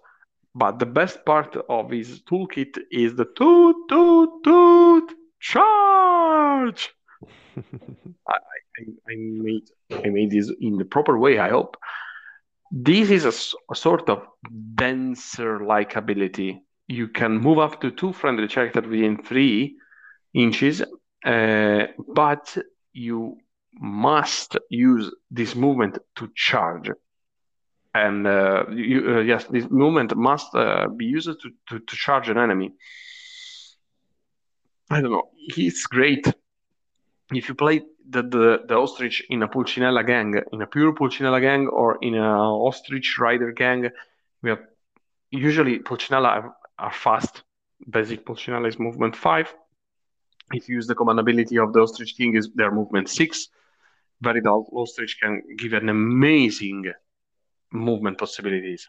but 0.56 0.80
the 0.80 0.86
best 0.86 1.26
part 1.26 1.56
of 1.70 1.92
his 1.92 2.22
toolkit 2.22 2.78
is 2.92 3.16
the 3.16 3.26
toot 3.26 3.76
toot 3.90 4.30
toot 4.44 5.14
charge. 5.40 6.94
I, 7.58 8.34
I, 8.34 8.84
I, 9.10 9.16
made 9.16 9.70
I 9.92 10.10
made 10.10 10.32
this 10.32 10.52
in 10.60 10.78
the 10.78 10.86
proper 10.86 11.18
way. 11.18 11.40
I 11.40 11.50
hope 11.50 11.78
this 12.72 13.10
is 13.10 13.26
a, 13.26 13.72
a 13.72 13.76
sort 13.76 14.10
of 14.10 14.26
denser 14.76 15.66
like 15.66 15.96
ability. 15.96 16.62
You 16.88 17.08
can 17.08 17.38
move 17.38 17.60
up 17.60 17.82
to 17.82 17.92
two 17.92 18.14
friendly 18.14 18.48
characters 18.48 18.86
within 18.88 19.24
three 19.24 19.78
inches, 20.34 20.82
uh, 21.26 21.84
but 22.14 22.58
you 22.94 23.38
must 23.74 24.58
use 24.70 25.12
this 25.32 25.56
movement 25.56 25.98
to 26.16 26.30
charge 26.36 26.90
and 27.94 28.26
uh, 28.26 28.66
you, 28.72 29.18
uh, 29.18 29.20
yes, 29.22 29.46
this 29.46 29.70
movement 29.70 30.16
must 30.16 30.54
uh, 30.56 30.88
be 30.88 31.06
used 31.06 31.28
to, 31.42 31.50
to, 31.70 31.80
to 31.80 31.96
charge 31.96 32.30
an 32.30 32.38
enemy. 32.38 32.74
I 34.90 35.02
don't 35.02 35.12
know. 35.12 35.30
He's 35.36 35.86
great. 35.86 36.32
If 37.32 37.50
you 37.50 37.56
play 37.56 37.82
the, 38.08 38.22
the, 38.22 38.60
the 38.68 38.76
ostrich 38.76 39.24
in 39.30 39.44
a 39.44 39.48
Pulcinella 39.48 40.06
gang, 40.06 40.42
in 40.52 40.62
a 40.62 40.68
pure 40.68 40.94
Pulcinella 40.94 41.42
gang, 41.42 41.68
or 41.68 41.98
in 42.02 42.16
a 42.16 42.54
ostrich 42.68 43.18
rider 43.20 43.52
gang, 43.52 43.90
we 44.42 44.50
have 44.50 44.60
usually 45.32 45.80
Pulcinella 45.80 46.28
are, 46.28 46.56
are 46.78 46.94
fast. 46.94 47.44
Basic 47.90 48.26
Pulcinella 48.26 48.68
is 48.68 48.80
movement 48.80 49.16
five. 49.16 49.54
If 50.52 50.68
you 50.68 50.76
use 50.76 50.88
the 50.88 50.96
command 50.96 51.20
ability 51.20 51.58
of 51.58 51.74
the 51.74 51.80
ostrich 51.80 52.16
king, 52.16 52.36
is 52.36 52.50
their 52.54 52.72
movement 52.72 53.10
six. 53.10 53.50
Very 54.22 54.42
ostrich 54.42 55.20
can 55.20 55.42
give 55.58 55.74
an 55.74 55.90
amazing 55.90 56.94
movement 57.74 58.18
possibilities. 58.18 58.88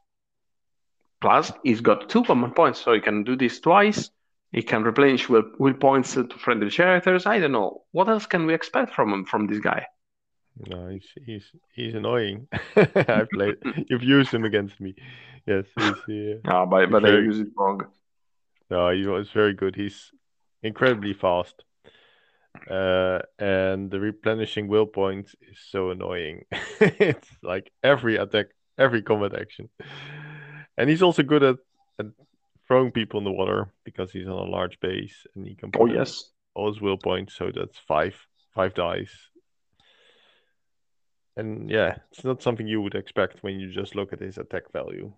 Plus, 1.21 1.53
he's 1.63 1.81
got 1.81 2.09
two 2.09 2.23
command 2.23 2.55
points, 2.55 2.81
so 2.81 2.93
he 2.93 3.01
can 3.01 3.25
do 3.25 3.37
this 3.37 3.61
twice. 3.61 4.11
He 4.53 4.63
can 4.63 4.85
replenish 4.85 5.29
will, 5.29 5.51
will 5.59 5.75
points 5.75 6.15
to 6.15 6.29
friendly 6.39 6.71
characters. 6.71 7.27
I 7.27 7.39
don't 7.39 7.53
know. 7.53 7.83
What 7.93 8.09
else 8.09 8.27
can 8.27 8.47
we 8.47 8.55
expect 8.55 8.95
from 8.95 9.13
him, 9.13 9.25
from 9.25 9.47
this 9.47 9.59
guy? 9.59 9.87
No, 10.69 10.89
he's 10.89 11.09
he's 11.27 11.51
he's 11.73 11.95
annoying. 11.95 12.47
I 12.77 13.27
played. 13.33 13.57
You've 13.91 14.05
used 14.05 14.33
him 14.33 14.45
against 14.45 14.81
me. 14.81 14.95
Yes, 15.47 15.65
he's. 15.77 16.37
Uh, 16.37 16.39
ah, 16.45 16.67
but 16.67 16.91
but 16.91 17.03
very, 17.03 17.19
I 17.19 17.21
use 17.21 17.41
it 17.41 17.49
wrong. 17.57 17.87
No, 18.71 18.91
he 18.91 19.07
was 19.07 19.31
very 19.31 19.55
good. 19.55 19.75
He's 19.75 20.13
incredibly 20.63 21.13
fast. 21.13 21.65
Uh, 22.71 23.19
and 23.39 23.91
the 23.91 23.99
replenishing 23.99 24.69
will 24.69 24.87
points 24.87 25.35
is 25.51 25.59
so 25.71 25.91
annoying. 25.91 26.45
it's 26.81 27.29
like 27.43 27.73
every 27.83 28.17
attack 28.17 28.47
every 28.79 29.03
combat 29.03 29.39
action. 29.39 29.69
And 30.77 30.91
he's 30.91 31.03
also 31.03 31.23
good 31.23 31.43
at, 31.43 31.57
at 31.99 32.07
throwing 32.67 32.91
people 32.91 33.19
in 33.19 33.25
the 33.25 33.33
water 33.33 33.73
because 33.85 34.11
he's 34.11 34.27
on 34.27 34.33
a 34.33 34.51
large 34.51 34.81
base 34.81 35.27
and 35.35 35.47
he 35.47 35.55
can 35.55 35.71
oh 35.79 35.87
yes 35.87 36.31
all 36.55 36.73
his 36.73 36.81
will 36.81 36.97
points, 36.97 37.35
so 37.35 37.51
that's 37.55 37.79
five 37.79 38.15
five 38.55 38.75
dice. 38.75 39.31
And 41.37 41.69
yeah, 41.69 41.97
it's 42.13 42.25
not 42.25 42.43
something 42.43 42.67
you 42.67 42.81
would 42.81 42.95
expect 42.95 43.43
when 43.43 43.59
you 43.59 43.71
just 43.71 43.97
look 43.97 44.13
at 44.13 44.21
his 44.21 44.39
attack 44.39 44.71
value. 44.73 45.13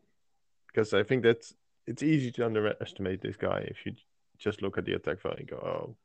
Because 0.66 0.94
I 0.94 1.02
think 1.02 1.22
that's 1.22 1.54
it's 1.86 2.02
easy 2.02 2.32
to 2.32 2.46
underestimate 2.46 3.20
this 3.20 3.36
guy 3.36 3.66
if 3.68 3.84
you 3.84 3.92
just 4.38 4.62
look 4.62 4.78
at 4.78 4.86
the 4.86 4.94
attack 4.94 5.20
value 5.20 5.38
and 5.40 5.48
go, 5.48 5.56
oh, 5.56 5.96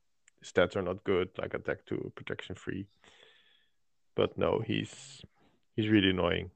stats 0.43 0.75
are 0.75 0.81
not 0.81 1.03
good, 1.03 1.29
like 1.37 1.53
attack 1.53 1.85
two, 1.85 2.11
protection 2.15 2.55
free. 2.55 2.87
But 4.15 4.37
no, 4.37 4.59
he's 4.59 5.21
he's 5.75 5.87
really 5.87 6.09
annoying. 6.09 6.51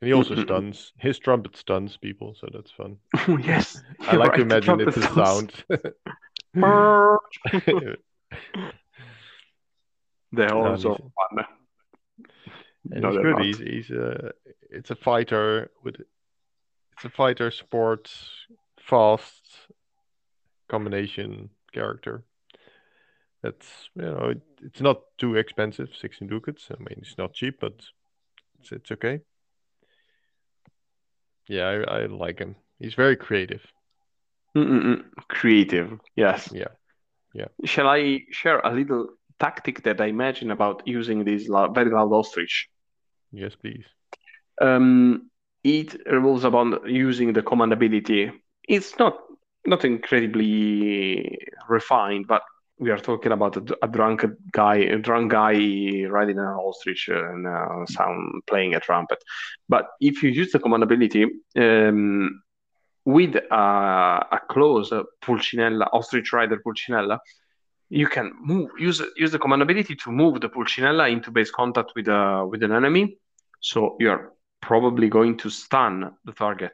And 0.00 0.08
he 0.08 0.14
also 0.14 0.36
stuns. 0.36 0.92
His 0.98 1.18
trumpet 1.18 1.56
stuns 1.56 1.96
people, 1.96 2.36
so 2.38 2.48
that's 2.52 2.70
fun. 2.70 2.98
yes. 3.42 3.82
I 4.00 4.14
like 4.16 4.30
right, 4.30 4.36
to 4.36 4.42
imagine 4.42 4.80
it's 4.80 4.96
a 4.96 5.02
sound. 5.02 5.52
They're 10.32 10.54
also 10.54 10.94
fun. 10.94 11.44
And 12.92 13.02
no, 13.02 13.10
he's 13.10 13.20
good. 13.20 13.38
He's, 13.40 13.58
he's 13.58 13.90
a, 13.90 14.32
it's 14.70 14.90
a 14.90 14.96
fighter 14.96 15.70
with 15.82 15.96
it's 15.96 17.04
a 17.04 17.10
fighter 17.10 17.50
sports 17.50 18.46
fast 18.80 19.68
combination 20.68 21.50
character. 21.72 22.22
That's 23.42 23.88
you 23.94 24.02
know 24.02 24.30
it, 24.30 24.42
it's 24.62 24.80
not 24.80 25.02
too 25.18 25.36
expensive, 25.36 25.90
sixteen 25.98 26.28
ducats. 26.28 26.68
I 26.70 26.78
mean 26.78 26.98
it's 26.98 27.18
not 27.18 27.34
cheap, 27.34 27.58
but 27.60 27.84
it's 28.60 28.72
it's 28.72 28.92
okay. 28.92 29.20
Yeah, 31.48 31.64
I, 31.64 32.02
I 32.02 32.06
like 32.06 32.38
him. 32.38 32.56
He's 32.78 32.94
very 32.94 33.16
creative. 33.16 33.62
Mm-mm-mm. 34.56 35.04
Creative, 35.28 35.98
yes. 36.16 36.50
Yeah, 36.52 36.68
yeah. 37.34 37.46
Shall 37.64 37.88
I 37.88 38.20
share 38.30 38.60
a 38.60 38.72
little 38.72 39.08
tactic 39.38 39.82
that 39.84 40.00
I 40.00 40.06
imagine 40.06 40.50
about 40.50 40.82
using 40.86 41.24
this 41.24 41.46
very 41.46 41.90
loud 41.90 42.12
ostrich? 42.12 42.68
Yes, 43.32 43.54
please. 43.54 43.84
Um, 44.60 45.30
it 45.64 45.96
revolves 46.06 46.44
about 46.44 46.88
using 46.88 47.32
the 47.32 47.42
command 47.42 47.72
ability. 47.72 48.32
It's 48.68 48.98
not 48.98 49.18
not 49.66 49.84
incredibly 49.84 51.38
refined, 51.68 52.26
but 52.26 52.42
we 52.78 52.90
are 52.90 52.98
talking 52.98 53.32
about 53.32 53.56
a, 53.56 53.78
a, 53.82 53.88
drunk 53.88 54.24
guy, 54.52 54.76
a 54.76 54.98
drunk 54.98 55.32
guy 55.32 55.52
riding 56.08 56.38
an 56.38 56.44
ostrich 56.44 57.08
and 57.08 57.46
uh, 57.46 57.84
sound 57.86 58.42
playing 58.46 58.74
a 58.74 58.80
trumpet. 58.80 59.22
But 59.68 59.88
if 60.00 60.22
you 60.22 60.30
use 60.30 60.52
the 60.52 60.58
command 60.58 60.82
ability 60.82 61.26
um, 61.56 62.42
with 63.04 63.36
a, 63.36 64.26
a 64.32 64.40
close 64.48 64.90
pulcinella, 65.22 65.88
ostrich 65.92 66.32
rider 66.32 66.60
pulcinella, 66.64 67.18
you 67.90 68.06
can 68.06 68.32
move 68.40 68.70
use 68.78 69.02
use 69.16 69.32
the 69.32 69.38
command 69.38 69.62
ability 69.62 69.96
to 69.96 70.12
move 70.12 70.40
the 70.40 70.48
pulcinella 70.48 71.10
into 71.10 71.30
base 71.30 71.50
contact 71.50 71.92
with 71.96 72.06
a 72.08 72.46
with 72.46 72.62
an 72.62 72.72
enemy. 72.72 73.16
So 73.60 73.96
you're 73.98 74.34
probably 74.60 75.08
going 75.08 75.38
to 75.38 75.50
stun 75.50 76.12
the 76.24 76.32
target. 76.32 76.72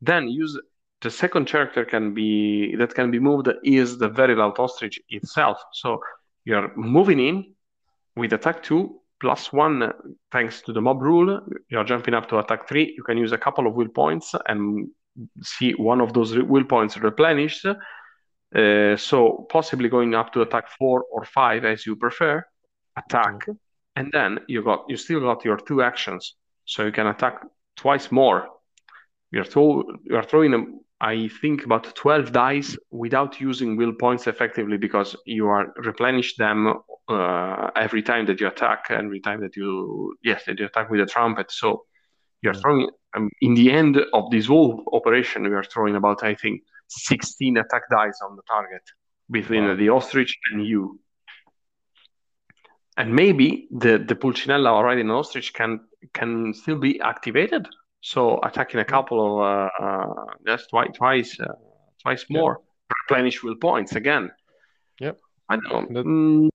Then 0.00 0.28
use 0.28 0.58
the 1.04 1.10
second 1.10 1.44
character 1.46 1.84
can 1.84 2.14
be 2.14 2.74
that 2.76 2.94
can 2.94 3.10
be 3.10 3.20
moved 3.20 3.48
is 3.62 3.98
the 3.98 4.08
very 4.08 4.34
loud 4.34 4.58
ostrich 4.58 4.98
itself. 5.10 5.58
So 5.72 6.00
you're 6.44 6.72
moving 6.76 7.20
in 7.20 7.36
with 8.16 8.32
attack 8.32 8.62
two 8.62 9.00
plus 9.20 9.52
one 9.52 9.92
thanks 10.32 10.62
to 10.62 10.72
the 10.72 10.80
mob 10.80 11.02
rule. 11.02 11.28
You're 11.68 11.84
jumping 11.84 12.14
up 12.14 12.26
to 12.30 12.38
attack 12.38 12.68
three. 12.68 12.94
You 12.96 13.04
can 13.04 13.18
use 13.18 13.32
a 13.32 13.38
couple 13.46 13.66
of 13.66 13.74
will 13.74 13.92
points 14.02 14.34
and 14.48 14.88
see 15.42 15.72
one 15.72 16.00
of 16.00 16.12
those 16.14 16.30
will 16.52 16.64
points 16.64 16.96
replenished. 16.96 17.66
Uh, 17.66 18.96
so 18.96 19.46
possibly 19.50 19.88
going 19.88 20.14
up 20.14 20.32
to 20.32 20.40
attack 20.42 20.66
four 20.78 21.04
or 21.12 21.24
five 21.24 21.64
as 21.64 21.86
you 21.86 21.96
prefer. 21.96 22.42
Attack, 22.96 23.36
and 23.96 24.10
then 24.12 24.38
you 24.48 24.62
got 24.62 24.84
you 24.88 24.96
still 24.96 25.20
got 25.20 25.44
your 25.44 25.58
two 25.68 25.82
actions, 25.82 26.36
so 26.64 26.84
you 26.86 26.92
can 26.92 27.08
attack 27.08 27.34
twice 27.76 28.12
more. 28.12 28.48
You're, 29.34 29.44
throw, 29.44 29.82
you're 30.04 30.22
throwing 30.22 30.54
a 30.54 30.60
I 31.04 31.28
think 31.42 31.64
about 31.66 31.94
12 31.94 32.32
dice 32.32 32.78
without 32.90 33.38
using 33.40 33.76
will 33.76 33.92
points 33.92 34.26
effectively 34.26 34.78
because 34.78 35.14
you 35.26 35.46
are 35.48 35.72
replenish 35.76 36.36
them 36.36 36.78
uh, 37.08 37.70
every 37.76 38.02
time 38.02 38.24
that 38.26 38.40
you 38.40 38.48
attack, 38.48 38.86
every 38.90 39.20
time 39.20 39.40
that 39.42 39.54
you 39.56 40.16
yes 40.22 40.44
that 40.46 40.58
you 40.58 40.66
attack 40.66 40.90
with 40.90 41.00
a 41.00 41.06
trumpet. 41.06 41.50
So 41.52 41.84
you're 42.42 42.54
throwing 42.54 42.88
um, 43.14 43.28
in 43.42 43.54
the 43.54 43.70
end 43.70 43.98
of 44.14 44.30
this 44.30 44.46
whole 44.46 44.82
operation, 44.94 45.42
we 45.44 45.54
are 45.54 45.64
throwing 45.64 45.94
about 45.96 46.22
I 46.24 46.34
think 46.34 46.62
16 46.88 47.58
attack 47.58 47.82
dice 47.90 48.20
on 48.26 48.36
the 48.36 48.42
target 48.48 48.82
between 49.30 49.64
Wow. 49.64 49.76
the 49.76 49.90
ostrich 49.90 50.34
and 50.52 50.66
you. 50.66 51.00
And 52.96 53.14
maybe 53.14 53.68
the 53.70 53.98
the 53.98 54.14
pulcinella 54.14 54.68
already 54.68 55.02
in 55.02 55.10
ostrich 55.10 55.52
can 55.52 55.80
can 56.14 56.54
still 56.54 56.78
be 56.78 56.98
activated. 57.00 57.68
So 58.04 58.38
attacking 58.42 58.80
a 58.80 58.84
couple 58.84 59.18
of 59.24 59.32
uh, 59.40 59.84
uh, 59.84 60.24
just 60.46 60.68
twice 60.68 60.92
twice 60.94 61.40
uh, 61.40 61.54
twice 62.02 62.26
more 62.28 62.60
replenish 63.00 63.42
will 63.42 63.56
points 63.56 63.96
again. 63.96 64.30
Yep. 65.00 65.18
I 65.48 65.56
know. 65.56 65.86
That- 65.90 66.04
Mm, 66.04 66.50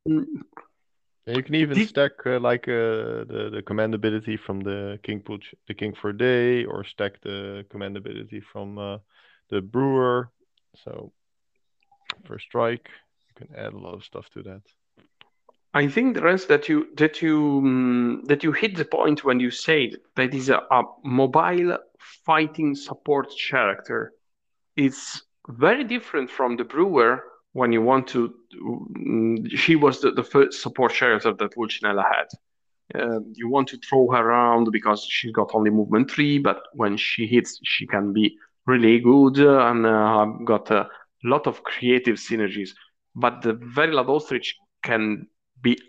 you 1.25 1.43
can 1.43 1.55
even 1.55 1.75
Did- 1.75 1.89
stack 1.89 2.11
uh, 2.25 2.39
like 2.39 2.67
uh, 2.67 3.25
the 3.31 3.49
the 3.55 3.61
command 3.65 3.95
ability 3.95 4.37
from 4.37 4.61
the 4.61 4.99
king 5.01 5.21
pulch 5.21 5.55
the 5.67 5.73
king 5.73 5.95
for 5.95 6.09
a 6.09 6.17
day, 6.17 6.65
or 6.65 6.83
stack 6.83 7.19
the 7.21 7.65
command 7.71 7.97
ability 7.97 8.41
from 8.41 8.77
uh, 8.77 8.97
the 9.49 9.61
brewer. 9.61 10.29
So 10.83 11.11
for 12.25 12.37
strike, 12.39 12.89
you 13.27 13.33
can 13.47 13.55
add 13.55 13.73
a 13.73 13.77
lot 13.77 13.95
of 13.95 14.03
stuff 14.03 14.29
to 14.33 14.43
that. 14.43 14.61
I 15.73 15.87
think 15.87 16.15
the 16.15 16.21
rest 16.23 16.47
that 16.49 16.67
you 16.69 16.87
that 16.97 17.21
you 17.21 17.61
mm, 17.63 18.25
that 18.25 18.43
you 18.43 18.51
hit 18.51 18.75
the 18.75 18.85
point 18.85 19.23
when 19.23 19.39
you 19.39 19.51
say 19.51 19.93
that 20.15 20.33
is 20.33 20.49
a, 20.49 20.57
a 20.71 20.83
mobile 21.03 21.77
fighting 22.25 22.75
support 22.75 23.27
character. 23.49 24.13
It's 24.75 25.23
very 25.47 25.83
different 25.83 26.29
from 26.29 26.57
the 26.57 26.63
brewer 26.65 27.23
when 27.53 27.71
you 27.71 27.81
want 27.81 28.07
to. 28.09 28.33
mm, 28.55 29.49
She 29.57 29.75
was 29.75 30.01
the, 30.01 30.11
the 30.11 30.23
first 30.23 30.61
support 30.61 30.93
character 30.93 31.33
that 31.33 31.53
Pulcinella 31.55 32.03
had. 32.15 32.27
Uh, 32.95 33.19
you 33.33 33.47
want 33.49 33.67
to 33.69 33.77
throw 33.77 34.09
her 34.11 34.21
around 34.29 34.69
because 34.71 35.05
she's 35.07 35.31
got 35.31 35.51
only 35.53 35.69
movement 35.69 36.09
three, 36.09 36.39
but 36.39 36.63
when 36.73 36.97
she 36.97 37.27
hits, 37.27 37.59
she 37.63 37.85
can 37.85 38.13
be 38.13 38.35
really 38.65 38.99
good 38.99 39.37
and 39.39 39.85
uh, 39.85 40.25
got 40.45 40.71
a 40.71 40.87
lot 41.23 41.47
of 41.47 41.63
creative 41.63 42.15
synergies. 42.17 42.69
But 43.15 43.41
the 43.43 43.53
very 43.53 43.93
loud 43.93 44.09
ostrich 44.09 44.55
can 44.83 45.27
be 45.61 45.79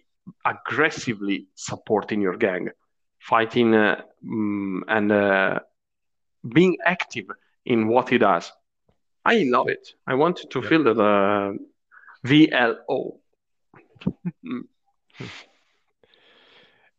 aggressively 0.45 1.47
supporting 1.55 2.21
your 2.21 2.37
gang, 2.37 2.69
fighting 3.21 3.75
uh, 3.75 4.03
mm, 4.25 4.81
and 4.89 5.13
uh, 5.13 5.61
being 6.55 6.77
active 6.85 7.27
in 7.65 7.89
what 7.89 8.09
he 8.09 8.19
does. 8.19 8.53
I 9.25 9.45
love 9.45 9.69
it. 9.69 9.89
I 10.07 10.15
want 10.15 10.39
to 10.51 10.63
Yeah. 10.63 10.69
feel 10.69 10.85
the 10.85 10.95
uh, 11.03 11.53
VLO. 12.25 13.19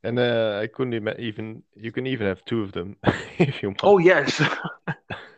And 0.03 0.19
uh, 0.19 0.60
I 0.61 0.68
couldn't 0.68 0.93
even 1.19 1.64
you 1.76 1.91
can 1.91 2.07
even 2.07 2.27
have 2.27 2.43
two 2.45 2.61
of 2.61 2.72
them 2.72 2.98
if 3.39 3.61
you 3.61 3.69
want. 3.69 3.81
Oh 3.84 3.98
yes, 3.99 4.41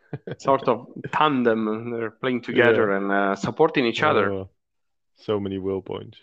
sort 0.37 0.67
of 0.67 0.87
tandem. 1.11 1.67
and 1.67 1.93
They're 1.93 2.11
playing 2.11 2.41
together 2.41 2.91
and 2.91 3.11
uh, 3.11 3.35
supporting 3.35 3.85
each 3.85 4.03
other. 4.03 4.33
Oh, 4.33 4.49
so 5.15 5.39
many 5.39 5.57
will 5.57 5.81
points. 5.81 6.17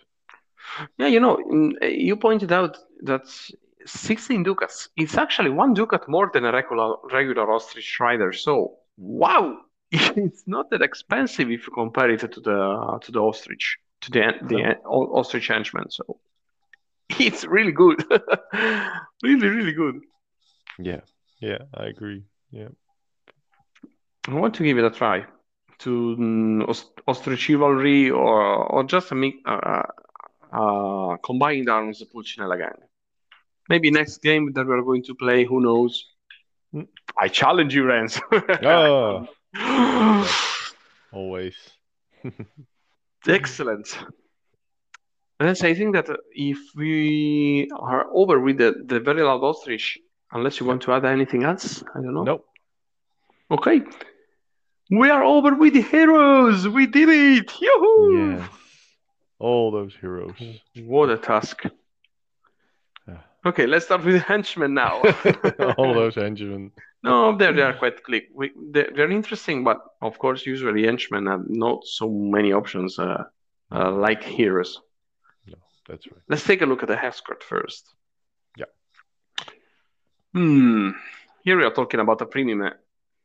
Yeah, 0.99 1.07
you 1.07 1.21
know, 1.21 1.37
mm, 1.37 1.73
you 1.83 2.17
pointed 2.17 2.53
out 2.53 2.77
that 3.03 3.23
16 3.87 4.43
ducats. 4.43 4.89
It's 4.97 5.17
actually 5.17 5.51
one 5.51 5.75
ducat 5.75 6.09
more 6.09 6.31
than 6.33 6.45
a 6.45 6.53
regular 6.53 6.97
regular 7.13 7.51
ostrich 7.53 7.99
rider. 8.01 8.33
So 8.33 8.77
wow, 8.97 9.57
it's 9.93 10.45
not 10.47 10.71
that 10.71 10.83
expensive 10.83 11.51
if 11.51 11.67
you 11.67 11.73
compare 11.75 12.11
it 12.11 12.21
to 12.21 12.41
the 12.41 12.99
to 13.03 13.13
the 13.13 13.21
ostrich 13.21 13.79
to 14.03 14.11
the 14.11 14.33
the 14.43 14.77
ostrich 14.87 15.49
henchman. 15.49 15.91
So 15.91 16.19
it's 17.21 17.45
really 17.45 17.73
good, 17.73 18.05
really 19.23 19.49
really 19.49 19.73
good. 19.73 20.01
Yeah, 20.79 21.01
yeah, 21.41 21.59
I 21.75 21.87
agree. 21.87 22.25
Yeah, 22.51 22.69
I 24.29 24.35
want 24.35 24.55
to 24.57 24.63
give 24.65 24.79
it 24.79 24.85
a 24.85 24.91
try 24.91 25.27
to 25.81 26.65
Ost- 26.69 27.01
ostrich 27.07 27.41
chivalry 27.41 28.11
or 28.11 28.43
or 28.73 28.85
just 28.85 29.11
a 29.13 29.15
mix, 29.15 29.37
uh, 29.47 29.83
uh, 30.53 31.17
combined 31.25 31.69
arms 31.69 32.03
Pulcinella 32.15 32.59
gang. 32.59 32.79
Maybe 33.69 33.91
next 33.91 34.19
game 34.23 34.53
that 34.55 34.67
we're 34.67 34.83
going 34.83 35.05
to 35.05 35.15
play, 35.15 35.45
who 35.45 35.61
knows? 35.61 36.05
Hmm. 36.73 36.83
I 37.17 37.29
challenge 37.29 37.75
you, 37.75 37.85
Renz. 37.85 38.21
Oh. 38.65 39.29
always. 41.13 41.57
Excellent. 43.27 43.99
Renz, 45.41 45.65
I 45.65 45.75
think 45.75 45.95
that 45.95 46.09
if 46.33 46.59
we 46.77 47.71
are 47.79 48.07
over 48.13 48.41
with 48.41 48.59
the, 48.59 48.75
the 48.85 49.01
very 49.01 49.23
loud 49.23 49.43
ostrich, 49.43 49.99
unless 50.33 50.61
you 50.61 50.67
want 50.67 50.83
to 50.83 50.93
add 50.93 51.05
anything 51.05 51.45
else, 51.45 51.83
I 51.95 52.01
don't 52.01 52.15
know. 52.15 52.25
Nope. 52.25 52.47
Okay. 53.51 53.83
We 54.91 55.11
are 55.11 55.23
over 55.23 55.55
with 55.55 55.75
the 55.75 55.83
heroes. 55.83 56.69
We 56.69 56.87
did 56.87 57.09
it. 57.09 57.53
Yoo-hoo! 57.61 58.37
Yes. 58.39 58.51
All 59.41 59.71
those 59.71 59.97
heroes. 59.99 60.37
What 60.77 61.09
a 61.09 61.17
task. 61.17 61.63
Yeah. 63.09 63.17
Okay, 63.47 63.67
let's 63.67 63.87
start 63.87 64.05
with 64.05 64.15
the 64.15 64.21
henchmen 64.21 64.75
now. 64.75 65.01
All 65.79 65.95
those 65.95 66.15
henchmen. 66.15 66.73
No, 67.03 67.35
they're, 67.37 67.55
they're 67.55 67.73
quite 67.73 68.05
quick. 68.05 68.29
We, 68.35 68.53
they're, 68.71 68.91
they're 68.95 69.11
interesting, 69.11 69.65
but 69.65 69.79
of 70.03 70.19
course, 70.19 70.45
usually 70.45 70.85
henchmen 70.85 71.27
have 71.27 71.49
not 71.49 71.87
so 71.87 72.11
many 72.11 72.53
options 72.53 72.99
uh, 72.99 73.25
uh, 73.73 73.91
like 73.91 74.23
heroes. 74.23 74.79
No, 75.47 75.57
That's 75.89 76.07
right. 76.07 76.21
Let's 76.29 76.45
take 76.45 76.61
a 76.61 76.67
look 76.67 76.83
at 76.83 76.89
the 76.89 77.03
escort 77.03 77.43
first. 77.43 77.89
Yeah. 78.59 78.67
Hmm. 80.35 80.91
Here 81.45 81.57
we 81.57 81.65
are 81.65 81.73
talking 81.73 82.01
about 82.01 82.21
a 82.21 82.27
premium 82.27 82.71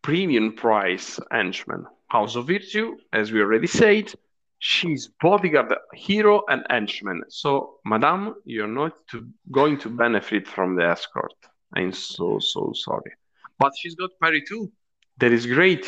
premium 0.02 0.54
price 0.54 1.20
henchman. 1.30 1.88
House 2.08 2.38
of 2.38 2.48
Virtue, 2.48 2.96
as 3.12 3.34
we 3.34 3.42
already 3.42 3.68
said, 3.68 4.14
she's 4.60 5.10
bodyguard, 5.22 5.74
hero, 5.94 6.44
and 6.50 6.66
henchman. 6.70 7.24
So, 7.30 7.80
madam 7.86 8.36
you're 8.46 8.68
not 8.68 8.94
to, 9.12 9.28
going 9.52 9.78
to 9.80 9.90
benefit 9.90 10.48
from 10.48 10.76
the 10.76 10.86
escort. 10.86 11.34
I'm 11.74 11.92
so 11.92 12.40
so 12.40 12.72
sorry. 12.74 13.14
But 13.60 13.74
she's 13.78 13.96
got 13.96 14.12
parry 14.22 14.42
too. 14.42 14.72
That 15.18 15.32
is 15.32 15.46
great. 15.46 15.88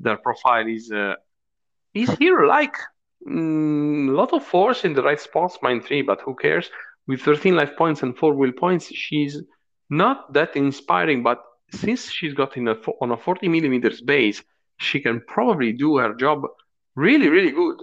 Their 0.00 0.16
profile 0.16 0.66
is 0.66 0.90
uh, 0.90 1.14
is 1.94 2.10
hero 2.10 2.46
like. 2.48 2.76
Mm, 3.26 4.08
a 4.08 4.12
lot 4.12 4.32
of 4.32 4.44
force 4.44 4.84
in 4.84 4.94
the 4.94 5.02
right 5.02 5.20
spots, 5.20 5.58
mine 5.62 5.80
three, 5.80 6.02
but 6.02 6.20
who 6.22 6.34
cares? 6.34 6.68
With 7.06 7.20
13 7.20 7.54
life 7.54 7.76
points 7.76 8.02
and 8.02 8.16
4 8.16 8.34
will 8.34 8.52
points, 8.52 8.92
she's 8.92 9.40
not 9.88 10.32
that 10.32 10.56
inspiring, 10.56 11.22
but 11.22 11.40
since 11.70 12.10
she's 12.10 12.34
got 12.34 12.56
in 12.56 12.68
a, 12.68 12.76
on 13.00 13.12
a 13.12 13.16
40 13.16 13.48
millimeters 13.48 14.00
base, 14.00 14.42
she 14.78 15.00
can 15.00 15.20
probably 15.26 15.72
do 15.72 15.98
her 15.98 16.14
job 16.14 16.46
really, 16.94 17.28
really 17.28 17.50
good. 17.50 17.82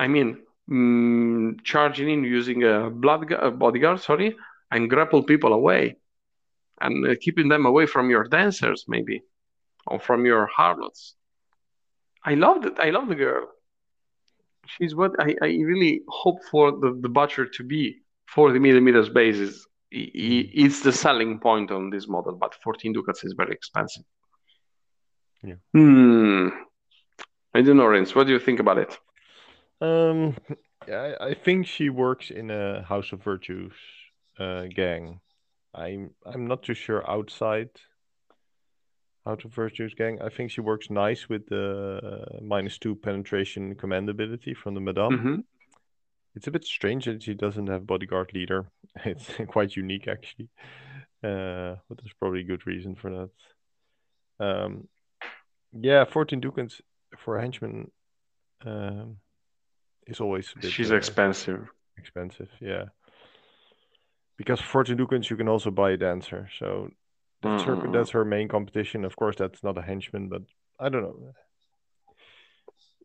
I 0.00 0.06
mean, 0.08 0.28
mm, 0.70 1.62
charging 1.64 2.08
in 2.10 2.24
using 2.24 2.64
a 2.64 2.90
blood 2.90 3.30
a 3.32 3.50
bodyguard, 3.50 4.00
sorry, 4.00 4.36
and 4.72 4.88
grapple 4.90 5.22
people 5.22 5.52
away, 5.52 5.96
and 6.80 6.94
uh, 7.06 7.14
keeping 7.24 7.48
them 7.48 7.66
away 7.66 7.86
from 7.86 8.10
your 8.10 8.24
dancers, 8.38 8.84
maybe, 8.88 9.22
or 9.86 9.98
from 10.00 10.24
your 10.26 10.46
harlots. 10.46 11.14
I 12.24 12.34
love 12.34 12.62
that. 12.64 12.76
I 12.80 12.90
love 12.90 13.08
the 13.08 13.14
girl. 13.26 13.44
She's 14.72 14.94
what 14.94 15.12
I, 15.18 15.34
I 15.42 15.48
really 15.70 16.02
hope 16.08 16.38
for 16.50 16.72
the, 16.72 16.90
the 17.04 17.08
butcher 17.08 17.46
to 17.46 17.62
be 17.64 17.82
40 18.34 18.58
millimeters 18.58 19.08
base 19.08 19.36
is 19.38 19.66
i- 19.92 20.12
i- 20.26 20.50
it's 20.64 20.80
the 20.82 20.92
selling 20.92 21.38
point 21.40 21.70
on 21.70 21.90
this 21.90 22.06
model, 22.08 22.34
but 22.44 22.54
14 22.62 22.92
ducats 22.92 23.24
is 23.24 23.34
very 23.36 23.52
expensive. 23.52 24.04
Yeah. 25.42 25.54
Hmm. 25.74 26.48
I 27.54 27.62
don't 27.62 27.76
know, 27.78 27.86
Renz. 27.94 28.14
What 28.14 28.26
do 28.26 28.32
you 28.32 28.38
think 28.38 28.60
about 28.60 28.78
it? 28.78 28.96
Um, 29.80 30.36
yeah, 30.86 31.14
I, 31.20 31.28
I 31.28 31.34
think 31.34 31.66
she 31.66 31.88
works 31.88 32.30
in 32.30 32.50
a 32.50 32.82
House 32.82 33.12
of 33.12 33.22
Virtues 33.22 33.72
uh, 34.38 34.64
gang. 34.66 35.20
I'm 35.74 36.10
I'm 36.26 36.46
not 36.46 36.62
too 36.62 36.74
sure 36.74 37.08
outside 37.08 37.70
House 39.26 39.44
of 39.44 39.52
Virtues 39.54 39.94
gang. 39.94 40.20
I 40.20 40.28
think 40.28 40.50
she 40.50 40.60
works 40.60 40.90
nice 40.90 41.28
with 41.28 41.46
the 41.48 42.40
minus 42.42 42.78
two 42.78 42.96
penetration 42.96 43.74
command 43.74 44.08
ability 44.08 44.54
from 44.54 44.74
the 44.74 44.80
Madame. 44.80 45.18
hmm 45.18 45.40
It's 46.34 46.46
a 46.46 46.50
bit 46.50 46.64
strange 46.64 47.04
that 47.04 47.22
she 47.22 47.34
doesn't 47.34 47.68
have 47.68 47.86
bodyguard 47.86 48.32
leader. 48.34 48.70
It's 49.04 49.30
quite 49.48 49.76
unique 49.76 50.08
actually. 50.08 50.48
Uh, 51.22 51.76
but 51.88 51.98
there's 51.98 52.14
probably 52.18 52.40
a 52.40 52.44
good 52.44 52.66
reason 52.66 52.94
for 52.94 53.28
that. 54.38 54.46
Um, 54.46 54.88
yeah, 55.72 56.04
14 56.04 56.40
ducats 56.40 56.80
for 57.18 57.36
a 57.36 57.42
henchman 57.42 57.90
um, 58.64 59.18
is 60.06 60.20
always 60.20 60.54
She's 60.60 60.90
uh, 60.90 60.96
expensive. 60.96 61.68
expensive. 61.96 62.48
Yeah, 62.60 62.86
because 64.36 64.60
for 64.60 64.84
14 64.84 64.96
ducats 64.96 65.30
you 65.30 65.36
can 65.36 65.48
also 65.48 65.70
buy 65.70 65.90
a 65.92 65.96
dancer. 65.96 66.48
So 66.58 66.90
that's 67.42 67.64
her 67.64 67.76
Mm. 67.76 67.92
that's 67.92 68.10
her 68.10 68.24
main 68.24 68.48
competition. 68.48 69.04
Of 69.04 69.16
course, 69.16 69.36
that's 69.36 69.62
not 69.62 69.78
a 69.78 69.82
henchman, 69.82 70.28
but 70.28 70.42
I 70.78 70.88
don't 70.88 71.02
know. 71.02 71.32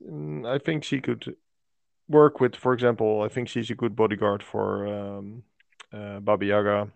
mm, 0.02 0.46
I 0.48 0.58
think 0.60 0.84
she 0.84 1.00
could 1.02 1.36
work 2.08 2.40
with, 2.40 2.56
for 2.56 2.74
example, 2.74 3.22
I 3.22 3.30
think 3.30 3.48
she's 3.50 3.70
a 3.72 3.76
good 3.76 3.96
bodyguard 3.96 4.44
for 4.44 4.88
um, 4.88 5.44
uh, 5.92 6.20
Baba 6.20 6.46
Yaga. 6.46 6.92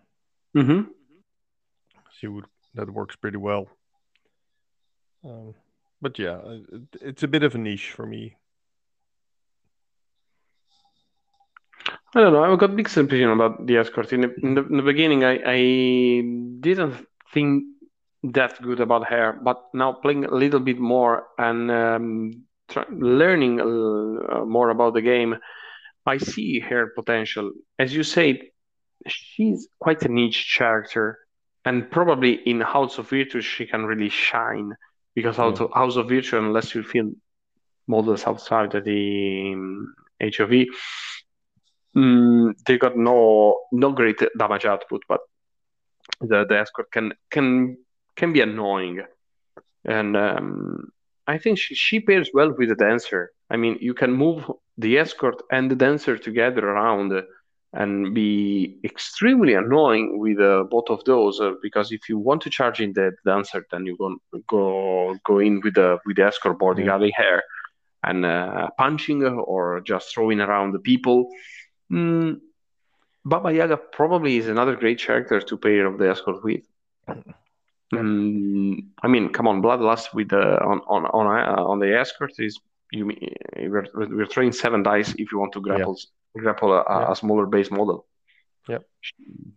Mm-hmm. 0.56 0.90
She 2.18 2.26
would 2.28 2.44
that 2.74 2.90
works 2.90 3.16
pretty 3.16 3.38
well. 3.38 3.66
Um, 5.24 5.54
but 6.00 6.18
yeah, 6.18 6.38
it, 6.44 6.82
it's 7.00 7.22
a 7.22 7.28
bit 7.28 7.42
of 7.42 7.54
a 7.54 7.58
niche 7.58 7.90
for 7.90 8.06
me. 8.06 8.36
I 12.14 12.20
don't 12.20 12.32
know. 12.32 12.44
I've 12.44 12.58
got 12.58 12.72
mixed 12.72 12.96
opinion 12.96 13.30
about 13.30 13.66
the 13.66 13.76
escort. 13.76 14.12
In 14.12 14.22
the, 14.22 14.34
in 14.42 14.54
the, 14.54 14.66
in 14.66 14.76
the 14.78 14.82
beginning, 14.82 15.24
I, 15.24 15.40
I 15.46 15.56
didn't 16.60 17.06
think 17.32 17.64
that 18.24 18.60
good 18.60 18.80
about 18.80 19.06
her, 19.08 19.38
but 19.42 19.62
now 19.72 19.92
playing 19.92 20.24
a 20.24 20.34
little 20.34 20.60
bit 20.60 20.78
more 20.78 21.28
and 21.38 21.70
um, 21.70 22.44
try, 22.68 22.84
learning 22.90 23.60
uh, 23.60 24.44
more 24.44 24.70
about 24.70 24.94
the 24.94 25.02
game, 25.02 25.36
I 26.04 26.18
see 26.18 26.58
her 26.60 26.88
potential. 26.88 27.52
As 27.78 27.94
you 27.94 28.02
say, 28.02 28.50
she's 29.06 29.68
quite 29.78 30.02
a 30.02 30.08
niche 30.08 30.56
character, 30.58 31.18
and 31.64 31.90
probably 31.90 32.32
in 32.32 32.60
House 32.60 32.98
of 32.98 33.08
Virtue 33.08 33.40
she 33.40 33.66
can 33.66 33.86
really 33.86 34.08
shine 34.08 34.74
because 35.14 35.38
Yeah. 35.38 35.44
House 35.44 35.60
of, 35.60 35.70
House 35.72 35.96
of 35.96 36.08
Virtue, 36.08 36.38
unless 36.38 36.74
you 36.74 36.82
field 36.82 37.14
models 37.86 38.26
outside 38.26 38.74
of 38.74 38.84
the 38.84 39.52
um, 39.54 39.94
HOV, 40.20 40.66
mm, 41.96 42.54
they 42.66 42.78
got 42.78 42.96
no 42.96 43.60
no 43.72 43.92
great 43.92 44.20
damage 44.38 44.64
output, 44.64 45.02
but 45.08 45.20
the, 46.20 46.44
the 46.48 46.58
escort 46.58 46.90
can 46.90 47.12
can 47.30 47.76
can 48.16 48.32
be 48.32 48.40
annoying, 48.40 49.02
and 49.84 50.16
um, 50.16 50.92
I 51.26 51.38
think 51.38 51.58
she, 51.58 51.74
she 51.74 52.00
pairs 52.00 52.30
well 52.34 52.52
with 52.56 52.68
the 52.68 52.74
dancer. 52.74 53.32
I 53.50 53.56
mean, 53.56 53.78
you 53.80 53.94
can 53.94 54.12
move 54.12 54.50
the 54.78 54.98
escort 54.98 55.42
and 55.50 55.70
the 55.70 55.76
dancer 55.76 56.16
together 56.16 56.68
around 56.68 57.12
and 57.72 58.14
be 58.14 58.78
extremely 58.84 59.54
annoying 59.54 60.18
with 60.18 60.40
uh, 60.40 60.64
both 60.70 60.90
of 60.90 61.04
those 61.04 61.40
uh, 61.40 61.52
because 61.62 61.92
if 61.92 62.08
you 62.08 62.18
want 62.18 62.42
to 62.42 62.50
charge 62.50 62.80
in 62.80 62.92
the 62.94 63.12
dancer, 63.24 63.64
then 63.70 63.86
you 63.86 63.96
go 63.96 64.16
go 64.48 65.16
go 65.24 65.38
in 65.38 65.60
with 65.62 65.74
the 65.74 65.98
with 66.04 66.16
the 66.16 66.24
escort 66.24 66.58
bodyguarding 66.58 67.12
her 67.16 67.42
and 68.02 68.24
uh, 68.24 68.68
punching 68.76 69.22
or 69.24 69.80
just 69.82 70.12
throwing 70.12 70.40
around 70.40 70.72
the 70.72 70.78
people. 70.80 71.28
Mm, 71.90 72.40
Baba 73.24 73.52
Yaga 73.52 73.76
probably 73.76 74.36
is 74.36 74.48
another 74.48 74.76
great 74.76 75.00
character 75.00 75.40
to 75.40 75.56
pair 75.58 75.86
of 75.86 75.98
the 75.98 76.10
escort 76.10 76.42
with. 76.44 76.62
Mm, 77.92 78.86
I 79.02 79.08
mean, 79.08 79.30
come 79.30 79.48
on, 79.48 79.60
Bloodlust 79.62 80.14
with 80.14 80.28
the 80.28 80.60
on 80.62 80.80
on 80.86 81.06
on 81.06 81.26
uh, 81.26 81.62
on 81.64 81.78
the 81.80 81.98
escort 81.98 82.32
is 82.38 82.58
you 82.92 83.06
mean- 83.06 83.34
we're 83.56 83.86
we're 83.94 84.26
throwing 84.26 84.52
seven 84.52 84.82
dice 84.82 85.10
if 85.18 85.32
you 85.32 85.38
want 85.38 85.52
to 85.52 85.60
grapple 85.60 85.98
grapple 86.36 86.72
a, 86.72 86.80
a- 86.82 87.00
Yeah. 87.00 87.12
a 87.12 87.16
smaller 87.16 87.46
base 87.46 87.70
model. 87.70 88.06
Yep. 88.68 88.82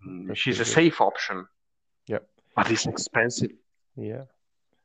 Mm, 0.07 0.27
That's 0.27 0.39
She's 0.39 0.59
a 0.59 0.65
safe 0.65 0.99
option. 1.01 1.45
Yep. 2.07 2.27
But 2.55 2.71
it's 2.71 2.87
expensive. 2.87 3.51
Yeah. 3.95 4.23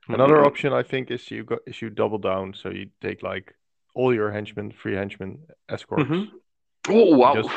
Another 0.09 0.37
Mm. 0.37 0.47
option 0.47 0.73
I 0.73 0.83
think 0.83 1.11
is 1.11 1.31
you 1.31 1.45
go 1.45 1.59
is 1.67 1.81
you 1.81 1.89
double 1.91 2.19
down, 2.19 2.53
so 2.55 2.69
you 2.71 2.91
take 3.01 3.23
like 3.23 3.55
all 3.95 4.15
your 4.15 4.31
henchmen, 4.31 4.73
free 4.73 4.95
henchmen, 4.95 5.47
escorts, 5.69 6.05
Mhm. 6.05 6.29
Oh 6.89 7.17
wow! 7.17 7.35
Just- 7.35 7.55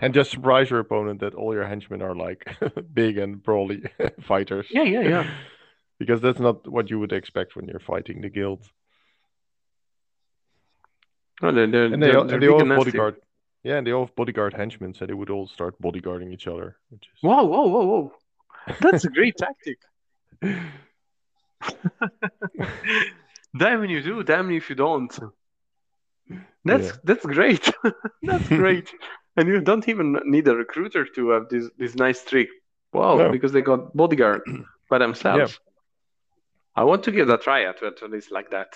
and 0.00 0.14
just 0.14 0.30
surprise 0.30 0.70
your 0.70 0.80
opponent 0.80 1.20
that 1.20 1.34
all 1.34 1.54
your 1.54 1.66
henchmen 1.66 2.02
are 2.02 2.14
like 2.14 2.46
big 2.94 3.18
and 3.18 3.42
brawly 3.42 3.82
fighters. 4.22 4.66
yeah, 4.70 4.82
yeah, 4.82 5.00
yeah. 5.02 5.30
because 5.98 6.20
that's 6.20 6.38
not 6.38 6.66
what 6.66 6.90
you 6.90 6.98
would 6.98 7.12
expect 7.12 7.56
when 7.56 7.66
you're 7.68 7.80
fighting 7.80 8.20
the 8.20 8.28
guild. 8.30 8.66
No, 11.42 11.52
they're, 11.52 11.66
they're, 11.66 11.84
And 11.86 12.02
they 12.02 12.08
they're, 12.08 12.18
all, 12.18 12.24
they're 12.24 12.40
they 12.40 12.48
all 12.48 12.64
have 12.64 12.78
bodyguard. 12.78 13.16
Yeah, 13.62 13.76
and 13.76 13.86
they 13.86 13.92
all 13.92 14.06
have 14.06 14.14
bodyguard 14.16 14.54
henchmen, 14.54 14.94
so 14.94 15.04
they 15.06 15.14
would 15.14 15.30
all 15.30 15.46
start 15.46 15.80
bodyguarding 15.80 16.32
each 16.32 16.46
other, 16.46 16.76
which 16.90 17.04
is 17.14 17.22
Whoa, 17.22 17.44
whoa, 17.44 17.66
whoa, 17.66 17.84
whoa! 17.84 18.12
That's 18.80 19.04
a 19.04 19.10
great 19.10 19.36
tactic. 19.36 19.78
Damn 23.58 23.80
when 23.80 23.90
you 23.90 24.02
do, 24.02 24.22
damn 24.22 24.50
if 24.50 24.70
you 24.70 24.76
don't. 24.76 25.12
That's 26.64 26.88
Yeah. 26.88 26.96
that's 27.04 27.24
great. 27.26 27.72
That's 28.22 28.48
great. 28.62 28.88
And 29.36 29.48
you 29.48 29.60
don't 29.60 29.88
even 29.88 30.20
need 30.24 30.46
a 30.48 30.54
recruiter 30.54 31.04
to 31.14 31.30
have 31.30 31.48
this 31.48 31.70
this 31.78 31.94
nice 31.94 32.24
trick. 32.24 32.48
Wow, 32.92 33.16
No. 33.16 33.30
because 33.30 33.52
they 33.52 33.62
got 33.62 33.94
bodyguard 33.96 34.42
by 34.90 34.98
themselves. 34.98 35.58
I 36.76 36.84
want 36.84 37.02
to 37.04 37.12
give 37.12 37.26
that 37.28 37.40
a 37.40 37.42
try 37.42 37.64
at 37.64 37.82
at 37.82 38.10
least 38.10 38.30
like 38.30 38.50
that. 38.50 38.70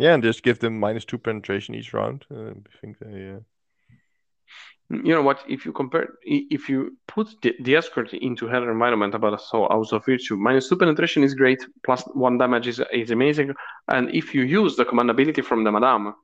yeah, 0.00 0.14
and 0.14 0.22
just 0.22 0.42
give 0.42 0.58
them 0.58 0.78
minus 0.80 1.04
two 1.04 1.18
penetration 1.18 1.74
each 1.74 1.92
round. 1.94 2.24
Uh, 2.30 2.50
I 2.50 2.72
think 2.80 2.98
they. 2.98 3.34
Uh, 3.36 3.40
You 4.90 5.14
know 5.14 5.22
what? 5.22 5.40
If 5.48 5.64
you 5.66 5.72
compare, 5.72 6.08
if 6.56 6.68
you 6.70 6.96
put 7.14 7.26
the, 7.42 7.52
the 7.64 7.76
escort 7.76 8.14
into 8.14 8.46
her 8.46 8.70
environment 8.72 9.14
about 9.14 9.40
so 9.40 9.68
House 9.68 9.92
of 9.92 10.04
Virtue, 10.06 10.36
minus 10.36 10.68
two 10.68 10.76
penetration 10.78 11.22
is 11.24 11.34
great, 11.34 11.60
plus 11.84 12.02
one 12.14 12.38
damage 12.38 12.66
is, 12.68 12.80
is 12.92 13.10
amazing. 13.10 13.54
And 13.88 14.08
if 14.14 14.34
you 14.34 14.42
use 14.44 14.76
the 14.76 14.84
command 14.86 15.10
ability 15.10 15.42
from 15.42 15.64
the 15.64 15.70
Madame, 15.72 16.14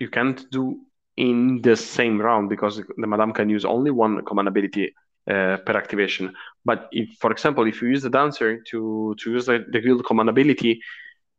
you 0.00 0.08
can't 0.08 0.50
do 0.50 0.78
in 1.16 1.62
the 1.62 1.76
same 1.76 2.20
round 2.20 2.48
because 2.48 2.76
the 2.76 3.06
Madame 3.06 3.32
can 3.32 3.48
use 3.48 3.64
only 3.64 3.90
one 3.90 4.24
command 4.24 4.48
ability 4.48 4.94
uh, 5.28 5.56
per 5.56 5.76
activation. 5.76 6.34
But 6.64 6.88
if, 6.92 7.08
for 7.18 7.30
example, 7.32 7.66
if 7.66 7.80
you 7.82 7.88
use 7.88 8.02
the 8.02 8.10
Dancer 8.10 8.62
to 8.70 9.14
to 9.18 9.30
use 9.32 9.46
the, 9.46 9.64
the 9.70 9.80
guild 9.80 10.04
command 10.04 10.28
ability, 10.28 10.80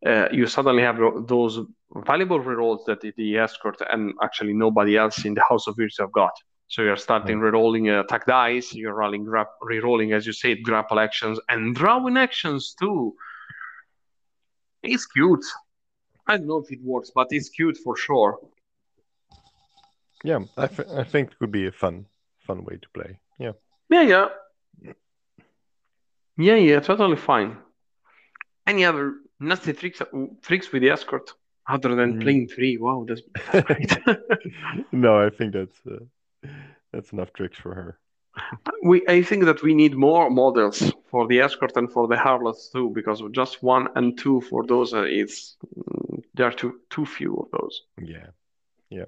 uh, 0.06 0.28
you 0.32 0.48
suddenly 0.48 0.84
have 0.84 0.98
those 1.28 1.60
valuable 2.06 2.40
rerolls 2.40 2.86
that 2.86 3.02
the, 3.02 3.38
escort 3.38 3.82
and 3.90 4.14
actually 4.22 4.54
nobody 4.54 4.98
else 4.98 5.26
in 5.26 5.34
the 5.34 5.44
House 5.50 5.68
of 5.68 5.76
Virtue 5.76 6.04
have 6.04 6.12
got. 6.12 6.34
So 6.68 6.82
you're 6.82 6.98
starting 6.98 7.40
rerolling 7.40 7.90
uh, 7.90 8.04
attack 8.04 8.26
dice, 8.26 8.74
you're 8.74 8.94
rolling 8.94 9.24
gra- 9.24 9.48
rerolling, 9.64 10.14
as 10.14 10.28
you 10.28 10.34
said, 10.34 10.64
grapple 10.64 11.00
actions 11.00 11.40
and 11.48 11.74
drawing 11.74 12.18
actions 12.18 12.76
too. 12.78 13.16
It's 14.84 15.06
cute. 15.06 15.46
I 16.28 16.38
don't 16.38 16.48
know 16.48 16.58
if 16.60 16.72
it 16.72 16.82
works, 16.84 17.12
but 17.14 17.28
it's 17.32 17.50
cute 17.50 17.78
for 17.78 17.96
sure. 17.96 18.40
yeah, 20.24 20.40
I, 20.58 20.68
th- 20.68 20.88
I 20.90 21.04
think 21.04 21.32
it 21.32 21.40
could 21.40 21.52
be 21.52 21.68
a 21.68 21.72
fun, 21.72 22.06
fun 22.40 22.64
way 22.66 22.78
to 22.82 22.90
play. 22.94 23.20
Yeah. 23.40 23.54
Yeah, 23.90 24.02
yeah. 24.04 24.28
Yeah, 26.38 26.56
yeah, 26.56 26.80
totally 26.80 27.16
fine. 27.16 27.58
Any 28.68 28.86
other 28.86 29.16
nasty 29.40 29.74
tricks 29.74 30.02
tricks 30.42 30.72
with 30.72 30.82
the 30.82 30.90
escort 30.90 31.32
other 31.68 31.96
than 31.96 32.16
Mm. 32.16 32.22
playing 32.22 32.48
three? 32.50 32.78
Wow, 32.78 33.06
that's, 33.08 33.22
that's 33.52 33.66
great. 33.68 33.98
no, 34.92 35.26
I 35.26 35.30
think 35.30 35.54
that's 35.54 35.78
uh, 35.90 36.48
that's 36.94 37.12
enough 37.14 37.34
tricks 37.34 37.58
for 37.58 37.74
her. 37.74 38.00
We, 38.84 39.06
I 39.08 39.22
think 39.24 39.46
that 39.46 39.62
we 39.64 39.74
need 39.74 39.96
more 39.96 40.30
models 40.30 40.92
for 41.10 41.28
the 41.28 41.42
escort 41.42 41.76
and 41.76 41.92
for 41.92 42.08
the 42.08 42.18
harlots 42.18 42.70
too, 42.70 42.90
because 42.94 43.22
just 43.32 43.64
one 43.64 43.88
and 43.96 44.18
two 44.18 44.42
for 44.42 44.66
those 44.66 44.94
uh, 44.94 45.04
is 45.04 45.58
mm, 45.78 46.24
there 46.36 46.48
are 46.48 46.54
too 46.54 46.80
too 46.90 47.06
few 47.06 47.36
of 47.36 47.48
those. 47.52 47.82
Yeah. 48.02 48.28
yeah. 48.90 49.06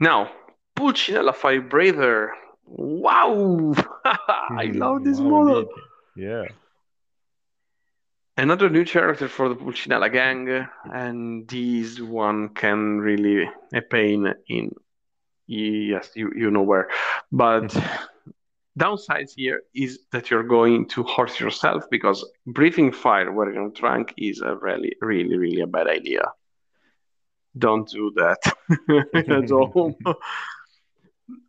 Now, 0.00 0.30
Pulcinella 0.76 1.34
Firebreather. 1.34 2.30
Wow, 2.64 3.74
I 4.04 4.70
love 4.74 5.04
this 5.04 5.18
Wow, 5.20 5.28
model. 5.30 5.58
indeed. 5.60 5.72
Yeah. 6.16 6.44
Another 8.36 8.68
new 8.70 8.84
character 8.84 9.28
for 9.28 9.48
the 9.48 9.56
Pulcinella 9.56 10.12
gang, 10.12 10.68
and 10.92 11.48
this 11.48 11.98
one 12.00 12.50
can 12.50 12.98
really 12.98 13.48
a 13.74 13.80
pain 13.80 14.32
in 14.48 14.70
yes, 15.48 16.10
you 16.14 16.32
you 16.36 16.50
know 16.50 16.62
where. 16.62 16.88
But 17.32 17.74
downsides 18.78 19.32
here 19.36 19.62
is 19.74 20.00
that 20.12 20.30
you're 20.30 20.44
going 20.44 20.86
to 20.88 21.02
horse 21.02 21.40
yourself 21.40 21.84
because 21.90 22.24
breathing 22.46 22.92
fire 22.92 23.32
when 23.32 23.52
you're 23.52 23.70
drunk 23.70 24.14
is 24.16 24.40
a 24.40 24.54
really, 24.56 24.94
really, 25.00 25.36
really 25.36 25.60
a 25.60 25.66
bad 25.66 25.88
idea. 25.88 26.22
Don't 27.56 27.88
do 27.88 28.12
that 28.16 28.38
at 29.14 29.50
home. 29.50 29.96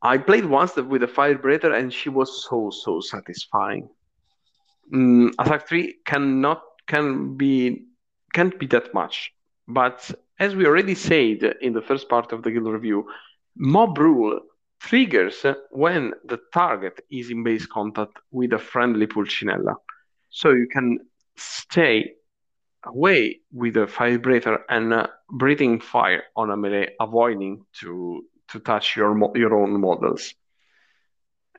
I 0.01 0.17
played 0.17 0.45
once 0.45 0.75
with 0.75 1.03
a 1.03 1.07
fire 1.07 1.37
breather 1.37 1.73
and 1.73 1.93
she 1.93 2.09
was 2.09 2.45
so 2.49 2.71
so 2.71 2.99
satisfying. 3.01 3.89
Mm, 4.93 5.33
attack 5.37 5.67
three 5.67 5.97
cannot 6.05 6.63
can 6.87 7.37
be 7.37 7.85
can't 8.33 8.57
be 8.59 8.65
that 8.67 8.93
much, 8.93 9.33
but 9.67 10.11
as 10.39 10.55
we 10.55 10.65
already 10.65 10.95
said 10.95 11.43
in 11.61 11.73
the 11.73 11.81
first 11.81 12.09
part 12.09 12.31
of 12.31 12.43
the 12.43 12.51
guild 12.51 12.67
review, 12.67 13.05
mob 13.59 13.97
rule 13.97 14.39
triggers 14.79 15.45
when 15.71 16.13
the 16.25 16.39
target 16.53 17.01
is 17.11 17.29
in 17.29 17.43
base 17.43 17.67
contact 17.67 18.17
with 18.31 18.53
a 18.53 18.59
friendly 18.59 19.05
pulcinella, 19.05 19.75
so 20.29 20.51
you 20.51 20.67
can 20.67 20.99
stay 21.35 22.13
away 22.85 23.39
with 23.51 23.75
a 23.77 23.87
fire 23.87 24.17
breather 24.17 24.59
and 24.69 24.93
uh, 24.93 25.07
breathing 25.29 25.79
fire 25.79 26.23
on 26.35 26.49
a 26.49 26.57
melee, 26.57 26.95
avoiding 26.99 27.65
to 27.73 28.23
to 28.47 28.59
touch 28.59 28.95
your 28.95 29.15
your 29.35 29.53
own 29.53 29.79
models. 29.79 30.33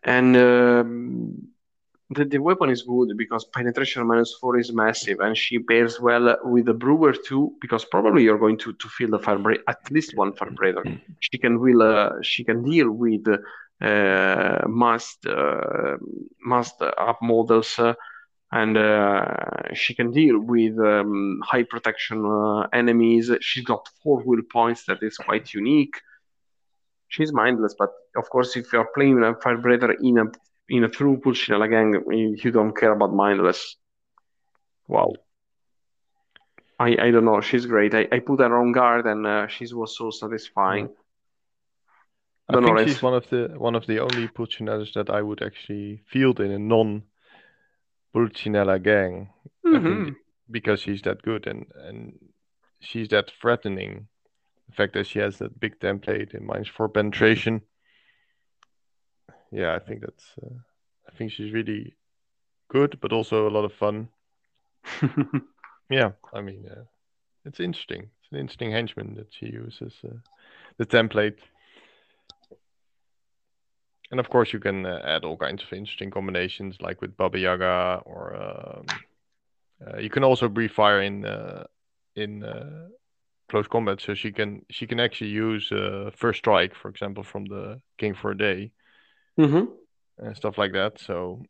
And 0.02 0.36
um, 0.36 1.48
the, 2.10 2.24
the 2.24 2.38
weapon 2.38 2.70
is 2.70 2.82
good 2.82 3.16
because 3.16 3.44
penetration 3.44 4.06
minus 4.06 4.34
four 4.40 4.58
is 4.58 4.72
massive, 4.72 5.20
and 5.20 5.36
she 5.36 5.58
pairs 5.58 6.00
well 6.00 6.36
with 6.44 6.66
the 6.66 6.74
brewer 6.74 7.12
too. 7.12 7.52
Because 7.60 7.84
probably 7.84 8.24
you're 8.24 8.38
going 8.38 8.58
to 8.58 8.72
to 8.72 8.88
feel 8.88 9.10
the 9.10 9.18
fire 9.18 9.38
breath, 9.38 9.60
at 9.68 9.90
least 9.90 10.16
one 10.16 10.32
fire 10.34 10.50
breather. 10.50 10.82
She 11.20 11.38
can 11.38 11.60
will 11.60 11.82
uh, 11.82 12.10
she 12.22 12.42
can 12.44 12.64
deal 12.64 12.90
with 12.90 13.26
uh, 13.28 14.58
must 14.66 15.24
uh, 15.26 15.96
must 16.44 16.82
up 16.82 17.18
models. 17.22 17.78
Uh, 17.78 17.94
and 18.52 18.76
uh, 18.76 19.72
she 19.74 19.94
can 19.94 20.10
deal 20.10 20.40
with 20.40 20.76
um, 20.80 21.40
high 21.44 21.62
protection 21.62 22.26
uh, 22.26 22.66
enemies. 22.72 23.30
She's 23.40 23.64
got 23.64 23.88
four 24.02 24.24
will 24.24 24.42
points 24.42 24.86
that 24.86 24.98
is 25.02 25.16
quite 25.16 25.54
unique. 25.54 25.94
She's 27.06 27.32
mindless, 27.32 27.76
but 27.78 27.90
of 28.16 28.28
course, 28.28 28.56
if 28.56 28.72
you're 28.72 28.90
playing 28.92 29.22
a 29.22 29.34
Firebreather 29.34 29.94
in 30.02 30.18
a 30.18 30.24
in 30.70 30.84
a 30.84 30.88
true 30.88 31.18
Pulcinella 31.18 31.68
gang, 31.68 31.88
you 32.42 32.51
don't 32.51 32.76
care 32.76 32.92
about 32.92 33.12
mindless. 33.12 33.76
Wow. 34.88 35.12
I, 36.78 36.97
I 36.98 37.10
don't 37.10 37.24
know. 37.26 37.40
She's 37.42 37.66
great. 37.66 37.94
I, 37.94 38.09
I 38.10 38.20
put 38.20 38.40
her 38.40 38.56
on 38.59 38.72
guard, 38.72 39.06
and 39.06 39.26
uh, 39.26 39.47
she 39.48 39.66
was 39.74 39.97
so 39.97 40.10
satisfying. 40.10 40.88
I 42.48 42.55
don't 42.55 42.62
know, 42.62 42.68
think 42.68 42.80
it's- 42.80 42.94
she's 42.97 43.02
one 43.02 43.14
of 43.14 43.28
the 43.28 43.55
one 43.59 43.74
of 43.76 43.86
the 43.86 44.01
only 44.01 44.26
Pulcinellas 44.28 44.92
that 44.94 45.10
I 45.10 45.20
would 45.22 45.42
actually 45.42 46.02
field 46.06 46.40
in 46.40 46.51
a 46.51 46.59
non 46.59 47.02
Pulcinella 48.14 48.82
gang 48.82 49.30
I 49.64 49.68
Mhm. 49.68 50.16
because 50.51 50.80
she's 50.80 51.02
that 51.02 51.22
good 51.22 51.47
and 51.47 51.66
and 51.86 52.18
she's 52.80 53.09
that 53.09 53.30
threatening. 53.40 54.09
The 54.68 54.74
fact 54.74 54.94
that 54.94 55.06
she 55.06 55.18
has 55.20 55.38
that 55.38 55.60
big 55.60 55.78
template 55.78 56.34
in 56.34 56.44
mind 56.47 56.66
for 56.68 56.88
penetration. 56.88 57.62
Yeah, 59.51 59.74
I 59.74 59.78
think 59.78 60.01
that's. 60.01 60.35
Uh, 60.43 60.55
I 61.09 61.16
think 61.16 61.32
she's 61.32 61.52
really 61.52 61.97
good, 62.68 62.98
but 63.01 63.12
also 63.12 63.48
a 63.48 63.51
lot 63.51 63.64
of 63.64 63.72
fun. 63.72 64.09
Yeah, 65.90 66.12
I 66.32 66.40
mean, 66.40 66.68
uh, 66.70 66.85
it's 67.44 67.59
interesting. 67.59 68.02
It's 68.02 68.31
an 68.31 68.39
interesting 68.39 68.70
henchman 68.70 69.16
that 69.16 69.27
she 69.31 69.47
uses 69.47 69.93
uh, 70.05 70.18
the 70.78 70.86
template. 70.86 71.39
And 74.12 74.20
of 74.20 74.31
course, 74.31 74.52
you 74.52 74.60
can 74.60 74.86
uh, 74.86 75.01
add 75.05 75.24
all 75.24 75.36
kinds 75.36 75.64
of 75.64 75.72
interesting 75.72 76.12
combinations, 76.12 76.77
like 76.81 77.01
with 77.01 77.16
Baba 77.16 77.40
Yaga, 77.40 78.02
or 78.05 78.36
um, 78.36 78.86
uh, 79.85 79.98
you 79.98 80.10
can 80.10 80.22
also 80.22 80.48
breathe 80.48 80.70
fire 80.70 81.02
in 81.02 81.24
uh, 81.24 81.64
in 82.14 82.44
uh, 82.44 82.89
close 83.48 83.66
combat. 83.66 84.01
So 84.01 84.14
she 84.14 84.31
can 84.31 84.64
she 84.70 84.86
can 84.86 85.01
actually 85.01 85.31
use 85.31 85.72
uh, 85.72 86.10
first 86.16 86.39
strike, 86.39 86.74
for 86.77 86.89
example, 86.89 87.24
from 87.24 87.47
the 87.47 87.81
King 87.98 88.14
for 88.14 88.31
a 88.31 88.39
Day 88.39 88.70
Mhm. 89.40 89.68
and 90.18 90.36
stuff 90.36 90.58
like 90.58 90.72
that. 90.72 90.98
So 91.00 91.42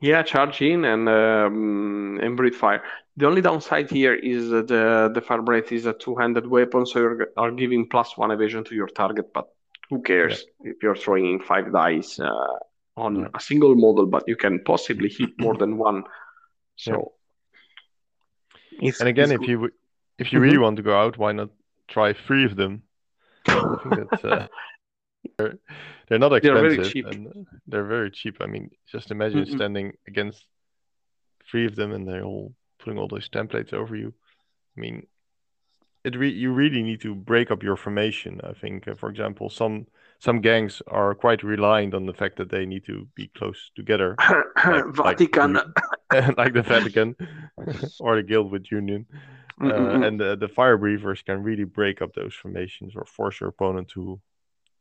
Yeah, 0.00 0.22
charge 0.22 0.60
in 0.60 0.84
and 0.84 1.08
um, 1.08 2.18
and 2.22 2.36
breathe 2.36 2.54
fire. 2.54 2.82
The 3.16 3.26
only 3.26 3.40
downside 3.40 3.88
here 3.90 4.14
is 4.14 4.50
that 4.50 4.66
the 4.68 5.10
the 5.14 5.20
fire 5.20 5.42
breath 5.42 5.72
is 5.72 5.86
a 5.86 5.92
two-handed 5.92 6.46
weapon, 6.46 6.84
so 6.86 6.98
you 7.00 7.26
are 7.36 7.50
giving 7.52 7.88
plus 7.88 8.18
one 8.18 8.30
evasion 8.34 8.64
to 8.64 8.74
your 8.74 8.88
target. 8.88 9.26
But 9.32 9.46
who 9.90 10.02
cares 10.02 10.44
if 10.70 10.76
you're 10.82 10.96
throwing 11.02 11.26
in 11.32 11.40
five 11.40 11.66
dice 11.72 12.20
uh, 12.20 12.58
on 12.96 13.12
Yeah. 13.16 13.28
a 13.34 13.40
single 13.40 13.74
model? 13.76 14.06
But 14.06 14.22
you 14.26 14.36
can 14.36 14.58
possibly 14.64 15.08
hit 15.08 15.30
more 15.38 15.56
than 15.56 15.78
one. 15.78 16.02
So 16.76 17.12
it's 18.82 19.00
and 19.00 19.08
again, 19.08 19.30
if 19.32 19.40
good. 19.40 19.48
you 19.48 19.70
if 20.18 20.32
you 20.32 20.40
really 20.40 20.58
want 20.58 20.76
to 20.76 20.82
go 20.82 20.94
out, 21.02 21.16
why 21.18 21.32
not 21.32 21.50
try 21.88 22.12
three 22.26 22.44
of 22.44 22.56
them? 22.56 22.82
I 23.46 23.76
think 23.82 23.94
that's 23.96 24.24
uh, 24.24 24.46
they're, 25.36 25.54
they're 26.08 26.18
not 26.18 26.32
expensive. 26.32 26.62
They're 26.62 26.76
very 26.76 26.90
cheap. 26.90 27.06
and 27.06 27.46
they're 27.66 27.84
very 27.84 28.10
cheap. 28.10 28.36
I 28.40 28.46
mean, 28.46 28.70
just 28.90 29.10
imagine 29.10 29.44
Mm-mm. 29.44 29.54
standing 29.54 29.92
against 30.06 30.46
three 31.50 31.66
of 31.66 31.76
them 31.76 31.92
and 31.92 32.06
they're 32.08 32.24
all 32.24 32.54
putting 32.78 32.98
all 32.98 33.08
those 33.08 33.28
templates 33.28 33.72
over 33.72 33.94
you. 33.96 34.12
I 34.76 34.80
mean, 34.80 35.06
it 36.04 36.16
re- 36.16 36.30
you 36.32 36.52
really 36.52 36.82
need 36.82 37.00
to 37.02 37.14
break 37.14 37.50
up 37.50 37.62
your 37.62 37.76
formation. 37.76 38.40
I 38.44 38.52
think, 38.52 38.86
uh, 38.88 38.94
for 38.94 39.08
example, 39.08 39.48
some 39.50 39.86
some 40.18 40.40
gangs 40.40 40.80
are 40.86 41.14
quite 41.14 41.42
reliant 41.42 41.92
on 41.94 42.06
the 42.06 42.12
fact 42.14 42.36
that 42.36 42.50
they 42.50 42.64
need 42.66 42.84
to 42.86 43.06
be 43.14 43.28
close 43.36 43.70
together, 43.76 44.14
like- 44.66 44.98
like 44.98 45.18
Vatican. 45.18 45.52
the- 45.54 46.34
like 46.36 46.52
the 46.54 46.62
Vatican 46.62 47.16
or 48.00 48.16
the 48.16 48.22
Guild 48.22 48.50
with 48.50 48.70
Union. 48.70 49.06
Uh, 49.62 50.00
and 50.02 50.18
the, 50.18 50.34
the 50.36 50.48
fire 50.48 50.76
breathers 50.76 51.22
can 51.22 51.40
really 51.42 51.62
break 51.64 52.02
up 52.02 52.12
those 52.14 52.34
formations 52.34 52.94
or 52.96 53.04
force 53.04 53.40
your 53.40 53.48
opponent 53.50 53.86
to, 53.88 54.20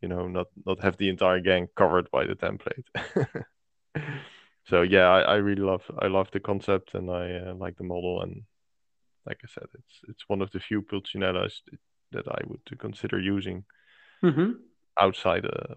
you 0.03 0.09
know, 0.09 0.27
not 0.27 0.47
not 0.65 0.79
have 0.83 0.97
the 0.97 1.09
entire 1.09 1.39
gang 1.39 1.67
covered 1.75 2.11
by 2.11 2.25
the 2.27 2.35
template. 2.35 2.87
so 4.69 4.81
yeah, 4.83 5.07
I, 5.07 5.21
I 5.21 5.35
really 5.35 5.61
love 5.63 5.83
I 5.99 6.07
love 6.07 6.27
the 6.31 6.39
concept 6.41 6.93
and 6.93 7.09
I 7.09 7.23
uh, 7.37 7.53
like 7.55 7.77
the 7.77 7.83
model 7.85 8.21
and 8.21 8.43
like 9.25 9.39
I 9.43 9.47
said, 9.47 9.69
it's 9.73 9.95
it's 10.09 10.23
one 10.27 10.41
of 10.41 10.51
the 10.51 10.59
few 10.59 10.81
Pulcinellas 10.81 11.61
that 12.11 12.27
I 12.27 12.41
would 12.47 12.79
consider 12.79 13.19
using 13.19 13.63
Mhm. 14.21 14.55
outside 14.97 15.45
a 15.45 15.75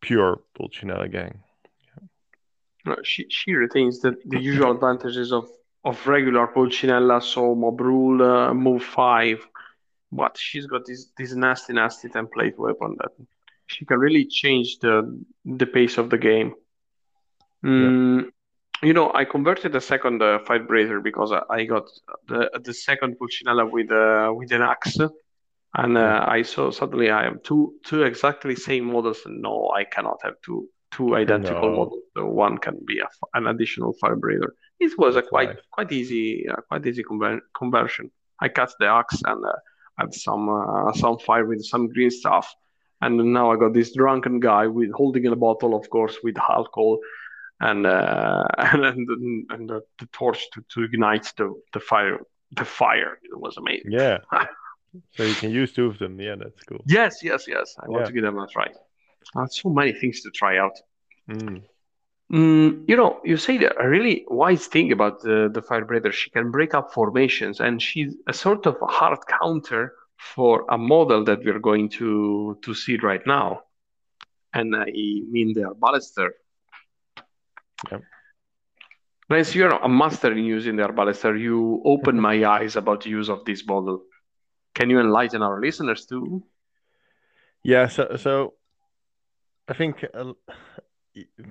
pure 0.00 0.40
Pulcinella 0.54 1.08
gang. 1.10 1.42
No, 2.86 2.96
she 3.04 3.26
she 3.28 3.54
retains 3.54 4.00
the, 4.00 4.16
the 4.24 4.40
usual 4.40 4.72
advantages 4.72 5.32
of 5.32 5.48
of 5.84 6.06
regular 6.06 6.46
Pulcinella, 6.48 7.22
so 7.22 7.54
mob 7.54 7.80
rule, 7.80 8.22
uh, 8.22 8.54
move 8.54 8.82
five, 8.82 9.38
but 10.12 10.36
she's 10.36 10.66
got 10.66 10.84
this 10.86 11.12
this 11.18 11.32
nasty 11.34 11.72
nasty 11.72 12.08
template 12.08 12.56
weapon 12.58 12.96
that 12.98 13.12
she 13.70 13.84
can 13.84 13.98
really 13.98 14.24
change 14.26 14.78
the 14.80 14.94
the 15.44 15.66
pace 15.66 15.96
of 15.98 16.10
the 16.10 16.18
game. 16.18 16.54
Mm, 17.64 18.30
you 18.82 18.92
know, 18.94 19.12
I 19.14 19.24
converted 19.24 19.72
the 19.72 19.80
second 19.80 20.22
uh, 20.22 20.38
fight 20.46 20.66
brazier 20.66 21.00
because 21.00 21.32
I, 21.32 21.42
I 21.50 21.64
got 21.64 21.86
the 22.28 22.50
the 22.64 22.74
second 22.74 23.16
Pulcinella 23.18 23.64
with 23.70 23.90
uh, 23.92 24.32
with 24.34 24.52
an 24.52 24.62
axe, 24.62 24.98
and 25.74 25.96
uh, 25.98 26.24
I 26.26 26.42
saw 26.42 26.70
suddenly 26.70 27.10
I 27.10 27.24
have 27.24 27.42
two 27.42 27.74
two 27.86 28.02
exactly 28.02 28.56
same 28.56 28.84
models. 28.84 29.20
And 29.26 29.40
no, 29.42 29.70
I 29.74 29.84
cannot 29.84 30.18
have 30.24 30.34
two 30.44 30.68
two 30.92 31.14
identical 31.22 31.70
No. 31.70 31.76
models. 31.80 32.04
So 32.16 32.26
one 32.26 32.58
can 32.58 32.78
be 32.86 32.98
a, 33.00 33.08
an 33.34 33.46
additional 33.46 33.92
fire 34.00 34.16
breather. 34.16 34.54
It 34.80 34.92
was 34.98 35.16
a 35.16 35.22
quite 35.22 35.48
right. 35.50 35.58
quite 35.70 35.92
easy 35.92 36.46
uh, 36.48 36.60
quite 36.68 36.86
easy 36.86 37.04
conver- 37.04 37.40
conversion. 37.56 38.10
I 38.40 38.48
cut 38.48 38.72
the 38.80 38.86
axe 38.86 39.20
and 39.24 39.44
uh, 39.44 39.52
had 39.98 40.14
some 40.14 40.48
uh, 40.48 40.92
some 40.94 41.18
fire 41.18 41.46
with 41.46 41.62
some 41.64 41.88
green 41.88 42.10
stuff, 42.10 42.46
and 43.00 43.32
now 43.32 43.50
I 43.50 43.56
got 43.56 43.72
this 43.72 43.94
drunken 43.94 44.40
guy 44.40 44.66
with 44.66 44.92
holding 44.92 45.26
a 45.26 45.36
bottle, 45.36 45.74
of 45.74 45.88
course, 45.90 46.18
with 46.22 46.36
alcohol, 46.38 46.98
and 47.60 47.86
uh, 47.86 48.44
and 48.58 48.84
and, 48.84 49.50
and 49.50 49.70
the, 49.70 49.80
the 49.98 50.06
torch 50.12 50.50
to, 50.52 50.64
to 50.74 50.82
ignite 50.82 51.32
the, 51.36 51.54
the 51.72 51.80
fire. 51.80 52.18
The 52.52 52.64
fire 52.64 53.18
it 53.22 53.38
was 53.38 53.56
amazing. 53.56 53.92
Yeah. 53.92 54.18
so 55.14 55.22
you 55.22 55.34
can 55.34 55.50
use 55.50 55.72
two 55.72 55.86
of 55.86 55.98
them. 55.98 56.20
Yeah, 56.20 56.34
that's 56.36 56.62
cool. 56.64 56.82
Yes, 56.84 57.22
yes, 57.22 57.46
yes. 57.46 57.76
I 57.78 57.88
want 57.88 58.06
to 58.06 58.12
give 58.12 58.24
them 58.24 58.38
a 58.38 58.46
try. 58.48 58.66
Uh, 59.36 59.46
so 59.46 59.68
many 59.70 59.92
things 59.92 60.22
to 60.22 60.30
try 60.30 60.58
out. 60.58 60.76
Mm. 61.30 61.62
Mm, 62.32 62.88
you 62.88 62.96
know, 62.96 63.20
you 63.24 63.36
say 63.36 63.58
that 63.58 63.80
a 63.80 63.88
really 63.88 64.24
wise 64.28 64.66
thing 64.66 64.92
about 64.92 65.20
the, 65.20 65.50
the 65.52 65.62
fire 65.62 65.84
breather. 65.84 66.12
She 66.12 66.30
can 66.30 66.50
break 66.50 66.74
up 66.74 66.92
formations, 66.92 67.60
and 67.60 67.80
she's 67.80 68.16
a 68.26 68.32
sort 68.32 68.66
of 68.66 68.76
a 68.82 68.86
hard 68.86 69.18
counter 69.26 69.94
for 70.20 70.66
a 70.68 70.76
model 70.76 71.24
that 71.24 71.42
we're 71.44 71.58
going 71.58 71.88
to 71.88 72.58
to 72.62 72.74
see 72.74 72.96
right 72.98 73.26
now. 73.26 73.62
And 74.52 74.76
I 74.76 74.84
mean 74.84 75.54
the 75.54 75.74
Ballester. 75.80 76.30
Yep. 77.90 78.02
Lance, 79.30 79.54
you're 79.54 79.70
a 79.70 79.88
master 79.88 80.32
in 80.32 80.44
using 80.44 80.76
the 80.76 80.82
Arbalester. 80.82 81.40
You 81.40 81.80
opened 81.84 82.20
my 82.30 82.44
eyes 82.44 82.76
about 82.76 83.02
the 83.02 83.10
use 83.10 83.30
of 83.30 83.44
this 83.44 83.64
model. 83.66 84.02
Can 84.74 84.90
you 84.90 85.00
enlighten 85.00 85.42
our 85.42 85.60
listeners 85.60 86.04
too? 86.04 86.44
Yeah, 87.62 87.88
so 87.88 88.16
so 88.16 88.54
I 89.68 89.74
think 89.74 90.04
uh, 90.14 90.32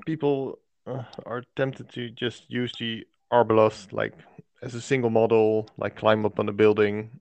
people 0.06 0.60
uh, 0.86 1.04
are 1.26 1.44
tempted 1.56 1.90
to 1.94 2.10
just 2.12 2.50
use 2.50 2.74
the 2.80 3.08
Arbalest 3.32 3.94
like 3.94 4.14
as 4.62 4.76
a 4.76 4.82
single 4.82 5.10
model, 5.10 5.70
like 5.78 5.96
climb 5.96 6.26
up 6.26 6.40
on 6.40 6.50
a 6.50 6.54
building 6.54 7.20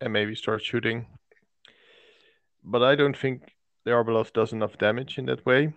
and 0.00 0.12
maybe 0.12 0.34
start 0.34 0.62
shooting. 0.62 1.06
But 2.64 2.82
I 2.82 2.94
don't 2.94 3.16
think 3.16 3.54
the 3.84 3.92
Arbalest 3.92 4.32
does 4.32 4.52
enough 4.52 4.76
damage 4.78 5.18
in 5.18 5.26
that 5.26 5.46
way, 5.46 5.72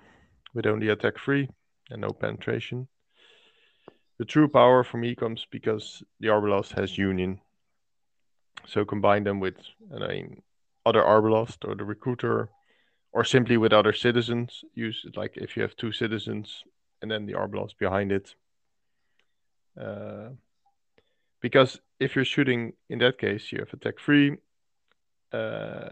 with 0.54 0.66
only 0.66 0.90
attack 0.90 1.20
three 1.20 1.50
and 1.90 2.02
no 2.02 2.10
penetration. 2.10 2.88
The 4.18 4.26
true 4.26 4.50
power 4.50 4.84
for 4.84 4.98
me 4.98 5.16
comes 5.16 5.46
because 5.50 6.04
the 6.20 6.28
Arbalest 6.28 6.78
has 6.78 6.98
Union. 6.98 7.40
So 8.66 8.84
combine 8.84 9.24
them 9.24 9.40
with, 9.40 9.56
I 9.96 10.08
mean, 10.08 10.42
other 10.86 11.02
Arbalest 11.02 11.68
or 11.68 11.76
the 11.76 11.86
Recruiter 11.86 12.50
or 13.12 13.24
simply 13.24 13.58
with 13.58 13.72
other 13.72 13.94
citizens. 13.94 14.64
Use 14.76 15.04
it 15.06 15.16
like 15.16 15.38
if 15.38 15.56
you 15.56 15.62
have 15.62 15.76
two 15.76 15.92
citizens 15.92 16.64
and 17.02 17.10
then 17.10 17.26
the 17.26 17.34
Arbalest 17.34 17.78
behind 17.80 18.12
it. 18.12 18.36
Uh, 19.80 20.30
because 21.42 21.80
if 22.00 22.16
you're 22.16 22.26
shooting 22.26 22.74
in 22.90 23.00
that 23.00 23.18
case, 23.18 23.52
you 23.52 23.60
have 23.60 23.74
attack 23.74 24.00
three, 24.00 24.38
uh, 25.32 25.90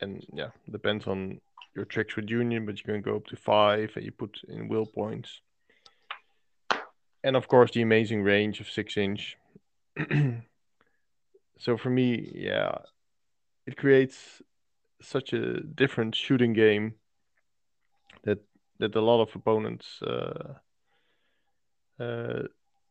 and 0.00 0.24
yeah, 0.32 0.50
depends 0.70 1.06
on 1.06 1.40
your 1.74 1.84
tricks 1.84 2.16
with 2.16 2.28
Union, 2.30 2.66
but 2.66 2.78
you 2.78 2.84
can 2.84 3.00
go 3.00 3.16
up 3.16 3.26
to 3.26 3.36
five 3.36 3.90
and 3.96 4.04
you 4.04 4.12
put 4.12 4.40
in 4.48 4.68
will 4.68 4.86
points. 4.86 5.40
and 7.24 7.36
of 7.36 7.46
course 7.48 7.70
the 7.72 7.82
amazing 7.82 8.22
range 8.22 8.60
of 8.60 8.68
six 8.68 8.96
inch. 8.96 9.36
so 11.58 11.76
for 11.76 11.90
me, 11.90 12.32
yeah, 12.34 12.78
it 13.66 13.76
creates 13.76 14.42
such 15.00 15.32
a 15.32 15.60
different 15.60 16.14
shooting 16.14 16.52
game 16.52 16.94
that 18.24 18.38
that 18.78 18.94
a 18.96 19.00
lot 19.00 19.22
of 19.22 19.34
opponents, 19.34 20.02
uh, 20.02 20.54
uh, 22.00 22.42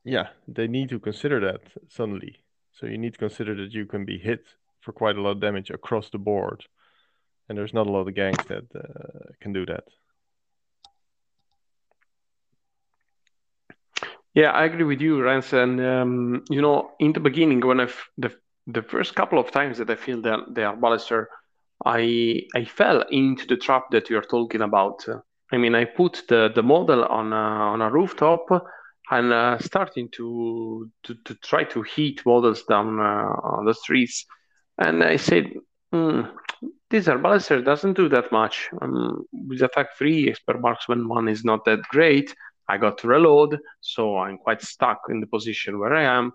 yeah, 0.04 0.28
they 0.48 0.68
need 0.68 0.90
to 0.90 1.00
consider 1.00 1.40
that 1.42 1.62
suddenly. 1.90 2.44
So 2.72 2.86
you 2.88 2.98
need 2.98 3.14
to 3.14 3.20
consider 3.20 3.56
that 3.56 3.74
you 3.74 3.86
can 3.86 4.06
be 4.06 4.18
hit 4.18 4.46
for 4.80 4.92
quite 4.92 5.18
a 5.18 5.22
lot 5.22 5.32
of 5.32 5.40
damage 5.42 5.70
across 5.70 6.10
the 6.10 6.18
board, 6.18 6.66
and 7.48 7.58
there's 7.58 7.74
not 7.74 7.88
a 7.88 7.92
lot 7.92 8.08
of 8.08 8.16
gangs 8.16 8.44
that 8.48 8.66
uh, 8.76 9.34
can 9.40 9.54
do 9.54 9.66
that. 9.66 9.84
Yeah, 14.34 14.52
I 14.52 14.66
agree 14.66 14.86
with 14.86 15.02
you, 15.02 15.22
Rance. 15.22 15.54
And 15.54 15.80
um, 15.82 16.44
you 16.50 16.62
know, 16.62 16.92
in 17.00 17.14
the 17.14 17.20
beginning, 17.20 17.60
when 17.60 17.82
I 17.82 17.88
the 18.18 18.32
the 18.68 18.82
first 18.82 19.16
couple 19.16 19.40
of 19.40 19.52
times 19.52 19.78
that 19.78 19.90
I 19.90 19.96
feel 19.96 20.22
the 20.22 20.46
the 20.54 20.62
Arbalester, 20.62 21.26
I 21.86 22.44
I 22.56 22.66
fell 22.66 23.04
into 23.12 23.46
the 23.46 23.58
trap 23.58 23.92
that 23.92 24.10
you're 24.10 24.22
talking 24.22 24.62
about. 24.62 25.06
I 25.52 25.58
mean, 25.58 25.76
I 25.76 25.86
put 25.86 26.24
the 26.30 26.50
the 26.56 26.64
model 26.64 27.04
on 27.04 27.34
a, 27.34 27.36
on 27.36 27.82
a 27.82 27.92
rooftop 27.92 28.48
and 29.10 29.34
uh, 29.34 29.58
starting 29.60 30.10
to, 30.10 30.90
to 31.04 31.16
to 31.26 31.36
try 31.36 31.64
to 31.66 31.82
hit 31.82 32.26
models 32.26 32.64
down 32.64 33.00
uh, 33.00 33.34
on 33.44 33.66
the 33.66 33.74
streets, 33.74 34.26
and 34.78 35.04
I 35.04 35.18
said, 35.18 35.52
mm, 35.94 36.32
this 36.90 37.08
Arbalester 37.08 37.64
doesn't 37.64 37.94
do 37.94 38.10
that 38.10 38.32
much. 38.32 38.70
Um, 38.82 39.26
with 39.32 39.62
attack 39.62 39.98
three, 39.98 40.30
expert 40.30 40.62
marksman 40.62 41.08
one 41.08 41.28
is 41.28 41.44
not 41.44 41.66
that 41.66 41.82
great. 41.90 42.34
I 42.68 42.78
got 42.78 43.00
to 43.00 43.08
reload, 43.08 43.60
so 43.82 44.18
I'm 44.18 44.38
quite 44.38 44.62
stuck 44.62 45.02
in 45.10 45.20
the 45.20 45.28
position 45.28 45.80
where 45.80 45.94
I 45.94 46.04
am. 46.04 46.32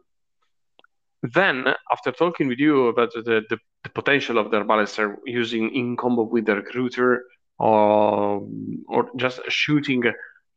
Then, 1.22 1.64
after 1.90 2.12
talking 2.12 2.48
with 2.48 2.58
you 2.58 2.88
about 2.88 3.12
the, 3.14 3.22
the, 3.22 3.58
the 3.84 3.90
potential 3.90 4.38
of 4.38 4.50
the 4.50 4.58
Arbalester 4.58 5.16
using 5.24 5.74
in 5.74 5.96
combo 5.96 6.22
with 6.22 6.46
the 6.46 6.56
recruiter 6.56 7.24
or, 7.58 8.46
or 8.88 9.10
just 9.16 9.40
shooting 9.48 10.02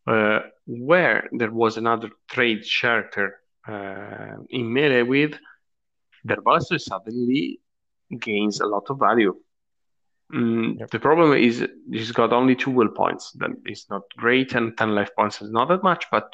uh, 0.09 0.39
where 0.65 1.29
there 1.31 1.51
was 1.51 1.77
another 1.77 2.09
trade 2.29 2.65
character 2.81 3.37
uh, 3.67 4.37
in 4.49 4.73
melee 4.73 5.03
with, 5.03 5.35
the 6.25 6.35
Arbalester 6.35 6.79
suddenly 6.79 7.59
gains 8.19 8.59
a 8.59 8.65
lot 8.65 8.89
of 8.89 8.99
value. 8.99 9.35
Mm, 10.33 10.79
yep. 10.79 10.89
The 10.89 10.99
problem 10.99 11.33
is 11.33 11.67
he's 11.91 12.11
got 12.11 12.33
only 12.33 12.55
two 12.55 12.71
will 12.71 12.89
points. 12.89 13.31
That 13.33 13.51
is 13.65 13.85
not 13.89 14.03
great, 14.17 14.53
and 14.53 14.77
10 14.77 14.95
life 14.95 15.09
points 15.15 15.41
is 15.41 15.51
not 15.51 15.69
that 15.69 15.83
much, 15.83 16.05
but 16.11 16.33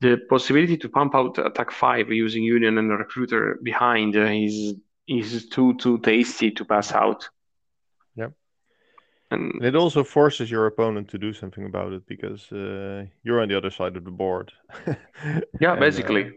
the 0.00 0.18
possibility 0.28 0.76
to 0.78 0.88
pump 0.88 1.14
out 1.14 1.38
attack 1.38 1.70
5 1.70 2.10
using 2.10 2.42
Union 2.42 2.78
and 2.78 2.90
a 2.90 2.96
recruiter 2.96 3.58
behind 3.62 4.16
uh, 4.16 4.22
is, 4.22 4.74
is 5.06 5.48
too 5.48 5.74
too 5.74 5.98
tasty 5.98 6.50
to 6.50 6.64
pass 6.64 6.92
out. 6.92 7.28
Yep. 8.16 8.32
And 9.32 9.64
it 9.64 9.74
also 9.74 10.04
forces 10.04 10.50
your 10.50 10.66
opponent 10.66 11.08
to 11.08 11.18
do 11.18 11.32
something 11.32 11.64
about 11.64 11.92
it 11.92 12.06
because 12.06 12.52
uh, 12.52 13.06
you're 13.22 13.40
on 13.40 13.48
the 13.48 13.56
other 13.56 13.70
side 13.70 13.96
of 13.96 14.04
the 14.04 14.10
board. 14.10 14.52
yeah, 15.58 15.72
and, 15.72 15.80
basically. 15.80 16.26
Uh, 16.26 16.30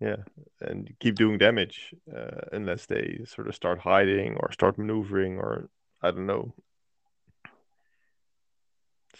yeah, 0.00 0.16
and 0.60 0.92
keep 1.00 1.14
doing 1.14 1.38
damage 1.38 1.94
uh, 2.14 2.42
unless 2.52 2.86
they 2.86 3.20
sort 3.24 3.48
of 3.48 3.54
start 3.54 3.78
hiding 3.78 4.36
or 4.36 4.52
start 4.52 4.78
maneuvering 4.78 5.38
or 5.38 5.70
I 6.02 6.10
don't 6.10 6.26
know. 6.26 6.52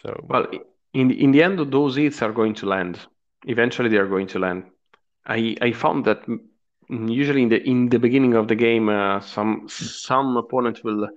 So 0.03 0.25
well, 0.29 0.47
in 0.93 1.11
in 1.11 1.33
the 1.33 1.43
end, 1.43 1.59
those 1.73 1.97
hits 1.97 2.23
are 2.23 2.33
going 2.33 2.55
to 2.57 2.67
land. 2.67 2.99
Eventually, 3.47 3.89
they 3.89 3.97
are 3.97 4.07
going 4.07 4.29
to 4.29 4.39
land. 4.39 4.65
I 5.27 5.57
I 5.61 5.73
found 5.73 6.05
that 6.05 6.25
usually 6.89 7.43
in 7.43 7.49
the 7.49 7.63
in 7.63 7.89
the 7.89 7.99
beginning 7.99 8.35
of 8.35 8.47
the 8.47 8.55
game, 8.55 8.89
uh, 8.89 9.21
some 9.21 9.69
some 9.69 10.37
opponent 10.37 10.85
will 10.85 11.09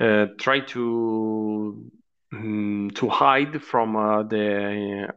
uh, 0.00 0.26
try 0.38 0.60
to 0.60 1.90
um, 2.32 2.90
to 2.94 3.08
hide 3.08 3.62
from 3.62 3.96
uh, 3.96 4.22
the 4.24 5.08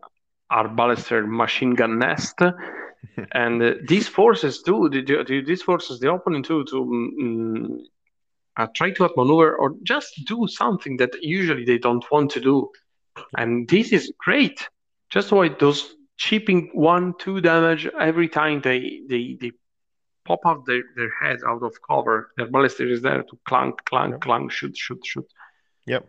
Arbalester 0.51 1.27
machine 1.27 1.73
gun 1.75 1.99
nest 1.99 2.39
and 3.31 3.61
uh, 3.61 3.73
these 3.87 4.07
forces 4.07 4.61
too, 4.61 4.89
these 4.89 5.61
forces 5.61 5.99
the 5.99 6.11
opponent 6.11 6.45
too 6.45 6.63
to 6.65 6.81
um, 6.81 7.79
uh, 8.57 8.67
try 8.75 8.91
to 8.91 9.03
outmaneuver 9.05 9.55
or 9.55 9.75
just 9.83 10.25
do 10.25 10.47
something 10.47 10.97
that 10.97 11.11
usually 11.21 11.65
they 11.65 11.77
don't 11.77 12.05
want 12.11 12.31
to 12.31 12.39
do. 12.39 12.69
And 13.37 13.67
this 13.67 13.91
is 13.91 14.11
great. 14.19 14.67
Just 15.09 15.31
why 15.31 15.49
those 15.49 15.95
chipping 16.17 16.69
one, 16.73 17.13
two 17.19 17.41
damage 17.41 17.87
every 17.99 18.27
time 18.27 18.61
they 18.61 19.01
they, 19.07 19.37
they 19.39 19.51
pop 20.27 20.41
out 20.45 20.65
their, 20.65 20.83
their 20.95 21.11
head 21.21 21.39
out 21.47 21.63
of 21.63 21.73
cover. 21.81 22.31
Their 22.37 22.47
ballister 22.47 22.89
is 22.89 23.01
there 23.01 23.23
to 23.23 23.39
clank, 23.47 23.83
clank, 23.85 24.11
yep. 24.13 24.21
clank, 24.21 24.51
shoot, 24.51 24.75
shoot, 24.75 25.01
shoot. 25.05 25.27
Yep. 25.85 26.03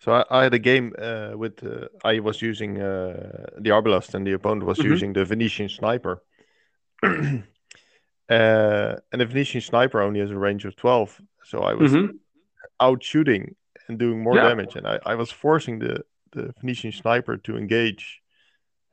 So 0.00 0.12
I, 0.12 0.24
I 0.38 0.42
had 0.44 0.54
a 0.54 0.58
game 0.58 0.92
uh, 0.98 1.32
with 1.34 1.64
uh, 1.64 1.88
I 2.04 2.18
was 2.20 2.42
using 2.42 2.80
uh, 2.80 3.46
the 3.58 3.70
Arbalest 3.70 4.14
and 4.14 4.26
the 4.26 4.32
opponent 4.32 4.64
was 4.66 4.78
mm-hmm. 4.78 4.90
using 4.90 5.12
the 5.12 5.24
Venetian 5.24 5.68
sniper. 5.68 6.22
Uh, 8.28 8.96
and 9.12 9.20
the 9.20 9.26
Venetian 9.26 9.60
sniper 9.60 10.00
only 10.00 10.18
has 10.18 10.32
a 10.32 10.36
range 10.36 10.64
of 10.64 10.74
12. 10.74 11.20
So 11.44 11.60
I 11.60 11.74
was 11.74 11.92
mm-hmm. 11.92 12.16
out 12.80 13.00
shooting 13.00 13.54
and 13.86 14.00
doing 14.00 14.20
more 14.20 14.34
yeah. 14.34 14.48
damage. 14.48 14.74
And 14.74 14.84
I, 14.84 14.98
I 15.06 15.14
was 15.14 15.30
forcing 15.30 15.78
the, 15.78 16.04
the 16.32 16.52
Venetian 16.58 16.90
sniper 16.90 17.36
to 17.36 17.56
engage 17.56 18.20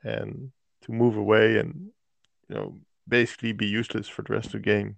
and 0.04 0.52
to 0.84 0.92
move 0.92 1.18
away 1.18 1.58
and, 1.58 1.90
you 2.48 2.56
know, 2.56 2.76
basically 3.08 3.52
be 3.52 3.68
useless 3.68 4.08
for 4.08 4.22
the 4.22 4.34
rest 4.34 4.48
of 4.48 4.52
the 4.54 4.60
game. 4.60 4.98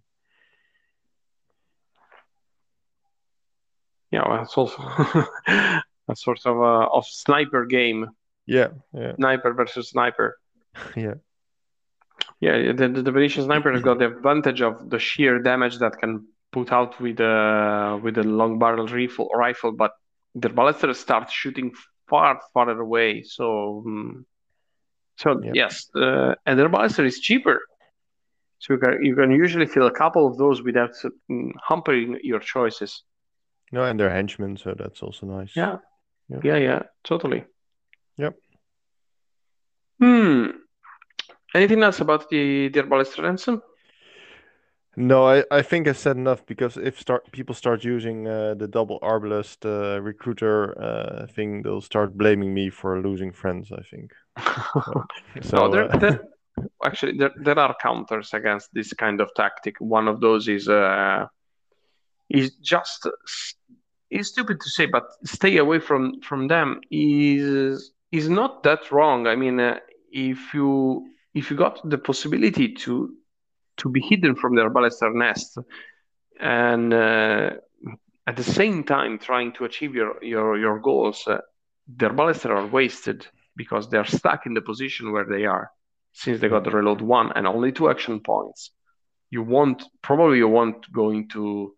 Yeah, 4.11 4.27
well, 4.27 4.43
it's 4.43 4.57
also 4.57 4.81
a 5.47 6.15
sort 6.15 6.39
of 6.45 6.57
a 6.57 6.87
of 6.89 7.05
sniper 7.05 7.65
game. 7.65 8.07
Yeah, 8.45 8.69
yeah. 8.93 9.15
Sniper 9.15 9.53
versus 9.53 9.89
sniper. 9.89 10.37
yeah. 10.95 11.15
Yeah, 12.39 12.73
the, 12.73 12.87
the 12.89 13.11
Venetian 13.11 13.43
sniper 13.43 13.71
has 13.71 13.81
got 13.81 13.99
the 13.99 14.07
advantage 14.07 14.61
of 14.61 14.89
the 14.89 14.99
sheer 14.99 15.39
damage 15.39 15.79
that 15.79 15.97
can 15.99 16.27
put 16.51 16.71
out 16.71 16.99
with 17.01 17.19
a 17.19 17.99
with 18.01 18.17
a 18.17 18.23
long 18.23 18.59
barrel 18.59 18.87
rifle, 18.87 19.29
rifle 19.33 19.71
but 19.71 19.91
the 20.35 20.49
ballister 20.49 20.93
starts 20.95 21.33
shooting 21.33 21.71
far 22.09 22.39
farther 22.53 22.79
away. 22.79 23.23
So, 23.23 23.83
um, 23.85 24.25
so 25.17 25.41
yep. 25.43 25.55
yes, 25.55 25.89
uh, 25.95 26.35
and 26.45 26.59
the 26.59 26.65
ballister 26.65 27.05
is 27.05 27.19
cheaper. 27.19 27.59
So 28.59 28.73
you 28.73 28.79
can 28.79 29.03
you 29.03 29.15
can 29.15 29.31
usually 29.31 29.65
fill 29.65 29.87
a 29.87 29.91
couple 29.91 30.27
of 30.27 30.37
those 30.37 30.61
without 30.61 30.91
um, 31.29 31.53
hampering 31.67 32.19
your 32.23 32.39
choices. 32.39 33.03
No, 33.71 33.83
and 33.83 33.99
they're 33.99 34.09
henchmen, 34.09 34.57
so 34.57 34.73
that's 34.77 35.01
also 35.01 35.25
nice. 35.25 35.55
Yeah, 35.55 35.77
yeah, 36.29 36.39
yeah, 36.43 36.57
yeah 36.57 36.83
totally. 37.03 37.45
Yep. 38.17 38.35
Hmm. 39.99 40.45
Anything 41.53 41.83
else 41.83 41.99
about 41.99 42.29
the 42.29 42.69
the 42.69 42.83
Arbalest 42.83 43.21
ransom? 43.21 43.61
No, 44.97 45.27
I, 45.27 45.43
I 45.51 45.61
think 45.61 45.87
I 45.89 45.91
said 45.91 46.15
enough 46.15 46.45
because 46.45 46.77
if 46.77 46.99
start 46.99 47.29
people 47.31 47.53
start 47.53 47.83
using 47.83 48.27
uh, 48.27 48.53
the 48.53 48.67
double 48.67 48.99
Arbalest 49.01 49.65
uh, 49.65 50.01
recruiter 50.01 50.79
uh, 50.81 51.27
thing, 51.27 51.63
they'll 51.63 51.81
start 51.81 52.17
blaming 52.17 52.53
me 52.53 52.69
for 52.69 53.01
losing 53.01 53.33
friends. 53.33 53.71
I 53.73 53.81
think. 53.81 54.13
so, 55.41 55.57
no, 55.57 55.71
there, 55.71 55.93
uh, 55.93 55.97
there, 55.97 56.21
actually, 56.83 57.17
there, 57.17 57.31
there 57.35 57.59
are 57.59 57.75
counters 57.81 58.33
against 58.33 58.69
this 58.73 58.93
kind 58.93 59.21
of 59.21 59.33
tactic. 59.35 59.75
One 59.79 60.07
of 60.07 60.19
those 60.21 60.47
is 60.47 60.69
uh, 60.69 61.25
is 62.29 62.51
just 62.55 63.07
it's 64.09 64.29
stupid 64.29 64.59
to 64.61 64.69
say, 64.69 64.85
but 64.85 65.05
stay 65.23 65.57
away 65.57 65.79
from 65.79 66.21
from 66.21 66.47
them 66.47 66.81
is 66.91 67.91
is 68.11 68.29
not 68.29 68.63
that 68.63 68.91
wrong. 68.91 69.27
I 69.27 69.35
mean, 69.35 69.59
uh, 69.59 69.79
if 70.11 70.53
you 70.53 71.07
if 71.33 71.51
you 71.51 71.57
got 71.57 71.87
the 71.89 71.97
possibility 71.97 72.73
to 72.73 73.13
to 73.77 73.89
be 73.89 74.01
hidden 74.01 74.35
from 74.35 74.55
their 74.55 74.69
ballister 74.69 75.13
nest 75.13 75.57
and 76.39 76.93
uh, 76.93 77.49
at 78.27 78.35
the 78.35 78.43
same 78.43 78.83
time 78.83 79.19
trying 79.19 79.51
to 79.53 79.65
achieve 79.65 79.95
your 79.95 80.23
your 80.23 80.57
your 80.57 80.79
goals, 80.79 81.27
uh, 81.27 81.39
their 81.87 82.11
ballister 82.11 82.49
are 82.51 82.67
wasted 82.67 83.27
because 83.55 83.89
they're 83.89 84.05
stuck 84.05 84.45
in 84.45 84.53
the 84.53 84.61
position 84.61 85.11
where 85.11 85.25
they 85.25 85.45
are 85.45 85.71
since 86.15 86.39
they 86.39 86.47
got 86.47 86.63
the 86.63 86.71
reload 86.71 87.01
one 87.01 87.31
and 87.35 87.45
only 87.45 87.71
two 87.73 87.89
action 87.89 88.21
points. 88.21 88.71
You 89.29 89.43
want 89.43 89.83
probably 90.01 90.37
you 90.37 90.47
want 90.47 90.91
going 90.91 91.27
to 91.29 91.73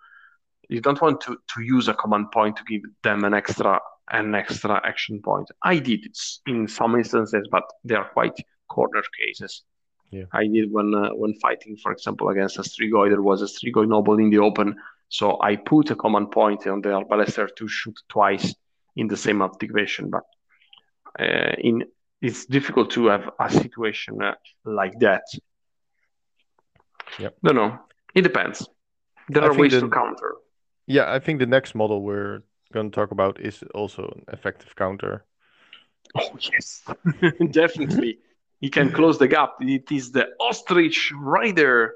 you 0.69 0.79
don't 0.79 1.01
want 1.01 1.21
to, 1.21 1.37
to 1.55 1.61
use 1.61 1.87
a 1.87 1.93
command 1.93 2.31
point 2.31 2.55
to 2.57 2.63
give 2.65 2.81
them 3.01 3.23
an 3.23 3.33
extra 3.33 3.79
an 4.11 4.35
extra 4.35 4.79
action 4.85 5.21
point. 5.23 5.49
I 5.63 5.79
did 5.79 6.05
it 6.05 6.17
in 6.45 6.67
some 6.67 6.95
instances, 6.95 7.47
but 7.51 7.63
they 7.83 7.95
are 7.95 8.09
quite 8.09 8.37
corner 8.69 9.01
cases. 9.19 9.63
Yeah. 10.11 10.25
I 10.31 10.45
did 10.45 10.71
when 10.71 10.93
uh, 10.93 11.09
when 11.15 11.33
fighting, 11.39 11.75
for 11.81 11.91
example, 11.91 12.29
against 12.29 12.59
a 12.59 12.61
Strigoi. 12.61 13.09
There 13.09 13.21
was 13.23 13.41
a 13.41 13.45
Strigoi 13.45 13.87
noble 13.87 14.19
in 14.19 14.29
the 14.29 14.37
open, 14.37 14.75
so 15.09 15.41
I 15.41 15.55
put 15.55 15.89
a 15.89 15.95
command 15.95 16.31
point 16.31 16.67
on 16.67 16.81
the 16.81 16.89
Arbalester 16.89 17.47
to 17.55 17.67
shoot 17.67 17.99
twice 18.07 18.53
in 18.95 19.07
the 19.07 19.17
same 19.17 19.41
activation. 19.41 20.11
But 20.11 20.23
uh, 21.19 21.55
in 21.57 21.85
it's 22.21 22.45
difficult 22.45 22.91
to 22.91 23.07
have 23.07 23.29
a 23.39 23.49
situation 23.49 24.21
uh, 24.21 24.33
like 24.65 24.99
that. 24.99 25.23
Yep. 27.19 27.37
No, 27.43 27.51
no, 27.51 27.79
it 28.15 28.21
depends. 28.21 28.67
There 29.29 29.43
I 29.43 29.47
are 29.47 29.53
ways 29.53 29.71
the- 29.73 29.81
to 29.81 29.89
counter. 29.89 30.35
Yeah, 30.85 31.11
I 31.11 31.19
think 31.19 31.39
the 31.39 31.45
next 31.45 31.75
model 31.75 32.01
we're 32.01 32.43
going 32.73 32.89
to 32.91 32.95
talk 32.95 33.11
about 33.11 33.39
is 33.41 33.61
also 33.75 34.03
an 34.15 34.23
effective 34.31 34.73
counter. 34.75 35.25
Oh 36.17 36.29
yes, 36.53 36.83
definitely. 37.51 38.19
He 38.61 38.69
can 38.69 38.91
close 38.91 39.17
the 39.19 39.27
gap. 39.27 39.55
It 39.59 39.91
is 39.91 40.11
the 40.11 40.29
ostrich 40.39 41.11
rider, 41.15 41.93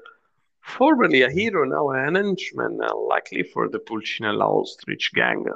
formerly 0.60 1.22
a 1.22 1.30
hero, 1.30 1.64
now 1.64 1.88
an 1.90 2.14
henchman, 2.14 2.78
uh, 2.80 2.94
likely 2.94 3.42
for 3.42 3.68
the 3.68 3.78
Pulcinella 3.80 4.44
ostrich 4.44 5.10
gang, 5.14 5.46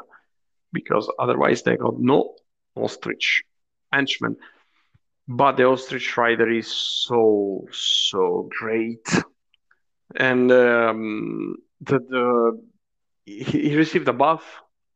because 0.72 1.08
otherwise 1.18 1.62
they 1.62 1.76
got 1.76 2.00
no 2.00 2.34
ostrich 2.74 3.44
henchman. 3.92 4.36
But 5.28 5.56
the 5.56 5.64
ostrich 5.64 6.16
rider 6.16 6.48
is 6.48 6.68
so 6.68 7.66
so 7.72 8.48
great, 8.58 9.06
and 10.14 10.50
um, 10.52 11.56
the 11.80 11.98
the 11.98 12.62
he, 13.24 13.74
received 13.74 14.06
a 14.08 14.12
buff 14.12 14.44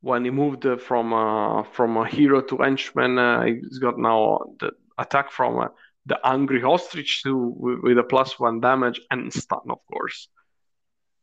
when 0.03 0.25
he 0.25 0.31
moved 0.31 0.65
uh, 0.67 0.77
from 0.77 1.13
uh, 1.13 1.65
from 1.65 1.97
a 1.97 2.07
hero 2.07 2.41
to 2.43 2.59
henchman. 2.59 3.19
Uh, 3.19 3.43
he's 3.43 3.79
got 3.79 3.99
now 3.99 4.39
the 4.61 4.71
attack 4.99 5.33
from 5.33 5.59
uh, 5.59 5.69
the 6.07 6.19
angry 6.25 6.63
ostrich 6.63 7.23
to 7.25 7.55
with, 7.57 7.99
a 7.99 8.05
plus 8.05 8.39
one 8.39 8.61
damage 8.61 9.01
and 9.11 9.33
stun, 9.33 9.69
of 9.69 9.79
course. 9.91 10.29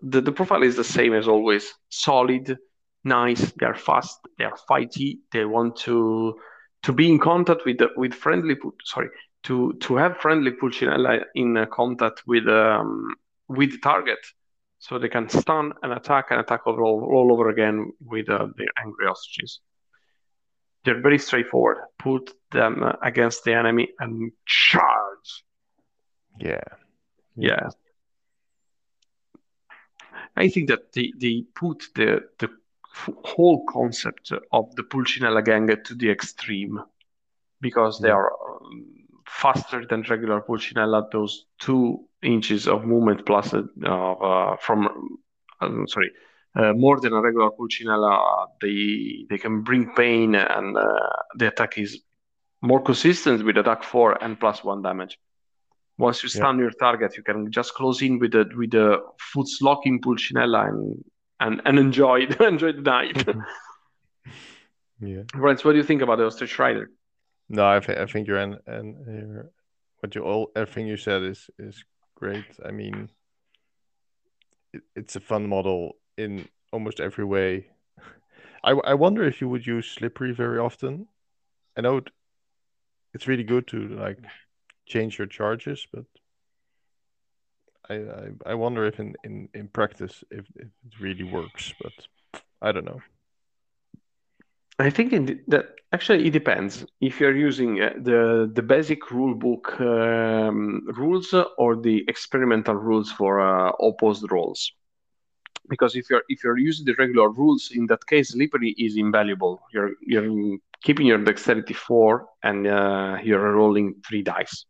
The 0.02 0.20
the 0.20 0.34
profile 0.34 0.64
is 0.64 0.76
the 0.76 0.84
same 0.84 1.14
as 1.14 1.30
always. 1.30 1.74
Solid, 1.88 2.58
nice. 3.06 3.54
They 3.54 3.66
are 3.66 3.76
fast. 3.76 4.20
They 4.38 4.44
are 4.44 4.58
fighty. 4.70 5.20
They 5.32 5.46
want 5.46 5.78
to 5.88 6.38
to 6.88 6.93
be 6.93 7.09
in 7.09 7.19
contact 7.19 7.65
with 7.65 7.81
with 7.97 8.14
friendly. 8.14 8.55
Sorry, 8.85 9.09
to 9.43 9.73
to 9.81 9.97
have 9.97 10.18
friendly 10.18 10.51
Pulcinella 10.51 11.26
in 11.35 11.57
uh, 11.57 11.65
contact 11.65 12.23
with 12.26 12.47
um 12.47 13.14
with 13.49 13.72
the 13.72 13.80
target 13.80 14.19
so 14.80 14.97
they 14.97 15.09
can 15.09 15.27
stun 15.27 15.73
and 15.84 15.91
attack 15.91 16.27
and 16.30 16.39
attack 16.39 16.61
all, 16.65 16.77
all 16.77 17.34
over 17.34 17.49
again 17.49 17.91
with 17.99 18.30
uh, 18.30 18.47
the 18.55 18.68
angry 18.81 19.05
ostriches. 19.05 19.59
They're 20.85 21.01
very 21.01 21.19
straightforward. 21.19 21.80
Put 21.99 22.31
them 22.51 22.84
uh, 22.84 22.93
against 23.03 23.43
the 23.43 23.53
enemy 23.53 23.89
and 23.99 24.31
charge. 24.45 25.43
Yeah. 26.39 26.69
Yeah. 27.35 27.69
I 30.38 30.47
think 30.47 30.69
that 30.69 30.93
they, 30.93 31.11
they 31.19 31.43
put 31.53 31.84
the 31.95 32.22
the 32.39 32.49
f- 32.98 33.15
whole 33.32 33.60
concept 33.78 34.32
of 34.52 34.65
the 34.78 34.84
Pulcinella 34.84 35.41
gang 35.44 35.68
to 35.88 35.94
the 35.95 36.10
extreme 36.10 36.80
because 37.61 37.99
they 38.02 38.10
are 38.10 38.32
um, 38.32 38.86
faster 39.28 39.86
than 39.90 40.03
regular 40.10 40.41
Pulcinella. 40.41 40.99
Those 41.11 41.45
two 41.60 41.84
inches 42.24 42.68
of 42.68 42.86
movement 42.86 43.26
plus 43.26 43.53
uh, 43.53 43.61
uh, 43.86 44.56
from 44.65 44.80
um, 45.61 45.86
sorry 45.88 46.11
uh, 46.56 46.74
more 46.74 46.99
than 46.99 47.14
a 47.14 47.22
regular 47.22 47.52
Pulcinella. 47.60 48.14
They 48.61 49.26
they 49.30 49.38
can 49.38 49.61
bring 49.64 49.84
pain 49.95 50.36
and 50.36 50.78
uh, 50.78 50.84
the 51.40 51.48
attack 51.48 51.78
is 51.78 51.91
more 52.61 52.82
consistent 52.82 53.45
with 53.45 53.57
attack 53.57 53.84
four 53.84 54.22
and 54.24 54.40
plus 54.40 54.64
one 54.64 54.82
damage. 54.82 55.18
Once 55.98 56.24
you 56.24 56.30
Yeah. 56.34 56.40
stun 56.40 56.60
your 56.60 56.72
target, 56.72 57.18
you 57.18 57.24
can 57.24 57.52
just 57.52 57.74
close 57.74 58.02
in 58.02 58.19
with 58.19 58.32
the 58.32 58.45
with 58.56 58.72
the 58.72 58.88
foot 59.32 59.48
locking 59.61 60.02
Pulcinella 60.02 60.68
and 60.69 61.03
and, 61.39 61.61
and 61.65 61.80
enjoy 61.80 62.22
enjoy 62.39 62.73
the 62.73 62.81
night. 62.81 63.27
Yeah. 64.99 65.23
Friends, 65.31 65.64
what 65.64 65.73
do 65.73 65.77
you 65.77 65.84
think 65.84 66.01
about 66.01 66.18
the 66.18 66.26
Ostrich 66.26 66.57
Rider? 66.57 66.89
No, 67.49 67.68
I 67.68 67.80
think 67.80 67.99
I 67.99 68.05
think 68.07 68.27
you're 68.27 68.39
and 68.39 68.57
and 68.65 68.95
you're, 69.05 69.51
what 69.99 70.15
you 70.15 70.23
all 70.23 70.51
everything 70.55 70.88
you 70.88 70.97
said 70.97 71.22
is 71.23 71.49
is 71.59 71.84
great. 72.15 72.45
I 72.65 72.72
mean, 72.72 73.09
it, 74.73 74.81
it's 74.95 75.15
a 75.15 75.19
fun 75.19 75.47
model 75.47 75.97
in 76.18 76.47
almost 76.73 76.99
every 76.99 77.26
way. 77.26 77.68
I 78.64 78.72
I 78.72 78.95
wonder 78.95 79.23
if 79.23 79.39
you 79.39 79.47
would 79.49 79.68
use 79.68 79.85
slippery 79.85 80.34
very 80.34 80.57
often. 80.57 81.07
I 81.77 81.81
know 81.81 81.97
it, 81.97 82.09
it's 83.14 83.27
really 83.27 83.43
good 83.43 83.68
to 83.68 83.88
like 83.89 84.18
change 84.88 85.19
your 85.19 85.27
charges, 85.27 85.85
but 85.93 86.05
I 87.89 87.95
I, 87.95 88.51
I 88.51 88.53
wonder 88.53 88.85
if 88.85 88.99
in, 88.99 89.15
in, 89.23 89.49
in 89.53 89.68
practice 89.68 90.23
if, 90.31 90.45
if 90.55 90.68
it 90.85 90.99
really 90.99 91.23
works, 91.23 91.73
but 91.81 91.93
I 92.61 92.72
don't 92.72 92.85
know. 92.85 93.01
I 94.80 94.89
think 94.89 95.14
in 95.14 95.43
that 95.47 95.76
actually 95.91 96.27
it 96.27 96.31
depends 96.31 96.85
if 97.01 97.19
you're 97.19 97.35
using 97.35 97.81
uh, 97.81 97.93
the 97.97 98.49
the 98.53 98.61
basic 98.61 99.09
rule 99.11 99.34
book 99.34 99.80
um, 99.81 100.85
rules 100.95 101.34
or 101.57 101.76
the 101.76 102.05
experimental 102.07 102.76
rules 102.76 103.11
for 103.11 103.39
uh, 103.39 103.72
opposed 103.80 104.31
roles. 104.31 104.72
Because 105.69 105.95
if 105.95 106.09
you're 106.09 106.23
if 106.30 106.43
you're 106.43 106.57
using 106.57 106.85
the 106.85 106.95
regular 106.97 107.30
rules, 107.30 107.72
in 107.73 107.88
that 107.88 108.05
case, 108.05 108.30
slippery 108.30 108.76
is 108.77 108.97
invaluable. 108.97 109.61
You're 109.73 109.91
you're 110.01 110.57
keeping 110.81 111.07
your 111.07 111.18
dexterity 111.18 111.73
four 111.73 112.27
and 112.43 112.68
uh, 112.68 113.18
you're 113.23 113.51
rolling 113.53 113.95
three 114.07 114.22
dice. 114.22 114.65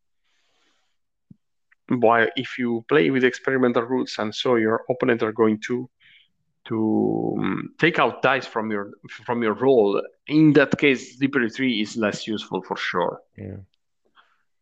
While 1.90 2.28
if 2.36 2.58
you 2.58 2.84
play 2.90 3.10
with 3.12 3.24
experimental 3.24 3.84
rules 3.84 4.16
and 4.20 4.34
so 4.36 4.56
your 4.56 4.84
opponent 4.90 5.24
are 5.24 5.32
going 5.32 5.60
to 5.68 5.90
to 6.66 7.36
um, 7.40 7.70
take 7.80 7.98
out 7.98 8.22
dice 8.22 8.46
from 8.46 8.70
your 8.72 8.92
from 9.26 9.42
your 9.42 9.54
roll, 9.54 10.02
in 10.28 10.52
that 10.54 10.78
case, 10.78 11.18
slippery 11.18 11.50
three 11.50 11.82
is 11.82 11.96
less 11.96 12.28
useful 12.28 12.62
for 12.62 12.76
sure. 12.76 13.22
Yeah. 13.38 13.58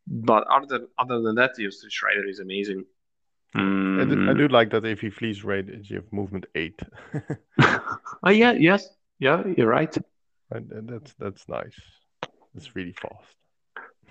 But 0.08 0.46
other 0.48 0.88
other 1.00 1.22
than 1.22 1.36
that, 1.36 1.56
the 1.56 1.66
Ostrich 1.68 2.04
Rider 2.04 2.28
is 2.28 2.40
amazing. 2.40 2.86
I 3.56 3.60
do, 4.04 4.14
I 4.30 4.34
Mm. 4.34 4.38
do 4.38 4.48
like 4.50 4.70
that 4.72 4.86
if 4.86 5.00
he 5.00 5.10
flees 5.10 5.44
rate, 5.44 5.68
you 5.90 5.96
have 5.96 6.12
movement 6.12 6.46
eight. 6.56 6.80
oh 8.24 8.30
yeah, 8.30 8.52
yes, 8.52 8.88
yeah, 9.18 9.44
you're 9.58 9.70
right. 9.70 9.96
And, 10.52 10.72
and 10.72 10.90
that's 10.90 11.14
that's 11.18 11.48
nice. 11.50 11.76
It's 12.56 12.76
really 12.76 12.92
fast. 12.92 13.36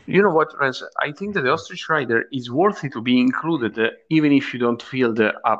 You 0.06 0.22
know 0.22 0.31
what, 0.31 0.48
Rens? 0.59 0.82
I 1.01 1.12
think 1.12 1.35
that 1.35 1.43
the 1.43 1.52
Ostrich 1.52 1.89
Rider 1.89 2.26
is 2.32 2.51
worthy 2.51 2.89
to 2.90 3.01
be 3.01 3.20
included, 3.20 3.78
uh, 3.78 3.90
even 4.10 4.32
if 4.32 4.52
you 4.52 4.60
don't 4.60 4.82
feel 4.82 5.12
the 5.12 5.32
a 5.44 5.59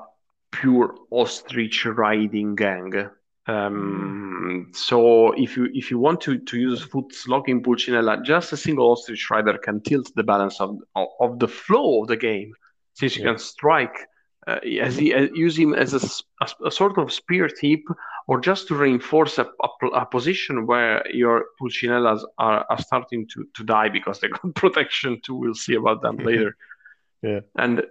pure 0.53 0.95
ostrich 1.11 1.85
riding 1.87 2.55
gang. 2.55 3.11
Um, 3.47 4.71
so 4.73 5.33
if 5.33 5.57
you 5.57 5.69
if 5.75 5.91
you 5.91 5.99
want 5.99 6.21
to 6.23 6.39
to 6.39 6.59
use 6.59 6.83
foot 6.83 7.13
locking 7.27 7.63
Pulcinella, 7.63 8.23
just 8.25 8.53
a 8.53 8.57
single 8.57 8.91
ostrich 8.93 9.31
rider 9.31 9.59
can 9.59 9.81
tilt 9.81 10.11
the 10.15 10.23
balance 10.23 10.61
of 10.61 10.79
of, 10.95 11.09
of 11.21 11.39
the 11.39 11.49
flow 11.49 12.03
of 12.03 12.09
the 12.09 12.17
game, 12.17 12.53
since 12.95 13.17
you 13.17 13.23
Yeah. 13.23 13.31
can 13.31 13.39
strike 13.39 13.97
uh, 14.47 14.59
as 14.81 14.97
he, 14.97 15.15
uh, 15.15 15.29
use 15.35 15.59
him 15.59 15.75
as 15.75 15.95
a 15.95 16.01
a 16.65 16.71
sort 16.71 16.99
of 16.99 17.13
spear 17.13 17.49
tip, 17.49 17.81
or 18.27 18.41
just 18.41 18.69
to 18.69 18.75
reinforce 18.75 19.39
a, 19.39 19.47
a, 19.63 19.87
a 19.87 20.07
position 20.07 20.67
where 20.67 21.03
your 21.11 21.47
Pulcinellas 21.59 22.25
are, 22.39 22.67
are 22.69 22.79
starting 22.79 23.27
to, 23.29 23.47
to 23.55 23.65
die 23.65 23.89
because 23.89 24.21
they 24.21 24.29
got 24.29 24.55
protection 24.55 25.21
too. 25.25 25.35
We'll 25.35 25.55
see 25.55 25.75
about 25.75 26.03
that 26.03 26.17
later. 26.25 26.57
Yeah. 27.23 27.41
And 27.57 27.83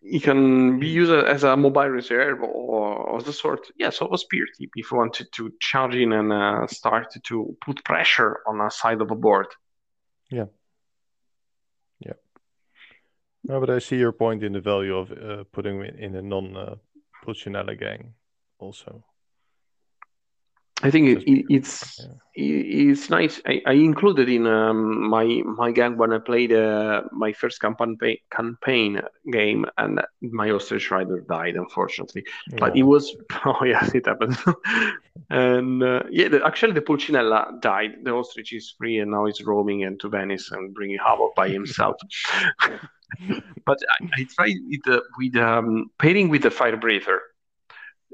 he 0.00 0.18
can 0.18 0.80
be 0.80 0.88
used 0.88 1.12
as 1.12 1.44
a 1.44 1.56
mobile 1.56 1.88
reserve 1.88 2.42
or 2.42 3.16
of 3.16 3.24
the 3.24 3.32
sort, 3.32 3.70
yes, 3.76 4.00
of 4.00 4.12
a 4.12 4.18
spear 4.18 4.46
tip 4.58 4.70
if 4.74 4.90
you 4.90 4.98
wanted 4.98 5.28
to 5.32 5.52
charge 5.60 5.94
in 5.94 6.12
and 6.12 6.32
uh, 6.32 6.66
start 6.66 7.14
to 7.22 7.56
put 7.64 7.84
pressure 7.84 8.40
on 8.46 8.60
a 8.60 8.70
side 8.70 9.00
of 9.00 9.10
a 9.10 9.14
board. 9.14 9.46
No, 13.44 13.60
but 13.60 13.70
I 13.70 13.78
see 13.80 13.96
your 13.96 14.12
point 14.12 14.42
in 14.42 14.52
the 14.52 14.60
value 14.60 14.96
of 14.96 15.10
uh, 15.12 15.44
putting 15.52 15.80
him 15.80 15.94
in 15.98 16.14
a 16.16 16.22
non 16.22 16.56
uh, 16.56 16.74
Pulcinella 17.24 17.78
gang 17.78 18.14
also. 18.58 19.04
I 20.84 20.90
think 20.90 21.08
it, 21.08 21.44
it's 21.48 22.00
yeah. 22.00 22.06
it's 22.34 23.08
nice. 23.08 23.40
I, 23.46 23.62
I 23.66 23.72
included 23.74 24.28
in 24.28 24.48
um, 24.48 25.08
my 25.08 25.24
my 25.44 25.70
gang 25.70 25.96
when 25.96 26.12
I 26.12 26.18
played 26.18 26.52
uh, 26.52 27.02
my 27.12 27.32
first 27.32 27.60
campaign 27.60 27.96
campaign 28.32 29.00
game, 29.30 29.64
and 29.78 30.00
my 30.20 30.50
ostrich 30.50 30.90
rider 30.90 31.20
died 31.20 31.54
unfortunately. 31.54 32.24
But 32.58 32.76
it 32.76 32.82
was 32.82 33.14
oh 33.44 33.64
yes, 33.64 33.94
it 33.94 34.06
happened. 34.06 34.36
and 35.30 35.82
uh, 35.84 36.02
yeah, 36.10 36.28
the, 36.28 36.44
actually 36.44 36.72
the 36.72 36.82
Pulcinella 36.82 37.60
died. 37.60 37.98
The 38.02 38.12
ostrich 38.12 38.52
is 38.52 38.74
free 38.76 38.98
and 38.98 39.12
now 39.12 39.26
he's 39.26 39.40
roaming 39.44 39.80
into 39.80 40.08
Venice 40.08 40.50
and 40.50 40.74
bringing 40.74 40.98
havoc 40.98 41.36
by 41.36 41.48
himself. 41.48 41.96
but 43.66 43.78
I, 43.90 44.20
I 44.20 44.26
tried 44.34 44.56
with 44.68 44.82
the, 44.84 45.02
with 45.18 45.36
um, 45.36 45.90
pairing 45.98 46.28
with 46.28 46.42
the 46.42 46.50
fire 46.50 46.76
breather. 46.76 47.22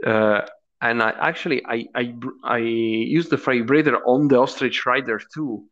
Uh, 0.04 0.42
and 0.80 1.02
I 1.02 1.10
actually 1.10 1.64
I, 1.66 1.86
I 1.94 2.14
I 2.44 2.58
used 2.58 3.30
the 3.30 3.38
fire 3.38 3.64
breather 3.64 3.96
on 4.06 4.28
the 4.28 4.38
ostrich 4.38 4.86
rider 4.86 5.20
too, 5.34 5.64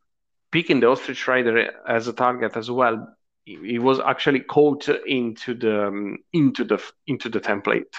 picking 0.51 0.81
the 0.81 0.89
ostrich 0.89 1.27
rider 1.29 1.73
as 1.87 2.09
a 2.09 2.13
target 2.13 2.57
as 2.57 2.71
well. 2.71 3.07
He 3.45 3.57
he 3.63 3.79
was 3.79 4.01
actually 4.01 4.41
caught 4.41 4.89
into 5.07 5.55
the 5.55 5.89
um, 5.89 6.19
into 6.33 6.65
the 6.65 6.83
into 7.07 7.29
the 7.29 7.41
template, 7.41 7.95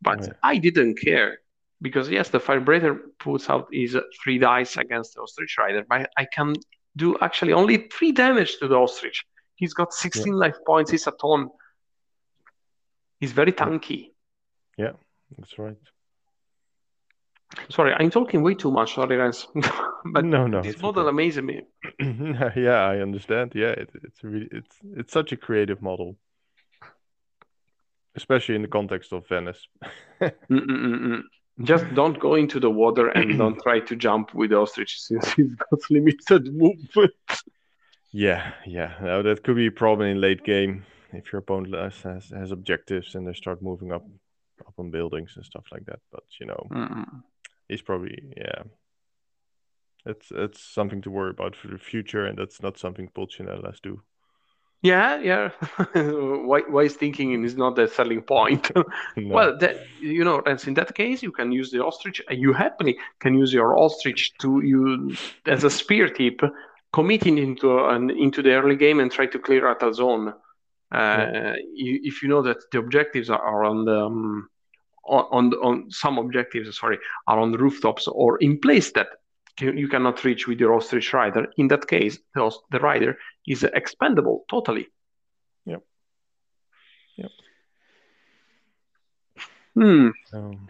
but 0.00 0.20
Yeah. 0.20 0.32
I 0.42 0.58
didn't 0.58 0.96
care 1.00 1.38
because 1.82 2.08
yes, 2.08 2.30
the 2.30 2.40
fire 2.40 2.60
breather 2.60 2.94
puts 3.18 3.50
out 3.50 3.68
his 3.72 3.96
three 4.22 4.38
dice 4.38 4.76
against 4.76 5.14
the 5.14 5.22
ostrich 5.22 5.56
rider, 5.58 5.84
but 5.88 6.10
I 6.16 6.26
can 6.26 6.54
do 6.96 7.16
actually 7.20 7.52
only 7.52 7.88
three 7.88 8.12
damage 8.12 8.58
to 8.58 8.68
the 8.68 8.76
ostrich. 8.76 9.24
He's 9.56 9.74
got 9.74 9.92
16 9.92 10.32
life 10.32 10.56
points. 10.66 10.90
He's 10.90 11.06
a 11.06 11.12
ton. 11.12 11.48
He's 13.20 13.32
very 13.32 13.52
tanky. 13.52 14.10
Yeah, 14.76 14.92
that's 15.38 15.58
right. 15.58 15.76
Sorry, 17.68 17.94
I'm 17.98 18.10
talking 18.10 18.42
way 18.42 18.54
too 18.54 18.70
much. 18.70 18.94
Sorry, 18.94 19.16
guys. 19.16 19.46
but 20.12 20.24
no, 20.24 20.46
no, 20.46 20.62
this 20.62 20.74
it's 20.74 20.82
model 20.82 21.02
okay. 21.02 21.10
amazes 21.10 21.42
me. 21.42 21.62
yeah, 22.56 22.82
I 22.82 22.98
understand. 22.98 23.52
Yeah, 23.54 23.70
it, 23.70 23.90
it's 24.02 24.24
really 24.24 24.48
it's 24.50 24.76
it's 24.96 25.12
such 25.12 25.32
a 25.32 25.36
creative 25.36 25.80
model, 25.80 26.16
especially 28.16 28.56
in 28.56 28.62
the 28.62 28.68
context 28.68 29.12
of 29.12 29.26
Venice. 29.28 29.66
Mm, 30.20 30.66
mm, 30.66 31.00
mm, 31.00 31.22
Just 31.64 31.84
don't 31.94 32.18
go 32.18 32.34
into 32.34 32.58
the 32.58 32.70
water 32.70 33.08
and 33.08 33.36
don't 33.36 33.60
try 33.62 33.80
to 33.80 33.96
jump 33.96 34.32
with 34.32 34.50
the 34.50 34.56
ostrich 34.56 35.00
since 35.00 35.32
he's 35.34 35.54
got 35.54 35.80
limited 35.90 36.54
movement. 36.54 37.12
Yeah, 38.14 38.52
yeah. 38.64 38.94
Now 39.02 39.22
that 39.22 39.42
could 39.42 39.56
be 39.56 39.66
a 39.66 39.72
problem 39.72 40.08
in 40.08 40.20
late 40.20 40.44
game 40.44 40.84
if 41.12 41.32
your 41.32 41.40
opponent 41.40 41.74
has, 41.74 42.00
has 42.02 42.30
has 42.30 42.52
objectives 42.52 43.14
and 43.16 43.26
they 43.26 43.34
start 43.34 43.60
moving 43.60 43.90
up 43.92 44.06
up 44.66 44.74
on 44.78 44.90
buildings 44.90 45.32
and 45.36 45.44
stuff 45.44 45.64
like 45.72 45.84
that. 45.86 45.98
But 46.12 46.22
you 46.40 46.46
know, 46.46 46.68
Mm-mm. 46.70 47.22
he's 47.68 47.82
probably 47.82 48.16
yeah. 48.36 48.62
It's 50.06 50.30
it's 50.30 50.60
something 50.62 51.02
to 51.02 51.10
worry 51.10 51.30
about 51.30 51.56
for 51.56 51.68
the 51.68 51.78
future, 51.78 52.24
and 52.24 52.38
that's 52.38 52.62
not 52.62 52.78
something 52.78 53.08
Pulcinellas 53.08 53.80
do. 53.80 54.02
Yeah, 54.82 55.18
yeah. 55.20 55.48
Why- 55.94 56.68
Wise 56.68 56.94
thinking 56.94 57.42
is 57.42 57.56
not 57.56 57.74
the 57.74 57.88
selling 57.88 58.22
point. 58.22 58.70
No. 59.16 59.34
Well, 59.34 59.58
that, 59.58 59.76
you 60.00 60.24
know, 60.24 60.42
and 60.44 60.62
in 60.68 60.74
that 60.74 60.94
case, 60.94 61.22
you 61.22 61.32
can 61.32 61.52
use 61.52 61.70
the 61.70 61.82
ostrich. 61.82 62.20
and 62.28 62.38
You 62.38 62.52
happily 62.52 62.98
can 63.18 63.34
use 63.34 63.52
your 63.52 63.78
ostrich 63.78 64.34
to 64.38 64.60
you 64.62 65.14
as 65.46 65.64
a 65.64 65.70
spear 65.70 66.08
tip, 66.08 66.40
committing 66.94 67.38
into 67.38 67.84
an 67.86 68.08
into 68.10 68.40
the 68.40 68.52
early 68.52 68.76
game 68.76 69.00
and 69.00 69.10
try 69.10 69.26
to 69.26 69.38
clear 69.38 69.66
out 69.68 69.82
a 69.82 69.92
zone. 69.92 70.32
Uh, 70.92 71.54
you, 71.74 71.98
if 72.04 72.22
you 72.22 72.28
know 72.28 72.40
that 72.40 72.58
the 72.70 72.78
objectives 72.78 73.28
are, 73.30 73.64
on 73.64 73.84
the 73.84 74.00
um, 74.06 74.48
on 75.04 75.24
on, 75.32 75.52
on 75.54 75.90
some 75.90 76.18
objectives, 76.18 76.78
sorry, 76.78 76.98
are 77.26 77.40
on 77.40 77.50
the 77.50 77.58
rooftops 77.58 78.06
or 78.06 78.38
in 78.38 78.60
place 78.60 78.92
that 78.92 79.08
you 79.60 79.88
cannot 79.88 80.22
reach 80.24 80.46
with 80.46 80.60
your 80.60 80.72
ostrich 80.72 81.12
rider. 81.12 81.46
In 81.56 81.66
that 81.68 81.88
case, 81.88 82.18
the, 82.34 82.52
the 82.70 82.78
rider 82.78 83.18
is 83.44 83.64
expendable 83.64 84.44
totally. 84.48 84.86
Yep. 85.66 85.82
Yep. 87.16 87.30
Hmm. 89.74 90.08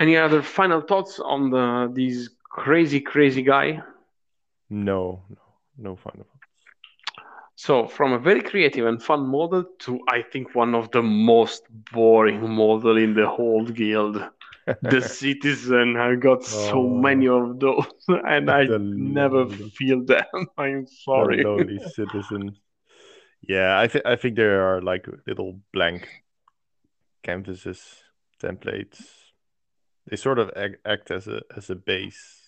Any 0.00 0.16
other 0.16 0.40
final 0.40 0.80
thoughts 0.80 1.20
on 1.20 1.50
the 1.50 1.92
this 1.94 2.30
crazy, 2.48 3.00
crazy 3.00 3.42
guy? 3.42 3.82
no, 4.70 5.22
no, 5.28 5.43
no 5.76 5.96
final. 5.96 6.26
So, 7.56 7.86
from 7.86 8.12
a 8.12 8.18
very 8.18 8.40
creative 8.42 8.84
and 8.86 9.00
fun 9.00 9.26
model 9.28 9.64
to, 9.80 10.00
I 10.08 10.22
think, 10.22 10.54
one 10.56 10.74
of 10.74 10.90
the 10.90 11.02
most 11.02 11.62
boring 11.92 12.50
model 12.50 12.96
in 12.96 13.14
the 13.14 13.28
whole 13.28 13.64
guild. 13.64 14.22
The 14.82 15.00
Citizen. 15.20 15.96
I 15.96 16.16
got 16.16 16.42
so 16.42 16.80
Oh. 16.80 16.88
many 17.00 17.28
of 17.28 17.60
those, 17.60 17.86
and 18.08 18.50
I 18.50 18.66
never 18.96 19.48
feel 19.48 20.04
them. 20.04 20.24
I'm 20.58 20.84
The 20.86 20.90
sorry. 21.04 21.44
lonely 21.44 21.78
citizen. 21.94 22.56
Yeah, 23.46 23.78
I 23.78 23.88
think 23.88 24.06
I 24.06 24.16
think 24.16 24.36
there 24.36 24.62
are 24.62 24.80
like 24.82 25.06
little 25.26 25.60
blank 25.72 26.08
canvases, 27.22 28.02
templates. 28.42 29.04
They 30.08 30.16
sort 30.16 30.38
of 30.38 30.50
act, 30.56 30.76
act 30.84 31.10
as 31.10 31.28
a 31.28 31.42
as 31.56 31.70
a 31.70 31.74
base. 31.76 32.40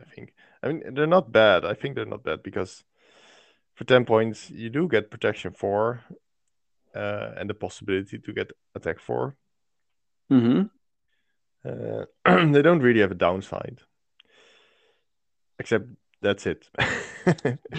I 0.00 0.04
think. 0.04 0.34
I 0.64 0.68
mean, 0.72 0.94
they're 0.94 1.06
not 1.06 1.32
bad. 1.32 1.64
I 1.64 1.74
think 1.74 1.96
they're 1.96 2.06
not 2.06 2.24
bad 2.24 2.42
because 2.42 2.84
for 3.74 3.84
ten 3.84 4.04
points 4.06 4.50
you 4.50 4.70
do 4.70 4.88
get 4.88 5.10
protection 5.10 5.52
four, 5.52 6.02
uh, 6.94 7.32
and 7.36 7.50
the 7.50 7.54
possibility 7.54 8.18
to 8.18 8.32
get 8.32 8.52
attack 8.74 9.00
four. 9.00 9.36
hmm 10.30 10.70
Uh, 11.64 12.04
they 12.52 12.62
don't 12.62 12.80
really 12.80 13.00
have 13.00 13.10
a 13.10 13.14
downside, 13.14 13.80
except 15.58 15.86
that's 16.22 16.46
it. 16.46 16.68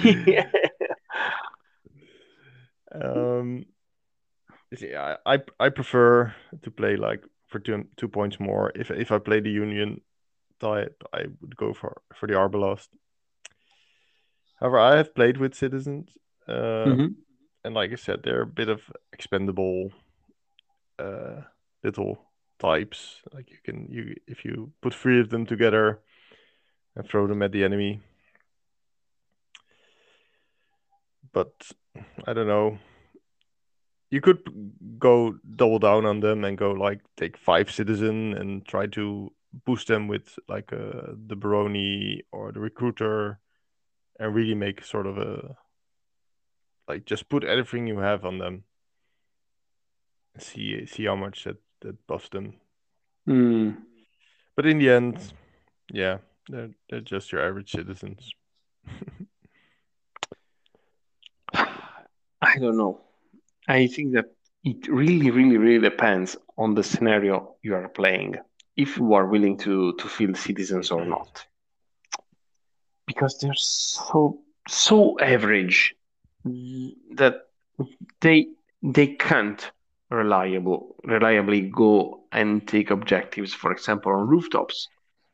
yeah. 0.04 0.46
Um, 2.92 3.66
see, 4.76 4.96
I, 4.96 5.18
I 5.26 5.40
I 5.60 5.70
prefer 5.70 6.34
to 6.62 6.72
play 6.72 6.96
like 6.98 7.24
for 7.48 7.60
two 7.60 7.88
two 7.98 8.08
points 8.08 8.40
more. 8.40 8.72
If 8.76 8.92
if 8.92 9.12
I 9.12 9.20
play 9.20 9.40
the 9.40 9.52
Union 9.52 10.02
type, 10.60 11.04
I 11.14 11.26
would 11.42 11.56
go 11.56 11.74
for 11.74 12.02
for 12.16 12.28
the 12.28 12.34
Arbalast. 12.34 12.90
However, 14.60 14.80
I 14.80 14.98
have 14.98 15.14
played 15.14 15.38
with 15.38 15.54
citizens, 15.56 16.18
uh, 16.48 16.96
Mhm. 16.96 17.16
and 17.64 17.74
like 17.76 17.92
I 17.92 17.96
said, 17.96 18.24
they're 18.24 18.44
a 18.44 18.48
bit 18.48 18.70
of 18.70 18.82
expendable 19.12 19.92
uh, 20.98 21.42
little 21.84 22.18
types. 22.58 23.22
Like 23.34 23.52
you 23.52 23.58
can 23.64 23.88
you 23.92 24.16
if 24.28 24.46
you 24.46 24.72
put 24.82 24.94
three 24.94 25.20
of 25.20 25.30
them 25.30 25.46
together 25.46 26.00
and 26.96 27.06
throw 27.08 27.28
them 27.28 27.42
at 27.42 27.52
the 27.52 27.64
enemy. 27.64 28.02
But 31.34 31.52
I 32.26 32.34
don't 32.34 32.48
know. 32.48 32.80
You 34.10 34.22
could 34.22 34.40
go 34.98 35.38
double 35.56 35.80
down 35.80 36.06
on 36.06 36.22
them 36.22 36.46
and 36.46 36.58
go 36.58 36.72
like 36.72 37.02
take 37.18 37.36
five 37.36 37.70
citizen 37.70 38.34
and 38.34 38.66
try 38.66 38.88
to 38.88 39.34
boost 39.66 39.88
them 39.88 40.08
with 40.08 40.38
like 40.48 40.74
uh, 40.74 41.14
the 41.28 41.36
Baroni 41.36 42.24
or 42.32 42.52
the 42.52 42.60
recruiter 42.60 43.40
and 44.20 44.36
really 44.36 44.56
make 44.56 44.84
sort 44.84 45.08
of 45.08 45.18
a 45.18 45.56
like 46.88 47.06
just 47.06 47.30
put 47.30 47.44
everything 47.44 47.88
you 47.88 48.00
have 48.00 48.26
on 48.26 48.38
them 48.38 48.64
and 50.34 50.44
see 50.44 50.86
see 50.86 51.06
how 51.06 51.16
much 51.16 51.44
that 51.46 51.58
that 51.82 52.08
buffs 52.08 52.30
them. 52.30 52.54
Hmm. 53.26 53.72
But 54.56 54.66
in 54.66 54.80
the 54.80 54.90
end, 54.90 55.20
yeah, 55.92 56.18
they're 56.50 56.72
they're 56.90 57.02
just 57.02 57.32
your 57.32 57.46
average 57.46 57.72
citizens. 57.72 58.32
I 61.54 62.60
don't 62.60 62.78
know. 62.78 63.02
I 63.68 63.88
think 63.88 64.14
that 64.14 64.26
it 64.64 64.88
really, 64.88 65.32
really, 65.32 65.58
really 65.58 65.80
depends 65.80 66.38
on 66.58 66.74
the 66.76 66.84
scenario 66.84 67.56
you 67.62 67.76
are 67.76 67.88
playing, 67.90 68.36
if 68.76 68.98
you 68.98 69.14
are 69.14 69.26
willing 69.26 69.58
to 69.58 69.94
to 69.94 70.08
field 70.08 70.38
citizens 70.38 70.92
or 70.92 71.06
not. 71.06 71.46
Because 73.06 73.38
they're 73.40 73.54
so 73.56 74.40
so 74.68 75.20
average 75.20 75.96
that 76.44 77.48
they 78.22 78.48
they 78.82 79.08
can't 79.08 79.72
reliable 80.10 80.96
reliably 81.04 81.62
go 81.62 82.24
and 82.32 82.68
take 82.68 82.92
objectives, 82.92 83.54
for 83.54 83.72
example, 83.72 84.12
on 84.12 84.28
rooftops. 84.28 84.88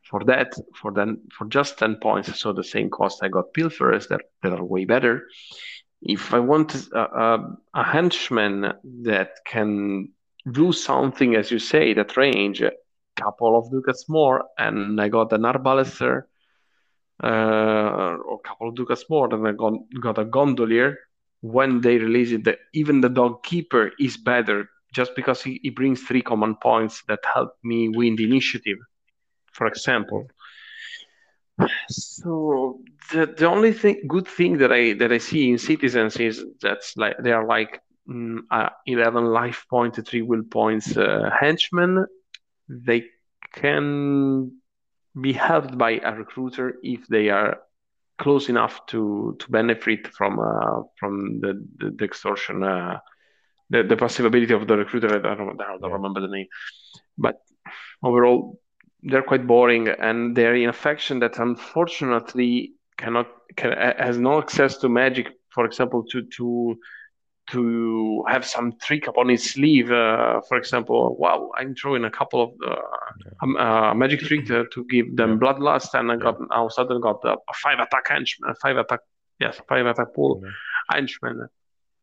For 0.04 0.24
that, 0.24 0.52
for 0.74 0.92
then 0.92 1.22
for 1.32 1.46
just 1.46 1.78
10 1.78 1.96
points, 1.96 2.38
so 2.38 2.52
the 2.52 2.62
same 2.62 2.90
cost 2.90 3.22
I 3.22 3.28
got 3.28 3.54
pilferers 3.54 4.08
that, 4.08 4.20
that 4.42 4.52
are 4.52 4.62
way 4.62 4.84
better 4.84 5.26
if 6.02 6.34
I 6.34 6.40
want 6.40 6.88
a, 6.92 7.00
a, 7.00 7.56
a 7.74 7.84
henchman 7.84 8.72
that 9.02 9.30
can 9.46 10.08
do 10.50 10.72
something, 10.72 11.36
as 11.36 11.50
you 11.50 11.58
say, 11.58 11.94
that 11.94 12.16
range, 12.16 12.62
couple 13.16 13.58
of 13.58 13.70
ducats 13.70 14.08
more, 14.08 14.44
and 14.58 15.00
I 15.00 15.08
got 15.08 15.32
an 15.32 15.42
Arbalester, 15.42 16.24
uh, 17.22 17.26
or 18.26 18.40
a 18.44 18.48
couple 18.48 18.68
of 18.68 18.74
ducats 18.74 19.04
more, 19.08 19.28
then 19.28 19.46
I 19.46 19.52
got, 19.52 19.74
got 20.00 20.18
a 20.18 20.24
gondolier. 20.24 20.98
When 21.40 21.80
they 21.80 21.98
release 21.98 22.32
it, 22.32 22.44
the, 22.44 22.56
even 22.74 23.00
the 23.00 23.08
dog 23.08 23.42
keeper 23.42 23.90
is 23.98 24.16
better 24.16 24.68
just 24.92 25.14
because 25.16 25.42
he, 25.42 25.60
he 25.62 25.70
brings 25.70 26.02
three 26.02 26.22
command 26.22 26.60
points 26.60 27.02
that 27.08 27.20
help 27.34 27.50
me 27.64 27.88
win 27.88 28.16
the 28.16 28.24
initiative, 28.24 28.78
for 29.52 29.66
example. 29.66 30.26
So 31.88 32.80
the 33.12 33.26
the 33.26 33.46
only 33.46 33.72
thing 33.72 34.02
good 34.08 34.26
thing 34.26 34.58
that 34.58 34.72
I 34.72 34.94
that 34.94 35.12
I 35.12 35.18
see 35.18 35.50
in 35.50 35.58
citizens 35.58 36.16
is 36.16 36.44
that's 36.60 36.96
like 36.96 37.16
they 37.22 37.32
are 37.32 37.46
like 37.46 37.80
mm, 38.08 38.38
uh, 38.50 38.70
11 38.86 39.24
life 39.26 39.66
point, 39.70 39.94
three 40.06 40.22
will 40.22 40.42
points 40.44 40.96
uh, 40.96 41.30
henchmen. 41.40 42.06
They 42.68 43.04
can 43.52 44.60
be 45.20 45.32
helped 45.32 45.76
by 45.76 46.00
a 46.02 46.14
recruiter 46.14 46.76
if 46.82 47.06
they 47.06 47.28
are 47.28 47.58
close 48.18 48.48
enough 48.48 48.86
to 48.86 49.36
to 49.38 49.50
benefit 49.50 50.06
from 50.08 50.38
uh, 50.38 50.82
from 50.98 51.40
the, 51.40 51.66
the, 51.78 51.90
the 51.90 52.04
extortion 52.04 52.62
uh, 52.62 52.98
the, 53.70 53.82
the 53.82 53.96
passive 53.96 54.26
ability 54.26 54.54
of 54.54 54.66
the 54.66 54.76
recruiter. 54.76 55.14
I 55.14 55.34
don't, 55.34 55.60
I 55.60 55.76
don't 55.78 55.92
remember 55.92 56.20
the 56.20 56.28
name, 56.28 56.46
but 57.18 57.40
overall 58.02 58.60
they're 59.02 59.22
quite 59.22 59.46
boring 59.46 59.88
and 59.88 60.36
they're 60.36 60.54
in 60.54 60.68
a 60.68 60.72
faction 60.72 61.18
that 61.20 61.38
unfortunately 61.38 62.74
cannot 62.96 63.26
can, 63.56 63.72
has 63.98 64.18
no 64.18 64.38
access 64.38 64.76
to 64.78 64.88
magic. 64.88 65.28
For 65.50 65.64
example 65.66 66.04
to 66.12 66.22
to 66.36 66.78
to 67.50 68.24
have 68.28 68.44
some 68.46 68.72
trick 68.80 69.06
upon 69.08 69.28
his 69.28 69.42
sleeve 69.52 69.90
uh, 69.90 70.40
for 70.48 70.56
example 70.56 71.16
wow 71.18 71.50
i'm 71.58 71.74
throwing 71.74 72.04
a 72.04 72.10
couple 72.10 72.40
of 72.42 72.50
uh, 72.66 72.76
um, 73.42 73.56
uh, 73.56 73.92
magic 73.94 74.20
trick 74.20 74.46
to, 74.46 74.64
to 74.72 74.84
give 74.86 75.16
them 75.16 75.30
Yeah. 75.32 75.36
bloodlust 75.38 75.92
and 75.94 76.10
i 76.10 76.14
Yeah. 76.14 76.20
got 76.20 76.36
now 76.50 76.68
sudden 76.68 77.00
got 77.00 77.20
a, 77.24 77.32
a 77.32 77.54
five 77.62 77.78
attack 77.80 78.08
henchman 78.08 78.54
five 78.62 78.76
attack 78.76 79.00
Yes, 79.40 79.60
five 79.68 79.84
attack 79.86 80.14
pool. 80.14 80.36
Okay. 80.38 80.52
Henchman. 80.90 81.48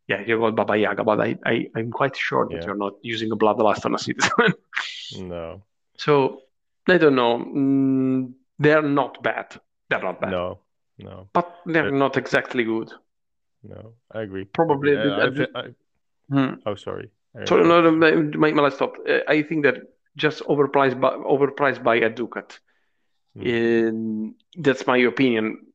Yeah, 0.09 0.21
you 0.27 0.37
got 0.39 0.55
Baba 0.57 0.75
Yaga, 0.75 1.05
but 1.05 1.21
I, 1.21 1.37
I, 1.45 1.67
I'm 1.73 1.89
quite 1.89 2.17
sure 2.17 2.49
that 2.49 2.55
Yeah. 2.57 2.65
you're 2.65 2.75
not 2.75 2.93
using 3.01 3.31
a 3.31 3.37
Bloodlust 3.37 3.85
on 3.85 3.95
a 3.95 3.99
citizen. 3.99 4.31
No, 5.33 5.63
so, 5.97 6.41
I 6.89 6.97
don't 6.97 7.15
know. 7.15 7.37
Mm, 7.39 8.33
they're 8.57 8.81
not 8.81 9.23
bad. 9.23 9.55
They're 9.89 10.01
not 10.01 10.19
bad. 10.19 10.31
no, 10.31 10.59
no, 10.97 11.29
But 11.31 11.55
they're 11.65 11.91
not 11.91 12.17
exactly 12.17 12.65
good. 12.65 12.91
No. 13.64 13.94
I 14.11 14.22
agree. 14.22 14.45
Probably 14.45 14.98
I, 14.98 15.30
the- 15.30 15.49
I, 15.56 15.60
I- 15.60 15.73
Hmm. 16.30 16.53
oh, 16.65 16.76
sorry. 16.76 17.10
I 17.36 17.45
So, 17.45 17.57
no, 17.57 17.81
no, 17.81 17.91
my, 17.91 18.11
my, 18.52 18.61
last 18.61 18.76
stop. 18.76 18.94
Uh, 19.07 19.19
I 19.27 19.41
think 19.41 19.64
that 19.64 19.77
just 20.15 20.44
overpriced 20.44 20.99
by, 20.99 21.10
overpriced 21.10 21.81
by 21.84 21.95
a 21.95 22.10
Ducat. 22.10 22.60
In, 23.36 24.36
that's 24.57 24.86
my 24.86 24.98
opinion, 24.98 25.65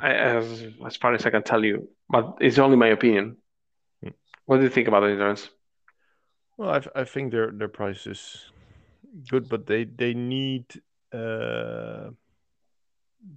I- 0.00 0.14
as 0.14 0.64
as 0.86 0.96
far 0.96 1.12
as 1.14 1.26
I 1.26 1.30
can 1.30 1.42
tell 1.42 1.64
you. 1.64 1.88
But 2.08 2.36
it's 2.40 2.58
only 2.58 2.76
my 2.76 2.88
opinion. 2.88 3.36
Hmm. 4.02 4.10
What 4.46 4.58
do 4.58 4.62
you 4.62 4.70
think 4.70 4.88
about 4.88 5.00
the 5.00 5.08
insurance? 5.08 5.50
Well, 6.56 6.70
I, 6.70 7.00
I 7.00 7.04
think 7.04 7.32
their 7.32 7.50
their 7.50 7.68
price 7.68 8.06
is 8.06 8.50
good, 9.28 9.48
but 9.48 9.66
they 9.66 9.84
they 9.84 10.14
need 10.14 10.66
uh, 11.12 12.10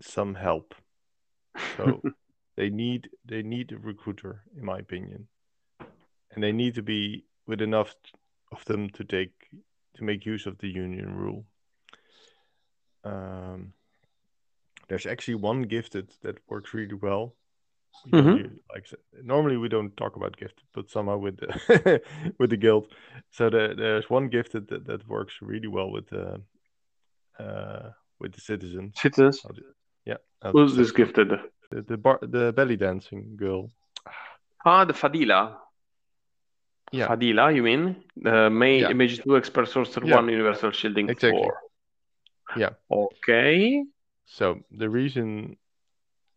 some 0.02 0.36
help. 0.36 0.76
So 1.78 2.02
they 2.58 2.70
need 2.70 3.10
they 3.26 3.44
need 3.44 3.72
a 3.72 3.78
recruiter, 3.78 4.44
in 4.58 4.66
my 4.66 4.80
opinion, 4.80 5.28
and 6.32 6.44
they 6.44 6.52
need 6.52 6.76
to 6.76 6.82
be 6.82 7.24
with 7.46 7.62
enough 7.62 7.96
of 8.52 8.66
them 8.66 8.90
to 8.90 9.04
take 9.04 9.32
to 9.96 10.04
make 10.04 10.26
use 10.26 10.46
of 10.46 10.58
the 10.58 10.68
union 10.68 11.16
rule. 11.16 11.46
Um, 13.04 13.74
there's 14.90 15.06
actually 15.06 15.36
one 15.36 15.64
gifted 15.64 16.12
that 16.24 16.38
works 16.50 16.74
really 16.74 16.96
well. 16.96 17.36
We 18.06 18.12
Mhm. 18.20 18.38
u- 18.38 18.60
like 18.74 18.86
normally 19.24 19.58
we 19.58 19.70
don't 19.70 19.96
talk 19.98 20.16
about 20.16 20.38
gifted, 20.38 20.66
but 20.74 20.90
somehow 20.90 21.18
with 21.18 21.38
the 21.38 21.48
with 22.40 22.50
the 22.50 22.58
guild. 22.58 22.94
So 23.32 23.50
the, 23.50 23.74
there's 23.78 24.10
one 24.10 24.30
gifted 24.30 24.68
that, 24.68 24.86
that 24.86 25.08
works 25.08 25.34
really 25.42 25.68
well 25.68 25.92
with 25.92 26.08
the 26.10 26.42
uh, 27.40 27.92
with 28.20 28.34
the 28.34 28.42
citizens. 28.42 29.00
Citizens? 29.00 29.46
Yeah, 30.06 30.18
Who's 30.52 30.76
this 30.76 30.92
gifted? 30.92 31.30
The 31.70 31.82
the, 31.82 31.98
bar, 31.98 32.20
the 32.22 32.54
belly 32.54 32.78
dancing 32.78 33.36
girl. 33.36 33.72
Ah, 34.66 34.86
the 34.86 34.94
Fadila. 34.94 35.58
Yeah. 36.92 37.08
Fadila, 37.08 37.54
you 37.56 37.64
mean? 37.64 38.04
The 38.16 38.50
May 38.50 38.80
Yeah. 38.82 38.94
Mage 38.94 39.22
2 39.24 39.36
Expert 39.38 39.68
Sorcerer 39.68 40.06
Yeah. 40.08 40.16
1 40.16 40.30
Universal 40.30 40.72
Shielding 40.72 41.10
Exactly. 41.10 41.42
4. 41.42 41.60
Yeah. 42.56 42.70
Okay. 42.90 43.84
So 44.26 44.64
the 44.72 44.90
reason 44.90 45.58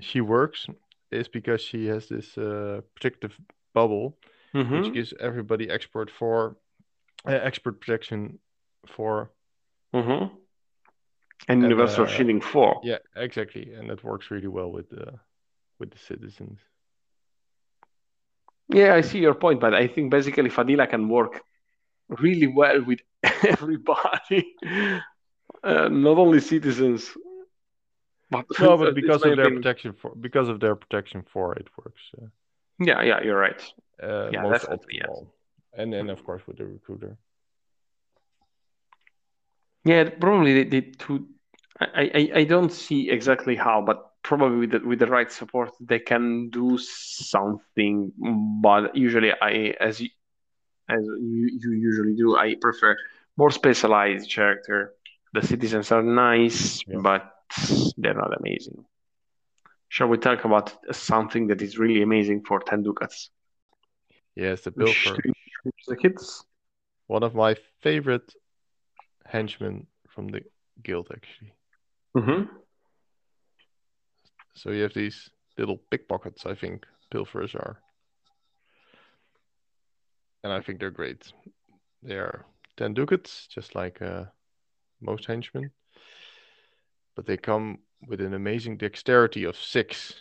she 0.01 0.20
works 0.20 0.66
is 1.11 1.28
because 1.28 1.61
she 1.61 1.86
has 1.86 2.09
this 2.09 2.36
uh, 2.39 2.81
protective 2.94 3.36
bubble, 3.74 4.19
hmm 4.52 4.74
which 4.81 4.93
gives 4.93 5.15
everybody 5.20 5.69
expert 5.70 6.11
for 6.11 6.57
uh, 7.27 7.32
expert 7.32 7.81
protection 7.81 8.39
for 8.86 9.31
hmm 9.93 10.27
And 11.49 11.62
And, 11.62 11.71
Universal 11.71 12.05
uh, 12.05 12.09
Shielding 12.09 12.41
4. 12.41 12.81
yeah 12.85 12.99
exactly, 13.17 13.73
and 13.75 13.89
that 13.91 14.05
works 14.05 14.31
really 14.31 14.49
well 14.49 14.71
with 14.73 14.89
the 14.91 15.19
with 15.79 15.91
the 15.91 15.99
citizens. 15.99 16.59
Yeah, 18.69 18.95
I 18.95 19.01
see 19.03 19.19
your 19.19 19.35
point, 19.35 19.61
but 19.61 19.75
I 19.75 19.89
think 19.89 20.11
basically 20.11 20.51
Fadila 20.51 20.89
can 20.89 21.09
work 21.09 21.41
really 22.09 22.47
well 22.47 22.83
with 22.85 23.01
everybody, 23.49 24.55
uh, 25.65 25.89
not 25.89 26.19
only 26.19 26.41
citizens. 26.41 27.11
But 28.31 28.45
No, 28.61 28.77
but 28.77 28.95
because 28.95 29.23
of 29.25 29.37
their 29.37 29.47
opinion. 29.47 29.62
protection 29.62 29.93
for 30.01 30.15
because 30.15 30.49
of 30.49 30.61
their 30.61 30.77
protection 30.77 31.25
for 31.33 31.55
it 31.57 31.69
works. 31.77 32.03
Uh, 32.17 32.27
Yeah, 32.79 33.03
yeah, 33.03 33.23
you're 33.25 33.39
right. 33.41 33.61
uh, 34.03 34.31
Yeah, 34.33 34.43
most 34.43 34.62
definitely, 34.62 34.99
yes. 35.03 35.25
And 35.73 35.93
then 35.93 36.11
of 36.11 36.23
course 36.25 36.47
with 36.47 36.59
the 36.59 36.67
recruiter. 36.67 37.17
Yeah, 39.85 40.09
probably 40.11 40.65
they, 40.65 40.81
they 40.81 40.81
to. 41.07 41.27
I, 41.81 42.11
I 42.15 42.31
I 42.40 42.44
don't 42.44 42.70
see 42.70 43.11
exactly 43.11 43.57
how, 43.57 43.81
but 43.81 44.11
probably 44.23 44.59
with 44.59 44.70
the, 44.73 44.81
with 44.86 44.98
the 44.98 45.07
right 45.07 45.31
support 45.32 45.70
they 45.81 45.98
can 45.98 46.51
do 46.51 46.77
something. 46.78 48.12
But 48.62 48.94
usually, 48.94 49.32
I 49.32 49.74
as 49.81 50.01
you, 50.01 50.11
as 50.89 51.05
you, 51.05 51.59
you 51.61 51.73
usually 51.73 52.15
do, 52.15 52.36
I 52.36 52.55
prefer 52.61 52.97
more 53.36 53.51
specialized 53.51 54.31
character. 54.31 54.94
The 55.32 55.43
citizens 55.43 55.90
are 55.93 56.02
nice, 56.02 56.82
Yeah. 56.86 56.98
but 57.02 57.32
they're 57.97 58.15
not 58.15 58.36
amazing. 58.39 58.85
Shall 59.89 60.09
we 60.09 60.19
talk 60.19 60.44
about 60.44 60.77
something 60.93 61.48
that 61.48 61.62
is 61.62 61.78
really 61.78 62.02
amazing 62.02 62.43
for 62.44 62.61
10 62.61 62.82
ducats? 62.82 63.31
Yes, 64.35 64.62
the 64.62 64.73
we 64.77 64.85
choose 64.85 65.86
the 65.89 65.97
kids? 65.97 66.44
One 67.07 67.23
of 67.23 67.35
my 67.35 67.57
favorite 67.81 68.35
henchmen 69.31 69.86
from 70.09 70.28
the 70.28 70.43
guild 70.82 71.09
actually. 71.12 71.52
Mm-hmm. 72.16 72.52
So 74.55 74.70
you 74.70 74.82
have 74.82 74.94
these 74.94 75.31
little 75.57 75.81
pickpockets, 75.90 76.47
I 76.47 76.55
think 76.55 76.86
pilfers 77.11 77.55
are. 77.55 77.78
And 80.43 80.52
I 80.52 80.61
think 80.61 80.81
they're 80.81 80.90
great. 80.90 81.32
They 82.02 82.15
are 82.15 82.47
10 82.77 82.94
ducats, 82.94 83.47
just 83.47 83.74
like 83.74 84.01
uh, 84.01 84.24
most 85.01 85.27
henchmen. 85.27 85.70
But 87.15 87.27
they 87.27 87.36
come 87.36 87.78
with 88.07 88.20
an 88.20 88.35
amazing 88.35 88.78
dexterity 88.78 89.44
of 89.44 89.57
6. 89.57 90.15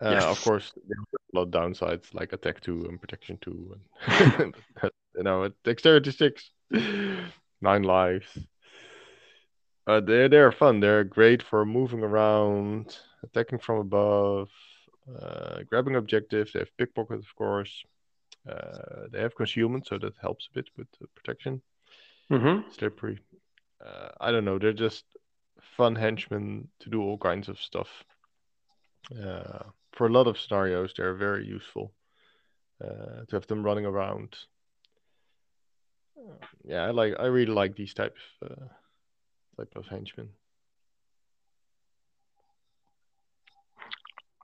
Uh, 0.00 0.20
Of 0.30 0.42
course, 0.42 0.72
a 0.76 1.36
lot 1.36 1.42
of 1.42 1.50
downsides 1.50 2.14
like 2.14 2.32
attack 2.32 2.60
2 2.60 2.86
and 2.88 3.00
protection 3.00 3.38
2. 3.40 3.76
And 4.06 4.54
you 5.16 5.24
know, 5.24 5.50
dexterity 5.64 6.12
6. 6.12 6.50
9 6.70 7.82
lives. 7.82 8.38
Uh, 9.86 10.00
they're 10.00 10.28
they're 10.28 10.52
fun. 10.52 10.80
They're 10.80 11.04
great 11.04 11.42
for 11.42 11.64
moving 11.64 12.02
around, 12.02 12.98
attacking 13.22 13.58
from 13.58 13.78
above, 13.78 14.50
uh, 15.08 15.60
grabbing 15.68 15.96
objectives. 15.96 16.52
They 16.52 16.58
have 16.58 16.76
pickpockets, 16.76 17.26
of 17.26 17.34
course. 17.34 17.84
Uh, 18.46 19.08
they 19.10 19.20
have 19.20 19.34
concealment, 19.34 19.86
so 19.86 19.98
that 19.98 20.14
helps 20.20 20.48
a 20.50 20.54
bit 20.54 20.68
with 20.76 20.88
the 21.00 21.06
protection. 21.14 21.62
Mm-hmm. 22.30 22.70
Slippery. 22.70 23.18
Uh, 23.84 24.08
I 24.20 24.30
don't 24.30 24.44
know. 24.44 24.58
They're 24.58 24.72
just 24.74 25.04
fun 25.76 25.94
henchmen 25.94 26.68
to 26.80 26.90
do 26.90 27.00
all 27.02 27.16
kinds 27.16 27.48
of 27.48 27.58
stuff. 27.58 27.88
Uh, 29.10 29.64
for 29.92 30.06
a 30.06 30.12
lot 30.12 30.26
of 30.26 30.38
scenarios, 30.38 30.92
they're 30.96 31.14
very 31.14 31.46
useful 31.46 31.92
uh, 32.84 33.24
to 33.26 33.36
have 33.36 33.46
them 33.46 33.62
running 33.62 33.86
around. 33.86 34.36
Yeah, 36.64 36.82
I 36.84 36.90
like. 36.90 37.14
I 37.18 37.26
really 37.26 37.52
like 37.52 37.76
these 37.76 37.94
types. 37.94 38.20
Uh, 38.42 38.66
type 39.56 39.72
of 39.76 39.86
henchmen. 39.86 40.28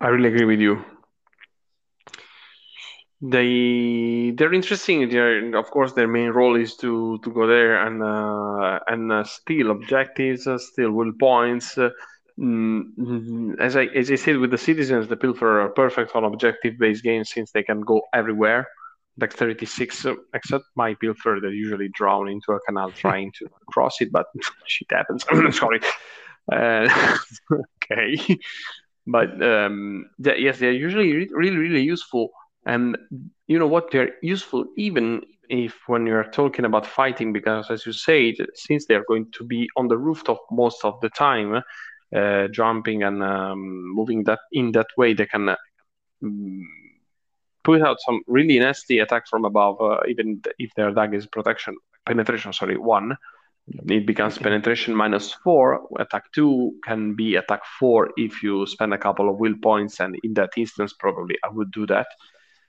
I 0.01 0.09
really 0.09 0.28
agree 0.28 0.44
with 0.44 0.60
you. 0.60 0.84
They 3.22 4.32
they're 4.36 4.52
interesting. 4.52 5.09
They're 5.09 5.56
of 5.56 5.70
course 5.70 5.92
their 5.94 6.09
main 6.09 6.30
role 6.30 6.56
is 6.56 6.76
to 6.78 7.18
to 7.22 7.30
go 7.32 7.46
there 7.46 7.86
and 7.86 8.02
uh, 8.02 8.80
and 8.86 9.12
uh, 9.12 9.24
steal 9.24 9.70
objectives, 9.70 10.46
uh, 10.46 10.59
steal 10.59 10.90
will 10.92 11.12
points. 11.18 11.78
Uh, 11.78 11.90
mm, 12.38 13.55
as 13.60 13.76
I 13.76 13.84
as 13.86 14.10
I 14.10 14.16
said 14.16 14.38
with 14.38 14.51
the 14.51 14.59
citizens, 14.59 15.09
the 15.09 15.16
pilfer 15.16 15.60
are 15.62 15.70
perfect 15.70 16.14
on 16.14 16.24
objective 16.24 16.76
based 16.78 17.02
games 17.02 17.30
since 17.30 17.52
they 17.52 17.62
can 17.62 17.80
go 17.80 18.02
everywhere. 18.12 18.66
Dexterity 19.19 19.66
six, 19.66 20.07
except 20.35 20.65
my 20.74 20.95
pilfer, 20.95 21.39
they 21.41 21.49
usually 21.51 21.89
drown 21.95 22.28
into 22.28 22.53
a 22.53 22.61
canal 22.61 22.91
trying 23.05 23.32
to 23.39 23.49
cross 23.69 24.01
it, 24.01 24.11
but 24.11 24.27
shit 24.66 24.89
happens. 24.91 25.24
Sorry. 25.57 25.81
Uh, 26.53 26.89
okay. 27.93 28.39
But 29.07 29.43
um, 29.43 30.07
th- 30.23 30.41
yes, 30.41 30.59
they're 30.59 30.73
usually 30.73 31.12
re- 31.12 31.31
really, 31.32 31.57
really 31.57 31.82
useful. 31.82 32.31
And 32.66 32.97
you 33.47 33.59
know 33.59 33.66
what? 33.66 33.91
They're 33.91 34.12
useful 34.23 34.65
even 34.77 35.23
if 35.51 35.74
when 35.86 36.07
you're 36.07 36.24
talking 36.24 36.65
about 36.65 36.86
fighting, 36.86 37.32
because 37.32 37.70
as 37.70 37.85
you 37.85 37.93
said, 37.93 38.35
since 38.55 38.86
they're 38.86 39.05
going 39.07 39.31
to 39.32 39.45
be 39.45 39.69
on 39.77 39.89
the 39.89 39.99
rooftop 39.99 40.41
most 40.51 40.85
of 40.85 40.99
the 41.03 41.11
time, 41.11 41.62
uh, 42.15 42.49
jumping 42.49 43.03
and 43.03 43.23
um, 43.23 43.95
moving 43.95 44.24
that 44.24 44.41
in 44.53 44.73
that 44.73 44.86
way, 44.97 45.12
they 45.12 45.27
can 45.27 45.51
uh, 45.51 45.57
mm, 46.23 46.62
put 47.65 47.82
out 47.82 47.97
some 48.01 48.20
really 48.27 48.59
nasty 48.59 48.99
attack 49.01 49.27
from 49.28 49.45
above, 49.45 49.81
uh, 49.81 50.01
even 50.09 50.41
if 50.59 50.70
their 50.77 50.93
dagger 50.93 51.16
is 51.16 51.27
protection 51.27 51.77
penetration. 52.07 52.53
Sorry, 52.53 52.77
one. 52.77 53.16
It 53.66 54.07
becomes 54.07 54.36
penetration 54.36 54.95
minus 54.95 55.32
four. 55.32 55.89
Attack 55.99 56.32
two 56.32 56.74
can 56.85 57.15
be 57.15 57.36
attack 57.36 57.62
four 57.78 58.11
if 58.16 58.43
you 58.43 58.66
spend 58.66 58.93
a 58.93 58.99
couple 58.99 59.31
of 59.31 59.39
will 59.39 59.55
points, 59.62 60.01
and 60.01 60.15
in 60.23 60.35
that 60.35 60.51
instance, 60.57 60.93
probably 60.93 61.36
I 61.43 61.49
would 61.49 61.70
do 61.73 61.86
that. 61.86 62.07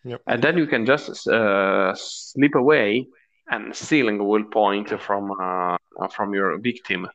Yep. 0.06 0.22
And 0.28 0.42
then 0.42 0.58
you 0.58 0.68
can 0.68 0.86
just 0.86 1.28
uh, 1.28 1.94
slip 1.96 2.56
away 2.56 3.08
and 3.50 3.76
stealing 3.76 4.20
a 4.20 4.24
will 4.24 4.46
point 4.46 4.90
from 5.02 5.32
uh, 5.32 5.78
from 6.16 6.34
your 6.34 6.58
victim. 6.60 7.08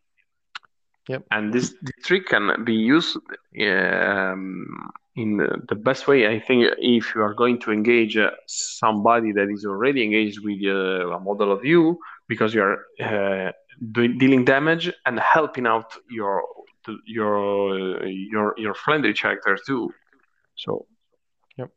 Yep. 1.08 1.24
And 1.30 1.52
this, 1.52 1.74
trick 2.04 2.26
can 2.26 2.64
be 2.64 2.74
used 2.74 3.16
um, 3.60 4.90
in 5.16 5.38
the 5.68 5.74
best 5.74 6.06
way. 6.06 6.28
I 6.28 6.38
think 6.38 6.72
if 6.78 7.14
you 7.14 7.22
are 7.22 7.34
going 7.34 7.58
to 7.60 7.72
engage 7.72 8.16
uh, 8.16 8.30
somebody 8.46 9.32
that 9.32 9.48
is 9.50 9.64
already 9.64 10.04
engaged 10.04 10.40
with 10.44 10.60
uh, 10.64 11.10
a 11.10 11.20
model 11.20 11.50
of 11.52 11.64
you, 11.64 11.98
because 12.28 12.54
you 12.54 12.62
are 12.62 12.78
uh, 13.00 13.52
doing, 13.92 14.18
dealing 14.18 14.44
damage 14.44 14.92
and 15.06 15.18
helping 15.18 15.66
out 15.66 15.92
your 16.08 16.42
your 17.06 18.06
your 18.06 18.54
your 18.56 18.74
friendly 18.74 19.12
character 19.12 19.58
too. 19.66 19.92
So 20.54 20.86
Yep. 21.58 21.70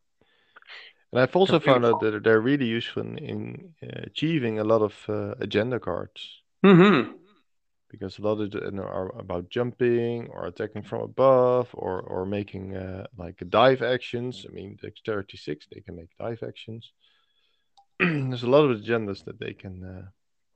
and 1.12 1.22
I've 1.22 1.36
also 1.36 1.60
found 1.60 1.86
out 1.86 2.00
that 2.02 2.24
they're 2.24 2.41
really 2.41 2.66
useful 2.66 3.02
in, 3.04 3.18
in 3.18 3.74
uh, 3.84 4.02
achieving 4.04 4.60
a 4.60 4.64
lot 4.64 4.82
of 4.82 4.94
uh, 5.10 5.36
agenda 5.40 5.80
cards. 5.80 6.41
Mm-hmm. 6.64 7.23
Because 7.94 8.18
a 8.18 8.24
lot 8.24 8.41
of 8.41 8.49
them 8.49 8.80
are 8.80 9.15
about 9.20 9.49
jumping 9.49 10.28
or 10.32 10.48
attacking 10.48 10.82
from 10.82 11.02
above 11.03 11.70
or 11.74 12.02
or 12.02 12.26
making 12.26 12.76
uh, 12.76 13.06
like 13.18 13.38
dive 13.49 13.84
actions. 13.84 14.48
I 14.49 14.52
mean, 14.52 14.80
dexterity 14.82 15.38
six, 15.38 15.68
they 15.72 15.82
can 15.82 15.95
make 15.95 16.10
dive 16.18 16.41
actions. 16.41 16.91
There's 17.99 18.41
a 18.41 18.49
lot 18.49 18.65
of 18.65 18.80
agendas 18.80 19.24
that 19.26 19.40
they 19.40 19.53
can 19.53 19.76
uh, 19.84 20.06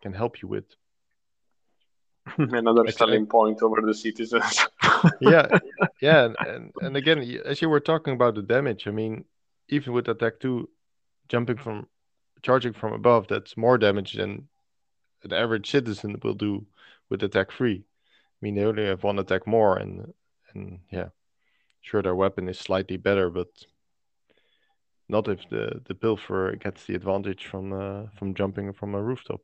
can 0.02 0.14
help 0.14 0.42
you 0.42 0.48
with. 0.48 0.66
Another 2.38 2.90
selling 2.92 3.28
point 3.28 3.62
over 3.62 3.82
the 3.82 3.94
citizens. 3.94 4.66
yeah, 5.22 5.48
yeah, 6.02 6.26
and, 6.26 6.36
and 6.40 6.72
and 6.82 6.98
again, 6.98 7.20
as 7.46 7.62
you 7.62 7.70
were 7.70 7.80
talking 7.92 8.16
about 8.16 8.34
the 8.34 8.42
damage, 8.42 8.88
I 8.88 8.92
mean, 8.92 9.26
even 9.70 9.94
with 9.94 10.08
attack 10.08 10.40
two, 10.40 10.70
jumping 11.30 11.58
from 11.58 11.88
charging 12.42 12.74
from 12.74 12.94
above, 12.94 13.28
that's 13.28 13.56
more 13.56 13.78
damage 13.78 14.14
than 14.14 14.48
an 15.24 15.34
average 15.34 15.70
citizen 15.70 16.20
will 16.24 16.34
do 16.34 16.66
with 17.10 17.24
attack 17.24 17.52
three. 17.52 17.84
I 17.86 18.40
mean, 18.42 18.56
they 18.56 18.64
only 18.64 18.86
have 18.86 19.04
one 19.04 19.20
attack 19.20 19.48
more, 19.48 19.78
and 19.78 20.14
and 20.54 20.80
yeah, 20.92 21.10
sure 21.82 22.02
their 22.02 22.16
weapon 22.16 22.48
is 22.48 22.60
slightly 22.60 22.98
better, 22.98 23.30
but 23.30 23.48
not 25.10 25.28
if 25.28 25.48
the 25.50 25.82
the 25.86 25.96
pilfer 25.96 26.56
gets 26.56 26.86
the 26.86 26.96
advantage 26.96 27.46
from 27.46 27.74
uh, 27.74 28.10
from 28.18 28.34
jumping 28.34 28.74
from 28.74 28.96
a 28.96 29.02
rooftop. 29.02 29.42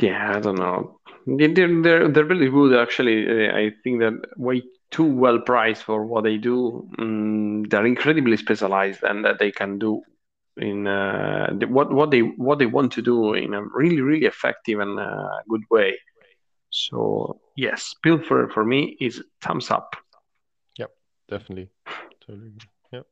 Yeah, 0.00 0.36
I 0.36 0.40
don't 0.40 0.58
know. 0.58 0.98
They're 1.26 1.82
they're 1.82 2.08
they're 2.08 2.24
really 2.24 2.50
good 2.50 2.76
actually. 2.78 3.50
I 3.50 3.70
think 3.84 4.00
that 4.00 4.14
way 4.36 4.62
too 4.90 5.04
well 5.04 5.38
priced 5.38 5.84
for 5.84 6.04
what 6.04 6.24
they 6.24 6.38
do. 6.38 6.88
Mm, 6.98 7.70
they're 7.70 7.86
incredibly 7.86 8.36
specialized, 8.36 9.02
and 9.04 9.24
that 9.24 9.38
they 9.38 9.52
can 9.52 9.78
do 9.78 10.02
in 10.56 10.86
uh, 10.86 11.50
the, 11.58 11.66
what 11.66 11.92
what 11.92 12.10
they 12.10 12.20
what 12.20 12.58
they 12.58 12.66
want 12.66 12.92
to 12.92 13.02
do 13.02 13.34
in 13.34 13.54
a 13.54 13.62
really 13.62 14.00
really 14.00 14.26
effective 14.26 14.80
and 14.80 14.98
uh, 14.98 15.40
good 15.48 15.62
way. 15.70 15.96
So 16.70 17.40
yes, 17.56 17.94
Pilfer 18.02 18.48
for 18.52 18.64
me 18.64 18.96
is 19.00 19.22
thumbs 19.40 19.70
up. 19.70 19.96
Yep, 20.78 20.90
definitely. 21.28 21.70
Totally. 22.26 22.52
Yep. 22.92 23.06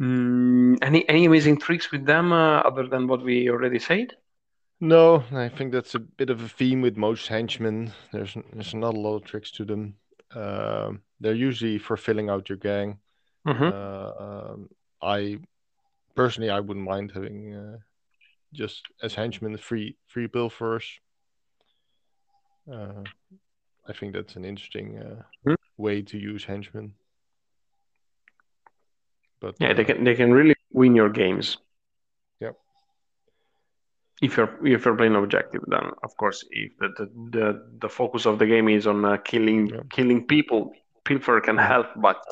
Mm, 0.00 0.78
any 0.82 1.08
any 1.08 1.24
amazing 1.26 1.58
tricks 1.58 1.90
with 1.92 2.06
them 2.06 2.32
uh, 2.32 2.60
other 2.60 2.86
than 2.86 3.06
what 3.06 3.22
we 3.22 3.50
already 3.50 3.78
said? 3.78 4.16
No, 4.80 5.22
I 5.32 5.48
think 5.48 5.72
that's 5.72 5.94
a 5.94 6.00
bit 6.00 6.30
of 6.30 6.42
a 6.42 6.48
theme 6.48 6.82
with 6.82 6.96
most 6.96 7.28
henchmen. 7.28 7.92
There's 8.12 8.36
there's 8.52 8.74
not 8.74 8.94
a 8.94 9.00
lot 9.00 9.16
of 9.16 9.24
tricks 9.24 9.50
to 9.52 9.64
them. 9.64 9.94
Uh, 10.34 10.92
they're 11.20 11.34
usually 11.34 11.78
for 11.78 11.96
filling 11.96 12.28
out 12.28 12.48
your 12.48 12.58
gang. 12.58 12.98
Mm-hmm. 13.46 13.64
Uh, 13.64 14.52
um, 14.52 14.68
I 15.04 15.38
personally 16.14 16.50
I 16.50 16.60
wouldn't 16.60 16.86
mind 16.86 17.12
having 17.12 17.54
uh, 17.54 17.76
just 18.52 18.82
as 19.02 19.14
henchmen 19.14 19.56
free 19.56 19.96
free 20.06 20.28
pilfers. 20.28 20.84
Uh, 22.70 23.02
I 23.86 23.92
think 23.92 24.14
that's 24.14 24.36
an 24.36 24.44
interesting 24.44 24.94
mm-hmm. 24.94 25.54
way 25.76 26.02
to 26.02 26.18
use 26.18 26.44
henchmen. 26.44 26.94
But 29.40 29.56
yeah, 29.60 29.74
they 29.74 29.82
uh, 29.82 29.86
can 29.86 30.04
they 30.04 30.14
can 30.14 30.32
really 30.32 30.54
win 30.72 30.94
your 30.94 31.10
games 31.10 31.58
Yep. 32.40 32.56
if 34.22 34.36
you're 34.36 34.66
if 34.66 34.84
you're 34.84 34.96
playing 34.96 35.14
objective 35.14 35.62
then 35.68 35.90
of 36.02 36.16
course 36.16 36.44
if 36.50 36.76
the 36.78 36.88
the, 36.98 37.06
the, 37.30 37.66
the 37.78 37.88
focus 37.88 38.26
of 38.26 38.38
the 38.38 38.46
game 38.46 38.68
is 38.68 38.86
on 38.86 39.04
uh, 39.04 39.16
killing 39.18 39.68
yeah. 39.68 39.80
killing 39.90 40.26
people 40.26 40.72
pilfer 41.04 41.40
can 41.40 41.58
help 41.58 41.86
but 41.96 42.22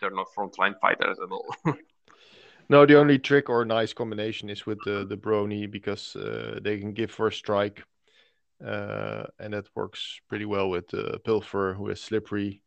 they're 0.00 0.10
not 0.10 0.26
frontline 0.36 0.78
fighters 0.80 1.18
at 1.22 1.30
all. 1.30 1.54
No 2.68 2.84
the 2.84 2.98
only 2.98 3.18
trick 3.18 3.48
or 3.48 3.64
nice 3.64 3.92
combination 3.92 4.50
is 4.50 4.66
with 4.66 4.78
the 4.84 5.06
the 5.08 5.16
Baroni 5.16 5.66
because 5.66 6.16
uh, 6.16 6.58
they 6.60 6.78
can 6.78 6.92
give 6.92 7.12
first 7.12 7.38
strike 7.38 7.84
uh, 8.64 9.24
and 9.38 9.54
that 9.54 9.68
works 9.76 10.20
pretty 10.28 10.46
well 10.46 10.68
with 10.70 10.88
the 10.88 11.20
pilfer 11.24 11.74
who 11.78 11.88
is 11.90 12.00
slippery 12.00 12.62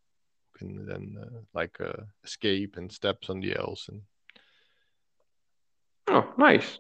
can 0.57 0.85
then 0.85 1.17
uh, 1.21 1.39
like 1.53 1.81
uh, 1.81 2.03
escape 2.23 2.77
and 2.77 2.91
steps 2.91 3.29
on 3.29 3.41
the 3.41 3.55
else 3.57 3.89
and 3.89 4.01
oh 6.07 6.33
nice. 6.37 6.79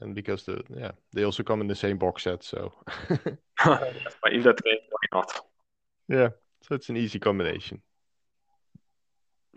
And 0.00 0.14
because 0.14 0.44
the 0.44 0.62
yeah 0.70 0.92
they 1.12 1.24
also 1.24 1.42
come 1.42 1.60
in 1.60 1.68
the 1.68 1.74
same 1.74 1.98
box 1.98 2.22
set 2.22 2.42
so. 2.42 2.72
In 3.10 4.42
that 4.42 4.62
case 4.64 4.82
why 4.90 5.08
not? 5.12 5.40
Yeah 6.08 6.28
so 6.66 6.74
it's 6.74 6.88
an 6.88 6.96
easy 6.96 7.18
combination 7.18 7.80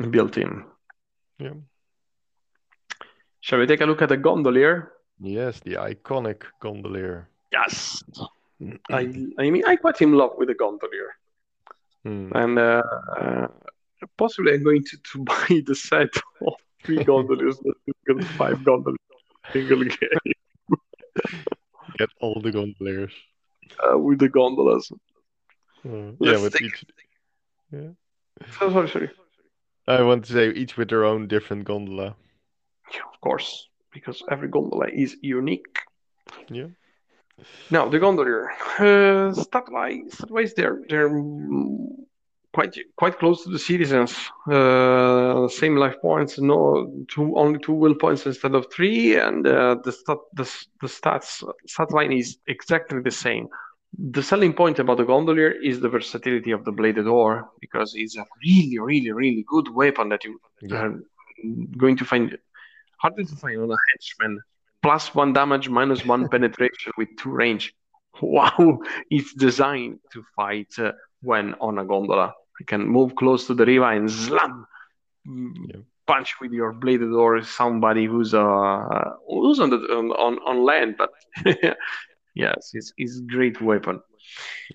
built 0.09 0.37
in 0.37 0.63
yeah 1.39 1.53
shall 3.41 3.59
we 3.59 3.67
take 3.67 3.81
a 3.81 3.85
look 3.85 4.01
at 4.01 4.09
the 4.09 4.17
gondolier 4.17 4.91
yes 5.19 5.59
the 5.61 5.75
iconic 5.75 6.43
gondolier 6.61 7.27
yes 7.51 8.03
i 8.89 9.01
i 9.39 9.49
mean 9.49 9.63
i 9.65 9.75
quite 9.75 10.01
in 10.01 10.13
love 10.13 10.31
with 10.37 10.47
the 10.47 10.55
gondolier 10.55 11.11
hmm. 12.03 12.31
and 12.35 12.59
uh, 12.59 12.83
uh, 13.19 13.47
possibly 14.17 14.53
i'm 14.53 14.63
going 14.63 14.83
to, 14.83 14.97
to 15.11 15.23
buy 15.31 15.61
the 15.65 15.75
set 15.75 16.13
of 16.41 16.53
three 16.83 17.03
gondoliers 17.03 17.57
five 18.37 18.63
gondoliers 18.63 19.09
single 19.51 19.83
game. 19.83 20.33
Get 21.97 22.09
all 22.21 22.39
the 22.41 22.51
gondoliers. 22.51 23.13
Uh, 23.79 23.97
with 23.97 24.19
the 24.19 24.29
gondolas. 24.29 24.91
Uh, 25.85 26.11
yeah, 26.19 26.41
with 26.41 26.61
each. 26.61 26.85
Yeah. 27.71 27.89
So, 28.57 28.71
sorry, 28.71 28.89
sorry. 28.89 29.11
I 29.87 30.01
want 30.03 30.25
to 30.25 30.33
say 30.33 30.51
each 30.51 30.77
with 30.77 30.89
their 30.89 31.05
own 31.05 31.27
different 31.27 31.65
gondola. 31.65 32.15
Yeah, 32.93 33.01
of 33.11 33.19
course, 33.21 33.67
because 33.91 34.23
every 34.29 34.47
gondola 34.47 34.87
is 34.93 35.17
unique. 35.21 35.79
Yeah. 36.49 36.67
Now 37.71 37.87
the 37.87 37.99
gondolier, 37.99 38.51
uh, 38.79 39.33
stat 39.33 39.65
wise, 39.71 40.13
stat 40.13 40.29
wise, 40.29 40.53
they're 40.53 40.81
they're 40.89 41.09
quite 42.53 42.75
quite 42.97 43.17
close 43.17 43.43
to 43.43 43.49
the 43.49 43.59
citizens. 43.59 44.15
Uh, 44.51 45.47
same 45.47 45.75
life 45.75 45.95
points, 46.01 46.39
no 46.39 47.05
two 47.07 47.35
only 47.37 47.59
two 47.59 47.73
will 47.73 47.95
points 47.95 48.25
instead 48.25 48.55
of 48.55 48.67
three, 48.71 49.15
and 49.17 49.47
uh, 49.47 49.75
the 49.83 49.91
stat 49.91 50.17
the, 50.33 50.43
the 50.81 50.87
stats 50.87 51.43
stat 51.67 51.91
line 51.91 52.11
is 52.11 52.37
exactly 52.47 53.01
the 53.01 53.11
same. 53.11 53.47
The 53.97 54.23
selling 54.23 54.53
point 54.53 54.79
about 54.79 54.97
the 54.97 55.03
gondolier 55.03 55.51
is 55.51 55.79
the 55.79 55.89
versatility 55.89 56.51
of 56.51 56.63
the 56.63 56.71
bladed 56.71 57.07
oar 57.07 57.49
because 57.59 57.93
it's 57.95 58.17
a 58.17 58.25
really 58.43 58.77
really 58.79 59.11
really 59.11 59.45
good 59.47 59.73
weapon 59.73 60.09
that 60.09 60.23
you 60.23 60.39
are 60.71 60.93
going 61.77 61.97
to 61.97 62.05
find 62.05 62.37
harder 62.97 63.23
to 63.23 63.35
find 63.35 63.61
on 63.61 63.71
a 63.71 63.77
henchman. 63.91 64.39
Plus 64.81 65.13
one 65.13 65.33
damage, 65.33 65.69
minus 65.69 66.05
one 66.05 66.29
penetration 66.33 66.93
with 66.97 67.09
two 67.17 67.31
range. 67.31 67.73
Wow, 68.21 68.79
it's 69.09 69.33
designed 69.33 69.99
to 70.13 70.23
fight. 70.35 70.67
Uh, 70.77 70.91
when 71.21 71.55
on 71.59 71.77
a 71.79 71.85
gondola. 71.85 72.33
You 72.59 72.65
can 72.65 72.87
move 72.87 73.15
close 73.15 73.47
to 73.47 73.53
the 73.53 73.65
river 73.65 73.91
and 73.91 74.11
slam, 74.11 74.65
yeah. 75.25 75.81
punch 76.07 76.35
with 76.41 76.51
your 76.51 76.73
bladed 76.73 77.11
or 77.11 77.41
somebody 77.41 78.05
who's 78.05 78.33
uh 78.33 79.11
who's 79.27 79.59
on 79.59 79.69
the 79.69 79.77
on 79.77 80.39
on 80.39 80.65
land. 80.65 80.95
But 80.97 81.11
yes, 82.35 82.71
it's 82.73 82.93
it's 82.97 83.19
a 83.19 83.23
great 83.23 83.61
weapon. 83.61 84.01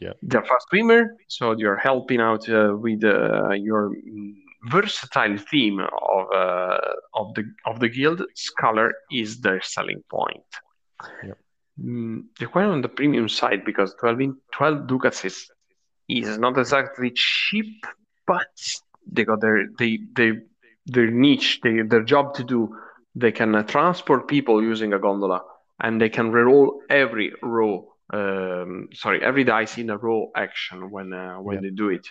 Yeah, 0.01 0.13
they're 0.23 0.45
fast 0.45 0.67
swimmer, 0.69 1.17
so 1.29 1.53
you're 1.57 1.77
helping 1.77 2.21
out 2.21 2.49
uh, 2.49 2.75
with 2.77 3.05
uh, 3.05 3.51
your 3.51 3.93
versatile 4.65 5.37
theme 5.37 5.81
of 5.81 6.33
uh, 6.33 6.79
of 7.15 7.35
the 7.35 7.45
of 7.67 7.81
the 7.81 7.89
guild. 7.89 8.23
Scholar 8.35 8.93
is 9.11 9.41
their 9.41 9.61
selling 9.63 10.03
point. 10.11 10.51
Yeah. 11.23 11.35
Mm, 11.81 12.25
they're 12.39 12.49
quite 12.49 12.67
on 12.67 12.83
the 12.83 12.89
premium 12.89 13.29
side 13.29 13.65
because 13.65 13.95
12, 13.99 14.37
12 14.53 14.87
ducats 14.87 15.25
is 15.25 15.51
is 16.09 16.39
not 16.39 16.57
exactly 16.57 17.11
cheap, 17.15 17.85
but 18.27 18.47
they 19.11 19.25
got 19.25 19.41
their 19.41 19.67
they 19.79 19.99
they 20.15 20.33
their 20.87 21.11
niche, 21.11 21.61
they, 21.63 21.83
their 21.83 22.03
job 22.03 22.35
to 22.35 22.45
do. 22.45 22.77
They 23.15 23.33
can 23.33 23.55
uh, 23.55 23.63
transport 23.63 24.29
people 24.29 24.63
using 24.63 24.93
a 24.93 24.99
gondola, 24.99 25.43
and 25.81 26.01
they 26.01 26.09
can 26.09 26.31
reroll 26.33 26.79
every 26.91 27.33
row. 27.43 27.93
Um, 28.13 28.89
sorry, 28.93 29.23
every 29.23 29.45
dice 29.45 29.79
in 29.79 29.91
a 29.91 29.97
row 29.97 30.31
action 30.37 30.91
when 30.91 31.13
uh, 31.13 31.37
when 31.37 31.57
yeah. 31.57 31.61
they 31.63 31.71
do 31.71 31.89
it. 31.91 32.07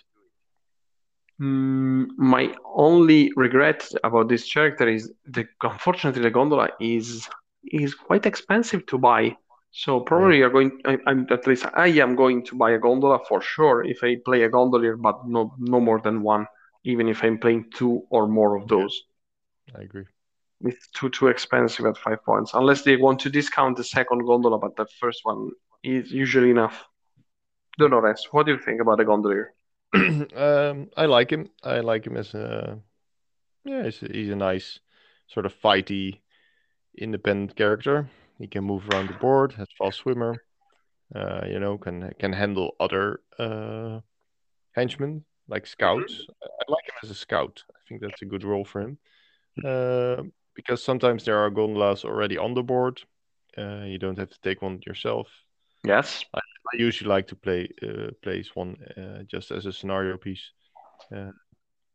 Mm, 1.42 2.08
my 2.18 2.54
only 2.66 3.32
regret 3.36 3.90
about 4.04 4.30
this 4.30 4.52
character 4.52 4.88
is 4.88 5.12
the 5.26 5.46
unfortunately 5.64 6.22
the 6.22 6.30
gondola 6.30 6.70
is 6.80 7.28
is 7.72 7.96
quite 7.96 8.26
expensive 8.26 8.86
to 8.88 8.98
buy 8.98 9.36
So 9.72 10.02
probably 10.02 10.38
you're 10.38 10.52
going. 10.52 10.72
I, 10.86 10.98
I'm 11.08 11.28
at 11.32 11.48
least 11.48 11.66
I 11.74 11.88
am 12.06 12.16
going 12.16 12.46
to 12.46 12.56
buy 12.56 12.72
a 12.72 12.80
gondola 12.80 13.20
for 13.28 13.42
sure 13.42 13.84
if 13.84 14.04
I 14.04 14.18
play 14.26 14.44
a 14.44 14.50
gondolier, 14.50 14.96
but 14.98 15.18
no 15.28 15.54
no 15.58 15.80
more 15.80 16.00
than 16.02 16.22
one. 16.24 16.46
Even 16.84 17.08
if 17.10 17.24
I'm 17.24 17.40
playing 17.40 17.72
two 17.78 18.04
or 18.10 18.28
more 18.28 18.56
of 18.58 18.64
Yeah. 18.72 18.78
those, 18.78 18.96
I 19.76 19.82
agree. 19.82 20.06
It's 20.64 20.88
too 20.90 21.10
too 21.10 21.28
expensive 21.28 21.86
at 21.86 21.98
five 21.98 22.24
points. 22.24 22.52
Unless 22.54 22.84
they 22.84 22.96
want 22.96 23.20
to 23.22 23.30
discount 23.30 23.78
the 23.78 23.84
second 23.84 24.26
gondola, 24.26 24.58
but 24.58 24.76
the 24.76 24.86
first 25.00 25.22
one 25.24 25.52
is 25.84 26.12
usually 26.12 26.50
enough. 26.50 26.86
Rest. 27.80 28.28
What 28.32 28.46
do 28.46 28.52
you 28.54 28.60
think 28.60 28.82
about 28.82 29.00
the 29.00 29.06
gondolier? 29.06 29.54
um, 29.96 30.90
I 30.96 31.06
like 31.08 31.32
him. 31.32 31.50
I 31.64 31.80
like 31.80 32.06
him 32.06 32.18
as 32.18 32.34
a 32.36 32.80
yeah. 33.66 33.84
He's 33.84 34.04
a, 34.04 34.08
he's 34.12 34.30
a 34.30 34.36
nice 34.36 34.80
sort 35.28 35.48
of 35.48 35.54
fighty, 35.60 36.20
independent 36.98 37.56
character. 37.56 38.10
He 38.38 38.48
can 38.48 38.64
move 38.64 38.88
around 38.90 39.08
the 39.10 39.14
board. 39.16 39.54
Has 39.54 39.68
a 39.68 39.84
fast 39.84 40.00
swimmer. 40.00 40.44
Uh, 41.16 41.42
you 41.48 41.60
know, 41.60 41.78
can 41.78 42.14
can 42.20 42.34
handle 42.34 42.76
other 42.80 43.22
uh, 43.40 44.02
henchmen 44.74 45.26
like 45.48 45.66
scouts. 45.66 46.26
I 46.44 46.46
I 46.46 46.72
like 46.72 46.86
him 46.86 46.96
as 47.04 47.10
a 47.10 47.16
scout. 47.16 47.64
I 47.72 47.80
think 47.88 48.02
that's 48.02 48.22
a 48.22 48.26
good 48.26 48.44
role 48.44 48.66
for 48.66 48.82
him. 48.82 48.98
Uh, 49.64 50.24
because 50.56 50.84
sometimes 50.84 51.26
there 51.26 51.38
are 51.38 51.50
gondolas 51.50 52.06
already 52.06 52.38
on 52.38 52.54
the 52.54 52.64
board. 52.64 53.02
Uh, 53.58 53.84
you 53.86 54.00
don't 54.00 54.18
have 54.18 54.30
to 54.30 54.40
take 54.42 54.62
one 54.62 54.80
yourself. 54.86 55.28
Yes. 55.86 56.26
I 56.34 56.40
usually 56.78 57.10
like 57.10 57.28
to 57.28 57.36
play 57.36 57.70
uh, 57.84 58.12
place 58.22 58.56
one 58.56 58.78
uh, 58.98 59.24
just 59.28 59.52
as 59.52 59.66
a 59.66 59.74
scenario 59.74 60.18
piece. 60.18 60.52
Uh, 61.16 61.32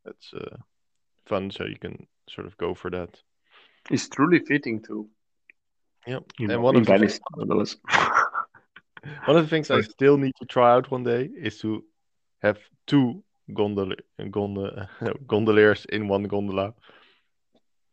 that's 0.05 0.33
uh, 0.35 0.57
fun, 1.27 1.51
so 1.51 1.65
you 1.65 1.79
can 1.79 2.07
sort 2.29 2.47
of 2.47 2.57
go 2.59 2.75
for 2.75 2.91
that. 2.91 3.21
It's 3.91 4.09
truly 4.09 4.39
fitting 4.41 4.83
too. 4.83 5.09
Yeah, 6.07 6.21
You 6.39 6.47
and 6.47 6.49
know, 6.49 6.61
one 6.61 6.77
of 6.77 6.87
the 6.87 6.93
Venice, 6.93 7.19
one 9.25 9.37
of 9.37 9.45
the 9.45 9.49
things 9.49 9.71
I 9.71 9.81
still 9.81 10.17
need 10.17 10.35
to 10.41 10.47
try 10.47 10.73
out 10.73 10.91
one 10.91 11.05
day 11.05 11.29
is 11.37 11.59
to 11.61 11.85
have 12.43 12.59
two 12.87 13.23
gondol 13.51 13.95
gondol 14.21 14.87
gondoliers 15.27 15.85
in 15.87 16.09
one 16.09 16.25
gondola 16.25 16.75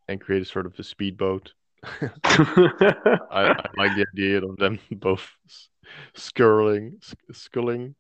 and 0.08 0.20
create 0.22 0.42
a 0.42 0.46
sort 0.46 0.66
of 0.66 0.78
a 0.80 0.84
speedboat. 0.84 1.54
I, 2.24 3.52
I 3.58 3.66
like 3.78 3.94
the 3.96 4.06
idea 4.14 4.42
of 4.44 4.58
them 4.58 4.80
both 4.92 5.28
s- 5.48 5.70
skirling, 6.16 6.98
sk- 7.02 7.18
sculling 7.34 7.96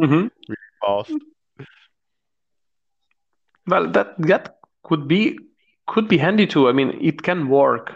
Mhm. 0.00 0.30
fast. 0.80 1.12
Well, 3.66 3.90
that 3.92 4.14
that 4.18 4.56
could 4.84 5.06
be 5.08 5.38
could 5.86 6.08
be 6.08 6.18
handy 6.18 6.46
too. 6.46 6.68
I 6.68 6.72
mean, 6.72 6.98
it 7.00 7.22
can 7.22 7.48
work. 7.48 7.94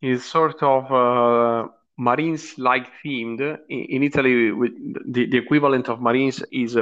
It's 0.00 0.24
sort 0.24 0.62
of 0.62 0.90
uh, 0.92 1.68
Marines-like 1.98 2.86
themed. 3.04 3.40
In, 3.68 3.78
in 3.96 4.02
Italy, 4.04 4.52
with 4.52 4.72
the, 5.12 5.26
the 5.26 5.36
equivalent 5.38 5.88
of 5.88 6.00
Marines 6.00 6.42
is 6.52 6.76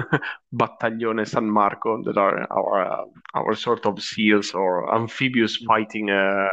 Battaglione 0.54 1.26
San 1.26 1.50
Marco, 1.50 2.02
that 2.04 2.16
are 2.16 2.46
our 2.52 2.84
uh, 3.02 3.04
our 3.34 3.54
sort 3.54 3.86
of 3.86 4.00
SEALs 4.02 4.52
or 4.54 4.94
amphibious 4.94 5.56
fighting 5.66 6.10
uh, 6.10 6.48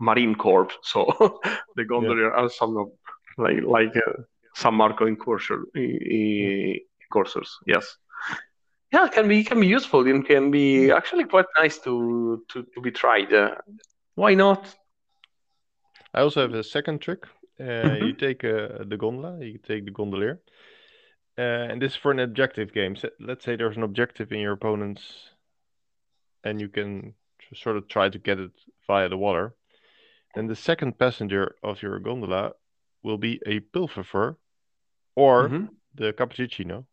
Marine 0.00 0.34
Corps. 0.34 0.68
So 0.82 1.04
the 1.76 1.84
gondolier 1.84 2.32
are 2.32 2.48
some 2.50 2.76
of 2.76 2.88
like 3.38 3.62
like 3.62 3.96
uh, 3.96 4.22
San 4.54 4.74
Marco 4.74 5.06
incursor, 5.06 5.64
i- 5.76 5.80
i- 5.80 6.80
incursors. 7.04 7.56
Yes. 7.66 7.96
Yeah, 8.92 9.06
it 9.06 9.12
can 9.12 9.28
be 9.28 9.44
can 9.44 9.60
be 9.60 9.66
useful 9.66 10.06
and 10.06 10.24
can 10.26 10.50
be 10.50 10.90
actually 10.90 11.24
quite 11.24 11.46
nice 11.58 11.78
to 11.80 12.42
to, 12.50 12.62
to 12.74 12.80
be 12.80 12.90
tried. 12.90 13.32
Uh, 13.32 13.54
why 14.14 14.34
not? 14.34 14.74
I 16.14 16.20
also 16.20 16.40
have 16.42 16.54
a 16.54 16.62
second 16.64 17.00
trick. 17.00 17.24
Uh, 17.60 17.62
Mm-hmm. 17.64 18.04
You 18.06 18.12
take 18.14 18.44
uh, 18.44 18.84
the 18.88 18.96
gondola, 18.96 19.38
you 19.44 19.58
take 19.58 19.84
the 19.84 19.90
gondolier, 19.92 20.40
uh, 21.38 21.70
and 21.70 21.80
this 21.80 21.92
is 21.92 21.96
for 21.96 22.10
an 22.10 22.18
objective 22.18 22.72
game. 22.72 22.96
So 22.96 23.10
let's 23.20 23.44
say 23.44 23.54
there's 23.56 23.76
an 23.76 23.82
objective 23.84 24.32
in 24.32 24.40
your 24.40 24.52
opponent's, 24.52 25.02
and 26.42 26.60
you 26.60 26.68
can 26.68 27.14
sort 27.54 27.76
of 27.76 27.86
try 27.88 28.08
to 28.08 28.18
get 28.18 28.40
it 28.40 28.50
via 28.88 29.08
the 29.08 29.16
water. 29.16 29.54
Then 30.34 30.48
the 30.48 30.56
second 30.56 30.98
passenger 30.98 31.54
of 31.62 31.80
your 31.80 32.00
gondola 32.00 32.52
will 33.04 33.18
be 33.18 33.40
a 33.46 33.60
pilferer 33.60 34.36
or 35.14 35.48
Mhm. 35.48 35.68
the 35.94 36.12
Capodecina, 36.12 36.84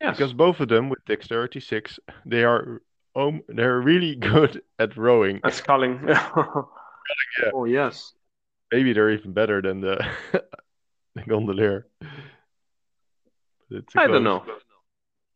Yes. 0.00 0.16
because 0.16 0.32
both 0.34 0.58
of 0.60 0.68
them 0.68 0.88
with 0.88 1.04
dexterity 1.04 1.60
six, 1.60 2.00
they 2.24 2.42
are 2.44 2.82
um, 3.14 3.42
they're 3.48 3.80
really 3.80 4.14
good 4.32 4.62
at 4.78 4.96
rowing. 4.96 5.40
A 5.44 5.50
sculling. 5.52 6.00
Oh 7.52 7.66
yes. 7.66 8.14
Maybe 8.72 8.92
they're 8.92 9.10
even 9.10 9.32
better 9.32 9.62
than 9.62 9.80
the, 9.80 10.04
the 11.14 11.22
gondolier. 11.22 11.86
It's 13.70 13.94
I 13.96 14.06
don't 14.06 14.24
know. 14.24 14.44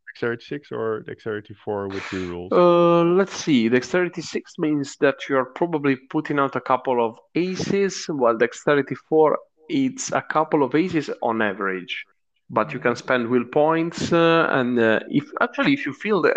Dexterity 0.08 0.44
6 0.44 0.72
or 0.72 1.00
Dexterity 1.00 1.54
4 1.64 1.88
with 1.88 2.02
two 2.04 2.28
rules? 2.28 2.52
Uh, 2.52 3.02
let's 3.02 3.34
see. 3.34 3.68
Dexterity 3.68 4.20
six 4.20 4.54
means 4.58 4.96
that 5.00 5.28
you're 5.28 5.46
probably 5.46 5.96
putting 5.96 6.38
out 6.38 6.56
a 6.56 6.60
couple 6.60 7.04
of 7.04 7.16
aces, 7.34 8.04
while 8.08 8.36
dexterity 8.36 8.94
four 9.08 9.38
it's 9.70 10.10
a 10.12 10.20
couple 10.20 10.62
of 10.62 10.74
aces 10.74 11.10
on 11.22 11.40
average. 11.40 12.04
But 12.50 12.72
you 12.72 12.80
can 12.80 12.96
spend 12.96 13.28
will 13.28 13.44
points, 13.44 14.12
uh, 14.12 14.48
and 14.50 14.78
uh, 14.78 15.00
if 15.08 15.30
actually 15.40 15.72
if 15.72 15.86
you 15.86 15.92
feel 15.92 16.20
the, 16.20 16.32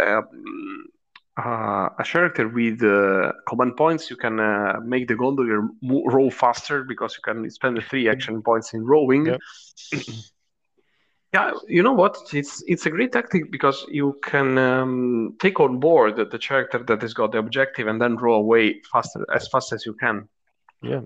uh, 1.37 1.89
a 1.97 2.03
character 2.03 2.47
with 2.47 2.83
uh, 2.83 3.31
command 3.47 3.75
points, 3.75 4.09
you 4.09 4.15
can 4.15 4.39
uh, 4.39 4.79
make 4.83 5.07
the 5.07 5.15
gondolier 5.15 5.67
row 5.81 6.29
faster 6.29 6.83
because 6.83 7.15
you 7.17 7.21
can 7.23 7.49
spend 7.49 7.77
the 7.77 7.81
three 7.81 8.07
action 8.07 8.41
points 8.41 8.73
in 8.73 8.85
rowing. 8.85 9.25
Yep. 9.25 9.39
Yeah, 11.33 11.49
you 11.67 11.81
know 11.81 11.93
what? 11.93 12.15
It's 12.31 12.63
it's 12.67 12.85
a 12.85 12.91
great 12.91 13.11
tactic 13.11 13.51
because 13.51 13.87
you 13.89 14.19
can 14.21 14.55
um, 14.59 15.35
take 15.39 15.59
on 15.59 15.79
board 15.79 16.15
the, 16.15 16.25
the 16.25 16.37
character 16.37 16.77
that 16.83 17.01
has 17.01 17.15
got 17.15 17.31
the 17.31 17.39
objective 17.39 17.87
and 17.87 17.99
then 17.99 18.17
row 18.17 18.35
away 18.35 18.81
faster 18.91 19.25
as 19.33 19.47
fast 19.47 19.73
as 19.73 19.83
you 19.83 19.95
can. 19.95 20.29
yeah. 20.83 21.01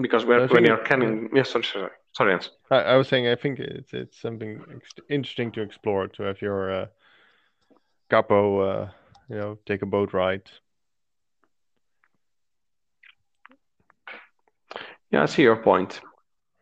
Because 0.00 0.24
I 0.24 0.28
when, 0.28 0.48
when 0.48 0.64
you're 0.64 0.78
canning, 0.78 1.28
yes, 1.34 1.50
sorry, 1.50 1.64
sorry, 1.64 1.90
sorry, 2.12 2.32
Hans. 2.32 2.50
I, 2.70 2.76
I 2.76 2.96
was 2.96 3.08
saying 3.08 3.28
I 3.28 3.34
think 3.34 3.58
it's 3.58 3.92
it's 3.92 4.18
something 4.18 4.64
interesting 5.10 5.52
to 5.52 5.60
explore 5.60 6.08
to 6.08 6.22
have 6.22 6.40
your 6.40 6.72
uh, 6.72 6.86
capo, 8.08 8.60
uh, 8.60 8.90
you 9.28 9.36
know, 9.36 9.58
take 9.66 9.82
a 9.82 9.86
boat 9.86 10.12
ride. 10.12 10.42
Yeah, 15.10 15.22
I 15.22 15.26
see 15.26 15.42
your 15.42 15.56
point. 15.56 16.00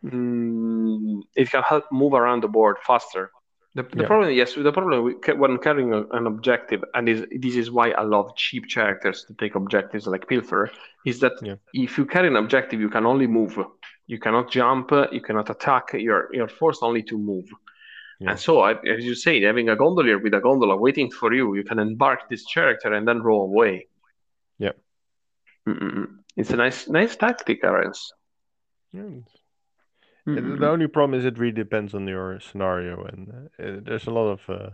Mm, 0.05 1.23
it 1.35 1.51
can 1.51 1.63
help 1.63 1.85
move 1.91 2.13
around 2.13 2.43
the 2.43 2.49
board 2.49 2.77
faster. 2.87 3.31
The, 3.75 3.83
the 3.83 4.03
Yeah. 4.03 4.07
problem, 4.07 4.31
yes, 4.33 4.55
the 4.55 4.71
problem 4.71 5.17
when 5.39 5.59
carrying 5.59 5.93
a, 5.93 6.03
an 6.13 6.27
objective, 6.27 6.85
and 6.95 7.09
is, 7.09 7.27
this 7.41 7.57
is 7.57 7.71
why 7.71 7.91
I 7.91 8.03
love 8.03 8.37
cheap 8.37 8.69
characters 8.69 9.25
to 9.25 9.35
take 9.35 9.57
objectives 9.57 10.07
like 10.07 10.29
Pilfer, 10.29 10.71
is 11.05 11.19
that 11.21 11.33
Yeah. 11.43 11.57
if 11.73 11.99
you 11.99 12.07
carry 12.07 12.29
an 12.29 12.37
objective, 12.37 12.81
you 12.81 12.89
can 12.89 13.05
only 13.05 13.27
move. 13.27 13.59
You 14.07 14.19
cannot 14.19 14.51
jump, 14.51 14.93
you 15.11 15.21
cannot 15.21 15.51
attack, 15.51 15.95
you're, 15.95 16.29
you're 16.33 16.49
forced 16.49 16.83
only 16.83 17.03
to 17.05 17.19
move. 17.19 17.47
Yeah. 18.25 18.31
And 18.31 18.39
so, 18.41 18.61
I- 18.61 18.81
as 18.97 19.05
you 19.05 19.15
say, 19.15 19.41
having 19.43 19.69
a 19.69 19.77
gondolier 19.77 20.19
with 20.19 20.35
a 20.35 20.41
gondola 20.41 20.77
waiting 20.77 21.11
for 21.11 21.33
you, 21.33 21.55
you 21.55 21.65
can 21.65 21.79
embark 21.79 22.29
this 22.29 22.45
character 22.45 22.93
and 22.93 23.07
then 23.07 23.23
row 23.23 23.41
away. 23.43 23.89
Yeah. 24.59 24.73
Mm-mm. 25.69 26.07
It's 26.37 26.51
a 26.51 26.57
nice, 26.57 26.89
nice 26.89 27.17
tactic, 27.17 27.63
Arens. 27.63 28.13
The 30.27 30.69
only 30.69 30.87
problem 30.89 31.19
is 31.19 31.25
it 31.27 31.39
really 31.39 31.53
depends 31.53 31.95
on 31.95 32.09
your 32.09 32.41
scenario, 32.41 33.05
and 33.05 33.29
uh, 33.59 33.81
there's 33.85 34.07
a 34.07 34.11
lot 34.11 34.29
of 34.31 34.41
uh, 34.49 34.71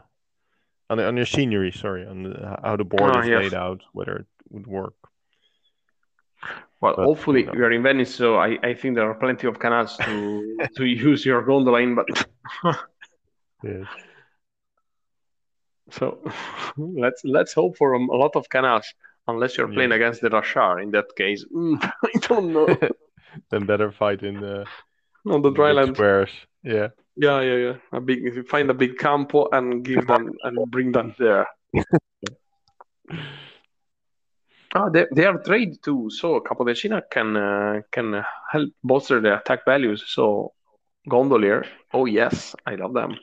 on 0.89 0.99
the, 0.99 1.07
on 1.07 1.17
your 1.17 1.27
scenery. 1.27 1.73
Sorry, 1.73 2.07
on 2.07 2.23
the, 2.23 2.59
how 2.63 2.77
the 2.77 2.85
board 2.85 3.17
Ah, 3.17 3.21
is 3.23 3.29
yes. 3.29 3.43
laid 3.43 3.55
out, 3.55 3.81
whether 3.93 4.15
it 4.17 4.27
would 4.51 4.67
work. 4.69 4.95
Well, 6.81 6.95
But, 6.97 7.05
hopefully 7.05 7.41
you 7.41 7.47
know. 7.47 7.53
we 7.57 7.63
are 7.63 7.73
in 7.73 7.83
Venice, 7.83 8.15
so 8.15 8.37
I, 8.39 8.59
I 8.63 8.75
think 8.75 8.95
there 8.95 9.11
are 9.11 9.15
plenty 9.15 9.47
of 9.49 9.59
canals 9.59 9.97
to 9.99 10.57
to 10.77 10.85
use 10.85 11.27
your 11.27 11.43
gondola 11.43 11.81
in. 11.83 11.95
But 11.97 12.07
Yes. 13.63 13.87
so 15.91 16.19
let's 16.77 17.23
let's 17.25 17.53
hope 17.53 17.77
for 17.77 17.95
a, 17.95 17.99
a 17.99 18.17
lot 18.23 18.37
of 18.37 18.49
canals, 18.49 18.95
unless 19.27 19.57
you're 19.57 19.69
playing 19.69 19.91
Yes. 19.91 19.97
against 19.97 20.21
the 20.21 20.31
Rashaar. 20.31 20.83
In 20.83 20.91
that 20.93 21.07
case, 21.17 21.45
mm, 21.55 21.79
I 21.83 22.19
don't 22.29 22.53
know 22.53 22.67
then 23.51 23.67
better 23.67 23.91
fight 23.93 24.23
in 24.23 24.41
the 24.41 24.67
on 25.27 25.43
the 25.43 25.51
dry 25.51 25.73
land. 25.73 25.95
squares. 25.95 26.31
Yeah. 26.63 26.89
Yeah, 27.17 27.41
yeah, 27.41 27.57
yeah. 27.57 27.77
A 27.93 28.01
big 28.01 28.25
if 28.25 28.35
you 28.37 28.43
find 28.45 28.71
a 28.71 28.75
big 28.75 28.97
campo 28.99 29.49
and 29.53 29.85
give 29.85 30.07
them 30.07 30.33
and 30.43 30.71
bring 30.71 30.93
them 30.93 31.15
there. 31.19 31.47
Oh, 34.75 34.89
they, 34.91 35.07
they 35.15 35.25
are 35.27 35.39
trade 35.43 35.83
too, 35.83 36.09
so 36.11 36.41
Capodecina 36.41 37.03
can 37.11 37.37
uh, 37.37 37.81
can 37.91 38.23
help 38.53 38.71
bolster 38.83 39.21
the 39.21 39.37
attack 39.39 39.65
values. 39.65 40.05
So 40.07 40.53
gondolier, 41.09 41.65
oh 41.93 42.07
yes, 42.07 42.55
I 42.67 42.77
love 42.77 42.95
them. 42.95 43.17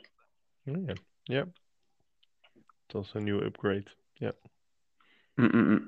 Yeah. 0.67 0.93
Yeah. 1.27 1.43
It's 2.85 2.95
also 2.95 3.19
a 3.19 3.21
new 3.21 3.39
upgrade. 3.39 3.87
Yeah. 4.19 4.31
Mm-mm-mm. 5.39 5.83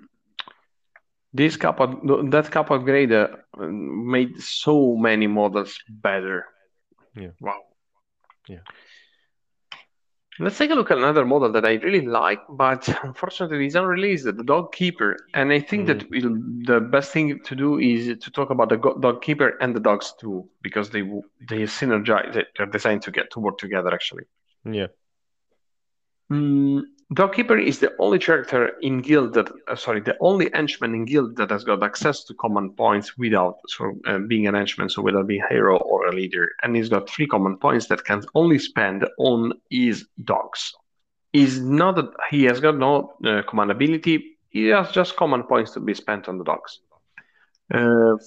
This 1.33 1.57
up, 1.63 1.77
that 1.77 2.49
cap 2.51 2.71
upgrade 2.71 3.11
uh, 3.11 3.27
made 3.57 4.39
so 4.39 4.95
many 4.95 5.27
models 5.27 5.77
better. 5.87 6.45
Yeah. 7.15 7.29
Wow. 7.39 7.61
Yeah. 8.47 8.59
Let's 10.41 10.57
take 10.57 10.71
a 10.71 10.73
look 10.73 10.89
at 10.89 10.97
another 10.97 11.25
model 11.25 11.51
that 11.51 11.65
I 11.65 11.73
really 11.73 12.05
like, 12.05 12.39
but 12.49 12.87
unfortunately 13.03 13.65
it's 13.65 13.75
unreleased, 13.75 14.23
the 14.23 14.31
Dog 14.31 14.71
Keeper. 14.71 15.17
And 15.33 15.51
I 15.51 15.59
think 15.59 15.87
that 15.87 16.09
we'll, 16.09 16.37
the 16.65 16.79
best 16.79 17.11
thing 17.11 17.39
to 17.43 17.55
do 17.55 17.77
is 17.77 18.17
to 18.23 18.31
talk 18.31 18.49
about 18.49 18.69
the 18.69 18.77
Dog 18.77 19.21
Keeper 19.21 19.57
and 19.61 19.75
the 19.75 19.81
dogs 19.81 20.13
too, 20.19 20.49
because 20.61 20.89
they 20.89 21.01
they 21.49 21.63
synergize. 21.63 22.43
They're 22.57 22.65
designed 22.65 23.01
to 23.03 23.11
get 23.11 23.29
to 23.31 23.39
work 23.39 23.57
together 23.57 23.93
actually. 23.93 24.23
Yeah. 24.65 24.87
Mm, 26.31 26.83
Dog 27.11 27.33
Keeper 27.33 27.57
is 27.57 27.79
the 27.79 27.91
only 27.97 28.19
character 28.19 28.73
in 28.81 29.01
Guild 29.01 29.33
that, 29.33 29.49
uh, 29.67 29.75
sorry, 29.75 29.99
the 29.99 30.15
only 30.19 30.51
henchman 30.53 30.93
in 30.93 31.05
Guild 31.05 31.37
that 31.37 31.49
has 31.49 31.63
got 31.63 31.81
access 31.81 32.23
to 32.25 32.35
command 32.35 32.77
points 32.77 33.17
without 33.17 33.57
so 33.67 33.97
uh, 34.05 34.19
being 34.19 34.45
an 34.45 34.53
henchman, 34.53 34.89
so 34.89 35.01
without 35.01 35.25
being 35.25 35.41
a 35.41 35.51
hero 35.51 35.77
or 35.77 36.05
a 36.05 36.11
leader, 36.11 36.49
and 36.61 36.75
he's 36.75 36.89
got 36.89 37.09
three 37.09 37.25
command 37.25 37.59
points 37.59 37.87
that 37.87 38.03
can 38.03 38.23
only 38.35 38.59
spend 38.59 39.07
on 39.17 39.53
his 39.71 40.05
dogs. 40.23 40.73
He's 41.33 41.59
not, 41.59 41.97
a, 41.97 42.11
he 42.29 42.43
has 42.43 42.59
got 42.59 42.77
no 42.77 43.15
uh, 43.25 43.41
command 43.49 43.71
ability. 43.71 44.37
He 44.49 44.67
has 44.67 44.91
just 44.91 45.17
command 45.17 45.47
points 45.47 45.71
to 45.71 45.79
be 45.79 45.95
spent 45.95 46.27
on 46.27 46.37
the 46.37 46.43
dogs. 46.43 46.79
Uh, 47.73 48.17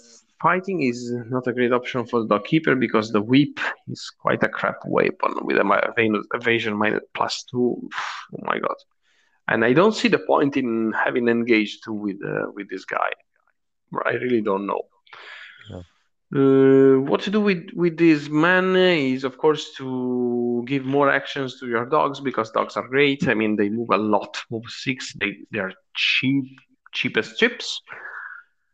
fighting 0.43 0.82
is 0.82 1.12
not 1.31 1.47
a 1.47 1.52
great 1.52 1.73
option 1.73 2.05
for 2.05 2.20
the 2.20 2.28
dog 2.28 2.44
keeper 2.44 2.74
because 2.74 3.12
the 3.12 3.23
whip 3.23 3.59
is 3.89 4.10
quite 4.19 4.43
a 4.43 4.48
crap 4.48 4.78
weapon 4.86 5.32
with 5.43 5.56
a 5.56 6.24
evasion- 6.35 6.77
minus 6.77 7.05
plus 7.14 7.44
two. 7.44 7.89
Oh 8.35 8.43
my 8.43 8.59
god! 8.59 8.77
And 9.48 9.64
I 9.64 9.73
don't 9.73 9.94
see 9.94 10.09
the 10.09 10.19
point 10.19 10.56
in 10.56 10.93
having 10.93 11.28
engaged 11.28 11.85
with 11.86 12.19
uh, 12.24 12.51
with 12.55 12.69
this 12.69 12.85
guy. 12.85 13.10
I 14.05 14.12
really 14.12 14.43
don't 14.43 14.66
know. 14.66 14.82
Uh, 16.35 16.98
what 17.10 17.20
to 17.20 17.31
do 17.31 17.40
with 17.43 17.69
with 17.74 17.98
this 17.98 18.31
man 18.31 18.74
is, 18.74 19.23
of 19.23 19.36
course, 19.36 19.74
to 19.77 20.64
give 20.66 20.85
more 20.85 21.10
actions 21.10 21.60
to 21.60 21.66
your 21.69 21.85
dogs 21.85 22.20
because 22.20 22.51
dogs 22.51 22.77
are 22.77 22.89
great. 22.89 23.28
I 23.28 23.35
mean, 23.35 23.56
they 23.56 23.69
move 23.69 23.90
a 23.93 23.98
lot. 23.98 24.43
Move 24.51 24.64
six. 24.69 25.12
They 25.20 25.31
they 25.51 25.59
are 25.59 25.73
cheap, 25.94 26.44
cheapest 26.93 27.39
chips, 27.39 27.82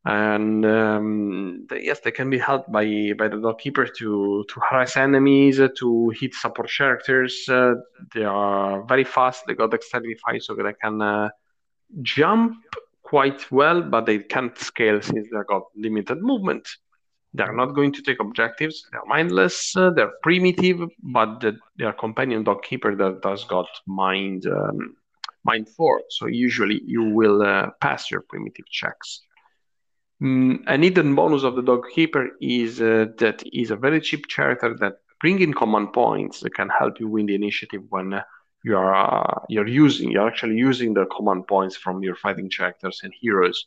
and 0.05 0.65
um, 0.65 1.67
they, 1.69 1.85
yes, 1.85 2.01
they 2.01 2.11
can 2.11 2.31
be 2.31 2.39
helped 2.39 2.71
by 2.71 3.13
by 3.19 3.29
the 3.29 3.41
dog 3.41 3.59
keeper 3.59 3.87
to 3.87 4.45
to 4.49 4.61
harass 4.71 4.97
enemies, 4.97 5.61
uh, 5.61 5.69
to 5.79 6.11
hit 6.11 6.35
support 6.35 6.71
characters. 6.71 7.49
Uh, 7.49 7.75
they 8.15 8.25
are 8.25 8.85
very 8.85 9.05
fast. 9.05 9.45
They 9.47 9.55
got 9.55 9.71
dexterity 9.71 10.17
five, 10.25 10.43
so 10.43 10.55
they 10.55 10.73
can 10.83 11.03
uh, 11.03 11.29
jump 12.03 12.57
quite 13.03 13.51
well, 13.51 13.83
but 13.83 14.07
they 14.07 14.19
can't 14.19 14.57
scale 14.59 15.01
since 15.01 15.29
they 15.31 15.39
got 15.49 15.63
limited 15.75 16.19
movement. 16.21 16.69
They're 17.35 17.55
not 17.55 17.75
going 17.75 17.93
to 17.93 18.03
take 18.03 18.21
objectives. 18.21 18.87
They're 18.91 19.05
mindless. 19.07 19.77
Uh, 19.77 19.91
they're 19.91 20.13
primitive, 20.23 20.81
but 21.03 21.41
the, 21.41 21.59
their 21.77 21.93
companion 21.93 22.45
dog 22.45 22.63
keeper 22.63 22.95
that 22.97 23.23
does 23.23 23.45
got 23.45 23.69
mind 23.87 24.47
um, 24.47 24.97
mind 25.45 25.69
four. 25.69 26.03
So 26.11 26.27
usually 26.27 26.81
you 26.85 27.05
will 27.05 27.43
uh, 27.43 27.71
pass 27.81 28.11
your 28.11 28.23
primitive 28.23 28.67
checks. 28.71 29.23
Mm, 30.23 30.65
an 30.67 30.83
hidden 30.83 31.15
bonus 31.15 31.45
of 31.45 31.55
the 31.55 31.63
dog 31.63 31.85
keeper 31.95 32.31
is 32.41 32.81
uh, 32.81 33.07
that 33.19 33.43
he's 33.53 33.71
a 33.71 33.77
very 33.77 34.01
cheap 34.01 34.29
character 34.29 34.77
that 34.81 34.95
bringing 35.21 35.53
command 35.53 35.93
points 35.93 36.41
that 36.41 36.55
can 36.55 36.69
help 36.69 36.99
you 36.99 37.09
win 37.09 37.27
the 37.27 37.35
initiative 37.35 37.83
when 37.91 38.13
uh, 38.13 38.23
you 38.65 38.77
are 38.77 38.95
uh, 38.95 39.41
you're 39.49 39.69
using 39.69 40.11
you're 40.11 40.27
actually 40.27 40.57
using 40.57 40.93
the 40.95 41.07
command 41.07 41.47
points 41.47 41.77
from 41.77 42.03
your 42.03 42.17
fighting 42.17 42.51
characters 42.51 43.01
and 43.05 43.13
heroes. 43.21 43.67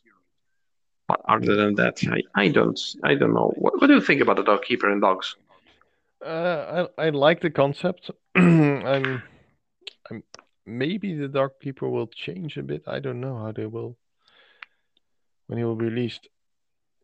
But 1.08 1.22
other 1.26 1.56
than 1.56 1.74
that, 1.76 1.98
I, 2.06 2.22
I 2.34 2.48
don't 2.48 2.78
I 3.02 3.14
don't 3.14 3.32
know. 3.32 3.52
What, 3.56 3.80
what 3.80 3.86
do 3.86 3.94
you 3.94 4.02
think 4.02 4.20
about 4.20 4.36
the 4.36 4.44
dog 4.44 4.62
keeper 4.62 4.90
and 4.90 5.00
dogs? 5.00 5.34
Uh, 6.24 6.86
I 6.98 7.06
I 7.06 7.08
like 7.08 7.40
the 7.40 7.50
concept. 7.50 8.10
I'm 8.34 9.22
I'm 10.10 10.22
maybe 10.66 11.14
the 11.14 11.28
dog 11.28 11.52
Keeper 11.60 11.88
will 11.88 12.06
change 12.06 12.56
a 12.56 12.62
bit. 12.62 12.84
I 12.86 13.00
don't 13.00 13.20
know 13.20 13.38
how 13.38 13.52
they 13.52 13.66
will 13.66 13.96
when 15.46 15.58
he 15.58 15.64
will 15.64 15.76
be 15.76 15.86
released. 15.86 16.28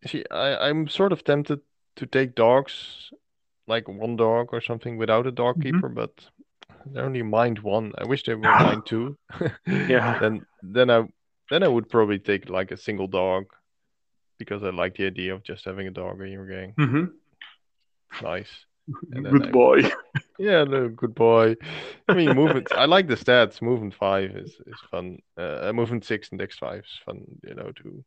See, 0.07 0.25
I 0.31 0.69
I'm 0.69 0.89
sort 0.89 1.12
of 1.12 1.25
tempted 1.25 1.61
to 1.97 2.07
take 2.07 2.35
dogs, 2.35 3.11
like 3.66 3.89
one 3.89 4.16
dog 4.16 4.49
or 4.53 4.61
something 4.61 4.97
without 4.99 5.27
a 5.27 5.33
dog 5.33 5.57
Mhm. 5.57 5.62
keeper, 5.62 5.89
but 5.89 6.12
they 6.87 7.01
only 7.01 7.23
mind 7.23 7.59
one. 7.59 7.93
I 7.99 8.05
wish 8.05 8.23
they 8.25 8.35
were 8.35 8.53
mind 8.53 8.87
two. 8.91 9.16
Yeah. 9.66 10.19
Then 10.20 10.47
then 10.62 10.91
I 10.91 11.09
then 11.51 11.62
I 11.62 11.69
would 11.69 11.89
probably 11.89 12.19
take 12.19 12.49
like 12.49 12.70
a 12.70 12.77
single 12.77 13.09
dog 13.09 13.47
because 14.39 14.62
I 14.62 14.70
like 14.70 14.97
the 14.97 15.07
idea 15.07 15.35
of 15.35 15.43
just 15.43 15.65
having 15.65 15.87
a 15.89 15.91
dog 15.91 16.20
in 16.20 16.31
your 16.33 16.47
gang. 16.47 16.75
hmm 16.77 17.05
Nice. 18.23 18.51
Good 19.12 19.47
I- 19.47 19.51
boy. 19.51 19.81
Yeah, 20.41 20.62
no, 20.62 20.89
good 20.89 21.16
boy. 21.16 21.57
I 22.09 22.15
mean, 22.15 22.37
movement. 22.37 22.70
I 22.73 22.85
like 22.87 23.09
the 23.09 23.16
stats. 23.16 23.61
Movement 23.61 23.93
five 23.95 24.37
is 24.37 24.55
is 24.69 24.79
fun. 24.89 25.19
Uh, 25.37 25.73
movement 25.75 26.05
six 26.05 26.31
and 26.31 26.39
dex 26.39 26.57
five 26.57 26.85
is 26.85 27.01
fun. 27.05 27.25
You 27.43 27.55
know, 27.57 27.73
too. 27.73 28.05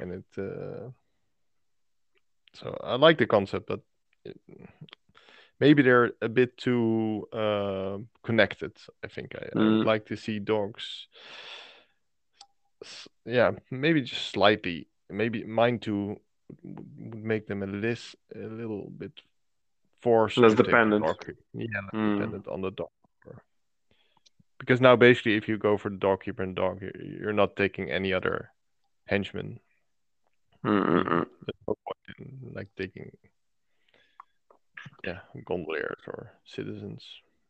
And 0.00 0.12
it. 0.12 0.24
Uh, 0.38 0.90
so 2.54 2.76
I 2.82 2.94
like 2.96 3.18
the 3.18 3.26
concept, 3.26 3.66
but 3.66 3.80
it, 4.24 4.40
maybe 5.60 5.82
they're 5.82 6.12
a 6.22 6.28
bit 6.28 6.56
too 6.56 7.28
uh, 7.32 7.98
connected. 8.22 8.72
I 9.04 9.08
think 9.08 9.34
I, 9.34 9.44
I 9.44 9.58
would 9.58 9.82
Mm. 9.82 9.84
like 9.84 10.06
to 10.06 10.16
see 10.16 10.38
dogs. 10.38 11.08
Yeah, 13.24 13.52
maybe 13.70 14.02
just 14.02 14.30
slightly. 14.30 14.88
Maybe 15.10 15.44
mine 15.44 15.78
too 15.78 16.20
would 16.62 17.24
make 17.24 17.46
them 17.46 17.62
a 17.62 17.66
less 17.66 18.14
a 18.34 18.38
little 18.46 18.88
bit 18.90 19.12
forced 20.00 20.38
Less 20.38 20.52
to 20.52 20.56
take 20.56 20.66
the 20.66 20.70
dependent. 20.70 21.04
dog. 21.04 21.34
Yeah, 21.54 21.66
Mm. 21.92 22.14
dependent 22.14 22.48
on 22.48 22.60
the 22.62 22.70
dog. 22.70 22.88
Because 24.58 24.80
now 24.80 24.96
basically, 24.96 25.34
if 25.36 25.48
you 25.48 25.56
go 25.58 25.76
for 25.76 25.88
the 25.90 25.96
dog 25.98 26.22
keeper 26.24 26.42
and 26.42 26.54
dog, 26.56 26.82
you- 26.82 27.18
you're 27.20 27.32
not 27.32 27.54
taking 27.56 27.90
any 27.90 28.12
other 28.12 28.50
henchman. 29.06 29.60
Mm-mm-mm. 30.64 31.26
There's 31.46 31.62
no 31.66 31.74
point 31.84 32.18
in 32.18 32.52
like 32.54 32.68
taking, 32.76 33.10
yeah, 35.04 35.18
gondoliers 35.44 36.00
or 36.06 36.32
citizens 36.46 37.02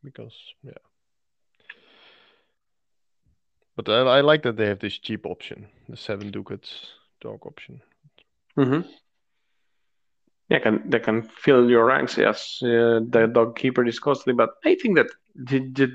because 0.05 0.35
yeah. 0.63 0.73
But 3.77 3.89
I, 3.89 4.01
I 4.19 4.21
like 4.21 4.43
that 4.43 4.57
they 4.57 4.67
have 4.67 4.81
this 4.81 4.99
cheap 4.99 5.25
option, 5.27 5.69
the 5.89 5.97
seven 5.97 6.31
ducats 6.31 6.93
dog 7.21 7.47
option. 7.47 7.81
hmm 8.57 8.81
Yeah, 10.49 10.61
can 10.61 10.89
they 10.91 10.99
can 11.01 11.23
fill 11.23 11.69
your 11.71 11.85
ranks? 11.85 12.17
Yes, 12.17 12.61
uh, 12.63 13.01
the 13.09 13.31
dog 13.33 13.57
keeper 13.57 13.87
is 13.87 13.99
costly, 14.01 14.33
but 14.33 14.51
I 14.65 14.75
think 14.77 14.97
that 14.97 15.07
the, 15.35 15.61
the, 15.61 15.89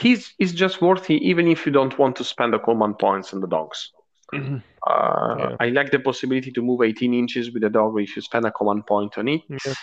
he's 0.00 0.34
is 0.38 0.52
just 0.52 0.80
worthy 0.82 1.16
even 1.28 1.46
if 1.48 1.66
you 1.66 1.72
don't 1.72 1.98
want 1.98 2.16
to 2.16 2.24
spend 2.24 2.52
the 2.52 2.58
command 2.58 2.98
points 2.98 3.32
on 3.34 3.40
the 3.40 3.46
dogs. 3.46 3.92
Uh, 4.86 5.36
Yeah. 5.38 5.56
I 5.60 5.68
like 5.70 5.90
the 5.90 5.98
possibility 5.98 6.50
to 6.52 6.62
move 6.62 6.80
18 6.82 7.12
inches 7.12 7.52
with 7.52 7.62
the 7.62 7.68
dog 7.68 8.00
if 8.00 8.14
you 8.16 8.22
spend 8.22 8.46
a 8.46 8.50
command 8.50 8.86
point 8.86 9.18
on 9.18 9.28
it. 9.28 9.42
Yeah. 9.50 9.74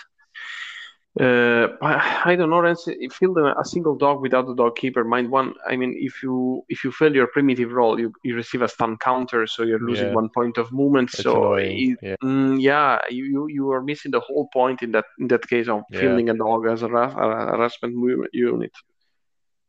Uh, 1.18 1.68
I, 1.80 2.32
I 2.32 2.36
don't 2.36 2.50
know, 2.50 2.62
if 2.64 3.12
field 3.14 3.38
a, 3.38 3.58
a 3.58 3.64
single 3.64 3.96
dog 3.96 4.20
without 4.20 4.46
the 4.46 4.54
dog 4.54 4.76
keeper. 4.76 5.02
Mind 5.02 5.30
one, 5.30 5.54
I 5.66 5.74
mean, 5.76 5.94
if 5.96 6.22
you 6.22 6.62
if 6.68 6.84
you 6.84 6.92
fail 6.92 7.14
your 7.14 7.28
primitive 7.28 7.72
roll, 7.72 7.98
you, 7.98 8.12
you 8.22 8.34
receive 8.36 8.60
a 8.60 8.68
stun 8.68 8.98
counter, 8.98 9.46
so 9.46 9.62
you're 9.62 9.78
losing 9.80 10.08
Yeah. 10.08 10.14
one 10.14 10.28
point 10.34 10.58
of 10.58 10.70
movement. 10.72 11.08
It's 11.14 11.22
so 11.22 11.54
it- 11.54 11.98
Yeah. 12.02 12.16
Mm, 12.22 12.60
yeah, 12.60 12.98
you, 13.08 13.46
you 13.48 13.70
are 13.70 13.82
missing 13.82 14.10
the 14.10 14.20
whole 14.20 14.48
point 14.52 14.82
in 14.82 14.92
that 14.92 15.06
in 15.18 15.28
that 15.28 15.46
case 15.48 15.68
of 15.68 15.84
Yeah. 15.90 16.00
fielding 16.00 16.28
a 16.30 16.34
dog 16.34 16.66
as 16.66 16.82
a, 16.82 16.88
ra- 16.88 17.16
a 17.16 17.56
harassment 17.56 17.94
unit. 18.32 18.72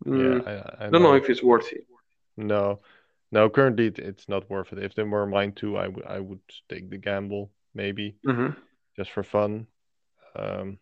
Mm, 0.06 0.20
Yeah, 0.20 0.52
I, 0.80 0.86
I 0.88 0.90
don't 0.90 1.02
know. 1.02 1.14
if 1.14 1.30
it's 1.30 1.44
worth 1.44 1.72
it. 1.72 1.86
No, 2.36 2.80
no. 3.32 3.50
Currently, 3.50 3.88
it- 3.88 4.00
it's 4.00 4.30
not 4.30 4.50
worth 4.50 4.74
it. 4.74 4.80
If 4.80 4.96
they 4.96 5.04
were 5.04 5.26
mine 5.26 5.54
too, 5.54 5.78
I 5.78 5.88
would 5.88 6.06
I 6.06 6.20
would 6.20 6.42
take 6.70 6.90
the 6.90 6.98
gamble 6.98 7.52
maybe 7.74 8.16
hmm 8.26 8.54
just 8.98 9.12
for 9.12 9.24
fun. 9.24 9.68
Um, 10.36 10.80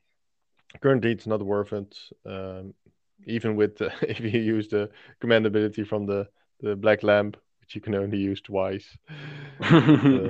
currently, 0.82 1.12
it's 1.12 1.28
not 1.28 1.42
worth 1.44 1.74
it. 1.74 1.98
Um, 2.26 2.74
even 3.26 3.56
with 3.56 3.78
the, 3.78 3.92
if 4.10 4.20
you 4.20 4.40
use 4.42 4.68
the 4.70 4.90
command 5.20 5.46
ability 5.46 5.84
from 5.84 6.06
the 6.06 6.28
the 6.62 6.76
black 6.76 7.04
lamp, 7.04 7.38
which 7.62 7.76
you 7.76 7.82
can 7.82 7.96
only 7.96 8.18
use 8.20 8.42
twice. 8.42 8.98
Uh, 10.06 10.30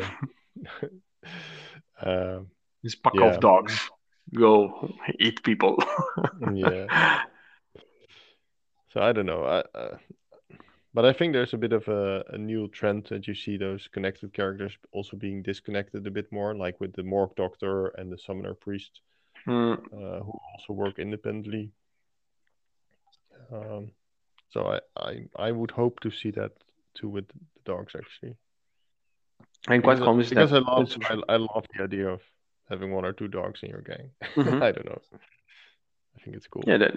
um, 2.01 2.47
This 2.83 2.95
pack 2.95 3.13
yeah. 3.13 3.21
of 3.21 3.39
dogs 3.41 3.89
go 4.33 4.89
eat 5.19 5.43
people. 5.43 5.77
yeah. 6.39 6.89
So 8.93 9.01
I 9.01 9.11
don't 9.11 9.25
know. 9.25 9.43
I, 9.43 9.59
uh, 9.77 9.97
but 10.95 11.05
I 11.05 11.13
think 11.13 11.33
there's 11.33 11.53
a 11.53 11.57
bit 11.57 11.73
of 11.73 11.87
a, 11.89 12.23
a 12.29 12.37
new 12.39 12.69
trend 12.69 13.05
that 13.09 13.27
you 13.27 13.35
see 13.35 13.57
those 13.57 13.87
connected 13.89 14.33
characters 14.33 14.77
also 14.93 15.17
being 15.17 15.43
disconnected 15.43 16.07
a 16.07 16.11
bit 16.11 16.31
more, 16.31 16.55
like 16.55 16.79
with 16.81 16.93
the 16.95 17.03
Morgue 17.03 17.35
Doctor 17.35 17.87
and 17.99 18.11
the 18.11 18.17
Summoner 18.17 18.55
Priest, 18.55 19.01
Mm, 19.47 19.77
uh, 19.93 20.23
who 20.23 20.33
also 20.53 20.73
work 20.73 20.99
independently. 20.99 21.71
Um, 23.51 23.91
so 24.49 24.67
I, 24.67 24.79
I 24.97 25.47
I 25.47 25.51
would 25.51 25.71
hope 25.71 25.99
to 26.01 26.11
see 26.11 26.31
that 26.31 26.51
too 26.95 27.09
with 27.09 27.27
the 27.27 27.39
dogs 27.65 27.93
actually. 27.95 28.35
I'm 29.67 29.81
quite 29.81 29.97
Because, 29.97 30.29
convinced 30.29 30.29
because 30.31 30.51
that 30.51 30.63
I 30.63 30.71
love 30.71 31.23
I, 31.29 31.33
I 31.33 31.37
love 31.37 31.65
the 31.75 31.83
idea 31.83 32.09
of 32.09 32.21
having 32.69 32.91
one 32.93 33.05
or 33.05 33.13
two 33.13 33.27
dogs 33.27 33.61
in 33.63 33.69
your 33.69 33.81
gang. 33.81 34.11
Mhm. 34.35 34.61
I 34.61 34.71
don't 34.71 34.85
know. 34.85 35.01
Think 36.25 36.37
it's 36.37 36.47
cool. 36.47 36.63
Yeah, 36.65 36.77
that, 36.77 36.93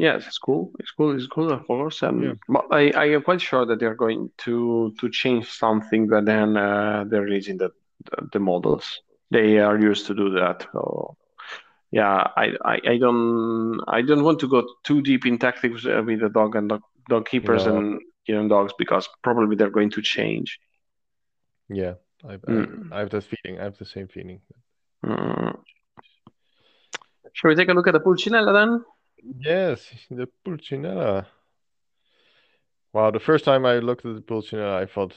yes, 0.00 0.26
it's 0.26 0.38
cool. 0.38 0.72
It's 0.80 0.90
cool. 0.92 1.14
It's 1.14 1.26
cool, 1.26 1.52
of 1.52 1.66
course. 1.66 2.02
And 2.02 2.22
Yeah. 2.24 2.34
but 2.48 2.64
I, 2.70 2.90
I 2.90 3.04
am 3.12 3.22
quite 3.22 3.42
sure 3.42 3.66
that 3.66 3.78
they're 3.80 3.94
going 3.94 4.30
to 4.38 4.94
to 4.98 5.10
change 5.10 5.50
something, 5.50 6.08
but 6.08 6.24
then 6.24 6.56
uh, 6.56 7.04
they're 7.06 7.22
releasing 7.22 7.58
the, 7.58 7.70
the 8.06 8.28
the 8.32 8.38
models. 8.40 9.02
They 9.30 9.58
are 9.58 9.78
used 9.78 10.06
to 10.06 10.14
do 10.14 10.30
that. 10.40 10.66
So 10.72 11.16
yeah, 11.90 12.28
I, 12.36 12.46
I, 12.64 12.80
I 12.94 12.98
don't 12.98 13.80
I 13.88 14.02
don't 14.02 14.24
want 14.24 14.40
to 14.40 14.48
go 14.48 14.66
too 14.84 15.02
deep 15.02 15.26
in 15.26 15.38
tactics 15.38 15.86
uh, 15.86 16.02
with 16.06 16.20
the 16.20 16.30
dog 16.30 16.56
and 16.56 16.68
dog, 16.70 16.82
dog 17.10 17.28
keepers 17.28 17.66
No. 17.66 17.76
and 17.76 18.00
young 18.26 18.48
dogs 18.48 18.72
because 18.78 19.08
probably 19.22 19.56
they're 19.56 19.70
going 19.70 19.90
to 19.90 20.02
change. 20.02 20.58
Yeah, 21.68 21.94
I, 22.24 22.36
Mm. 22.48 22.92
I, 22.92 22.96
I 22.96 22.98
have 23.00 23.10
that 23.10 23.24
feeling. 23.24 23.60
I 23.60 23.64
have 23.64 23.78
the 23.78 23.84
same 23.84 24.08
feeling. 24.08 24.40
Mm. 25.04 25.61
Shall 27.32 27.48
we 27.48 27.54
take 27.54 27.68
a 27.68 27.72
look 27.72 27.86
at 27.86 27.92
the 27.92 28.00
Pulcinella 28.00 28.52
then? 28.52 28.84
Yes, 29.40 29.88
the 30.10 30.28
Pulcinella. 30.46 31.26
Wow, 32.92 33.10
the 33.10 33.20
first 33.20 33.44
time 33.44 33.64
I 33.64 33.78
looked 33.78 34.04
at 34.04 34.14
the 34.14 34.20
Pulcinella, 34.20 34.82
I 34.82 34.86
thought 34.86 35.14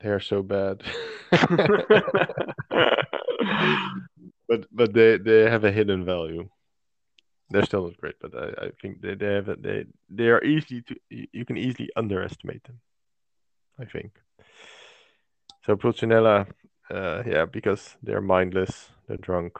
they're 0.00 0.20
so 0.20 0.42
bad. 0.42 0.82
But 4.48 4.66
but 4.72 4.94
they 4.94 5.18
they 5.18 5.50
have 5.50 5.64
a 5.64 5.70
hidden 5.70 6.04
value. 6.04 6.48
They're 7.50 7.66
still 7.66 7.84
not 7.84 7.96
great, 7.98 8.16
but 8.20 8.34
I, 8.34 8.66
I 8.66 8.70
think 8.80 9.00
they, 9.00 9.14
they 9.14 9.34
have 9.34 9.48
a, 9.48 9.56
they 9.56 9.84
they 10.08 10.28
are 10.28 10.42
easy 10.42 10.82
to 10.82 10.96
you 11.10 11.26
you 11.32 11.44
can 11.44 11.58
easily 11.58 11.90
underestimate 11.96 12.64
them. 12.64 12.80
I 13.78 13.84
think. 13.84 14.12
So 15.66 15.76
Pulcinella, 15.76 16.46
uh, 16.90 17.22
yeah, 17.26 17.44
because 17.44 17.96
they're 18.02 18.22
mindless, 18.22 18.88
they're 19.06 19.18
drunk. 19.18 19.58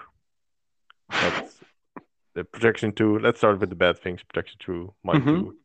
But 1.10 1.50
the 2.38 2.44
protection 2.44 2.92
two. 2.92 3.18
Let's 3.18 3.38
start 3.38 3.58
with 3.58 3.68
the 3.68 3.74
bad 3.76 3.98
things. 3.98 4.22
Protection 4.22 4.58
two, 4.60 4.94
mind 5.02 5.24
Mhm. 5.24 5.32
two, 5.34 5.58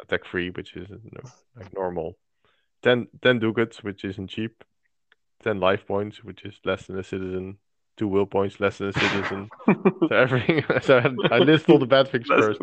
attack 0.00 0.24
three, 0.24 0.50
which 0.50 0.76
is 0.76 0.88
you 0.88 1.10
know, 1.12 1.30
like 1.56 1.72
normal. 1.74 2.16
10, 2.82 3.08
10 3.20 3.40
ducats, 3.40 3.82
which 3.82 4.04
isn't 4.04 4.28
cheap. 4.28 4.64
Ten 5.42 5.58
life 5.58 5.86
points, 5.86 6.22
which 6.22 6.44
is 6.44 6.54
less 6.64 6.86
than 6.86 6.98
a 6.98 7.02
citizen. 7.02 7.58
Two 7.96 8.08
will 8.08 8.26
points, 8.26 8.60
less 8.60 8.78
than 8.78 8.88
a 8.88 8.92
citizen. 8.92 9.50
So 10.08 10.16
everything. 10.16 10.64
So 10.82 10.98
I, 10.98 11.36
I 11.36 11.38
list 11.38 11.68
all 11.68 11.78
the 11.78 11.86
bad 11.86 12.08
things 12.08 12.26
first. 12.26 12.60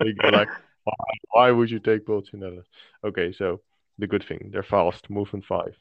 Like, 0.00 0.48
why, 0.84 0.94
why 1.32 1.50
would 1.50 1.70
you 1.70 1.78
take 1.78 2.06
Pulcinella? 2.06 2.62
Okay, 3.04 3.32
so 3.32 3.60
the 3.98 4.06
good 4.06 4.24
thing, 4.24 4.50
they're 4.52 4.62
fast, 4.62 5.10
movement 5.10 5.44
five. 5.44 5.76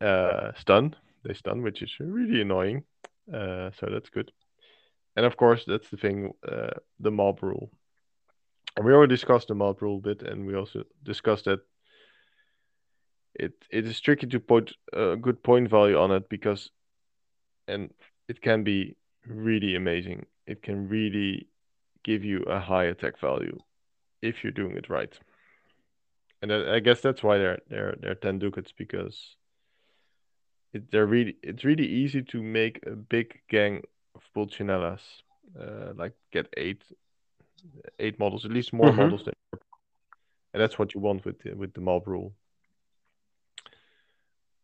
Uh, 0.00 0.52
stun, 0.54 0.94
they 1.24 1.34
stun, 1.34 1.62
which 1.62 1.82
is 1.82 1.92
really 1.98 2.40
annoying. 2.42 2.84
Uh, 3.32 3.70
so 3.78 3.86
that's 3.90 4.10
good. 4.10 4.30
And 5.16 5.26
of 5.26 5.36
course, 5.36 5.64
that's 5.66 5.90
the 5.90 5.96
thing, 5.96 6.32
uh, 6.46 6.70
the 6.98 7.10
mob 7.10 7.42
rule. 7.42 7.70
And 8.76 8.86
we 8.86 8.92
already 8.92 9.14
discussed 9.14 9.48
the 9.48 9.54
mob 9.54 9.82
rule 9.82 9.98
a 9.98 10.00
bit, 10.00 10.22
and 10.22 10.46
we 10.46 10.54
also 10.54 10.84
discussed 11.02 11.46
that 11.46 11.60
it 13.34 13.52
it 13.70 13.86
is 13.86 14.00
tricky 14.00 14.26
to 14.28 14.40
put 14.40 14.72
a 14.92 15.16
good 15.16 15.42
point 15.42 15.68
value 15.68 15.98
on 15.98 16.10
it 16.12 16.28
because, 16.28 16.70
and 17.66 17.90
it 18.28 18.40
can 18.40 18.64
be 18.64 18.96
really 19.26 19.74
amazing. 19.76 20.26
It 20.46 20.62
can 20.62 20.88
really 20.88 21.48
give 22.04 22.24
you 22.24 22.42
a 22.42 22.60
high 22.60 22.84
attack 22.84 23.18
value 23.18 23.58
if 24.22 24.42
you're 24.42 24.52
doing 24.52 24.76
it 24.76 24.88
right. 24.88 25.18
And 26.42 26.52
I, 26.52 26.76
I 26.76 26.80
guess 26.80 27.00
that's 27.00 27.22
why 27.22 27.38
they're 27.38 27.58
they're 27.68 27.96
they're 28.00 28.14
ten 28.14 28.38
ducats 28.38 28.72
because 28.76 29.36
it 30.72 30.90
they're 30.90 31.06
really 31.06 31.36
it's 31.42 31.64
really 31.64 31.86
easy 31.86 32.22
to 32.22 32.42
make 32.42 32.80
a 32.86 32.92
big 32.92 33.40
gang 33.48 33.82
of 34.14 34.22
Pulcinellas, 34.34 35.00
uh, 35.58 35.92
like 35.94 36.14
get 36.32 36.48
eight 36.56 36.82
eight 37.98 38.18
models, 38.18 38.44
at 38.44 38.50
least 38.50 38.72
more 38.72 38.90
Mhm. 38.90 38.96
models 38.96 39.24
than 39.24 39.34
and 40.52 40.60
that's 40.60 40.78
what 40.78 40.94
you 40.94 41.00
want 41.00 41.24
with 41.24 41.38
the, 41.42 41.54
with 41.54 41.72
the 41.74 41.80
mob 41.80 42.06
rule. 42.08 42.32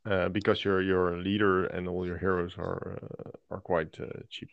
Uh, 0.04 0.28
because 0.28 0.64
your 0.64 0.80
your 0.82 1.16
leader 1.18 1.66
and 1.66 1.88
all 1.88 2.06
your 2.06 2.18
heroes 2.18 2.54
are 2.58 2.98
uh, 3.02 3.54
are 3.54 3.60
quite 3.60 3.98
uh, 4.00 4.20
cheap, 4.28 4.50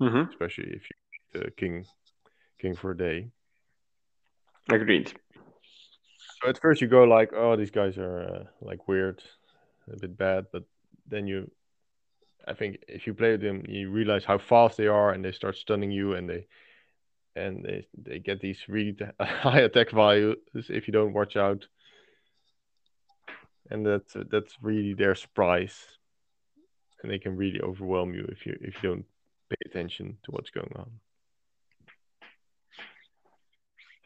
Mhm. 0.00 0.28
especially 0.28 0.70
if 0.70 0.82
you 0.88 1.40
the 1.40 1.50
king 1.52 1.86
king 2.58 2.76
for 2.76 2.90
a 2.90 2.96
day. 2.96 3.30
Agreed. 4.70 5.12
So 6.42 6.48
at 6.48 6.60
first 6.60 6.80
you 6.80 6.88
go 6.88 7.04
like, 7.04 7.32
oh, 7.34 7.56
these 7.56 7.70
guys 7.70 7.96
are 7.98 8.20
uh, 8.20 8.44
like 8.60 8.88
weird, 8.88 9.22
a 9.90 9.96
bit 9.96 10.16
bad, 10.18 10.46
but 10.52 10.64
then 11.06 11.26
you, 11.26 11.50
I 12.46 12.54
think 12.54 12.84
if 12.88 13.06
you 13.06 13.14
play 13.14 13.36
them, 13.36 13.64
you 13.68 13.90
realize 13.90 14.24
how 14.24 14.38
fast 14.38 14.76
they 14.76 14.86
are, 14.86 15.10
and 15.10 15.24
they 15.24 15.32
start 15.32 15.56
stunning 15.56 15.90
you, 15.90 16.14
and 16.14 16.28
they, 16.28 16.46
and 17.34 17.64
they 17.64 17.86
they 17.96 18.18
get 18.18 18.40
these 18.40 18.60
really 18.68 18.96
high 19.20 19.60
attack 19.60 19.90
values 19.90 20.36
if 20.54 20.86
you 20.86 20.92
don't 20.92 21.12
watch 21.12 21.36
out, 21.36 21.66
and 23.70 23.84
that's 23.84 24.16
that's 24.30 24.54
really 24.62 24.94
their 24.94 25.14
surprise, 25.14 25.76
and 27.02 27.10
they 27.10 27.18
can 27.18 27.36
really 27.36 27.60
overwhelm 27.60 28.14
you 28.14 28.26
if 28.30 28.46
you 28.46 28.56
if 28.60 28.82
you 28.82 28.90
don't 28.90 29.04
pay 29.50 29.56
attention 29.66 30.16
to 30.24 30.30
what's 30.30 30.50
going 30.50 30.72
on. 30.76 30.90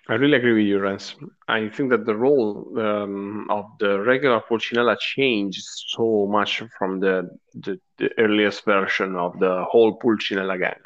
I 0.08 0.14
really 0.14 0.38
agree 0.38 0.54
with 0.54 0.66
you, 0.66 0.80
Rens. 0.80 1.14
I 1.46 1.68
think 1.68 1.90
that 1.90 2.04
the 2.04 2.16
role 2.16 2.76
um, 2.78 3.46
of 3.50 3.66
the 3.78 4.00
regular 4.00 4.40
Pulcinella 4.40 4.98
changed 4.98 5.62
so 5.62 6.26
much 6.28 6.62
from 6.78 7.00
the, 7.00 7.30
the, 7.54 7.78
the 7.98 8.10
earliest 8.18 8.64
version 8.64 9.14
of 9.14 9.38
the 9.38 9.64
whole 9.70 9.98
Pulcinella 9.98 10.58
gang. 10.58 10.80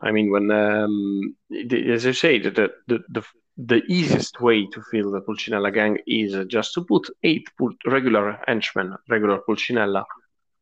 I 0.00 0.12
mean, 0.12 0.30
when, 0.30 0.50
um, 0.50 1.34
as 1.50 2.04
you 2.04 2.12
say, 2.12 2.38
the, 2.38 2.70
the, 2.86 2.98
the, 3.08 3.22
the 3.56 3.82
easiest 3.88 4.40
way 4.40 4.66
to 4.66 4.82
fill 4.90 5.10
the 5.10 5.20
Pulcinella 5.20 5.72
gang 5.72 5.98
is 6.06 6.36
just 6.48 6.74
to 6.74 6.84
put 6.84 7.08
eight 7.22 7.48
pul- 7.56 7.74
regular 7.86 8.38
henchmen, 8.46 8.96
regular 9.08 9.40
Pulcinella, 9.48 10.04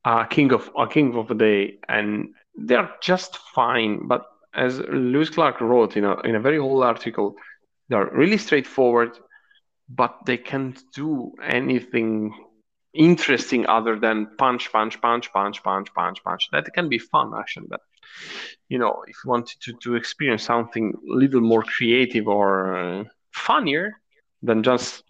a 0.05 0.27
king 0.31 0.53
of 0.53 0.71
a 0.79 0.87
king 0.87 1.15
of 1.17 1.29
the 1.29 1.35
day, 1.35 1.79
and 1.89 2.29
they're 2.55 2.91
just 3.03 3.37
fine. 3.55 4.07
But 4.07 4.25
as 4.57 4.81
Lewis 4.81 5.31
Clark 5.31 5.61
wrote 5.61 5.97
in 5.97 6.05
a 6.05 6.19
in 6.21 6.35
a 6.35 6.41
very 6.41 6.59
old 6.59 6.83
article, 6.83 7.37
they're 7.89 8.11
really 8.13 8.39
straightforward, 8.39 9.19
but 9.89 10.19
they 10.27 10.39
can't 10.39 10.83
do 10.95 11.33
anything 11.43 12.35
interesting 12.95 13.67
other 13.67 13.99
than 13.99 14.27
punch, 14.39 14.73
punch, 14.73 15.01
punch, 15.01 15.33
punch, 15.33 15.63
punch, 15.63 15.95
punch, 15.95 16.25
punch. 16.25 16.49
That 16.53 16.73
can 16.73 16.89
be 16.89 16.99
fun 16.99 17.33
actually, 17.39 17.67
but 17.69 17.81
you 18.69 18.79
know, 18.79 19.05
if 19.07 19.17
you 19.23 19.31
wanted 19.31 19.61
to, 19.61 19.73
to 19.83 19.95
experience 19.95 20.43
something 20.43 20.95
a 20.95 21.15
little 21.15 21.43
more 21.43 21.63
creative 21.63 22.27
or 22.27 22.77
uh, 22.77 23.05
funnier 23.33 24.01
than 24.43 24.63
just 24.63 25.03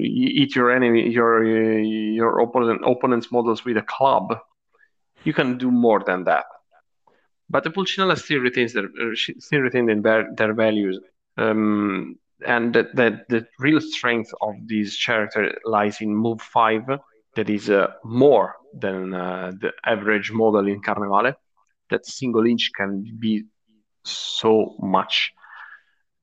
eat 0.00 0.56
your 0.56 0.70
enemy, 0.70 1.08
your 1.08 1.44
your 1.44 2.40
opponent 2.40 2.82
opponent's 2.84 3.30
models 3.30 3.64
with 3.64 3.76
a 3.76 3.82
club, 3.82 4.36
you 5.24 5.32
can 5.32 5.58
do 5.58 5.70
more 5.70 6.02
than 6.04 6.24
that. 6.24 6.46
But 7.52 7.64
the 7.64 7.70
Pulcinella 7.70 8.16
still 8.16 8.40
retains 8.40 8.72
their 8.72 8.86
uh, 8.86 9.14
still 9.14 9.60
retain 9.60 9.84
their, 10.02 10.22
their 10.34 10.54
values, 10.54 10.98
um, 11.36 12.16
and 12.46 12.74
that 12.74 12.96
the, 12.96 13.20
the 13.28 13.46
real 13.58 13.80
strength 13.80 14.30
of 14.40 14.54
this 14.66 14.96
character 15.04 15.42
lies 15.66 16.00
in 16.00 16.16
move 16.16 16.40
five, 16.40 16.84
that 17.36 17.50
is 17.50 17.68
uh, 17.68 17.88
more 18.04 18.54
than 18.84 19.12
uh, 19.12 19.52
the 19.60 19.70
average 19.84 20.32
model 20.32 20.66
in 20.66 20.80
Carnevale. 20.80 21.34
That 21.90 22.06
single 22.06 22.46
inch 22.46 22.70
can 22.74 23.04
be 23.18 23.44
so 24.02 24.74
much, 24.80 25.32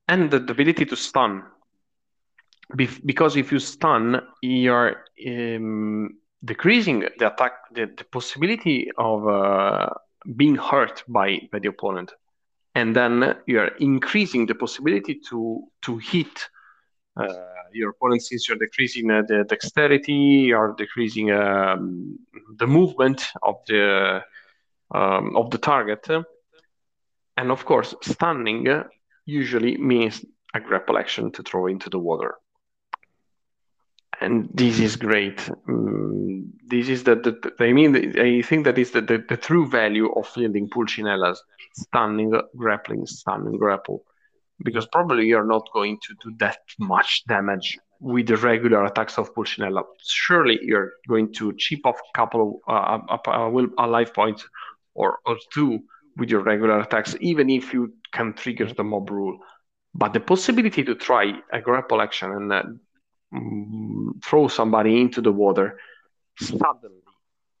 and 0.08 0.32
the, 0.32 0.40
the 0.40 0.52
ability 0.52 0.84
to 0.86 0.96
stun. 0.96 1.44
Bef- 2.76 3.06
because 3.06 3.36
if 3.36 3.52
you 3.52 3.60
stun, 3.60 4.20
you're 4.42 4.96
um, 5.28 6.10
decreasing 6.44 7.04
the 7.18 7.32
attack, 7.32 7.52
the, 7.72 7.86
the 7.96 8.04
possibility 8.04 8.90
of 8.98 9.28
uh, 9.28 9.90
being 10.36 10.56
hurt 10.56 11.02
by, 11.08 11.40
by 11.52 11.58
the 11.58 11.68
opponent, 11.68 12.12
and 12.74 12.94
then 12.94 13.36
you're 13.46 13.74
increasing 13.78 14.46
the 14.46 14.54
possibility 14.54 15.20
to 15.28 15.64
to 15.82 15.98
hit 15.98 16.48
uh, 17.16 17.26
your 17.72 17.90
opponent 17.90 18.22
since 18.22 18.48
you're 18.48 18.58
decreasing 18.58 19.10
uh, 19.10 19.22
the 19.26 19.44
dexterity, 19.44 20.46
you're 20.48 20.74
decreasing 20.76 21.30
um, 21.32 22.18
the 22.56 22.66
movement 22.66 23.28
of 23.42 23.56
the 23.66 24.22
um, 24.94 25.36
of 25.36 25.50
the 25.50 25.58
target, 25.58 26.06
and 27.36 27.50
of 27.50 27.64
course, 27.64 27.94
stunning 28.02 28.66
usually 29.26 29.76
means 29.76 30.24
a 30.54 30.60
grapple 30.60 30.98
action 30.98 31.30
to 31.32 31.42
throw 31.42 31.66
into 31.66 31.88
the 31.90 31.98
water 31.98 32.34
and 34.20 34.48
this 34.52 34.78
is 34.80 34.96
great. 34.96 35.48
Um, 35.68 36.52
this 36.66 36.88
is 36.88 37.04
the, 37.04 37.16
the, 37.16 37.32
the, 37.32 37.64
I 37.64 37.72
mean, 37.72 38.18
I 38.18 38.42
think 38.42 38.64
that 38.64 38.78
is 38.78 38.90
the, 38.92 39.00
the, 39.00 39.24
the 39.28 39.36
true 39.36 39.68
value 39.68 40.12
of 40.12 40.28
fielding 40.28 40.68
Pulcinellas, 40.68 41.42
stunning, 41.74 42.32
grappling, 42.56 43.06
stunning, 43.06 43.56
grapple, 43.56 44.04
because 44.62 44.86
probably 44.86 45.26
you're 45.26 45.46
not 45.46 45.68
going 45.72 45.98
to 46.02 46.14
do 46.22 46.36
that 46.38 46.58
much 46.78 47.24
damage 47.26 47.78
with 48.00 48.26
the 48.26 48.36
regular 48.36 48.84
attacks 48.84 49.18
of 49.18 49.34
Pulcinella. 49.34 49.82
Surely 50.06 50.58
you're 50.62 50.92
going 51.08 51.32
to 51.34 51.52
chip 51.56 51.80
off 51.84 51.98
a 51.98 52.18
couple 52.18 52.60
of 52.66 52.74
uh, 52.74 52.98
a, 53.26 53.30
a, 53.30 53.66
a 53.78 53.86
life 53.86 54.14
points 54.14 54.46
or, 54.94 55.18
or 55.26 55.36
two 55.52 55.80
with 56.16 56.30
your 56.30 56.42
regular 56.42 56.80
attacks, 56.80 57.16
even 57.20 57.48
if 57.48 57.72
you 57.72 57.94
can 58.12 58.32
trigger 58.34 58.66
the 58.66 58.84
mob 58.84 59.10
rule. 59.10 59.38
But 59.94 60.12
the 60.12 60.20
possibility 60.20 60.84
to 60.84 60.94
try 60.94 61.32
a 61.52 61.60
grapple 61.60 62.00
action 62.00 62.30
and 62.30 62.52
uh, 62.52 62.62
throw 64.24 64.48
somebody 64.48 65.00
into 65.00 65.20
the 65.20 65.32
water 65.32 65.78
suddenly 66.38 67.00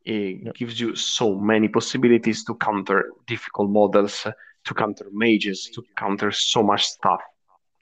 it 0.04 0.54
gives 0.54 0.80
you 0.80 0.96
so 0.96 1.34
many 1.34 1.68
possibilities 1.68 2.44
to 2.44 2.54
counter 2.54 3.10
difficult 3.26 3.70
models, 3.70 4.26
to 4.64 4.74
counter 4.74 5.06
mages, 5.12 5.70
to 5.74 5.82
counter 5.96 6.32
so 6.32 6.62
much 6.62 6.84
stuff. 6.84 7.20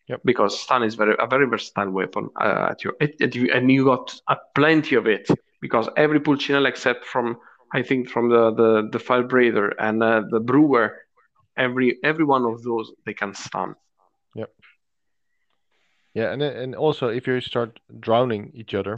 Yep. 0.09 0.23
Because 0.25 0.59
stun 0.59 0.83
is 0.83 0.95
very 0.95 1.15
a 1.19 1.27
very 1.27 1.47
versatile 1.47 1.91
weapon 1.91 2.31
uh, 2.41 2.69
at 2.71 2.83
your 2.83 2.95
at, 3.01 3.21
at 3.21 3.35
you, 3.35 3.51
and 3.53 3.71
you 3.71 3.85
got 3.85 4.19
uh, 4.29 4.37
plenty 4.55 4.97
of 4.97 5.07
it 5.07 5.29
because 5.61 5.89
every 5.97 6.19
pulcinella 6.19 6.69
except 6.69 7.05
from 7.05 7.37
I 7.75 7.83
think 7.83 8.09
from 8.09 8.31
the 8.31 8.53
the 8.55 8.89
the 8.91 8.99
Firebreather 8.99 9.73
and 9.79 10.03
uh, 10.03 10.23
the 10.31 10.41
Brewer, 10.41 10.97
every 11.59 11.99
every 12.03 12.25
one 12.25 12.47
of 12.47 12.63
those 12.63 12.91
they 13.05 13.13
can 13.13 13.35
stun. 13.35 13.75
Yep. 14.35 14.51
Yeah, 16.15 16.33
and 16.33 16.43
and 16.43 16.75
also 16.75 17.09
if 17.09 17.27
you 17.27 17.41
start 17.41 17.81
drowning 18.01 18.51
each 18.55 18.75
other, 18.75 18.97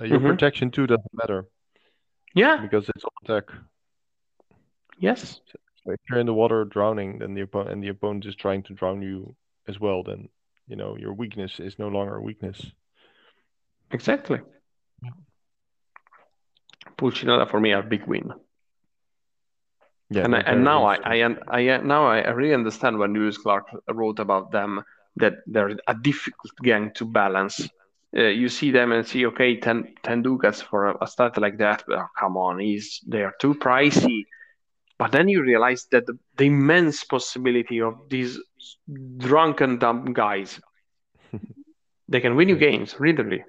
uh, 0.00 0.04
your 0.04 0.18
mm-hmm. 0.18 0.28
protection 0.28 0.70
too 0.70 0.86
doesn't 0.86 1.14
matter. 1.14 1.46
Yeah. 2.34 2.58
Because 2.60 2.88
it's 2.88 3.04
all 3.04 3.12
attack. 3.24 3.50
Yes. 4.98 5.40
So 5.84 5.92
if 5.92 6.00
you're 6.08 6.20
in 6.20 6.26
the 6.26 6.34
water 6.34 6.64
drowning, 6.64 7.18
then 7.18 7.34
the 7.34 7.42
opponent 7.42 7.72
and 7.72 7.82
the 7.82 7.88
opponent 7.88 8.26
is 8.26 8.36
trying 8.36 8.62
to 8.64 8.74
drown 8.74 9.02
you 9.02 9.34
as 9.68 9.80
well, 9.80 10.02
then 10.02 10.28
you 10.68 10.76
know 10.76 10.96
your 10.96 11.12
weakness 11.12 11.60
is 11.60 11.78
no 11.78 11.88
longer 11.88 12.16
a 12.16 12.22
weakness. 12.22 12.72
Exactly. 13.90 14.40
Pulcinella 16.98 17.50
for 17.50 17.60
me 17.60 17.72
are 17.72 17.82
big 17.82 18.06
win. 18.06 18.32
Yeah, 20.08 20.24
and 20.24 20.36
I, 20.36 20.40
and 20.40 20.64
now 20.64 20.84
I, 20.84 20.96
I 21.04 21.36
I 21.48 21.76
now 21.78 22.06
I 22.06 22.30
really 22.30 22.54
understand 22.54 22.98
when 22.98 23.12
Lewis 23.12 23.38
Clark 23.38 23.66
wrote 23.88 24.18
about 24.18 24.52
them 24.52 24.82
that 25.16 25.34
they're 25.46 25.76
a 25.88 25.94
difficult 25.94 26.52
gang 26.62 26.92
to 26.94 27.04
balance. 27.04 27.68
Uh, 28.16 28.22
you 28.22 28.48
see 28.48 28.70
them 28.70 28.92
and 28.92 29.06
see 29.06 29.26
okay 29.26 29.58
10, 29.58 29.94
10 30.02 30.22
ducats 30.22 30.62
for 30.62 30.86
a, 30.86 30.96
a 31.02 31.06
start 31.06 31.36
like 31.38 31.58
that 31.58 31.82
but 31.86 31.98
oh, 31.98 32.06
come 32.18 32.36
on 32.36 32.58
he's 32.58 33.00
they 33.06 33.22
are 33.22 33.34
too 33.40 33.52
pricey 33.54 34.24
but 34.96 35.12
then 35.12 35.28
you 35.28 35.42
realize 35.42 35.86
that 35.90 36.06
the, 36.06 36.16
the 36.36 36.44
immense 36.44 37.04
possibility 37.04 37.82
of 37.82 37.94
these 38.08 38.38
drunken 39.18 39.78
dumb 39.78 40.14
guys 40.14 40.60
they 42.08 42.20
can 42.20 42.36
win 42.36 42.48
you 42.48 42.56
games 42.56 42.94
really 42.98 43.42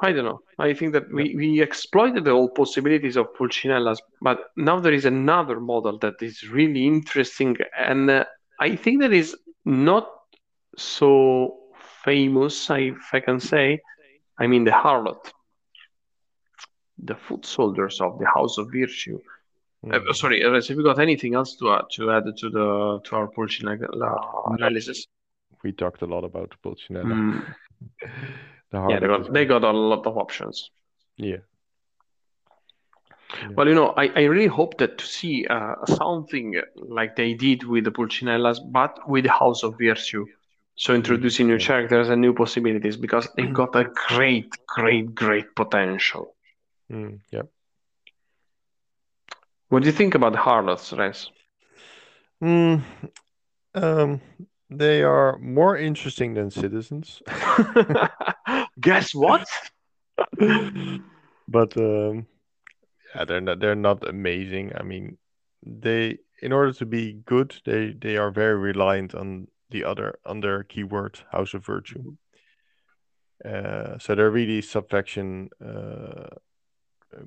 I 0.00 0.12
don't 0.12 0.24
know. 0.24 0.40
I 0.58 0.74
think 0.74 0.92
that 0.92 1.12
we, 1.12 1.34
we 1.36 1.60
exploited 1.60 2.24
the 2.24 2.32
whole 2.32 2.48
possibilities 2.48 3.16
of 3.16 3.34
Pulcinellas, 3.34 4.00
but 4.20 4.38
now 4.56 4.80
there 4.80 4.92
is 4.92 5.04
another 5.04 5.60
model 5.60 5.98
that 6.00 6.14
is 6.20 6.48
really 6.48 6.86
interesting, 6.86 7.56
and 7.78 8.10
uh, 8.10 8.24
I 8.60 8.76
think 8.76 9.00
that 9.00 9.12
is 9.12 9.36
not 9.64 10.08
so 10.76 11.58
famous, 12.04 12.68
if 12.70 12.96
I 13.12 13.20
can 13.20 13.40
say. 13.40 13.80
I 14.38 14.46
mean, 14.46 14.64
the 14.64 14.72
harlot, 14.72 15.30
the 16.98 17.14
foot 17.14 17.46
soldiers 17.46 18.00
of 18.00 18.18
the 18.18 18.26
House 18.26 18.58
of 18.58 18.68
Virtue. 18.72 19.20
Mm. 19.84 20.08
Uh, 20.08 20.12
sorry, 20.12 20.42
have 20.42 20.68
you 20.68 20.82
got 20.82 20.98
anything 20.98 21.34
else 21.34 21.56
to 21.56 21.68
uh, 21.68 21.82
to 21.92 22.10
add 22.10 22.24
to 22.38 22.50
the 22.50 23.00
to 23.04 23.16
our 23.16 23.28
Pulcinella 23.28 24.56
analysis? 24.58 25.06
We 25.62 25.72
talked 25.72 26.02
a 26.02 26.06
lot 26.06 26.24
about 26.24 26.54
Pulcinella. 26.62 27.04
Mm. 27.04 27.54
The 28.74 28.86
yeah, 28.90 28.98
they 28.98 29.06
got 29.06 29.32
they 29.32 29.44
got 29.44 29.64
a 29.64 29.70
lot 29.70 30.06
of 30.06 30.16
options. 30.18 30.70
Yeah. 31.16 31.36
yeah. 33.40 33.48
Well, 33.56 33.68
you 33.68 33.74
know, 33.74 33.94
I, 33.96 34.08
I 34.16 34.22
really 34.24 34.48
hope 34.48 34.78
that 34.78 34.98
to 34.98 35.06
see 35.06 35.46
uh, 35.46 35.74
something 35.86 36.60
like 36.74 37.14
they 37.14 37.34
did 37.34 37.62
with 37.64 37.84
the 37.84 37.92
Pulcinellas, 37.92 38.60
but 38.60 39.08
with 39.08 39.24
the 39.24 39.30
House 39.30 39.62
of 39.62 39.78
Virtue. 39.78 40.26
So 40.76 40.92
introducing 40.92 41.46
new 41.46 41.58
characters 41.58 42.08
and 42.08 42.20
new 42.20 42.34
possibilities 42.34 42.96
because 42.96 43.28
they 43.36 43.46
got 43.46 43.76
a 43.76 43.84
great, 44.08 44.50
great, 44.66 45.14
great 45.14 45.54
potential. 45.54 46.34
Mm, 46.90 47.20
yeah. 47.30 47.42
What 49.68 49.82
do 49.82 49.86
you 49.86 49.92
think 49.92 50.16
about 50.16 50.34
Harlots, 50.34 50.92
Rens? 50.92 51.30
Mm, 52.42 52.82
um, 53.74 54.20
they 54.78 55.02
are 55.02 55.38
more 55.38 55.76
interesting 55.76 56.34
than 56.34 56.50
citizens. 56.50 57.22
Guess 58.80 59.14
what? 59.14 59.46
but 61.48 61.76
um, 61.76 62.26
yeah, 63.14 63.24
they're 63.24 63.40
not 63.40 63.60
they're 63.60 63.74
not 63.74 64.08
amazing. 64.08 64.72
I 64.76 64.82
mean, 64.82 65.18
they 65.64 66.18
in 66.42 66.52
order 66.52 66.72
to 66.72 66.86
be 66.86 67.14
good, 67.24 67.56
they 67.64 67.92
they 67.92 68.16
are 68.16 68.30
very 68.30 68.56
reliant 68.56 69.14
on 69.14 69.48
the 69.70 69.84
other 69.84 70.18
on 70.24 70.40
their 70.40 70.62
keyword 70.64 71.18
House 71.30 71.54
of 71.54 71.64
Virtue. 71.64 72.16
Uh, 73.44 73.98
so 73.98 74.14
they're 74.14 74.30
really 74.30 74.62
subfaction 74.62 75.50
uh, 75.64 76.28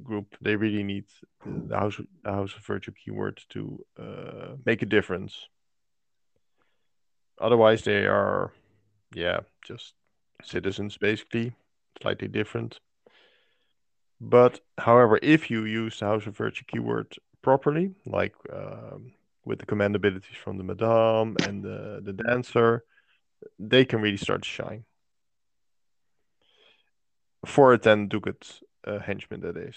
group. 0.03 0.35
They 0.41 0.55
really 0.55 0.83
need 0.83 1.05
the 1.45 1.77
House 1.77 1.99
the 2.23 2.31
House 2.31 2.55
of 2.55 2.65
Virtue 2.65 2.91
keyword 2.91 3.41
to 3.49 3.85
uh, 3.99 4.55
make 4.65 4.81
a 4.81 4.85
difference. 4.85 5.47
Otherwise, 7.39 7.83
they 7.83 8.05
are, 8.05 8.51
yeah, 9.13 9.41
just 9.63 9.93
citizens 10.43 10.97
basically, 10.97 11.53
slightly 12.01 12.27
different. 12.27 12.79
But 14.19 14.61
however, 14.77 15.19
if 15.21 15.51
you 15.51 15.65
use 15.65 15.99
the 15.99 16.05
House 16.05 16.25
of 16.25 16.35
Virtue 16.35 16.65
keyword 16.67 17.15
properly, 17.41 17.93
like 18.05 18.33
um, 18.51 19.13
with 19.45 19.59
the 19.59 19.65
command 19.65 19.95
abilities 19.95 20.35
from 20.43 20.57
the 20.57 20.63
Madame 20.63 21.35
and 21.43 21.63
the, 21.63 22.01
the 22.03 22.13
Dancer, 22.13 22.83
they 23.59 23.85
can 23.85 24.01
really 24.01 24.17
start 24.17 24.41
to 24.41 24.49
shine. 24.49 24.85
For 27.45 27.73
a 27.73 27.77
10 27.77 28.07
ducat 28.07 28.59
uh, 28.85 28.99
henchman, 28.99 29.41
that 29.41 29.57
is. 29.57 29.75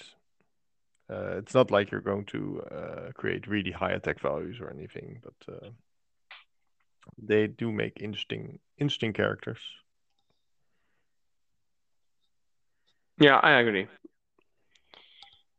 Uh, 1.11 1.37
it's 1.39 1.55
not 1.55 1.71
like 1.71 1.91
you're 1.91 2.01
going 2.01 2.25
to 2.25 2.63
uh, 2.71 3.13
create 3.15 3.47
really 3.47 3.73
high 3.73 3.91
attack 3.91 4.21
values 4.21 4.59
or 4.61 4.71
anything, 4.71 5.21
but 5.23 5.55
uh, 5.55 5.69
they 7.19 7.47
do 7.47 7.71
make 7.73 8.01
interesting 8.01 8.59
interesting 8.79 9.13
characters. 9.13 9.61
Yeah, 13.19 13.37
I 13.43 13.61
agree. 13.61 13.87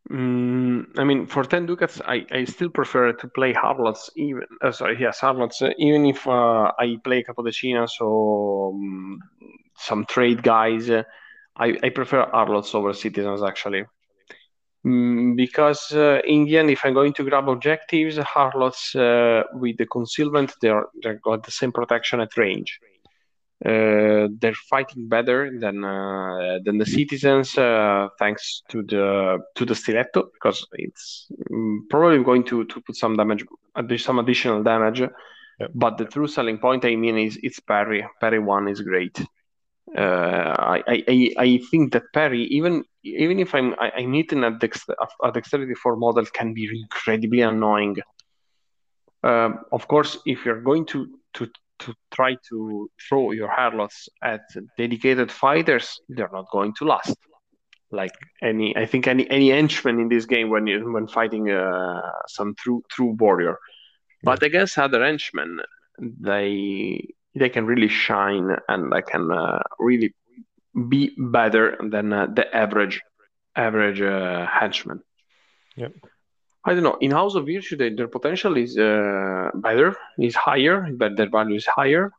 Mm, 0.10 0.98
I 0.98 1.04
mean, 1.04 1.26
for 1.28 1.44
ten 1.44 1.66
ducats, 1.68 2.02
I, 2.06 2.26
I 2.32 2.44
still 2.46 2.70
prefer 2.70 3.14
to 3.14 3.28
play 3.30 3.54
harlots. 3.54 4.10
Even 4.16 4.44
uh, 4.62 4.72
sorry, 4.72 4.98
yes, 5.00 5.20
harlots. 5.20 5.62
Uh, 5.62 5.70
even 5.78 6.06
if 6.06 6.28
uh, 6.28 6.72
I 6.78 6.98
play 7.04 7.24
Capodecinas 7.24 8.02
or 8.02 8.74
um, 8.74 9.20
some 9.78 10.06
trade 10.06 10.44
guys, 10.44 10.90
uh, 10.90 11.04
I 11.56 11.78
I 11.84 11.90
prefer 11.90 12.26
harlots 12.32 12.74
over 12.76 12.94
citizens 12.94 13.44
actually. 13.44 13.86
Mm, 14.86 15.36
because 15.36 15.92
uh, 15.92 16.22
in 16.26 16.46
the 16.46 16.58
end, 16.58 16.72
if 16.72 16.84
I'm 16.84 16.94
going 16.94 17.14
to 17.14 17.24
grab 17.24 17.48
objectives, 17.48 18.18
harlots 18.18 18.96
uh, 18.96 19.44
with 19.54 19.78
the 19.78 19.86
concealment, 19.86 20.54
they're 20.60 20.86
they 21.04 21.14
got 21.24 21.44
the 21.44 21.52
same 21.52 21.72
protection 21.72 22.20
at 22.20 22.36
range. 22.36 22.80
Uh, 23.64 24.28
they're 24.40 24.56
fighting 24.72 25.08
better 25.08 25.52
than 25.60 25.84
uh, 25.84 26.58
than 26.66 26.80
the 26.80 26.86
citizens, 26.86 27.56
uh, 27.60 28.08
thanks 28.18 28.64
to 28.70 28.82
the 28.82 29.38
to 29.54 29.66
the 29.66 29.76
stiletto, 29.76 30.32
because 30.34 30.66
it's 30.74 31.28
mm, 31.52 31.78
probably 31.88 32.24
going 32.24 32.44
to, 32.44 32.66
to 32.66 32.82
put 32.82 32.96
some 32.96 33.16
damage, 33.16 33.46
some 33.98 34.18
additional 34.18 34.64
damage. 34.64 35.02
Yep. 35.02 35.72
But 35.76 36.00
the 36.00 36.06
true 36.06 36.26
selling 36.26 36.58
point, 36.58 36.86
I 36.86 36.96
mean, 36.96 37.20
is 37.20 37.38
it's 37.44 37.60
parry. 37.60 38.04
Parry 38.20 38.40
one 38.40 38.68
is 38.68 38.82
great. 38.82 39.24
Uh, 39.98 40.56
I, 40.58 40.84
I 40.88 41.34
I 41.38 41.60
think 41.70 41.92
that 41.94 42.04
parry, 42.14 42.44
even 42.44 42.84
even 43.04 43.40
if 43.40 43.54
I'm 43.54 43.74
I, 43.74 43.92
I'm 43.98 44.14
hitting 44.14 44.44
a, 44.44 44.52
dex- 44.52 44.88
a 45.24 45.32
dexterity 45.32 45.74
four 45.74 45.98
model, 45.98 46.26
can 46.26 46.54
be 46.54 46.70
incredibly 46.72 47.42
annoying. 47.42 47.98
Um, 49.24 49.60
of 49.72 49.88
course, 49.88 50.18
if 50.26 50.46
you're 50.46 50.62
going 50.62 50.86
to 50.88 51.08
to 51.34 51.50
to 51.80 51.94
try 52.12 52.38
to 52.50 52.90
throw 53.08 53.32
your 53.32 53.50
harlots 53.50 54.08
at 54.24 54.42
dedicated 54.78 55.32
fighters, 55.32 56.00
they're 56.08 56.30
not 56.32 56.50
going 56.52 56.74
to 56.76 56.86
last. 56.86 57.18
Like 57.92 58.14
any, 58.42 58.76
I 58.78 58.86
think 58.86 59.08
any 59.08 59.30
any 59.30 59.50
henchman 59.50 60.00
in 60.00 60.08
this 60.08 60.26
game 60.26 60.50
when 60.50 60.68
you 60.68 60.90
when 60.94 61.08
fighting 61.08 61.52
uh, 61.52 62.02
some 62.28 62.56
true 62.56 62.82
true 62.90 63.18
warrior, 63.20 63.58
but 64.24 64.42
against 64.42 64.78
other 64.78 65.04
henchmen, 65.04 65.60
they 66.00 67.14
they 67.36 67.50
can 67.50 67.66
really 67.66 67.88
shine 67.88 68.56
and 68.68 68.92
they 68.92 69.02
can 69.02 69.32
uh, 69.32 69.62
really 69.80 70.14
be 70.90 71.16
better 71.18 71.78
than 71.90 72.14
uh, 72.14 72.28
the 72.28 72.54
average 72.56 73.02
average 73.56 74.02
uh, 74.02 74.46
henchman. 74.46 75.02
Yep. 75.76 75.94
I 76.64 76.74
don't 76.74 76.84
know. 76.84 76.98
In 77.02 77.12
House 77.12 77.36
of 77.36 77.48
Virtue, 77.48 77.76
they, 77.76 77.90
their 77.90 78.08
potential 78.08 78.56
is 78.56 78.78
uh, 78.78 79.50
better, 79.56 79.96
is 80.20 80.36
higher, 80.36 80.88
but 80.94 81.18
their 81.18 81.30
value 81.30 81.56
is 81.56 81.66
higher. 81.66 82.12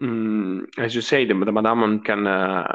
Mm, 0.00 0.64
as 0.78 0.94
you 0.94 1.02
say, 1.02 1.26
the, 1.26 1.34
the 1.34 1.52
Madame 1.52 2.00
can 2.00 2.26
uh, 2.26 2.74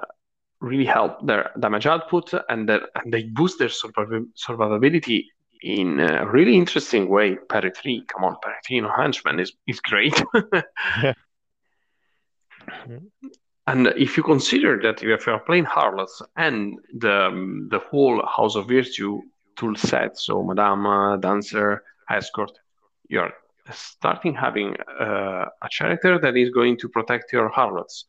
really 0.62 0.86
help 0.86 1.26
their 1.26 1.52
damage 1.60 1.88
output, 1.88 2.32
and, 2.50 2.70
their, 2.70 2.82
and 2.96 3.12
they 3.12 3.24
boost 3.24 3.58
their 3.58 3.70
surviv- 3.70 4.28
survivability 4.38 5.24
in 5.64 6.00
a 6.00 6.28
really 6.30 6.56
interesting 6.56 7.10
way. 7.10 7.38
Parry 7.50 7.72
3, 7.72 8.06
come 8.08 8.24
on, 8.24 8.36
Parry 8.44 8.58
3 8.68 8.82
no 8.82 8.92
Henchman 8.96 9.40
is, 9.40 9.54
is 9.68 9.80
great. 9.80 10.22
Yeah. 11.02 11.14
And 13.68 13.88
if 13.98 14.16
you 14.16 14.24
consider 14.24 14.80
that 14.84 15.04
if 15.04 15.26
you 15.26 15.34
are 15.34 15.40
playing 15.40 15.66
Harlots 15.66 16.22
and 16.38 16.78
the 16.94 17.28
um, 17.28 17.68
the 17.72 17.80
whole 17.80 18.24
House 18.26 18.56
of 18.56 18.68
Virtue 18.68 19.22
tool 19.56 19.76
set, 19.76 20.18
so 20.20 20.44
Madama, 20.44 21.18
Dancer, 21.20 21.84
Escort, 22.10 22.52
you're 23.10 23.34
starting 23.72 24.36
having 24.36 24.76
uh, 25.00 25.46
a 25.62 25.70
character 25.76 26.20
that 26.20 26.38
is 26.38 26.52
going 26.52 26.78
to 26.78 26.90
protect 26.90 27.34
your 27.34 27.50
Harlots. 27.50 28.06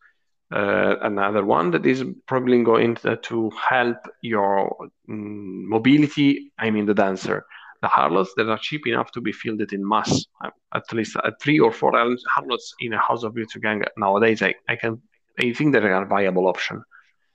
Uh, 0.52 0.96
another 1.02 1.44
one 1.44 1.70
that 1.72 1.84
is 1.86 2.04
probably 2.26 2.62
going 2.62 2.94
to, 2.94 3.50
help 3.68 3.96
your 4.22 4.76
mm, 5.08 5.64
mobility. 5.64 6.52
I 6.58 6.70
mean, 6.70 6.86
the 6.86 6.94
Dancer. 6.94 7.44
The 7.82 7.88
Harlots 7.88 8.32
that 8.36 8.48
are 8.48 8.58
cheap 8.58 8.86
enough 8.86 9.10
to 9.12 9.20
be 9.20 9.32
fielded 9.32 9.72
in 9.72 9.86
mass, 9.86 10.26
uh, 10.42 10.50
at 10.74 10.90
least 10.92 11.16
uh, 11.16 11.30
three 11.40 11.58
or 11.58 11.72
four 11.72 11.92
Harlots 11.92 12.74
in 12.80 12.92
a 12.92 12.98
House 12.98 13.22
of 13.22 13.34
Virtue 13.34 13.60
gang 13.60 13.82
nowadays, 13.96 14.42
I, 14.42 14.54
I 14.68 14.76
can 14.76 15.00
I 15.38 15.52
think 15.52 15.72
they 15.72 15.80
are 15.80 16.04
a 16.04 16.06
viable 16.06 16.48
option. 16.48 16.82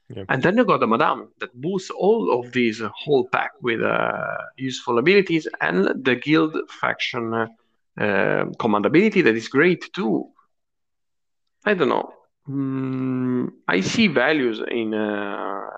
Yeah. 0.09 0.23
And 0.27 0.43
then 0.43 0.57
you 0.57 0.65
got 0.65 0.79
the 0.79 0.87
Madame 0.87 1.29
that 1.39 1.53
boosts 1.53 1.89
all 1.89 2.37
of 2.37 2.51
these 2.51 2.81
uh, 2.81 2.89
whole 2.93 3.27
pack 3.29 3.51
with 3.61 3.81
uh, 3.81 4.37
useful 4.57 4.97
abilities 4.97 5.47
and 5.61 6.03
the 6.03 6.15
guild 6.15 6.57
faction 6.69 7.33
uh, 7.33 7.47
uh, 7.97 8.45
command 8.59 8.85
ability 8.85 9.21
that 9.21 9.35
is 9.35 9.47
great 9.47 9.93
too. 9.93 10.27
I 11.65 11.75
don't 11.75 11.89
know. 11.89 12.13
Mm, 12.49 13.51
I 13.67 13.81
see 13.81 14.07
values 14.07 14.61
in 14.69 14.93
uh, 14.93 15.69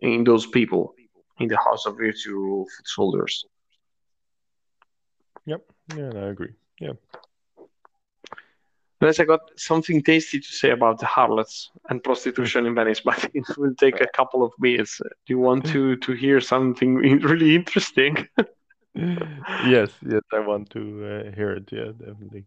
in 0.00 0.24
those 0.24 0.46
people 0.46 0.94
in 1.38 1.48
the 1.48 1.58
House 1.58 1.84
of 1.86 1.96
Virtue 1.96 2.64
foot 2.64 2.88
soldiers. 2.88 3.44
Yep. 5.46 5.60
Yeah, 5.96 6.10
I 6.14 6.28
agree. 6.28 6.52
Yeah. 6.80 6.92
Unless 9.00 9.20
I 9.20 9.24
got 9.24 9.40
something 9.56 10.02
tasty 10.02 10.40
to 10.40 10.46
say 10.46 10.70
about 10.70 10.98
the 10.98 11.06
harlots 11.06 11.70
and 11.90 12.02
prostitution 12.02 12.64
in 12.64 12.74
Venice, 12.74 13.00
but 13.00 13.22
it 13.34 13.44
will 13.58 13.74
take 13.74 14.00
a 14.00 14.06
couple 14.14 14.42
of 14.42 14.52
minutes. 14.58 14.98
Do 14.98 15.34
you 15.34 15.38
want 15.38 15.66
to 15.66 15.96
to 15.96 16.12
hear 16.12 16.40
something 16.40 16.94
really 16.94 17.54
interesting? 17.54 18.28
yes, 18.94 19.90
yes, 20.06 20.22
I 20.32 20.38
want 20.38 20.70
to 20.70 20.80
uh, 21.04 21.36
hear 21.36 21.50
it. 21.50 21.70
Yeah, 21.70 21.92
definitely. 21.98 22.46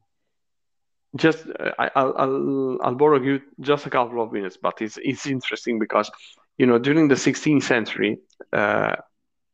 Just 1.16 1.48
uh, 1.60 1.72
I, 1.78 1.92
I'll, 1.96 2.14
I'll 2.18 2.78
I'll 2.82 2.96
borrow 2.96 3.22
you 3.22 3.42
just 3.62 3.86
a 3.86 3.90
couple 3.90 4.22
of 4.22 4.32
minutes, 4.32 4.58
but 4.58 4.82
it's 4.82 4.98
it's 5.04 5.28
interesting 5.28 5.78
because 5.80 6.10
you 6.58 6.66
know 6.66 6.80
during 6.80 7.08
the 7.08 7.16
16th 7.16 7.64
century 7.64 8.18
uh, 8.52 8.96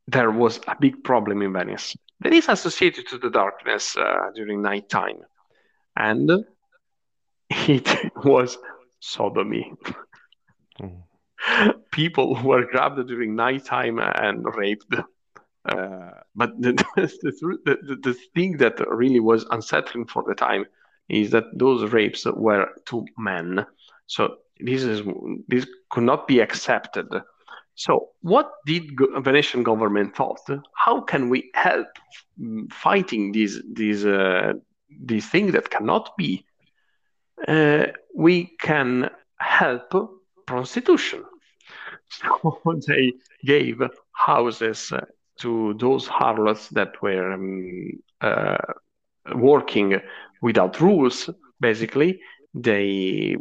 there 0.07 0.31
was 0.31 0.59
a 0.67 0.75
big 0.79 1.03
problem 1.03 1.41
in 1.41 1.53
Venice 1.53 1.95
that 2.19 2.33
is 2.33 2.49
associated 2.49 3.07
to 3.07 3.17
the 3.17 3.29
darkness 3.29 3.95
uh, 3.97 4.31
during 4.35 4.61
nighttime, 4.61 5.19
and 5.95 6.45
it 7.49 8.11
was 8.23 8.57
sodomy. 8.99 9.73
Mm. 10.79 11.03
People 11.91 12.41
were 12.41 12.65
grabbed 12.65 13.05
during 13.07 13.35
nighttime 13.35 13.99
and 13.99 14.45
raped. 14.55 14.95
Uh, 15.65 16.11
but 16.35 16.49
the, 16.61 16.73
the, 16.95 17.77
the, 17.83 17.95
the 18.01 18.13
thing 18.33 18.57
that 18.57 18.79
really 18.89 19.19
was 19.19 19.45
unsettling 19.51 20.05
for 20.05 20.23
the 20.27 20.35
time 20.35 20.65
is 21.09 21.31
that 21.31 21.45
those 21.53 21.91
rapes 21.91 22.25
were 22.25 22.69
to 22.85 23.05
men. 23.17 23.65
So 24.07 24.37
this 24.59 24.83
is 24.83 25.01
this 25.47 25.67
could 25.89 26.03
not 26.03 26.27
be 26.27 26.39
accepted. 26.39 27.07
So 27.75 28.09
what 28.21 28.51
did 28.65 28.91
Venetian 29.19 29.63
government 29.63 30.15
thought? 30.15 30.39
How 30.75 31.01
can 31.01 31.29
we 31.29 31.51
help 31.53 31.87
fighting 32.71 33.31
these 33.31 33.61
these 33.73 34.05
uh, 34.05 34.53
these 35.05 35.27
things 35.29 35.53
that 35.53 35.69
cannot 35.69 36.15
be? 36.17 36.45
Uh, 37.47 37.87
we 38.15 38.55
can 38.59 39.09
help 39.39 39.93
prostitution. 40.45 41.23
So 42.21 42.79
they 42.87 43.13
gave 43.43 43.81
houses 44.11 44.91
uh, 44.91 45.05
to 45.39 45.73
those 45.79 46.07
harlots 46.07 46.69
that 46.69 47.01
were 47.01 47.33
um, 47.33 47.91
uh, 48.21 48.57
working 49.35 49.99
without 50.41 50.79
rules. 50.79 51.29
Basically, 51.59 52.19
they 52.53 53.35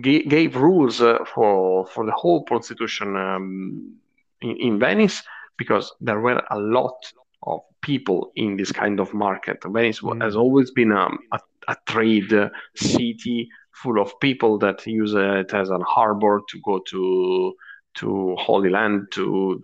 g- 0.00 0.24
gave 0.24 0.56
rules 0.56 1.00
uh, 1.00 1.18
for 1.34 1.86
for 1.86 2.04
the 2.06 2.12
whole 2.12 2.42
prostitution 2.44 3.16
um, 3.16 3.94
in, 4.40 4.56
in 4.56 4.78
Venice 4.78 5.22
because 5.56 5.92
there 6.00 6.20
were 6.20 6.42
a 6.50 6.58
lot 6.58 6.96
of 7.42 7.60
people 7.82 8.32
in 8.34 8.56
this 8.56 8.72
kind 8.72 9.00
of 9.00 9.12
market. 9.14 9.58
Venice 9.64 10.00
Mm. 10.00 10.22
has 10.22 10.34
always 10.36 10.70
been 10.72 10.92
um, 10.92 11.18
a, 11.32 11.38
a 11.68 11.76
trade 11.86 12.32
uh, 12.32 12.48
city 12.74 13.48
full 13.72 14.00
of 14.00 14.12
people 14.20 14.58
that 14.58 14.84
use 14.86 15.14
it 15.14 15.54
as 15.54 15.70
an 15.70 15.82
harbor 15.86 16.40
to 16.48 16.60
go 16.64 16.80
to 16.90 17.54
to 17.94 18.34
Holy 18.38 18.70
Land 18.70 19.08
to 19.12 19.62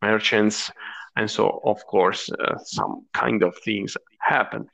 merchants, 0.00 0.70
and 1.16 1.30
so 1.30 1.60
of 1.64 1.84
course 1.86 2.30
uh, 2.30 2.56
some 2.64 3.06
kind 3.12 3.42
of 3.42 3.56
things 3.64 3.96
happen. 4.20 4.68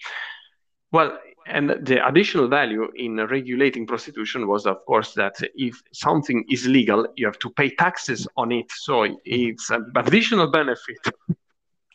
Well, 0.93 1.19
and 1.49 1.71
the 1.71 2.07
additional 2.07 2.49
value 2.49 2.91
in 2.95 3.17
regulating 3.17 3.87
prostitution 3.87 4.47
was, 4.47 4.67
of 4.67 4.85
course, 4.87 5.15
that 5.15 5.37
if 5.55 5.81
something 5.93 6.45
is 6.51 6.67
legal, 6.67 7.07
you 7.17 7.27
have 7.27 7.39
to 7.41 7.51
pay 7.51 7.71
taxes 7.71 8.29
on 8.37 8.53
it. 8.53 8.71
So 8.71 9.07
it's 9.25 9.71
an 9.71 9.93
additional 9.97 10.51
benefit. 10.51 10.99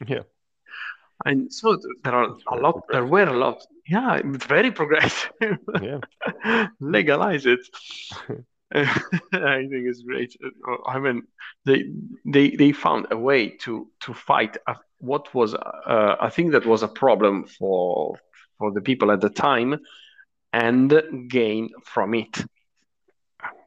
Yeah. 0.05 0.23
And 1.25 1.53
so 1.53 1.77
there 2.03 2.13
are 2.13 2.35
a 2.47 2.55
lot, 2.55 2.83
there 2.91 3.05
were 3.05 3.27
a 3.27 3.37
lot. 3.37 3.65
Yeah, 3.87 4.21
very 4.23 4.71
progressive. 4.71 5.57
Yeah. 5.81 5.99
Legalize 6.79 7.45
it. 7.45 7.59
I 8.75 9.67
think 9.69 9.87
it's 9.87 10.01
great. 10.01 10.35
I 10.87 10.99
mean, 10.99 11.23
they 11.65 11.85
they 12.25 12.49
they 12.51 12.71
found 12.71 13.07
a 13.11 13.17
way 13.17 13.49
to 13.63 13.87
to 14.01 14.13
fight 14.13 14.57
a, 14.67 14.75
what 14.97 15.33
was 15.35 15.53
uh, 15.53 16.15
a 16.19 16.29
thing 16.31 16.51
that 16.51 16.65
was 16.65 16.81
a 16.81 16.87
problem 16.87 17.45
for 17.45 18.17
for 18.63 18.71
the 18.71 18.85
people 18.89 19.11
at 19.11 19.19
the 19.19 19.29
time, 19.29 19.71
and 20.53 20.89
gain 21.27 21.69
from 21.83 22.13
it. 22.13 22.33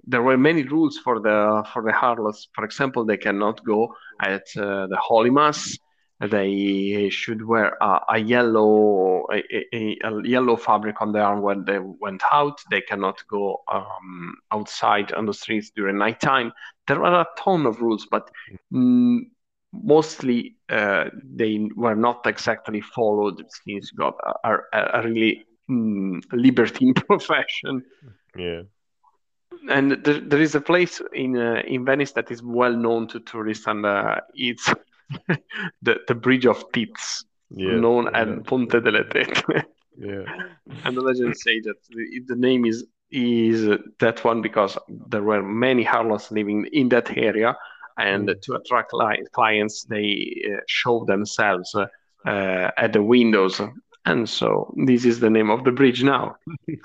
There 0.06 0.22
were 0.22 0.38
many 0.38 0.62
rules 0.62 0.96
for 1.04 1.20
the 1.20 1.38
for 1.70 1.82
the 1.82 1.92
harlots. 1.92 2.48
For 2.54 2.64
example, 2.64 3.04
they 3.04 3.18
cannot 3.18 3.62
go 3.72 3.94
at 4.32 4.46
uh, 4.56 4.86
the 4.92 5.00
Holy 5.08 5.32
Mass. 5.38 5.76
They 6.18 7.10
should 7.10 7.42
wear 7.52 7.76
a, 7.88 7.92
a 8.16 8.18
yellow 8.34 9.26
a, 9.36 9.38
a, 9.78 9.98
a 10.08 10.10
yellow 10.34 10.56
fabric 10.56 10.96
on 11.02 11.12
their 11.12 11.24
arm 11.30 11.42
when 11.42 11.66
they 11.66 11.78
went 11.78 12.22
out. 12.32 12.56
They 12.70 12.80
cannot 12.80 13.18
go 13.28 13.42
um, 13.70 14.34
outside 14.50 15.12
on 15.12 15.26
the 15.26 15.34
streets 15.34 15.68
during 15.76 15.98
nighttime. 15.98 16.52
There 16.86 17.04
are 17.04 17.20
a 17.20 17.26
ton 17.36 17.66
of 17.66 17.82
rules, 17.82 18.06
but 18.10 18.30
mm, 18.72 19.18
mostly 19.82 20.56
uh, 20.70 21.06
they 21.24 21.68
were 21.76 21.94
not 21.96 22.26
exactly 22.26 22.80
followed 22.80 23.42
since 23.64 23.90
you 23.92 23.98
got 23.98 24.14
a, 24.44 25.02
really 25.04 25.44
mm, 25.70 26.20
libertine 26.32 26.94
profession. 27.08 27.82
Yeah. 28.36 28.62
And 29.68 29.92
there, 30.04 30.20
there 30.20 30.40
is 30.40 30.54
a 30.54 30.60
place 30.60 31.00
in 31.12 31.36
uh, 31.36 31.62
in 31.66 31.84
Venice 31.84 32.12
that 32.12 32.30
is 32.30 32.42
well 32.42 32.72
known 32.72 33.06
to 33.08 33.20
tourists, 33.20 33.66
and 33.66 33.84
uh, 33.84 34.20
it's 34.34 34.72
the 35.82 36.00
the 36.06 36.14
Bridge 36.14 36.46
of 36.46 36.64
Tips, 36.72 37.24
Yeah. 37.50 37.80
known 37.80 38.08
yeah. 38.12 38.20
as 38.20 38.28
Ponte 38.44 38.80
delle 38.82 39.04
Tette. 39.04 39.66
Yeah. 39.96 40.24
and 40.84 40.96
the 40.96 41.00
legends 41.00 41.42
say 41.42 41.60
that 41.60 41.76
the, 41.90 42.20
the 42.26 42.36
name 42.36 42.64
is 42.66 42.84
is 43.10 43.68
that 44.00 44.24
one 44.24 44.42
because 44.42 44.76
there 45.08 45.22
were 45.22 45.42
many 45.42 45.82
harlots 45.84 46.30
living 46.30 46.66
in 46.72 46.88
that 46.90 47.16
area, 47.16 47.56
and 47.98 48.28
Mm. 48.28 48.40
to 48.42 48.54
attract 48.54 48.92
li- 48.92 49.24
clients, 49.32 49.84
they 49.84 50.42
uh, 50.52 50.60
show 50.66 51.04
themselves 51.06 51.74
uh, 51.74 51.86
uh, 52.28 52.70
at 52.76 52.92
the 52.92 53.02
windows, 53.02 53.60
and 54.04 54.28
so 54.28 54.74
this 54.86 55.04
is 55.04 55.20
the 55.20 55.30
name 55.30 55.50
of 55.50 55.64
the 55.64 55.72
bridge 55.72 56.02
now. 56.02 56.36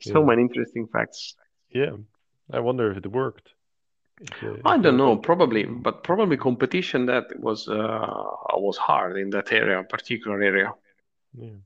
so 0.00 0.18
Yeah. 0.20 0.26
many 0.26 0.42
interesting 0.42 0.86
facts. 0.88 1.36
Yeah. 1.70 1.96
I 2.52 2.60
wonder 2.60 2.90
if 2.90 2.96
it 2.98 3.06
worked. 3.06 3.48
I 4.64 4.78
don't 4.78 4.96
know, 4.98 5.16
probably, 5.16 5.64
but 5.64 6.04
probably 6.04 6.36
competition 6.36 7.06
that 7.06 7.24
was 7.40 7.66
uh, 7.68 8.56
was 8.66 8.76
hard 8.76 9.16
in 9.16 9.30
that 9.30 9.52
area, 9.52 9.82
particular 9.82 10.40
area. 10.42 10.72
Yeah. 11.34 11.56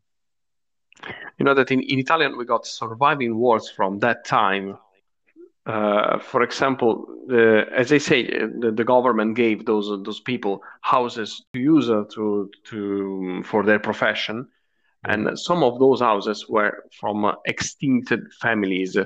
You 1.38 1.44
know 1.44 1.54
that 1.54 1.70
in, 1.70 1.80
in 1.82 1.98
Italian 1.98 2.38
we 2.38 2.44
got 2.46 2.66
surviving 2.66 3.36
words 3.38 3.68
from 3.68 3.98
that 3.98 4.24
time, 4.24 4.78
uh, 5.66 6.18
for 6.20 6.42
example, 6.42 7.06
as 7.74 7.92
I 7.92 7.98
say, 7.98 8.24
the, 8.24 8.72
the, 8.72 8.84
government 8.84 9.34
gave 9.34 9.66
those 9.66 9.88
those 10.04 10.20
people 10.20 10.62
houses 10.80 11.44
to 11.52 11.58
use 11.58 11.90
uh, 11.90 12.04
to 12.14 12.48
to 12.70 13.42
for 13.44 13.64
their 13.64 13.80
profession, 13.80 14.46
and 15.04 15.36
some 15.36 15.64
of 15.64 15.80
those 15.80 16.00
houses 16.00 16.48
were 16.48 16.84
from 17.00 17.24
uh, 17.24 17.34
extincted 17.48 18.22
families. 18.40 18.96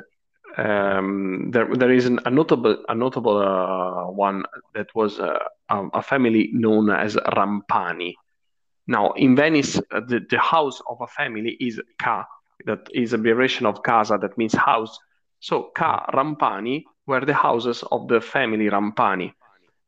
Um, 0.59 1.51
there, 1.51 1.74
there 1.74 1.93
is 1.93 2.05
an, 2.05 2.20
a 2.27 2.31
notable 2.31 2.77
a 2.91 2.95
notable 2.95 3.39
uh, 3.39 4.11
one 4.11 4.45
that 4.74 4.95
was 4.95 5.19
uh, 5.19 5.39
a 5.70 6.03
family 6.03 6.51
known 6.53 6.91
as 6.91 7.16
Rampani. 7.16 8.15
Now, 8.87 9.12
in 9.12 9.35
Venice, 9.35 9.78
uh, 9.78 10.01
the, 10.07 10.20
the 10.28 10.39
house 10.39 10.82
of 10.91 11.01
a 11.01 11.07
family 11.07 11.57
is 11.59 11.81
Ca, 12.03 12.27
that 12.66 12.89
is 12.93 13.15
a 13.15 13.19
variation 13.19 13.65
of 13.65 13.82
casa, 13.82 14.19
that 14.20 14.37
means 14.37 14.53
house 14.53 14.99
so 15.40 15.70
Ca 15.74 16.06
Rampani 16.12 16.84
were 17.06 17.24
the 17.24 17.34
houses 17.34 17.82
of 17.90 18.08
the 18.08 18.20
family 18.20 18.68
Rampani. 18.68 19.32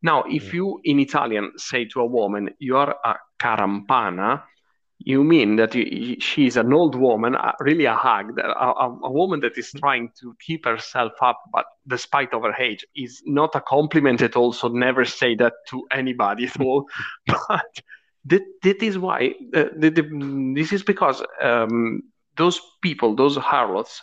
Now, 0.02 0.24
if 0.24 0.50
mm. 0.50 0.54
you 0.54 0.80
in 0.84 0.98
Italian 0.98 1.52
say 1.56 1.84
to 1.86 2.00
a 2.00 2.06
woman, 2.06 2.50
you 2.58 2.76
are 2.76 2.96
a 3.04 3.14
carampana, 3.38 4.42
you 5.04 5.24
mean 5.24 5.56
that 5.56 5.72
she 5.72 6.46
is 6.46 6.56
an 6.56 6.72
old 6.72 6.94
woman, 6.94 7.36
really 7.60 7.86
a 7.86 7.96
hag, 7.96 8.38
a, 8.38 8.46
a, 8.46 8.98
a, 9.02 9.10
woman 9.10 9.40
that 9.40 9.58
is 9.58 9.72
trying 9.72 10.10
to 10.20 10.34
keep 10.40 10.64
herself 10.64 11.12
up, 11.20 11.40
but 11.52 11.66
despite 11.88 12.32
of 12.32 12.42
her 12.42 12.54
age, 12.54 12.84
is 12.94 13.22
not 13.26 13.54
a 13.54 13.60
compliment 13.60 14.22
at 14.22 14.36
all. 14.36 14.52
So 14.52 14.68
never 14.68 15.04
say 15.04 15.34
that 15.36 15.54
to 15.70 15.82
anybody 15.90 16.46
at 16.46 16.60
all. 16.60 16.88
but 17.26 17.80
that, 18.26 18.42
that 18.62 18.82
is 18.82 18.98
why 18.98 19.34
uh, 19.54 19.64
the, 19.76 19.90
the, 19.90 20.52
this 20.54 20.72
is 20.72 20.82
because 20.82 21.22
um, 21.40 22.02
those 22.36 22.60
people, 22.80 23.16
those 23.16 23.36
harlots, 23.36 24.02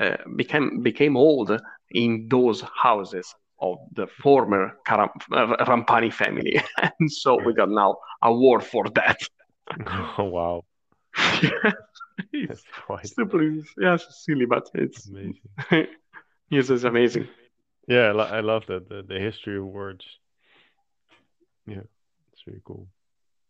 uh, 0.00 0.16
became 0.36 0.82
became 0.82 1.16
old 1.16 1.60
in 1.90 2.26
those 2.28 2.62
houses 2.74 3.34
of 3.60 3.76
the 3.92 4.06
former 4.06 4.78
Karam- 4.86 5.10
Rampani 5.30 6.10
family, 6.12 6.60
and 6.98 7.12
so 7.12 7.38
we 7.44 7.52
got 7.52 7.68
now 7.68 7.96
a 8.22 8.32
war 8.32 8.60
for 8.60 8.86
that. 8.94 9.18
Oh 10.18 10.24
wow! 10.24 10.64
it's 12.32 12.64
quite. 12.84 13.08
Yeah, 13.78 13.94
it's 13.94 14.24
silly, 14.24 14.46
but 14.46 14.68
it's 14.74 15.08
amazing. 15.08 15.86
yes, 16.50 16.70
it's 16.70 16.82
amazing. 16.82 17.28
Yeah, 17.86 18.12
I 18.12 18.40
love 18.40 18.64
that 18.66 18.88
the, 18.88 19.02
the 19.06 19.20
history 19.20 19.58
of 19.58 19.66
words. 19.66 20.04
Yeah, 21.66 21.82
it's 22.32 22.46
really 22.46 22.62
cool. 22.64 22.88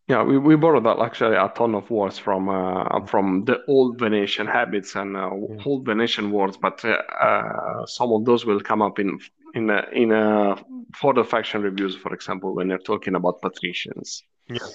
Yeah, 0.07 0.23
we, 0.23 0.37
we 0.37 0.55
borrowed 0.55 0.85
that 0.85 0.99
actually 0.99 1.35
a 1.35 1.51
ton 1.55 1.75
of 1.75 1.89
words 1.89 2.17
from 2.17 2.49
uh, 2.49 3.05
from 3.05 3.45
the 3.45 3.63
old 3.67 3.99
Venetian 3.99 4.47
habits 4.47 4.95
and 4.95 5.15
uh, 5.15 5.29
old 5.65 5.85
Venetian 5.85 6.31
words, 6.31 6.57
but 6.57 6.83
uh, 6.83 6.97
uh, 7.21 7.85
some 7.85 8.11
of 8.11 8.25
those 8.25 8.45
will 8.45 8.59
come 8.59 8.81
up 8.81 8.99
in 8.99 9.19
in 9.53 9.69
uh, 9.69 9.85
in 9.93 10.11
uh, 10.11 10.55
further 10.95 11.23
faction 11.23 11.61
reviews, 11.61 11.95
for 11.95 12.13
example, 12.13 12.53
when 12.55 12.67
they're 12.67 12.77
talking 12.79 13.15
about 13.15 13.41
patricians. 13.41 14.23
Yeah. 14.49 14.67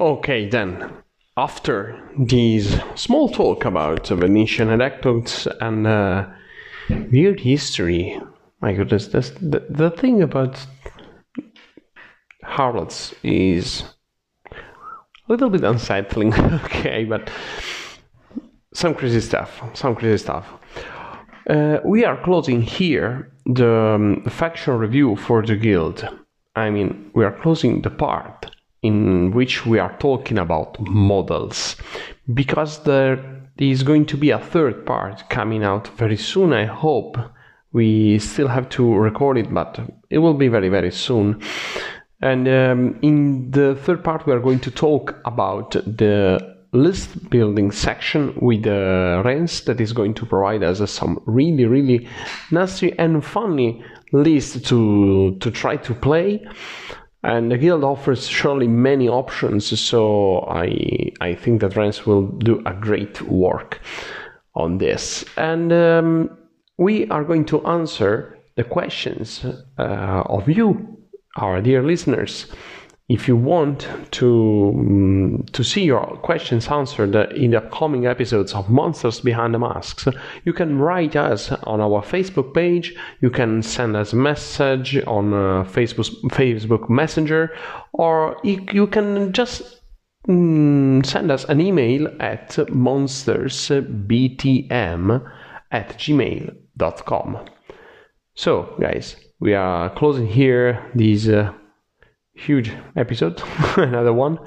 Okay, 0.00 0.48
then 0.48 0.90
after 1.36 2.00
these 2.18 2.80
small 2.94 3.28
talk 3.28 3.64
about 3.64 4.08
Venetian 4.08 4.70
anecdotes 4.70 5.46
and 5.60 5.86
weird 7.12 7.40
history, 7.40 8.18
my 8.60 8.72
goodness, 8.72 9.08
that's 9.08 9.30
the, 9.30 9.66
the 9.68 9.90
thing 9.90 10.22
about 10.22 10.66
harlots 12.42 13.14
is 13.22 13.84
a 14.50 14.56
little 15.28 15.50
bit 15.50 15.64
unsettling, 15.64 16.34
okay, 16.64 17.04
but 17.04 17.30
some 18.74 18.94
crazy 18.94 19.20
stuff, 19.20 19.62
some 19.74 19.94
crazy 19.94 20.18
stuff. 20.18 20.46
Uh, 21.48 21.78
we 21.84 22.04
are 22.04 22.22
closing 22.22 22.62
here 22.62 23.32
the 23.46 23.94
um, 23.94 24.24
faction 24.28 24.78
review 24.78 25.16
for 25.16 25.44
the 25.44 25.56
guild. 25.56 26.08
I 26.54 26.70
mean, 26.70 27.10
we 27.14 27.24
are 27.24 27.32
closing 27.32 27.82
the 27.82 27.90
part 27.90 28.54
in 28.82 29.32
which 29.32 29.64
we 29.64 29.78
are 29.78 29.96
talking 29.98 30.38
about 30.38 30.78
models 30.80 31.76
because 32.32 32.82
there 32.84 33.48
is 33.58 33.82
going 33.82 34.06
to 34.06 34.16
be 34.16 34.30
a 34.30 34.38
third 34.38 34.84
part 34.84 35.28
coming 35.30 35.64
out 35.64 35.88
very 35.96 36.16
soon. 36.16 36.52
I 36.52 36.64
hope 36.64 37.16
we 37.72 38.18
still 38.18 38.48
have 38.48 38.68
to 38.70 38.94
record 38.94 39.38
it, 39.38 39.52
but 39.52 39.80
it 40.10 40.18
will 40.18 40.34
be 40.34 40.48
very, 40.48 40.68
very 40.68 40.90
soon. 40.90 41.40
And 42.22 42.46
um, 42.46 42.98
in 43.02 43.50
the 43.50 43.74
third 43.74 44.04
part, 44.04 44.26
we 44.26 44.32
are 44.32 44.40
going 44.40 44.60
to 44.60 44.70
talk 44.70 45.16
about 45.24 45.72
the 45.72 46.56
list 46.72 47.28
building 47.28 47.70
section 47.70 48.32
with 48.40 48.64
uh, 48.66 49.22
Renz 49.24 49.64
that 49.64 49.80
is 49.80 49.92
going 49.92 50.14
to 50.14 50.24
provide 50.24 50.62
us 50.62 50.90
some 50.90 51.20
really, 51.26 51.66
really 51.66 52.08
nasty 52.50 52.96
and 52.98 53.24
funny 53.24 53.84
list 54.12 54.64
to 54.66 55.36
to 55.40 55.50
try 55.50 55.76
to 55.76 55.94
play. 55.94 56.46
And 57.24 57.50
the 57.50 57.58
guild 57.58 57.84
offers 57.84 58.26
surely 58.28 58.68
many 58.68 59.08
options, 59.08 59.78
so 59.78 60.46
I 60.48 61.12
I 61.20 61.34
think 61.34 61.60
that 61.60 61.72
Renz 61.72 62.06
will 62.06 62.26
do 62.26 62.62
a 62.66 62.72
great 62.72 63.20
work 63.22 63.80
on 64.54 64.78
this. 64.78 65.24
And 65.36 65.72
um, 65.72 66.30
we 66.78 67.08
are 67.08 67.24
going 67.24 67.46
to 67.46 67.66
answer 67.66 68.38
the 68.56 68.64
questions 68.64 69.44
uh, 69.78 70.22
of 70.26 70.48
you 70.48 71.01
our 71.36 71.60
dear 71.60 71.82
listeners, 71.82 72.46
if 73.08 73.26
you 73.28 73.36
want 73.36 73.88
to 74.12 74.72
um, 74.74 75.44
to 75.52 75.62
see 75.62 75.84
your 75.84 76.16
questions 76.22 76.68
answered 76.68 77.14
in 77.32 77.50
the 77.50 77.58
upcoming 77.58 78.06
episodes 78.06 78.54
of 78.54 78.70
Monsters 78.70 79.20
Behind 79.20 79.52
the 79.52 79.58
Masks, 79.58 80.08
you 80.44 80.52
can 80.52 80.78
write 80.78 81.16
us 81.16 81.50
on 81.52 81.80
our 81.80 82.02
Facebook 82.02 82.54
page. 82.54 82.94
You 83.20 83.30
can 83.30 83.62
send 83.62 83.96
us 83.96 84.12
a 84.12 84.16
message 84.16 84.96
on 85.06 85.34
uh, 85.34 85.64
Facebook 85.64 86.08
Facebook 86.30 86.88
Messenger, 86.88 87.50
or 87.92 88.36
you, 88.44 88.64
you 88.72 88.86
can 88.86 89.32
just 89.32 89.80
um, 90.28 91.02
send 91.04 91.30
us 91.30 91.44
an 91.44 91.60
email 91.60 92.06
at 92.20 92.50
monstersbtm 92.50 95.32
at 95.70 95.98
gmail.com. 95.98 97.38
So, 98.34 98.74
guys, 98.80 99.16
we 99.42 99.54
are 99.54 99.90
closing 99.90 100.28
here 100.28 100.88
this 100.94 101.26
uh, 101.26 101.52
huge 102.32 102.72
episode, 102.94 103.42
another 103.76 104.12
one. 104.12 104.38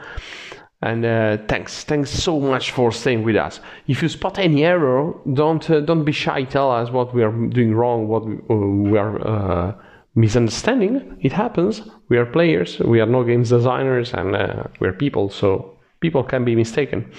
And 0.82 1.06
uh, 1.06 1.38
thanks, 1.50 1.84
thanks 1.84 2.10
so 2.10 2.40
much 2.40 2.72
for 2.72 2.94
staying 2.94 3.24
with 3.24 3.36
us. 3.36 3.60
If 3.88 4.02
you 4.02 4.08
spot 4.08 4.40
any 4.40 4.64
error, 4.64 5.14
don't 5.34 5.70
uh, 5.70 5.82
don't 5.82 6.06
be 6.06 6.14
shy. 6.14 6.44
Tell 6.44 6.72
us 6.72 6.92
what 6.92 7.14
we 7.14 7.24
are 7.24 7.32
doing 7.32 7.74
wrong, 7.74 8.08
what 8.08 8.26
we, 8.26 8.98
uh, 8.98 9.02
are 9.02 9.28
uh, 9.28 9.76
misunderstanding. 10.16 11.18
It 11.22 11.34
happens. 11.34 11.82
We 12.08 12.18
are 12.18 12.26
players. 12.26 12.80
We 12.80 13.02
are 13.02 13.06
no 13.06 13.24
games 13.24 13.50
designers, 13.50 14.14
and 14.14 14.36
uh, 14.36 14.64
we 14.80 14.88
are 14.88 14.94
people. 14.94 15.30
So 15.30 15.78
people 16.00 16.24
can 16.24 16.46
be 16.46 16.56
mistaken. 16.56 17.12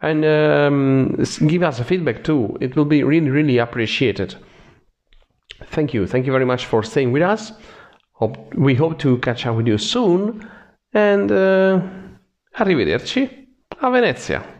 And 0.00 0.24
um, 0.24 1.24
give 1.48 1.62
us 1.62 1.80
a 1.80 1.84
feedback 1.84 2.24
too. 2.24 2.56
It 2.60 2.76
will 2.76 2.86
be 2.86 3.02
really, 3.02 3.30
really 3.30 3.58
appreciated. 3.58 4.36
Thank 5.70 5.94
you. 5.94 6.06
Thank 6.06 6.26
you 6.26 6.32
very 6.32 6.44
much 6.44 6.66
for 6.66 6.82
staying 6.82 7.12
with 7.12 7.22
us. 7.22 7.52
Hope, 8.12 8.54
we 8.54 8.74
hope 8.74 8.98
to 8.98 9.18
catch 9.18 9.46
up 9.46 9.56
with 9.56 9.66
you 9.66 9.78
soon. 9.78 10.48
And 10.92 11.30
uh, 11.30 11.80
arrivederci 12.58 13.48
a 13.80 13.90
Venezia. 13.90 14.57